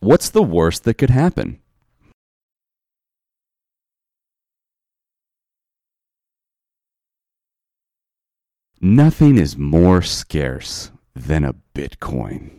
What's 0.00 0.30
the 0.30 0.42
worst 0.42 0.84
that 0.84 0.94
could 0.94 1.10
happen? 1.10 1.60
Nothing 8.80 9.38
is 9.38 9.56
more 9.56 10.02
scarce 10.02 10.90
than 11.14 11.44
a 11.44 11.54
Bitcoin. 11.74 12.50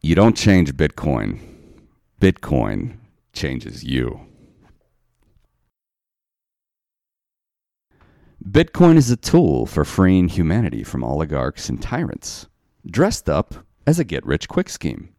You 0.00 0.14
don't 0.14 0.36
change 0.36 0.74
Bitcoin. 0.74 1.38
Bitcoin 2.20 2.98
changes 3.32 3.84
you. 3.84 4.20
Bitcoin 8.44 8.96
is 8.96 9.10
a 9.10 9.16
tool 9.16 9.66
for 9.66 9.84
freeing 9.84 10.28
humanity 10.28 10.82
from 10.82 11.04
oligarchs 11.04 11.68
and 11.68 11.80
tyrants, 11.80 12.48
dressed 12.86 13.30
up 13.30 13.54
as 13.86 13.98
a 13.98 14.04
get 14.04 14.26
rich 14.26 14.48
quick 14.48 14.68
scheme. 14.68 15.13